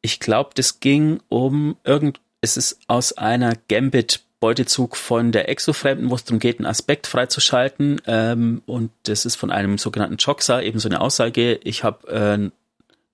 ich 0.00 0.18
glaube, 0.18 0.50
das 0.54 0.80
ging 0.80 1.20
um 1.28 1.76
irgend, 1.84 2.20
es 2.40 2.56
ist 2.56 2.78
aus 2.88 3.12
einer 3.12 3.52
Gambit 3.68 4.22
Beutezug 4.42 4.96
von 4.96 5.30
der 5.30 5.48
Exofremden, 5.48 6.10
wo 6.10 6.16
es 6.16 6.24
darum 6.24 6.40
geht, 6.40 6.58
einen 6.58 6.66
Aspekt 6.66 7.06
freizuschalten. 7.06 8.00
Ähm, 8.08 8.62
und 8.66 8.90
das 9.04 9.24
ist 9.24 9.36
von 9.36 9.52
einem 9.52 9.78
sogenannten 9.78 10.16
Joxa 10.16 10.60
eben 10.60 10.80
so 10.80 10.88
eine 10.88 11.00
Aussage. 11.00 11.60
Ich 11.62 11.84
habe 11.84 12.08
äh, 12.08 12.50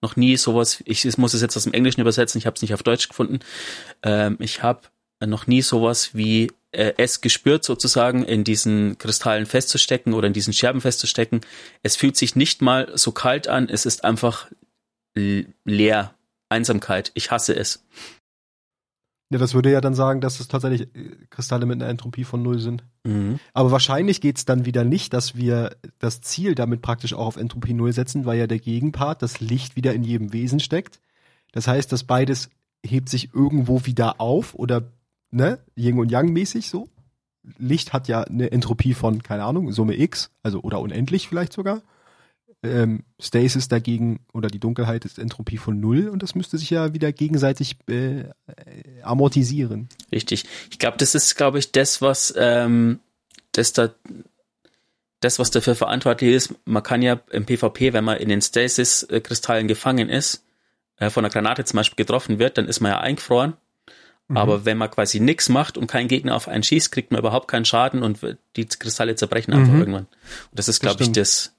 noch 0.00 0.16
nie 0.16 0.36
sowas, 0.36 0.82
ich 0.84 1.18
muss 1.18 1.34
es 1.34 1.42
jetzt 1.42 1.56
aus 1.56 1.64
dem 1.64 1.72
Englischen 1.72 2.00
übersetzen, 2.00 2.38
ich 2.38 2.46
habe 2.46 2.54
es 2.54 2.62
nicht 2.62 2.74
auf 2.74 2.82
Deutsch 2.82 3.08
gefunden. 3.08 3.40
Ähm, 4.02 4.36
ich 4.40 4.62
habe 4.62 4.82
noch 5.24 5.46
nie 5.46 5.62
sowas 5.62 6.14
wie 6.14 6.52
äh, 6.70 6.92
es 6.96 7.20
gespürt, 7.20 7.64
sozusagen 7.64 8.24
in 8.24 8.44
diesen 8.44 8.98
Kristallen 8.98 9.46
festzustecken 9.46 10.12
oder 10.14 10.28
in 10.28 10.32
diesen 10.32 10.52
Scherben 10.52 10.80
festzustecken. 10.80 11.40
Es 11.82 11.96
fühlt 11.96 12.16
sich 12.16 12.36
nicht 12.36 12.62
mal 12.62 12.92
so 12.94 13.12
kalt 13.12 13.48
an, 13.48 13.68
es 13.68 13.86
ist 13.86 14.04
einfach 14.04 14.48
leer. 15.64 16.14
Einsamkeit. 16.48 17.10
Ich 17.14 17.30
hasse 17.30 17.54
es. 17.54 17.84
Ja, 19.30 19.38
das 19.38 19.52
würde 19.52 19.70
ja 19.70 19.82
dann 19.82 19.94
sagen, 19.94 20.22
dass 20.22 20.40
es 20.40 20.48
tatsächlich 20.48 20.94
äh, 20.94 21.16
Kristalle 21.28 21.66
mit 21.66 21.80
einer 21.80 21.90
Entropie 21.90 22.24
von 22.24 22.42
null 22.42 22.58
sind. 22.58 22.84
Mhm. 23.04 23.38
Aber 23.52 23.70
wahrscheinlich 23.70 24.20
geht's 24.20 24.46
dann 24.46 24.64
wieder 24.64 24.84
nicht, 24.84 25.12
dass 25.12 25.36
wir 25.36 25.76
das 25.98 26.22
Ziel 26.22 26.54
damit 26.54 26.80
praktisch 26.80 27.12
auch 27.12 27.26
auf 27.26 27.36
Entropie 27.36 27.74
null 27.74 27.92
setzen, 27.92 28.24
weil 28.24 28.38
ja 28.38 28.46
der 28.46 28.58
Gegenpart, 28.58 29.20
das 29.20 29.40
Licht, 29.40 29.76
wieder 29.76 29.92
in 29.92 30.02
jedem 30.02 30.32
Wesen 30.32 30.60
steckt. 30.60 31.00
Das 31.52 31.68
heißt, 31.68 31.92
dass 31.92 32.04
beides 32.04 32.48
hebt 32.84 33.08
sich 33.10 33.34
irgendwo 33.34 33.84
wieder 33.84 34.20
auf 34.20 34.54
oder 34.54 34.92
ne, 35.30 35.58
Yin 35.76 35.98
und 35.98 36.10
Yang 36.10 36.32
mäßig 36.32 36.70
so. 36.70 36.88
Licht 37.58 37.92
hat 37.92 38.08
ja 38.08 38.22
eine 38.22 38.50
Entropie 38.50 38.94
von, 38.94 39.22
keine 39.22 39.44
Ahnung, 39.44 39.72
Summe 39.72 39.98
X, 39.98 40.30
also 40.42 40.60
oder 40.60 40.80
unendlich 40.80 41.28
vielleicht 41.28 41.52
sogar 41.52 41.82
ähm, 42.62 43.04
Stasis 43.20 43.68
dagegen 43.68 44.20
oder 44.32 44.48
die 44.48 44.58
Dunkelheit 44.58 45.04
ist 45.04 45.18
Entropie 45.18 45.58
von 45.58 45.78
null 45.78 46.08
und 46.08 46.22
das 46.22 46.34
müsste 46.34 46.58
sich 46.58 46.70
ja 46.70 46.92
wieder 46.92 47.12
gegenseitig 47.12 47.76
äh, 47.88 48.24
amortisieren. 49.02 49.88
Richtig. 50.10 50.44
Ich 50.70 50.78
glaube, 50.78 50.96
das 50.98 51.14
ist, 51.14 51.36
glaube 51.36 51.58
ich, 51.58 51.72
das, 51.72 52.02
was 52.02 52.34
ähm, 52.36 53.00
das 53.52 53.72
da 53.72 53.90
das, 55.20 55.38
was 55.38 55.50
dafür 55.50 55.74
verantwortlich 55.74 56.32
ist, 56.32 56.54
man 56.64 56.82
kann 56.82 57.02
ja 57.02 57.20
im 57.30 57.44
PvP, 57.44 57.92
wenn 57.92 58.04
man 58.04 58.18
in 58.18 58.28
den 58.28 58.40
Stasis-Kristallen 58.40 59.66
gefangen 59.66 60.08
ist, 60.08 60.44
äh, 60.98 61.10
von 61.10 61.24
einer 61.24 61.32
Granate 61.32 61.64
zum 61.64 61.78
Beispiel 61.78 62.04
getroffen 62.04 62.38
wird, 62.38 62.58
dann 62.58 62.68
ist 62.68 62.80
man 62.80 62.92
ja 62.92 63.00
eingefroren. 63.00 63.54
Mhm. 64.28 64.36
Aber 64.36 64.64
wenn 64.64 64.78
man 64.78 64.90
quasi 64.90 65.20
nichts 65.20 65.48
macht 65.48 65.76
und 65.76 65.88
kein 65.88 66.06
Gegner 66.06 66.36
auf 66.36 66.48
einen 66.48 66.62
schießt, 66.62 66.92
kriegt 66.92 67.10
man 67.10 67.18
überhaupt 67.18 67.48
keinen 67.48 67.64
Schaden 67.64 68.02
und 68.02 68.20
die 68.56 68.66
Kristalle 68.66 69.16
zerbrechen 69.16 69.52
einfach 69.54 69.72
mhm. 69.72 69.80
irgendwann. 69.80 70.06
Und 70.50 70.58
das 70.58 70.68
ist, 70.68 70.80
glaube 70.80 71.02
ich, 71.02 71.10
das, 71.12 71.54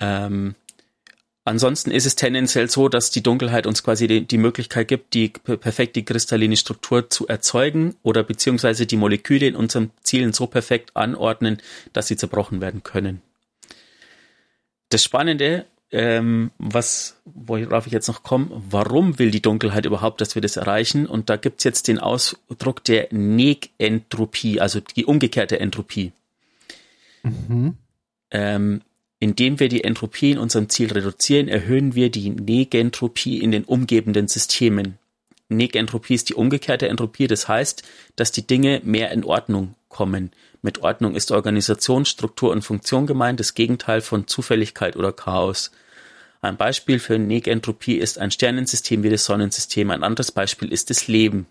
ähm, 0.00 0.54
ansonsten 1.44 1.90
ist 1.90 2.06
es 2.06 2.16
tendenziell 2.16 2.68
so, 2.68 2.88
dass 2.88 3.10
die 3.10 3.22
Dunkelheit 3.22 3.66
uns 3.66 3.82
quasi 3.82 4.06
die, 4.06 4.26
die 4.26 4.38
Möglichkeit 4.38 4.88
gibt, 4.88 5.14
die 5.14 5.28
perfekte 5.28 6.02
kristalline 6.02 6.56
Struktur 6.56 7.08
zu 7.08 7.26
erzeugen 7.26 7.94
oder 8.02 8.22
beziehungsweise 8.22 8.86
die 8.86 8.96
Moleküle 8.96 9.46
in 9.46 9.56
unseren 9.56 9.90
Zielen 10.02 10.32
so 10.32 10.46
perfekt 10.46 10.96
anordnen, 10.96 11.58
dass 11.92 12.08
sie 12.08 12.16
zerbrochen 12.16 12.60
werden 12.60 12.82
können. 12.82 13.22
Das 14.88 15.02
Spannende, 15.02 15.66
ähm, 15.90 16.50
was, 16.58 17.20
worauf 17.24 17.86
ich 17.86 17.92
jetzt 17.92 18.08
noch 18.08 18.22
komme, 18.22 18.48
warum 18.50 19.18
will 19.18 19.30
die 19.30 19.42
Dunkelheit 19.42 19.86
überhaupt, 19.86 20.20
dass 20.20 20.34
wir 20.34 20.42
das 20.42 20.56
erreichen? 20.56 21.06
Und 21.06 21.30
da 21.30 21.36
gibt's 21.36 21.64
jetzt 21.64 21.88
den 21.88 21.98
Ausdruck 21.98 22.84
der 22.84 23.08
Negentropie, 23.12 24.60
also 24.60 24.80
die 24.80 25.04
umgekehrte 25.04 25.58
Entropie. 25.58 26.12
Mhm. 27.22 27.76
Ähm, 28.30 28.82
indem 29.18 29.60
wir 29.60 29.68
die 29.68 29.84
Entropie 29.84 30.32
in 30.32 30.38
unserem 30.38 30.68
Ziel 30.68 30.92
reduzieren, 30.92 31.48
erhöhen 31.48 31.94
wir 31.94 32.10
die 32.10 32.30
Negentropie 32.30 33.38
in 33.38 33.50
den 33.50 33.64
umgebenden 33.64 34.28
Systemen. 34.28 34.98
Negentropie 35.48 36.14
ist 36.14 36.28
die 36.28 36.34
umgekehrte 36.34 36.88
Entropie, 36.88 37.26
das 37.26 37.48
heißt, 37.48 37.82
dass 38.16 38.32
die 38.32 38.46
Dinge 38.46 38.80
mehr 38.84 39.12
in 39.12 39.24
Ordnung 39.24 39.74
kommen. 39.88 40.32
Mit 40.60 40.78
Ordnung 40.82 41.14
ist 41.14 41.30
Organisation, 41.30 42.04
Struktur 42.04 42.50
und 42.50 42.62
Funktion 42.62 43.06
gemeint, 43.06 43.38
das 43.38 43.54
Gegenteil 43.54 44.00
von 44.00 44.26
Zufälligkeit 44.26 44.96
oder 44.96 45.12
Chaos. 45.12 45.70
Ein 46.40 46.56
Beispiel 46.56 46.98
für 46.98 47.18
Negentropie 47.18 47.96
ist 47.96 48.18
ein 48.18 48.30
Sternensystem 48.30 49.02
wie 49.02 49.10
das 49.10 49.24
Sonnensystem. 49.24 49.90
Ein 49.90 50.02
anderes 50.02 50.32
Beispiel 50.32 50.72
ist 50.72 50.90
das 50.90 51.06
Leben. 51.06 51.46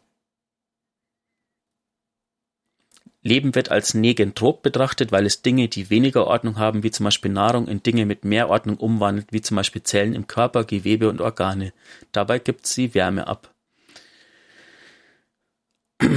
Leben 3.25 3.55
wird 3.55 3.71
als 3.71 3.95
negentrop 3.95 4.61
betrachtet, 4.61 5.11
weil 5.11 5.25
es 5.25 5.41
Dinge, 5.41 5.67
die 5.67 5.89
weniger 5.89 6.27
Ordnung 6.27 6.59
haben, 6.59 6.83
wie 6.83 6.91
zum 6.91 7.05
Beispiel 7.05 7.31
Nahrung, 7.31 7.67
in 7.67 7.81
Dinge 7.81 8.05
mit 8.05 8.23
mehr 8.23 8.49
Ordnung 8.49 8.77
umwandelt, 8.77 9.25
wie 9.31 9.41
zum 9.41 9.57
Beispiel 9.57 9.81
Zellen 9.81 10.13
im 10.13 10.27
Körper, 10.27 10.63
Gewebe 10.63 11.09
und 11.09 11.21
Organe. 11.21 11.73
Dabei 12.11 12.37
gibt 12.37 12.67
sie 12.67 12.93
Wärme 12.93 13.27
ab. 13.27 13.53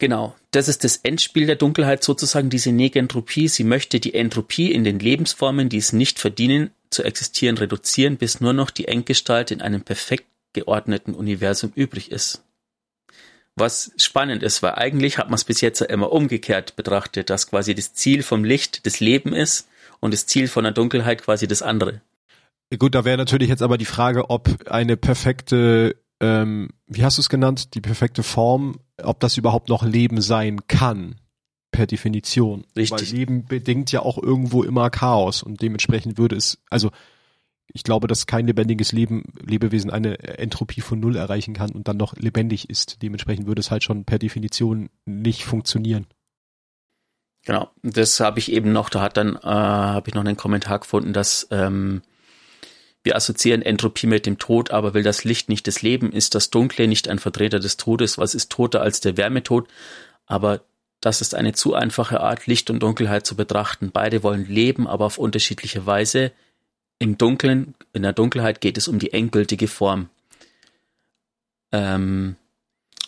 Genau, 0.00 0.34
das 0.50 0.66
ist 0.66 0.82
das 0.82 0.96
Endspiel 0.96 1.46
der 1.46 1.54
Dunkelheit 1.54 2.02
sozusagen, 2.02 2.50
diese 2.50 2.72
Negentropie. 2.72 3.46
Sie 3.46 3.62
möchte 3.62 4.00
die 4.00 4.14
Entropie 4.14 4.72
in 4.72 4.82
den 4.82 4.98
Lebensformen, 4.98 5.68
die 5.68 5.76
es 5.76 5.92
nicht 5.92 6.18
verdienen, 6.18 6.72
zu 6.90 7.04
existieren, 7.04 7.56
reduzieren, 7.56 8.16
bis 8.16 8.40
nur 8.40 8.52
noch 8.52 8.72
die 8.72 8.88
Endgestalt 8.88 9.52
in 9.52 9.62
einem 9.62 9.82
perfekt 9.82 10.26
geordneten 10.52 11.14
Universum 11.14 11.70
übrig 11.76 12.10
ist 12.10 12.43
was 13.56 13.92
spannend 13.96 14.42
ist, 14.42 14.62
weil 14.62 14.74
eigentlich 14.74 15.18
hat 15.18 15.28
man 15.28 15.34
es 15.34 15.44
bis 15.44 15.60
jetzt 15.60 15.80
ja 15.80 15.86
immer 15.86 16.12
umgekehrt 16.12 16.76
betrachtet, 16.76 17.30
dass 17.30 17.48
quasi 17.48 17.74
das 17.74 17.94
Ziel 17.94 18.22
vom 18.22 18.44
Licht 18.44 18.86
das 18.86 19.00
Leben 19.00 19.32
ist 19.32 19.68
und 20.00 20.12
das 20.12 20.26
Ziel 20.26 20.48
von 20.48 20.64
der 20.64 20.72
Dunkelheit 20.72 21.22
quasi 21.22 21.46
das 21.46 21.62
andere. 21.62 22.00
Gut, 22.78 22.94
da 22.94 23.04
wäre 23.04 23.16
natürlich 23.16 23.48
jetzt 23.48 23.62
aber 23.62 23.78
die 23.78 23.84
Frage, 23.84 24.30
ob 24.30 24.48
eine 24.68 24.96
perfekte, 24.96 25.96
ähm, 26.20 26.70
wie 26.86 27.04
hast 27.04 27.18
du 27.18 27.20
es 27.20 27.28
genannt, 27.28 27.74
die 27.74 27.80
perfekte 27.80 28.22
Form, 28.22 28.80
ob 29.02 29.20
das 29.20 29.36
überhaupt 29.36 29.68
noch 29.68 29.84
Leben 29.84 30.20
sein 30.20 30.66
kann, 30.66 31.20
per 31.70 31.86
Definition. 31.86 32.64
Richtig. 32.76 33.12
Weil 33.12 33.18
Leben 33.18 33.44
bedingt 33.44 33.92
ja 33.92 34.00
auch 34.00 34.20
irgendwo 34.20 34.64
immer 34.64 34.90
Chaos 34.90 35.42
und 35.42 35.62
dementsprechend 35.62 36.18
würde 36.18 36.36
es, 36.36 36.58
also 36.70 36.90
ich 37.72 37.82
glaube, 37.82 38.06
dass 38.06 38.26
kein 38.26 38.46
lebendiges 38.46 38.92
Leben, 38.92 39.24
Lebewesen 39.40 39.90
eine 39.90 40.18
Entropie 40.18 40.80
von 40.80 41.00
Null 41.00 41.16
erreichen 41.16 41.54
kann 41.54 41.70
und 41.70 41.88
dann 41.88 41.96
noch 41.96 42.14
lebendig 42.16 42.70
ist. 42.70 43.02
Dementsprechend 43.02 43.46
würde 43.46 43.60
es 43.60 43.70
halt 43.70 43.84
schon 43.84 44.04
per 44.04 44.18
Definition 44.18 44.90
nicht 45.06 45.44
funktionieren. 45.44 46.06
Genau, 47.44 47.70
das 47.82 48.20
habe 48.20 48.38
ich 48.38 48.52
eben 48.52 48.72
noch, 48.72 48.88
da 48.88 49.02
hat 49.02 49.16
dann, 49.16 49.36
äh, 49.36 49.40
habe 49.42 50.08
ich 50.08 50.14
noch 50.14 50.24
einen 50.24 50.36
Kommentar 50.36 50.78
gefunden, 50.78 51.12
dass 51.12 51.46
ähm, 51.50 52.02
wir 53.02 53.16
assoziieren 53.16 53.60
Entropie 53.60 54.06
mit 54.06 54.24
dem 54.24 54.38
Tod, 54.38 54.70
aber 54.70 54.94
will 54.94 55.02
das 55.02 55.24
Licht 55.24 55.50
nicht 55.50 55.66
das 55.66 55.82
Leben, 55.82 56.10
ist 56.10 56.34
das 56.34 56.48
Dunkle 56.48 56.88
nicht 56.88 57.06
ein 57.08 57.18
Vertreter 57.18 57.60
des 57.60 57.76
Todes, 57.76 58.16
was 58.16 58.34
ist 58.34 58.50
toter 58.50 58.80
als 58.80 59.00
der 59.00 59.18
Wärmetod? 59.18 59.68
Aber 60.24 60.62
das 61.00 61.20
ist 61.20 61.34
eine 61.34 61.52
zu 61.52 61.74
einfache 61.74 62.20
Art, 62.20 62.46
Licht 62.46 62.70
und 62.70 62.82
Dunkelheit 62.82 63.26
zu 63.26 63.36
betrachten. 63.36 63.90
Beide 63.92 64.22
wollen 64.22 64.48
leben, 64.48 64.86
aber 64.86 65.04
auf 65.04 65.18
unterschiedliche 65.18 65.84
Weise. 65.84 66.32
Im 66.98 67.18
Dunklen, 67.18 67.74
in 67.92 68.02
der 68.02 68.12
Dunkelheit 68.12 68.60
geht 68.60 68.78
es 68.78 68.88
um 68.88 68.98
die 68.98 69.12
endgültige 69.12 69.68
Form. 69.68 70.08
Ähm, 71.72 72.36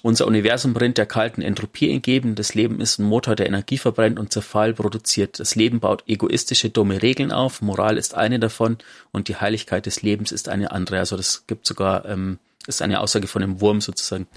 unser 0.03 0.27
Universum 0.27 0.73
brennt 0.73 0.99
der 0.99 1.07
kalten 1.07 1.43
Entropie 1.43 1.91
entgegen. 1.91 2.35
Das 2.35 2.55
Leben 2.55 2.81
ist 2.81 2.99
ein 2.99 3.05
Motor, 3.05 3.35
der 3.35 3.47
Energie 3.47 3.79
verbrennt 3.79 4.19
und 4.19 4.33
Zerfall 4.33 4.75
produziert. 4.75 5.41
Das 5.41 5.57
Leben 5.57 5.81
baut 5.81 6.05
egoistische, 6.07 6.71
dumme 6.71 7.03
Regeln 7.03 7.33
auf. 7.33 7.63
Moral 7.63 7.97
ist 7.97 8.15
eine 8.15 8.39
davon 8.39 8.79
und 9.11 9.29
die 9.29 9.37
Heiligkeit 9.37 9.87
des 9.87 10.03
Lebens 10.03 10.31
ist 10.31 10.49
eine 10.49 10.71
andere. 10.71 10.99
Also 10.99 11.17
das 11.17 11.47
gibt 11.47 11.67
sogar, 11.67 12.05
ähm, 12.05 12.39
ist 12.67 12.83
eine 12.83 13.01
Aussage 13.01 13.27
von 13.27 13.43
einem 13.43 13.61
Wurm 13.61 13.81
sozusagen. 13.81 14.29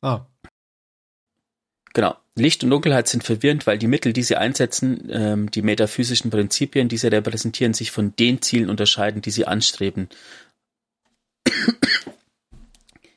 Ah. 0.00 0.26
Genau. 1.92 2.16
Licht 2.36 2.64
und 2.64 2.70
Dunkelheit 2.70 3.06
sind 3.06 3.22
verwirrend, 3.22 3.66
weil 3.66 3.78
die 3.78 3.86
Mittel, 3.86 4.12
die 4.12 4.24
sie 4.24 4.36
einsetzen, 4.36 5.08
ähm, 5.10 5.50
die 5.50 5.62
metaphysischen 5.62 6.30
Prinzipien, 6.30 6.88
die 6.88 6.96
sie 6.96 7.06
repräsentieren, 7.06 7.74
sich 7.74 7.92
von 7.92 8.14
den 8.16 8.42
Zielen 8.42 8.70
unterscheiden, 8.70 9.22
die 9.22 9.30
sie 9.30 9.46
anstreben. 9.46 10.08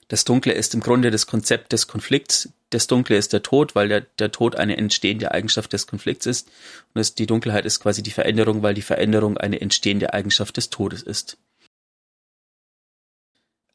Das 0.07 0.23
Dunkle 0.23 0.53
ist 0.53 0.73
im 0.73 0.81
Grunde 0.81 1.11
das 1.11 1.25
Konzept 1.27 1.73
des 1.73 1.87
Konflikts. 1.87 2.49
Das 2.69 2.87
Dunkle 2.87 3.17
ist 3.17 3.33
der 3.33 3.43
Tod, 3.43 3.75
weil 3.75 3.89
der, 3.89 4.01
der 4.19 4.31
Tod 4.31 4.55
eine 4.55 4.77
entstehende 4.77 5.31
Eigenschaft 5.31 5.73
des 5.73 5.87
Konflikts 5.87 6.25
ist. 6.25 6.47
Und 6.47 6.99
das, 6.99 7.15
die 7.15 7.25
Dunkelheit 7.25 7.65
ist 7.65 7.79
quasi 7.81 8.03
die 8.03 8.11
Veränderung, 8.11 8.61
weil 8.61 8.73
die 8.73 8.81
Veränderung 8.81 9.37
eine 9.37 9.59
entstehende 9.59 10.13
Eigenschaft 10.13 10.55
des 10.57 10.69
Todes 10.69 11.01
ist. 11.01 11.37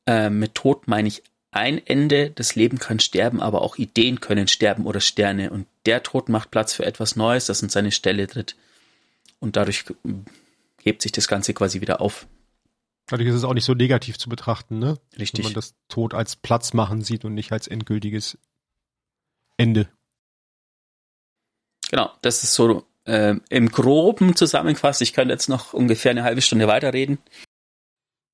Äh, 0.06 0.30
mit 0.30 0.54
Tod 0.54 0.88
meine 0.88 1.08
ich 1.08 1.22
ein 1.52 1.86
Ende, 1.86 2.30
das 2.30 2.54
Leben 2.54 2.78
kann 2.78 2.98
sterben, 2.98 3.40
aber 3.40 3.62
auch 3.62 3.76
Ideen 3.76 4.20
können 4.20 4.48
sterben 4.48 4.86
oder 4.86 5.00
Sterne. 5.00 5.50
Und 5.50 5.66
der 5.86 6.02
Tod 6.02 6.28
macht 6.28 6.50
Platz 6.50 6.72
für 6.72 6.84
etwas 6.84 7.14
Neues, 7.14 7.46
das 7.46 7.62
in 7.62 7.68
seine 7.68 7.92
Stelle 7.92 8.26
tritt. 8.26 8.56
Und 9.38 9.56
dadurch 9.56 9.84
hebt 10.82 11.02
sich 11.02 11.12
das 11.12 11.28
Ganze 11.28 11.52
quasi 11.52 11.80
wieder 11.80 12.00
auf. 12.00 12.26
Dadurch 13.06 13.28
ist 13.28 13.34
es 13.34 13.44
auch 13.44 13.52
nicht 13.52 13.66
so 13.66 13.74
negativ 13.74 14.18
zu 14.18 14.30
betrachten, 14.30 14.78
ne? 14.78 14.98
Richtig. 15.18 15.44
Wenn 15.44 15.50
man 15.50 15.54
das 15.54 15.74
Tod 15.88 16.14
als 16.14 16.36
Platz 16.36 16.72
machen 16.72 17.02
sieht 17.02 17.24
und 17.24 17.34
nicht 17.34 17.52
als 17.52 17.68
endgültiges 17.68 18.38
Ende. 19.58 19.88
Genau, 21.90 22.10
das 22.22 22.42
ist 22.42 22.54
so 22.54 22.86
äh, 23.04 23.34
im 23.50 23.68
Groben 23.68 24.34
zusammengefasst. 24.36 25.02
Ich 25.02 25.12
könnte 25.12 25.34
jetzt 25.34 25.50
noch 25.50 25.74
ungefähr 25.74 26.12
eine 26.12 26.24
halbe 26.24 26.40
Stunde 26.40 26.66
weiterreden. 26.66 27.18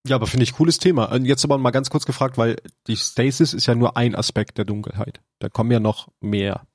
Ja, 0.07 0.17
aber 0.17 0.27
finde 0.27 0.45
ich 0.45 0.55
cooles 0.55 0.79
Thema. 0.79 1.15
Jetzt 1.17 1.45
aber 1.45 1.59
mal 1.59 1.71
ganz 1.71 1.91
kurz 1.91 2.07
gefragt, 2.07 2.39
weil 2.39 2.57
die 2.87 2.97
Stasis 2.97 3.53
ist 3.53 3.67
ja 3.67 3.75
nur 3.75 3.97
ein 3.97 4.15
Aspekt 4.15 4.59
der 4.59 4.65
Dunkelheit. 4.65 5.21
Da 5.39 5.49
kommen 5.49 5.71
ja 5.71 5.81
noch 5.81 6.09
mehr. 6.21 6.67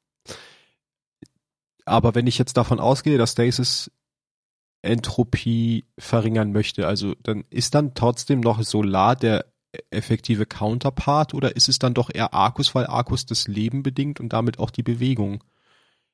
Aber 1.85 2.15
wenn 2.15 2.27
ich 2.27 2.37
jetzt 2.37 2.57
davon 2.57 2.79
ausgehe, 2.79 3.17
dass 3.17 3.31
Stasis 3.31 3.91
Entropie 4.83 5.85
verringern 5.97 6.51
möchte. 6.51 6.87
Also 6.87 7.15
dann 7.23 7.45
ist 7.49 7.73
dann 7.73 7.93
trotzdem 7.95 8.41
noch 8.41 8.61
Solar 8.61 9.15
der 9.15 9.45
effektive 9.89 10.45
Counterpart 10.45 11.33
oder 11.33 11.55
ist 11.55 11.69
es 11.69 11.79
dann 11.79 11.95
doch 11.95 12.11
eher 12.13 12.33
Arcus, 12.33 12.75
weil 12.75 12.85
Arcus 12.85 13.25
das 13.25 13.47
Leben 13.47 13.81
bedingt 13.81 14.19
und 14.19 14.33
damit 14.33 14.59
auch 14.59 14.69
die 14.69 14.83
Bewegung? 14.83 15.43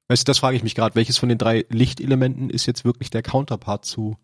Weißt 0.07 0.27
du, 0.27 0.29
das 0.29 0.39
frage 0.39 0.55
ich 0.55 0.63
mich 0.63 0.75
gerade. 0.75 0.95
Welches 0.95 1.17
von 1.17 1.29
den 1.29 1.37
drei 1.37 1.65
Lichtelementen 1.69 2.49
ist 2.49 2.67
jetzt 2.67 2.85
wirklich 2.85 3.09
der 3.09 3.23
Counterpart 3.23 3.85
zu 3.85 4.17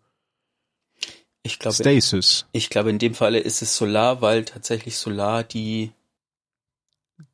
Ich 1.46 1.58
glaube, 1.58 1.74
Stasis? 1.76 2.46
ich 2.52 2.70
glaube, 2.70 2.90
in 2.90 2.98
dem 2.98 3.14
Falle 3.14 3.38
ist 3.38 3.62
es 3.62 3.76
Solar, 3.76 4.20
weil 4.20 4.44
tatsächlich 4.44 4.96
Solar 4.96 5.44
die, 5.44 5.92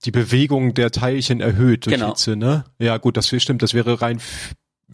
Die 0.04 0.10
Bewegung 0.10 0.74
der 0.74 0.90
Teilchen 0.90 1.40
erhöht 1.40 1.86
durch 1.86 1.94
Genau. 1.96 2.08
Hitze, 2.10 2.36
ne? 2.36 2.64
Ja, 2.78 2.98
gut, 2.98 3.16
das 3.16 3.28
stimmt. 3.28 3.62
Das 3.62 3.74
wäre 3.74 4.00
rein. 4.02 4.20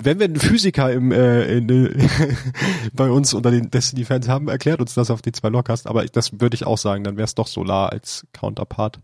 Wenn 0.00 0.18
wir 0.20 0.26
einen 0.26 0.38
Physiker 0.38 0.92
im, 0.92 1.10
äh, 1.10 1.56
in, 1.58 1.68
äh, 1.68 2.08
bei 2.92 3.10
uns 3.10 3.34
unter 3.34 3.50
den 3.50 3.70
Destiny-Fans 3.70 4.28
haben, 4.28 4.48
erklärt 4.48 4.80
uns 4.80 4.94
das 4.94 5.10
auf 5.10 5.20
die 5.20 5.32
zwei 5.32 5.48
Lockcast. 5.48 5.88
Aber 5.88 6.04
das 6.06 6.40
würde 6.40 6.54
ich 6.54 6.64
auch 6.64 6.78
sagen. 6.78 7.02
Dann 7.04 7.16
wäre 7.16 7.24
es 7.26 7.34
doch 7.34 7.48
Solar 7.48 7.90
als 7.90 8.24
Counterpart. 8.32 9.00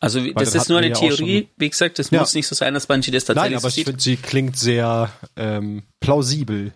also 0.00 0.20
Weil 0.24 0.32
das 0.32 0.54
ist 0.54 0.68
nur 0.70 0.78
eine 0.78 0.92
Theorie. 0.92 1.48
Wie 1.58 1.68
gesagt, 1.70 1.98
das 1.98 2.10
Ja. 2.10 2.20
muss 2.20 2.34
nicht 2.34 2.46
so 2.46 2.54
sein, 2.54 2.72
dass 2.74 2.86
Bungie 2.86 3.10
das 3.10 3.28
Nein, 3.28 3.34
tatsächlich 3.36 3.56
aber 3.58 3.70
so 3.70 3.78
ich 3.78 3.84
finde, 3.84 4.00
sie 4.00 4.16
klingt 4.16 4.56
sehr 4.56 5.12
ähm, 5.36 5.82
plausibel. 6.00 6.72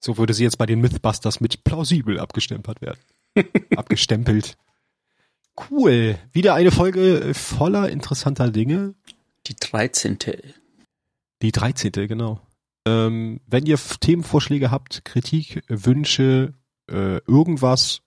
So 0.00 0.18
würde 0.18 0.34
sie 0.34 0.44
jetzt 0.44 0.58
bei 0.58 0.66
den 0.66 0.80
Mythbusters 0.80 1.40
mit 1.40 1.64
plausibel 1.64 2.18
abgestempelt 2.20 2.80
werden. 2.80 3.00
Abgestempelt. 3.76 4.56
Cool. 5.70 6.18
Wieder 6.32 6.54
eine 6.54 6.70
Folge 6.70 7.32
voller 7.34 7.88
interessanter 7.88 8.50
Dinge. 8.50 8.94
Die 9.46 9.56
13. 9.56 10.18
Die 11.42 11.52
13. 11.52 11.92
genau. 11.92 12.40
Ähm, 12.86 13.40
wenn 13.46 13.66
ihr 13.66 13.78
Themenvorschläge 13.78 14.70
habt, 14.70 15.04
Kritik, 15.04 15.62
Wünsche, 15.68 16.54
äh, 16.88 17.18
irgendwas, 17.26 18.02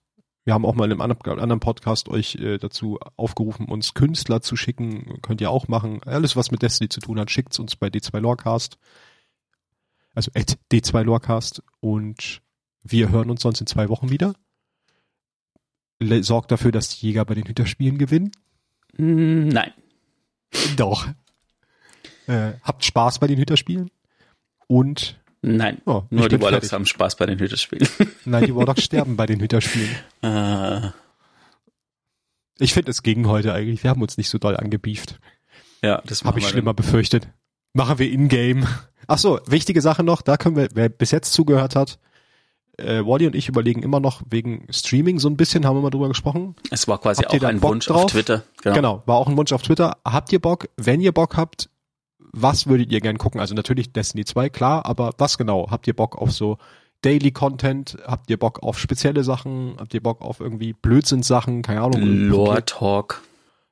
wir 0.45 0.53
haben 0.53 0.65
auch 0.65 0.73
mal 0.73 0.91
in 0.91 0.99
einem 0.99 1.01
anderen 1.01 1.59
Podcast 1.59 2.09
euch 2.09 2.35
äh, 2.35 2.57
dazu 2.57 2.97
aufgerufen, 3.17 3.67
uns 3.67 3.93
Künstler 3.93 4.41
zu 4.41 4.55
schicken. 4.55 5.19
Könnt 5.21 5.41
ihr 5.41 5.51
auch 5.51 5.67
machen. 5.67 6.01
Alles, 6.03 6.35
was 6.35 6.49
mit 6.49 6.61
Destiny 6.61 6.89
zu 6.89 7.01
tun 7.01 7.19
hat, 7.19 7.29
schickt's 7.29 7.59
uns 7.59 7.75
bei 7.75 7.87
D2 7.87 8.19
Lorecast. 8.19 8.77
Also 10.15 10.31
at 10.35 10.57
D2 10.71 11.03
Lorecast. 11.03 11.61
Und 11.79 12.41
wir 12.83 13.09
hören 13.09 13.29
uns 13.29 13.41
sonst 13.41 13.61
in 13.61 13.67
zwei 13.67 13.89
Wochen 13.89 14.09
wieder. 14.09 14.33
Sorgt 16.21 16.51
dafür, 16.51 16.71
dass 16.71 16.89
die 16.89 17.07
Jäger 17.07 17.25
bei 17.25 17.35
den 17.35 17.45
Hüterspielen 17.45 17.97
gewinnen. 17.97 18.31
Hm, 18.95 19.49
Nein. 19.49 19.71
Doch. 20.77 21.07
Äh, 22.27 22.53
habt 22.63 22.85
Spaß 22.85 23.19
bei 23.19 23.27
den 23.27 23.37
Hüterspielen. 23.37 23.91
Und 24.67 25.19
Nein. 25.41 25.81
ja, 25.85 26.05
Nur 26.09 26.29
die 26.29 26.35
Warlocks 26.39 26.67
fertig. 26.67 26.73
haben 26.73 26.85
Spaß 26.85 27.15
bei 27.17 27.25
den 27.25 27.39
Hüterspielen. 27.39 27.87
Nein, 28.25 28.45
die 28.45 28.55
Warlocks 28.55 28.83
sterben 28.83 29.15
bei 29.17 29.25
den 29.25 29.39
Hüterspielen. 29.41 29.95
äh, 30.21 30.89
Ich 32.59 32.73
finde, 32.73 32.91
es 32.91 33.03
ging 33.03 33.27
heute 33.27 33.53
eigentlich. 33.53 33.83
Wir 33.83 33.89
haben 33.89 34.01
uns 34.01 34.17
nicht 34.17 34.29
so 34.29 34.37
doll 34.37 34.55
angebieft. 34.55 35.19
ja, 35.81 36.01
das 36.05 36.23
Habe 36.23 36.39
ich 36.39 36.47
schlimmer 36.47 36.73
befürchtet. 36.73 37.27
Machen 37.73 37.99
wir 37.99 38.11
in-game. 38.11 38.65
Ach 39.07 39.17
so, 39.17 39.39
wichtige 39.45 39.81
Sache 39.81 40.03
noch. 40.03 40.21
Da 40.21 40.37
können 40.37 40.55
wir, 40.55 40.69
wer 40.73 40.89
bis 40.89 41.11
jetzt 41.11 41.33
zugehört 41.33 41.75
hat, 41.75 41.99
äh, 42.77 43.03
Wally 43.05 43.27
und 43.27 43.35
ich 43.35 43.47
überlegen 43.49 43.83
immer 43.83 43.99
noch 43.99 44.21
wegen 44.29 44.65
Streaming 44.69 45.19
so 45.19 45.27
ein 45.29 45.37
bisschen, 45.37 45.65
haben 45.65 45.75
wir 45.77 45.81
mal 45.81 45.89
drüber 45.89 46.07
gesprochen. 46.07 46.55
Es 46.71 46.87
war 46.87 46.99
quasi 46.99 47.23
Habt 47.23 47.43
auch 47.43 47.47
ein 47.47 47.59
Bock 47.59 47.71
Wunsch 47.71 47.85
drauf? 47.87 48.05
auf 48.05 48.11
Twitter. 48.11 48.43
Genau. 48.63 48.75
Genau, 48.75 49.03
war 49.05 49.17
auch 49.17 49.27
ein 49.27 49.37
Wunsch 49.37 49.51
auf 49.51 49.61
Twitter. 49.61 49.97
Habt 50.05 50.31
ihr 50.31 50.39
Bock? 50.39 50.69
Wenn 50.77 51.01
ihr 51.01 51.11
Bock 51.11 51.35
habt, 51.37 51.69
was 52.31 52.67
würdet 52.67 52.91
ihr 52.91 53.01
gern 53.01 53.17
gucken? 53.17 53.39
Also 53.41 53.55
natürlich 53.55 53.91
Destiny 53.91 54.25
2, 54.25 54.49
klar, 54.49 54.85
aber 54.85 55.11
was 55.17 55.37
genau? 55.37 55.69
Habt 55.69 55.87
ihr 55.87 55.95
Bock 55.95 56.17
auf 56.17 56.31
so 56.31 56.57
Daily 57.01 57.31
Content? 57.31 57.97
Habt 58.05 58.29
ihr 58.29 58.37
Bock 58.37 58.61
auf 58.61 58.77
spezielle 58.79 59.23
Sachen? 59.23 59.75
Habt 59.79 59.93
ihr 59.93 60.03
Bock 60.03 60.21
auf 60.21 60.39
irgendwie 60.39 60.73
Blödsinnssachen? 60.73 61.61
Keine 61.63 61.81
Ahnung. 61.81 62.01
Lore 62.03 62.63
Talk. 62.65 63.21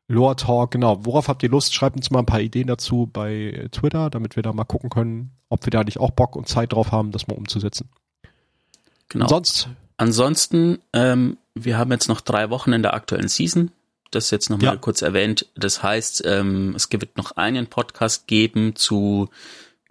Lore 0.07 0.35
Talk, 0.35 0.71
genau. 0.71 1.05
Worauf 1.05 1.27
habt 1.27 1.43
ihr 1.43 1.49
Lust? 1.49 1.73
Schreibt 1.73 1.97
uns 1.97 2.09
mal 2.11 2.19
ein 2.19 2.25
paar 2.25 2.39
Ideen 2.39 2.67
dazu 2.67 3.09
bei 3.11 3.33
äh, 3.33 3.69
Twitter, 3.69 4.09
damit 4.09 4.35
wir 4.35 4.43
da 4.43 4.53
mal 4.53 4.63
gucken 4.63 4.89
können, 4.89 5.31
ob 5.49 5.65
wir 5.65 5.71
da 5.71 5.83
nicht 5.83 5.99
auch 5.99 6.11
Bock 6.11 6.35
und 6.35 6.47
Zeit 6.47 6.73
drauf 6.73 6.91
haben, 6.91 7.11
das 7.11 7.27
mal 7.27 7.35
umzusetzen. 7.35 7.89
Genau. 9.09 9.25
Und 9.25 9.29
sonst, 9.29 9.69
Ansonsten, 9.97 10.77
ähm, 10.93 11.37
wir 11.55 11.77
haben 11.77 11.91
jetzt 11.91 12.07
noch 12.07 12.21
drei 12.21 12.51
Wochen 12.51 12.71
in 12.71 12.83
der 12.83 12.93
aktuellen 12.93 13.27
Season. 13.27 13.71
Das 14.11 14.31
jetzt 14.31 14.49
nochmal 14.49 14.75
Ja. 14.75 14.79
kurz 14.79 15.01
erwähnt. 15.01 15.47
Das 15.55 15.83
heißt, 15.83 16.23
ähm, 16.25 16.73
es 16.75 16.89
wird 16.91 17.17
noch 17.17 17.31
einen 17.31 17.67
Podcast 17.67 18.27
geben 18.27 18.75
zu 18.75 19.29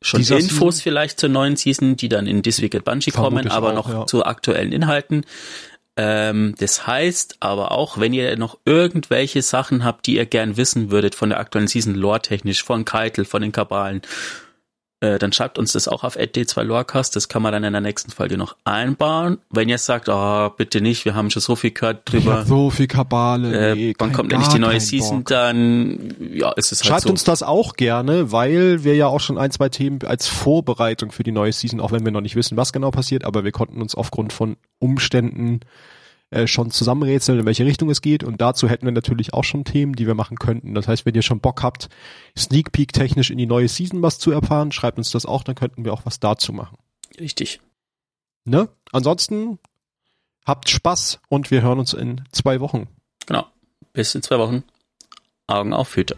schon 0.01 0.21
Dieser 0.21 0.39
Infos 0.39 0.81
vielleicht 0.81 1.19
zur 1.19 1.29
neuen 1.29 1.57
Season, 1.57 1.97
die 1.97 2.09
dann 2.09 2.27
in 2.27 2.43
This 2.43 2.63
Week 2.63 2.75
at 2.75 2.85
Bungie 2.85 3.11
Vermute 3.11 3.49
kommen, 3.49 3.51
aber 3.51 3.71
auch, 3.71 3.75
noch 3.75 3.89
ja. 3.89 4.07
zu 4.07 4.25
aktuellen 4.25 4.73
Inhalten. 4.73 5.25
Ähm, 5.97 6.55
das 6.59 6.87
heißt 6.87 7.39
aber 7.41 7.73
auch, 7.73 7.99
wenn 7.99 8.13
ihr 8.13 8.37
noch 8.37 8.59
irgendwelche 8.65 9.43
Sachen 9.43 9.85
habt, 9.85 10.07
die 10.07 10.17
ihr 10.17 10.27
gern 10.27 10.57
wissen 10.57 10.91
würdet 10.91 11.15
von 11.15 11.31
der 11.31 11.41
aktuellen 11.41 11.69
Season, 11.69 11.95
lore-technisch, 11.95 12.63
von 12.65 12.85
Keitel, 12.85 13.25
von 13.25 13.43
den 13.43 13.53
Kabalen, 13.53 14.03
äh, 15.07 15.19
dann 15.19 15.33
schreibt 15.33 15.59
uns 15.59 15.73
das 15.73 15.89
auch 15.89 16.05
auf 16.05 16.17
d2 16.17 16.63
Lorecast. 16.63 17.15
Das 17.15 17.29
kann 17.29 17.43
man 17.43 17.53
dann 17.53 17.65
in 17.65 17.73
der 17.73 17.81
nächsten 17.81 18.11
Folge 18.11 18.37
noch 18.37 18.57
einbauen. 18.65 19.39
Wenn 19.51 19.69
ihr 19.69 19.79
sagt, 19.79 20.09
oh, 20.09 20.51
bitte 20.51 20.81
nicht, 20.81 21.05
wir 21.05 21.15
haben 21.15 21.31
schon 21.31 21.43
so 21.43 21.57
viel 21.57 21.71
gehört 21.71 22.11
drüber, 22.11 22.45
so 22.45 22.71
viel 22.71 22.87
Kabale. 22.87 23.71
äh, 23.71 23.75
nee, 23.75 23.95
wann 23.99 24.13
kommt 24.13 24.33
endlich 24.33 24.53
die 24.53 24.59
neue 24.59 24.81
Season, 24.81 25.19
Bock. 25.19 25.29
dann 25.29 26.15
ja, 26.33 26.53
ist 26.53 26.73
es 26.73 26.81
halt 26.81 26.89
Schreibt 26.89 27.03
so. 27.03 27.11
uns 27.11 27.25
das 27.25 27.43
auch 27.43 27.75
gerne, 27.75 28.33
weil 28.33 28.85
wir 28.85 28.97
ja 28.97 29.07
auch 29.07 29.21
schon 29.21 29.39
ein, 29.39 29.51
zwei 29.51 29.69
Themen 29.69 30.01
als 30.05 30.27
Vorbereitung 30.27 31.13
für 31.13 31.23
die 31.23 31.33
neue 31.33 31.53
Season, 31.53 31.81
auch 31.81 31.93
wenn 31.93 32.05
wir 32.05 32.13
noch 32.13 32.21
nicht 32.21 32.37
wissen, 32.37 32.57
was 32.57 32.73
genau 32.73 32.91
passiert, 32.91 33.25
aber 33.25 33.45
wir 33.45 33.53
konnten 33.53 33.81
uns 33.81 33.95
aufgrund 33.95 34.33
von 34.33 34.57
Umständen 34.79 35.61
äh, 36.31 36.47
schon 36.47 36.71
zusammenrätseln, 36.71 37.39
in 37.39 37.47
welche 37.47 37.65
Richtung 37.65 37.89
es 37.91 38.03
geht. 38.03 38.25
Und 38.25 38.41
dazu 38.41 38.69
hätten 38.69 38.85
wir 38.85 38.93
natürlich 38.93 39.33
auch 39.33 39.45
schon 39.45 39.65
Themen, 39.65 39.95
die 39.95 40.07
wir 40.07 40.15
machen 40.15 40.39
könnten. 40.39 40.75
Das 40.75 40.89
heißt, 40.89 41.07
wenn 41.07 41.15
ihr 41.15 41.23
schon 41.23 41.41
Bock 41.41 41.63
habt, 41.63 41.89
Sneak 42.37 42.73
Peek 42.73 42.93
technisch 42.93 43.31
in 43.31 43.39
die 43.39 43.47
neue 43.47 43.69
Season 43.69 44.03
was 44.03 44.19
zu 44.19 44.31
erfahren, 44.31 44.73
schreibt 44.73 44.99
uns 44.99 45.11
das 45.11 45.27
auch, 45.27 45.45
dann 45.45 45.55
könnten 45.55 45.85
wir 45.85 45.93
auch 45.93 46.05
was 46.05 46.19
dazu 46.19 46.53
machen. 46.53 46.79
Richtig. 47.21 47.61
Ne? 48.45 48.69
Ansonsten 48.93 49.59
habt 50.45 50.69
Spaß 50.69 51.21
und 51.29 51.51
wir 51.51 51.63
hören 51.63 51.79
uns 51.79 51.93
in 51.93 52.25
zwei 52.33 52.61
Wochen. 52.61 52.89
Genau. 53.27 53.47
Bis 53.93 54.15
in 54.15 54.23
zwei 54.23 54.39
Wochen. 54.39 54.65
Augen 55.47 55.73
auf, 55.73 55.95
Hüte. 55.97 56.17